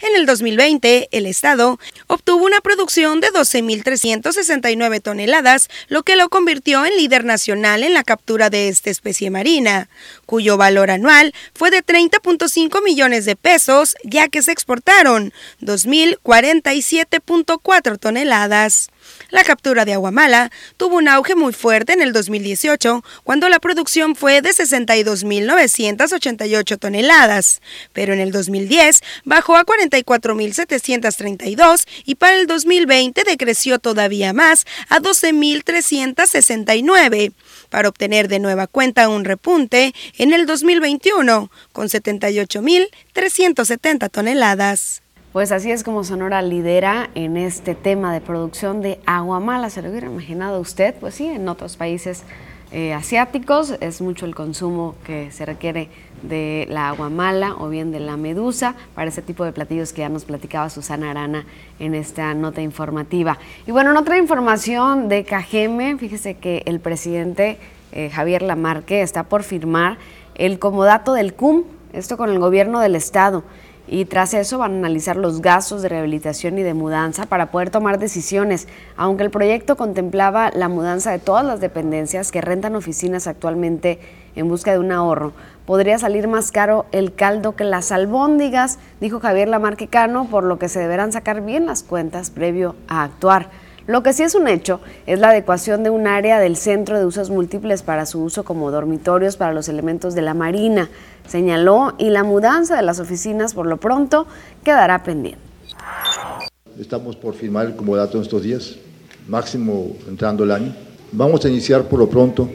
En 0.00 0.16
el 0.16 0.26
2020, 0.26 1.08
el 1.12 1.26
Estado 1.26 1.78
obtuvo 2.06 2.44
una 2.44 2.60
producción 2.60 3.20
de 3.20 3.28
12.369 3.28 5.02
toneladas, 5.02 5.68
lo 5.88 6.02
que 6.02 6.16
lo 6.16 6.28
convirtió 6.28 6.84
en 6.84 6.96
líder 6.96 7.24
nacional 7.24 7.82
en 7.82 7.94
la 7.94 8.04
captura 8.04 8.50
de 8.50 8.68
esta 8.68 8.90
especie 8.90 9.30
marina, 9.30 9.88
cuyo 10.26 10.56
valor 10.56 10.90
anual 10.90 11.34
fue 11.54 11.70
de 11.70 11.84
30.5 11.84 12.82
millones 12.82 13.24
de 13.24 13.36
pesos, 13.36 13.94
ya 14.04 14.28
que 14.28 14.42
se 14.42 14.52
exportaron 14.52 15.32
2.047.4 15.60 17.98
toneladas. 17.98 18.90
La 19.30 19.44
captura 19.44 19.84
de 19.84 19.92
aguamala 19.94 20.50
tuvo 20.76 20.96
un 20.96 21.08
auge 21.08 21.34
muy 21.34 21.52
fuerte 21.52 21.94
en 21.94 22.02
el 22.02 22.12
2018, 22.12 23.02
cuando 23.24 23.48
la 23.48 23.58
producción 23.60 24.14
fue 24.14 24.42
de 24.42 24.50
62.988 24.50 26.78
toneladas, 26.78 27.62
pero 27.92 28.12
en 28.12 28.20
el 28.20 28.30
2010 28.30 29.00
bajó 29.24 29.56
a 29.56 29.64
44.732 29.64 31.86
y 32.04 32.16
para 32.16 32.36
el 32.36 32.46
2020 32.46 33.24
decreció 33.24 33.78
todavía 33.78 34.32
más 34.32 34.66
a 34.88 35.00
12.369 35.00 37.32
para 37.70 37.88
obtener 37.88 38.28
de 38.28 38.38
nueva 38.38 38.66
cuenta 38.66 39.08
un 39.08 39.24
repunte 39.24 39.94
en 40.18 40.32
el 40.32 40.46
2021 40.46 41.50
con 41.72 41.88
78.370 41.88 44.10
toneladas. 44.10 45.02
Pues 45.32 45.50
así 45.50 45.70
es 45.70 45.82
como 45.82 46.04
Sonora 46.04 46.42
lidera 46.42 47.08
en 47.14 47.38
este 47.38 47.74
tema 47.74 48.12
de 48.12 48.20
producción 48.20 48.82
de 48.82 49.00
agua 49.06 49.40
mala. 49.40 49.70
¿Se 49.70 49.80
lo 49.80 49.88
hubiera 49.88 50.06
imaginado 50.06 50.60
usted? 50.60 50.94
Pues 51.00 51.14
sí, 51.14 51.26
en 51.26 51.48
otros 51.48 51.78
países 51.78 52.24
eh, 52.70 52.92
asiáticos 52.92 53.74
es 53.80 54.02
mucho 54.02 54.26
el 54.26 54.34
consumo 54.34 54.94
que 55.06 55.30
se 55.30 55.46
requiere 55.46 55.88
de 56.22 56.66
la 56.68 56.90
agua 56.90 57.08
mala 57.08 57.54
o 57.58 57.70
bien 57.70 57.92
de 57.92 58.00
la 58.00 58.18
medusa 58.18 58.74
para 58.94 59.08
ese 59.08 59.22
tipo 59.22 59.42
de 59.46 59.52
platillos 59.52 59.94
que 59.94 60.02
ya 60.02 60.10
nos 60.10 60.26
platicaba 60.26 60.68
Susana 60.68 61.10
Arana 61.10 61.46
en 61.78 61.94
esta 61.94 62.34
nota 62.34 62.60
informativa. 62.60 63.38
Y 63.66 63.70
bueno, 63.70 63.92
en 63.92 63.96
otra 63.96 64.18
información 64.18 65.08
de 65.08 65.24
Cajeme, 65.24 65.96
fíjese 65.96 66.34
que 66.34 66.62
el 66.66 66.78
presidente 66.78 67.56
eh, 67.92 68.10
Javier 68.10 68.42
Lamarque 68.42 69.00
está 69.00 69.22
por 69.22 69.44
firmar 69.44 69.96
el 70.34 70.58
comodato 70.58 71.14
del 71.14 71.32
CUM, 71.32 71.64
esto 71.94 72.18
con 72.18 72.28
el 72.28 72.38
gobierno 72.38 72.80
del 72.80 72.96
estado 72.96 73.44
y 73.86 74.04
tras 74.04 74.32
eso 74.34 74.58
van 74.58 74.72
a 74.72 74.78
analizar 74.78 75.16
los 75.16 75.40
gastos 75.40 75.82
de 75.82 75.88
rehabilitación 75.88 76.58
y 76.58 76.62
de 76.62 76.74
mudanza 76.74 77.26
para 77.26 77.50
poder 77.50 77.70
tomar 77.70 77.98
decisiones. 77.98 78.68
Aunque 78.96 79.24
el 79.24 79.30
proyecto 79.30 79.76
contemplaba 79.76 80.50
la 80.54 80.68
mudanza 80.68 81.10
de 81.10 81.18
todas 81.18 81.44
las 81.44 81.60
dependencias 81.60 82.30
que 82.32 82.40
rentan 82.40 82.76
oficinas 82.76 83.26
actualmente 83.26 83.98
en 84.34 84.48
busca 84.48 84.72
de 84.72 84.78
un 84.78 84.92
ahorro, 84.92 85.32
podría 85.66 85.98
salir 85.98 86.28
más 86.28 86.52
caro 86.52 86.86
el 86.92 87.14
caldo 87.14 87.54
que 87.56 87.64
las 87.64 87.92
albóndigas, 87.92 88.78
dijo 89.00 89.20
Javier 89.20 89.48
Lamarquicano, 89.48 90.26
por 90.26 90.44
lo 90.44 90.58
que 90.58 90.68
se 90.68 90.80
deberán 90.80 91.12
sacar 91.12 91.42
bien 91.42 91.66
las 91.66 91.82
cuentas 91.82 92.30
previo 92.30 92.76
a 92.88 93.02
actuar. 93.02 93.50
Lo 93.86 94.04
que 94.04 94.12
sí 94.12 94.22
es 94.22 94.36
un 94.36 94.46
hecho 94.46 94.80
es 95.06 95.18
la 95.18 95.30
adecuación 95.30 95.82
de 95.82 95.90
un 95.90 96.06
área 96.06 96.38
del 96.38 96.56
centro 96.56 96.98
de 96.98 97.04
usos 97.04 97.30
múltiples 97.30 97.82
para 97.82 98.06
su 98.06 98.22
uso 98.22 98.44
como 98.44 98.70
dormitorios 98.70 99.36
para 99.36 99.52
los 99.52 99.68
elementos 99.68 100.14
de 100.14 100.22
la 100.22 100.34
Marina, 100.34 100.88
señaló, 101.26 101.94
y 101.98 102.10
la 102.10 102.22
mudanza 102.22 102.76
de 102.76 102.82
las 102.82 103.00
oficinas 103.00 103.54
por 103.54 103.66
lo 103.66 103.78
pronto 103.78 104.26
quedará 104.62 105.02
pendiente. 105.02 105.40
Estamos 106.78 107.16
por 107.16 107.34
firmar 107.34 107.66
el 107.66 107.76
comodato 107.76 108.18
en 108.18 108.22
estos 108.22 108.42
días, 108.42 108.76
máximo 109.26 109.96
entrando 110.08 110.44
el 110.44 110.52
año. 110.52 110.72
Vamos 111.10 111.44
a 111.44 111.48
iniciar 111.48 111.82
por 111.82 111.98
lo 111.98 112.08
pronto 112.08 112.48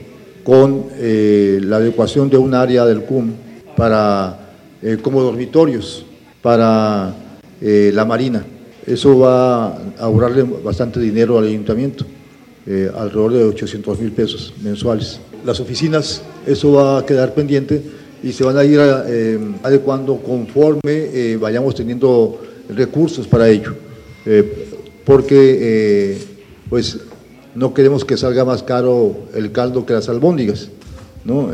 con 0.46 0.86
eh, 0.94 1.60
la 1.62 1.76
adecuación 1.76 2.30
de 2.30 2.38
un 2.38 2.54
área 2.54 2.86
del 2.86 3.04
CUM 3.04 3.34
para, 3.76 4.40
eh, 4.82 4.98
como 5.02 5.22
dormitorios 5.22 6.06
para 6.42 7.14
eh, 7.60 7.92
la 7.94 8.06
Marina 8.06 8.46
eso 8.88 9.20
va 9.20 9.68
a 9.68 9.80
ahorrarle 10.00 10.44
bastante 10.44 11.00
dinero 11.02 11.38
al 11.38 11.46
ayuntamiento, 11.46 12.06
eh, 12.66 12.90
alrededor 12.96 13.34
de 13.34 13.44
800 13.44 14.00
mil 14.00 14.14
pesos 14.14 14.54
mensuales. 14.64 15.20
Las 15.46 15.60
oficinas, 15.60 16.22
eso 16.46 16.72
va 16.72 17.00
a 17.00 17.06
quedar 17.06 17.34
pendiente 17.34 17.82
y 18.24 18.32
se 18.32 18.46
van 18.46 18.58
a 18.58 18.64
ir 18.64 18.80
eh, 18.82 19.38
adecuando 19.62 20.18
conforme 20.18 20.80
eh, 20.86 21.38
vayamos 21.40 21.76
teniendo 21.76 22.42
recursos 22.70 23.28
para 23.28 23.50
ello, 23.50 23.76
porque 25.06 26.18
pues 26.70 26.98
no 27.56 27.74
queremos 27.74 28.04
que 28.04 28.18
salga 28.18 28.44
más 28.44 28.62
caro 28.62 29.16
el 29.34 29.54
caldo 29.54 29.86
que 29.86 29.94
las 29.94 30.10
albóndigas, 30.10 30.68
¿no? 31.24 31.50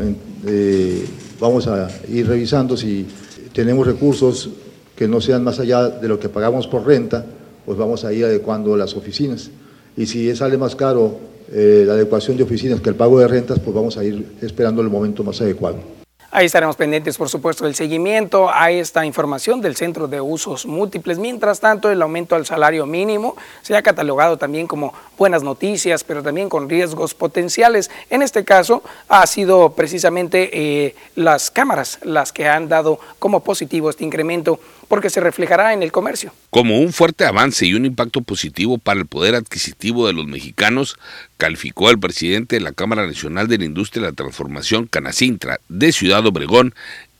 vamos 1.38 1.68
a 1.68 1.88
ir 2.08 2.26
revisando 2.26 2.76
si 2.76 3.06
tenemos 3.52 3.86
recursos 3.86 4.50
que 4.96 5.08
no 5.08 5.20
sean 5.20 5.44
más 5.44 5.58
allá 5.58 5.88
de 5.88 6.08
lo 6.08 6.18
que 6.18 6.28
pagamos 6.28 6.66
por 6.66 6.86
renta, 6.86 7.24
pues 7.66 7.78
vamos 7.78 8.04
a 8.04 8.12
ir 8.12 8.24
adecuando 8.24 8.76
las 8.76 8.94
oficinas. 8.96 9.50
Y 9.96 10.06
si 10.06 10.34
sale 10.36 10.56
más 10.56 10.76
caro 10.76 11.18
eh, 11.52 11.84
la 11.86 11.94
adecuación 11.94 12.36
de 12.36 12.42
oficinas 12.42 12.80
que 12.80 12.90
el 12.90 12.96
pago 12.96 13.18
de 13.18 13.28
rentas, 13.28 13.58
pues 13.58 13.74
vamos 13.74 13.96
a 13.96 14.04
ir 14.04 14.24
esperando 14.40 14.82
el 14.82 14.88
momento 14.88 15.24
más 15.24 15.40
adecuado. 15.40 16.03
Ahí 16.36 16.46
estaremos 16.46 16.74
pendientes, 16.74 17.16
por 17.16 17.28
supuesto, 17.28 17.64
del 17.64 17.76
seguimiento 17.76 18.50
a 18.52 18.68
esta 18.72 19.06
información 19.06 19.60
del 19.60 19.76
Centro 19.76 20.08
de 20.08 20.20
Usos 20.20 20.66
Múltiples. 20.66 21.16
Mientras 21.16 21.60
tanto, 21.60 21.92
el 21.92 22.02
aumento 22.02 22.34
al 22.34 22.44
salario 22.44 22.86
mínimo 22.86 23.36
se 23.62 23.76
ha 23.76 23.82
catalogado 23.84 24.36
también 24.36 24.66
como 24.66 24.92
buenas 25.16 25.44
noticias, 25.44 26.02
pero 26.02 26.24
también 26.24 26.48
con 26.48 26.68
riesgos 26.68 27.14
potenciales. 27.14 27.88
En 28.10 28.20
este 28.20 28.44
caso, 28.44 28.82
ha 29.08 29.24
sido 29.28 29.74
precisamente 29.74 30.50
eh, 30.52 30.96
las 31.14 31.52
cámaras 31.52 32.00
las 32.02 32.32
que 32.32 32.48
han 32.48 32.68
dado 32.68 32.98
como 33.20 33.44
positivo 33.44 33.88
este 33.88 34.02
incremento 34.02 34.58
porque 34.88 35.10
se 35.10 35.20
reflejará 35.20 35.72
en 35.72 35.84
el 35.84 35.92
comercio. 35.92 36.32
Como 36.54 36.78
un 36.78 36.92
fuerte 36.92 37.24
avance 37.24 37.66
y 37.66 37.74
un 37.74 37.84
impacto 37.84 38.20
positivo 38.20 38.78
para 38.78 39.00
el 39.00 39.06
poder 39.06 39.34
adquisitivo 39.34 40.06
de 40.06 40.12
los 40.12 40.24
mexicanos, 40.28 40.94
calificó 41.36 41.90
el 41.90 41.98
presidente 41.98 42.54
de 42.54 42.60
la 42.60 42.70
Cámara 42.70 43.08
Nacional 43.08 43.48
de 43.48 43.58
la 43.58 43.64
Industria 43.64 44.02
de 44.02 44.10
la 44.10 44.14
Transformación, 44.14 44.86
Canacintra, 44.86 45.58
de 45.68 45.90
Ciudad 45.90 46.24
Obregón, 46.24 46.72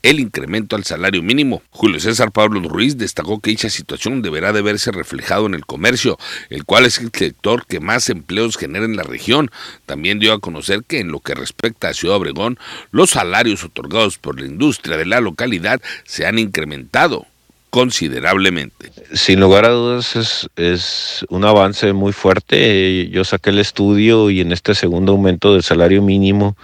el 0.04 0.20
incremento 0.20 0.76
al 0.76 0.84
salario 0.84 1.20
mínimo. 1.20 1.64
Julio 1.70 1.98
César 1.98 2.30
Pablo 2.30 2.60
Ruiz 2.60 2.96
destacó 2.96 3.40
que 3.40 3.50
dicha 3.50 3.70
situación 3.70 4.22
deberá 4.22 4.52
de 4.52 4.62
verse 4.62 4.92
reflejado 4.92 5.46
en 5.46 5.54
el 5.54 5.66
comercio, 5.66 6.16
el 6.48 6.64
cual 6.64 6.86
es 6.86 7.00
el 7.00 7.10
sector 7.12 7.66
que 7.66 7.80
más 7.80 8.10
empleos 8.10 8.56
genera 8.56 8.84
en 8.84 8.94
la 8.94 9.02
región. 9.02 9.50
También 9.84 10.20
dio 10.20 10.32
a 10.32 10.38
conocer 10.38 10.84
que 10.86 11.00
en 11.00 11.10
lo 11.10 11.18
que 11.18 11.34
respecta 11.34 11.88
a 11.88 11.94
Ciudad 11.94 12.18
Obregón, 12.18 12.56
los 12.92 13.10
salarios 13.10 13.64
otorgados 13.64 14.16
por 14.16 14.38
la 14.38 14.46
industria 14.46 14.96
de 14.96 15.06
la 15.06 15.20
localidad 15.20 15.82
se 16.04 16.24
han 16.24 16.38
incrementado 16.38 17.26
considerablemente. 17.74 18.92
Sin 19.14 19.40
lugar 19.40 19.64
a 19.64 19.70
dudas 19.70 20.14
es, 20.54 21.26
un 21.28 21.44
avance 21.44 21.92
muy 21.92 22.12
fuerte. 22.12 23.08
Yo 23.08 23.24
saqué 23.24 23.50
el 23.50 23.58
estudio 23.58 24.30
y 24.30 24.40
en 24.40 24.52
este 24.52 24.76
segundo 24.76 25.10
aumento 25.10 25.54
del 25.54 25.64
salario 25.64 26.00
mínimo 26.00 26.56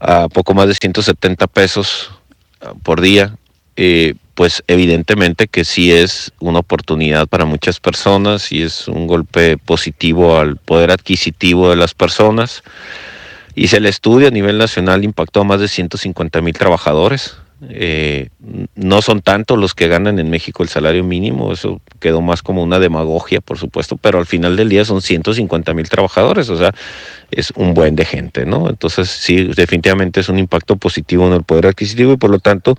a 0.00 0.30
poco 0.30 0.54
más 0.54 0.68
de 0.68 0.74
170 0.74 1.46
pesos 1.48 2.10
ah, 2.62 2.72
por 2.82 3.02
día, 3.02 3.36
eh, 3.76 4.14
pues 4.34 4.62
evidentemente 4.68 5.48
que 5.48 5.66
sí 5.66 5.92
es 5.92 6.32
una 6.40 6.60
oportunidad 6.60 7.28
para 7.28 7.44
muchas 7.44 7.78
personas 7.78 8.52
y 8.52 8.62
es 8.62 8.88
un 8.88 9.06
golpe 9.06 9.58
positivo 9.58 10.38
al 10.38 10.56
poder 10.56 10.92
adquisitivo 10.92 11.68
de 11.68 11.76
las 11.76 11.92
personas. 11.92 12.62
Hice 13.54 13.76
el 13.76 13.84
estudio 13.84 14.28
a 14.28 14.30
nivel 14.30 14.56
nacional, 14.56 15.04
impactó 15.04 15.42
a 15.42 15.44
más 15.44 15.60
de 15.60 15.68
150 15.68 16.40
mil 16.40 16.54
trabajadores 16.54 17.36
Eh, 17.68 18.28
no 18.74 19.02
son 19.02 19.20
tantos 19.20 19.58
los 19.58 19.74
que 19.74 19.86
ganan 19.86 20.18
en 20.18 20.30
México 20.30 20.62
el 20.62 20.70
salario 20.70 21.04
mínimo, 21.04 21.52
eso 21.52 21.80
quedó 21.98 22.22
más 22.22 22.42
como 22.42 22.62
una 22.62 22.78
demagogia, 22.78 23.40
por 23.42 23.58
supuesto, 23.58 23.98
pero 23.98 24.18
al 24.18 24.26
final 24.26 24.56
del 24.56 24.70
día 24.70 24.84
son 24.84 25.02
150 25.02 25.74
mil 25.74 25.88
trabajadores, 25.88 26.48
o 26.48 26.56
sea, 26.56 26.74
es 27.30 27.52
un 27.56 27.74
buen 27.74 27.96
de 27.96 28.06
gente, 28.06 28.46
¿no? 28.46 28.68
Entonces, 28.70 29.10
sí, 29.10 29.44
definitivamente 29.54 30.20
es 30.20 30.28
un 30.30 30.38
impacto 30.38 30.76
positivo 30.76 31.26
en 31.26 31.34
el 31.34 31.42
poder 31.42 31.66
adquisitivo 31.66 32.12
y 32.12 32.16
por 32.16 32.30
lo 32.30 32.38
tanto 32.38 32.78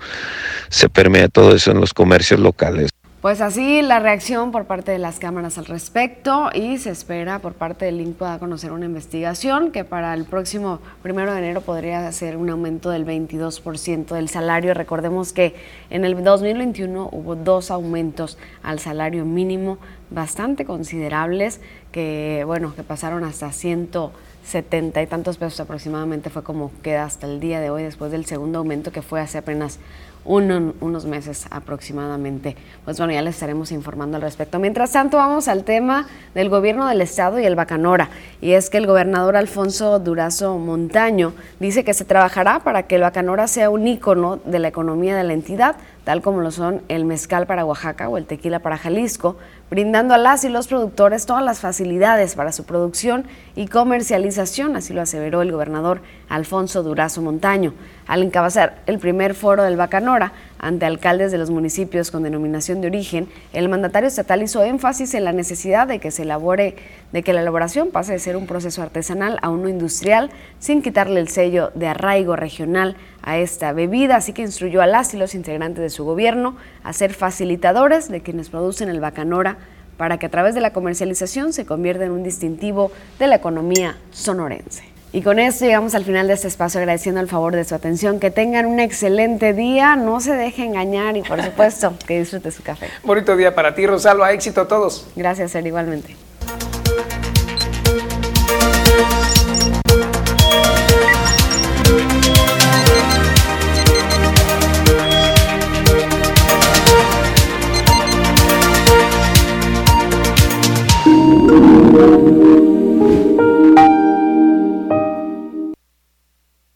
se 0.69 0.89
permea 0.89 1.27
todo 1.27 1.55
eso 1.55 1.71
en 1.71 1.79
los 1.79 1.93
comercios 1.93 2.39
locales. 2.39 2.89
Pues 3.21 3.39
así 3.39 3.83
la 3.83 3.99
reacción 3.99 4.51
por 4.51 4.65
parte 4.65 4.91
de 4.91 4.97
las 4.97 5.19
cámaras 5.19 5.59
al 5.59 5.67
respecto 5.67 6.49
y 6.55 6.79
se 6.79 6.89
espera 6.89 7.37
por 7.37 7.53
parte 7.53 7.85
del 7.85 7.99
link 7.99 8.15
pueda 8.15 8.39
conocer 8.39 8.71
una 8.71 8.85
investigación 8.85 9.71
que 9.71 9.83
para 9.83 10.15
el 10.15 10.25
próximo 10.25 10.79
primero 11.03 11.31
de 11.31 11.37
enero 11.37 11.61
podría 11.61 12.11
ser 12.13 12.35
un 12.35 12.49
aumento 12.49 12.89
del 12.89 13.05
22% 13.05 14.15
del 14.15 14.27
salario. 14.27 14.73
Recordemos 14.73 15.33
que 15.33 15.53
en 15.91 16.03
el 16.03 16.23
2021 16.23 17.09
hubo 17.11 17.35
dos 17.35 17.69
aumentos 17.69 18.39
al 18.63 18.79
salario 18.79 19.23
mínimo 19.23 19.77
bastante 20.09 20.65
considerables 20.65 21.61
que, 21.91 22.41
bueno, 22.47 22.73
que 22.75 22.81
pasaron 22.81 23.23
hasta 23.23 23.51
170 23.51 24.99
y 24.99 25.05
tantos 25.05 25.37
pesos 25.37 25.59
aproximadamente 25.59 26.31
fue 26.31 26.41
como 26.41 26.71
queda 26.81 27.03
hasta 27.03 27.27
el 27.27 27.39
día 27.39 27.59
de 27.59 27.69
hoy 27.69 27.83
después 27.83 28.11
del 28.11 28.25
segundo 28.25 28.57
aumento 28.57 28.91
que 28.91 29.03
fue 29.03 29.21
hace 29.21 29.37
apenas 29.37 29.77
unos 30.23 31.05
meses 31.05 31.45
aproximadamente. 31.49 32.55
Pues 32.85 32.97
bueno, 32.97 33.13
ya 33.13 33.21
les 33.21 33.35
estaremos 33.35 33.71
informando 33.71 34.17
al 34.17 34.21
respecto. 34.21 34.59
Mientras 34.59 34.91
tanto, 34.91 35.17
vamos 35.17 35.47
al 35.47 35.63
tema 35.63 36.07
del 36.35 36.49
gobierno 36.49 36.87
del 36.87 37.01
estado 37.01 37.39
y 37.39 37.45
el 37.45 37.55
Bacanora. 37.55 38.09
Y 38.41 38.51
es 38.51 38.69
que 38.69 38.77
el 38.77 38.87
gobernador 38.87 39.35
Alfonso 39.35 39.99
Durazo 39.99 40.57
Montaño 40.57 41.33
dice 41.59 41.83
que 41.83 41.93
se 41.93 42.05
trabajará 42.05 42.59
para 42.59 42.83
que 42.83 42.95
el 42.95 43.01
Bacanora 43.01 43.47
sea 43.47 43.69
un 43.69 43.87
ícono 43.87 44.39
de 44.45 44.59
la 44.59 44.67
economía 44.67 45.15
de 45.15 45.23
la 45.23 45.33
entidad, 45.33 45.75
tal 46.03 46.21
como 46.21 46.41
lo 46.41 46.51
son 46.51 46.81
el 46.87 47.05
mezcal 47.05 47.45
para 47.45 47.65
Oaxaca 47.65 48.09
o 48.09 48.17
el 48.17 48.25
tequila 48.25 48.59
para 48.59 48.77
Jalisco, 48.77 49.37
brindando 49.69 50.13
a 50.13 50.17
las 50.17 50.43
y 50.43 50.49
los 50.49 50.67
productores 50.67 51.25
todas 51.25 51.43
las 51.43 51.59
facilidades 51.59 52.35
para 52.35 52.51
su 52.51 52.63
producción 52.63 53.25
y 53.55 53.67
comercialización, 53.67 54.75
así 54.75 54.93
lo 54.93 55.01
aseveró 55.01 55.41
el 55.41 55.51
gobernador 55.51 56.01
Alfonso 56.29 56.83
Durazo 56.83 57.21
Montaño. 57.21 57.73
Al 58.07 58.23
encabezar 58.23 58.81
el 58.87 58.99
primer 58.99 59.35
foro 59.35 59.63
del 59.63 59.77
Bacanora 59.77 60.33
ante 60.61 60.85
alcaldes 60.85 61.31
de 61.31 61.39
los 61.39 61.49
municipios 61.49 62.11
con 62.11 62.21
denominación 62.21 62.81
de 62.81 62.87
origen, 62.87 63.27
el 63.51 63.67
mandatario 63.67 64.07
estatal 64.07 64.43
hizo 64.43 64.63
énfasis 64.63 65.15
en 65.15 65.25
la 65.25 65.33
necesidad 65.33 65.87
de 65.87 65.97
que 65.97 66.11
se 66.11 66.21
elabore, 66.21 66.75
de 67.11 67.23
que 67.23 67.33
la 67.33 67.41
elaboración 67.41 67.89
pase 67.89 68.13
de 68.13 68.19
ser 68.19 68.37
un 68.37 68.45
proceso 68.45 68.83
artesanal 68.83 69.39
a 69.41 69.49
uno 69.49 69.67
industrial, 69.69 70.29
sin 70.59 70.83
quitarle 70.83 71.19
el 71.19 71.29
sello 71.29 71.71
de 71.73 71.87
arraigo 71.87 72.35
regional 72.35 72.95
a 73.23 73.39
esta 73.39 73.73
bebida, 73.73 74.17
así 74.17 74.33
que 74.33 74.43
instruyó 74.43 74.83
a 74.83 74.87
las 74.87 75.15
y 75.15 75.17
los 75.17 75.33
integrantes 75.33 75.81
de 75.81 75.89
su 75.89 76.05
gobierno 76.05 76.55
a 76.83 76.93
ser 76.93 77.15
facilitadores 77.15 78.07
de 78.07 78.21
quienes 78.21 78.49
producen 78.49 78.89
el 78.89 78.99
Bacanora 78.99 79.57
para 79.97 80.19
que 80.19 80.27
a 80.27 80.29
través 80.29 80.53
de 80.53 80.61
la 80.61 80.73
comercialización 80.73 81.53
se 81.53 81.65
convierta 81.65 82.05
en 82.05 82.11
un 82.11 82.23
distintivo 82.23 82.91
de 83.17 83.25
la 83.25 83.35
economía 83.35 83.97
sonorense. 84.11 84.90
Y 85.13 85.21
con 85.23 85.39
esto 85.39 85.65
llegamos 85.65 85.93
al 85.93 86.05
final 86.05 86.27
de 86.27 86.35
este 86.35 86.47
espacio 86.47 86.79
agradeciendo 86.79 87.19
el 87.19 87.27
favor 87.27 87.53
de 87.53 87.65
su 87.65 87.75
atención. 87.75 88.19
Que 88.19 88.31
tengan 88.31 88.65
un 88.65 88.79
excelente 88.79 89.53
día, 89.53 89.97
no 89.97 90.21
se 90.21 90.33
deje 90.33 90.63
engañar 90.63 91.17
y 91.17 91.21
por 91.21 91.43
supuesto 91.43 91.93
que 92.07 92.19
disfrute 92.19 92.49
su 92.51 92.63
café. 92.63 92.87
Bonito 93.03 93.35
día 93.35 93.53
para 93.53 93.75
ti, 93.75 93.85
Rosalba. 93.85 94.31
Éxito 94.31 94.61
a 94.61 94.67
todos. 94.67 95.07
Gracias, 95.15 95.51
Ser, 95.51 95.67
igualmente. 95.67 96.15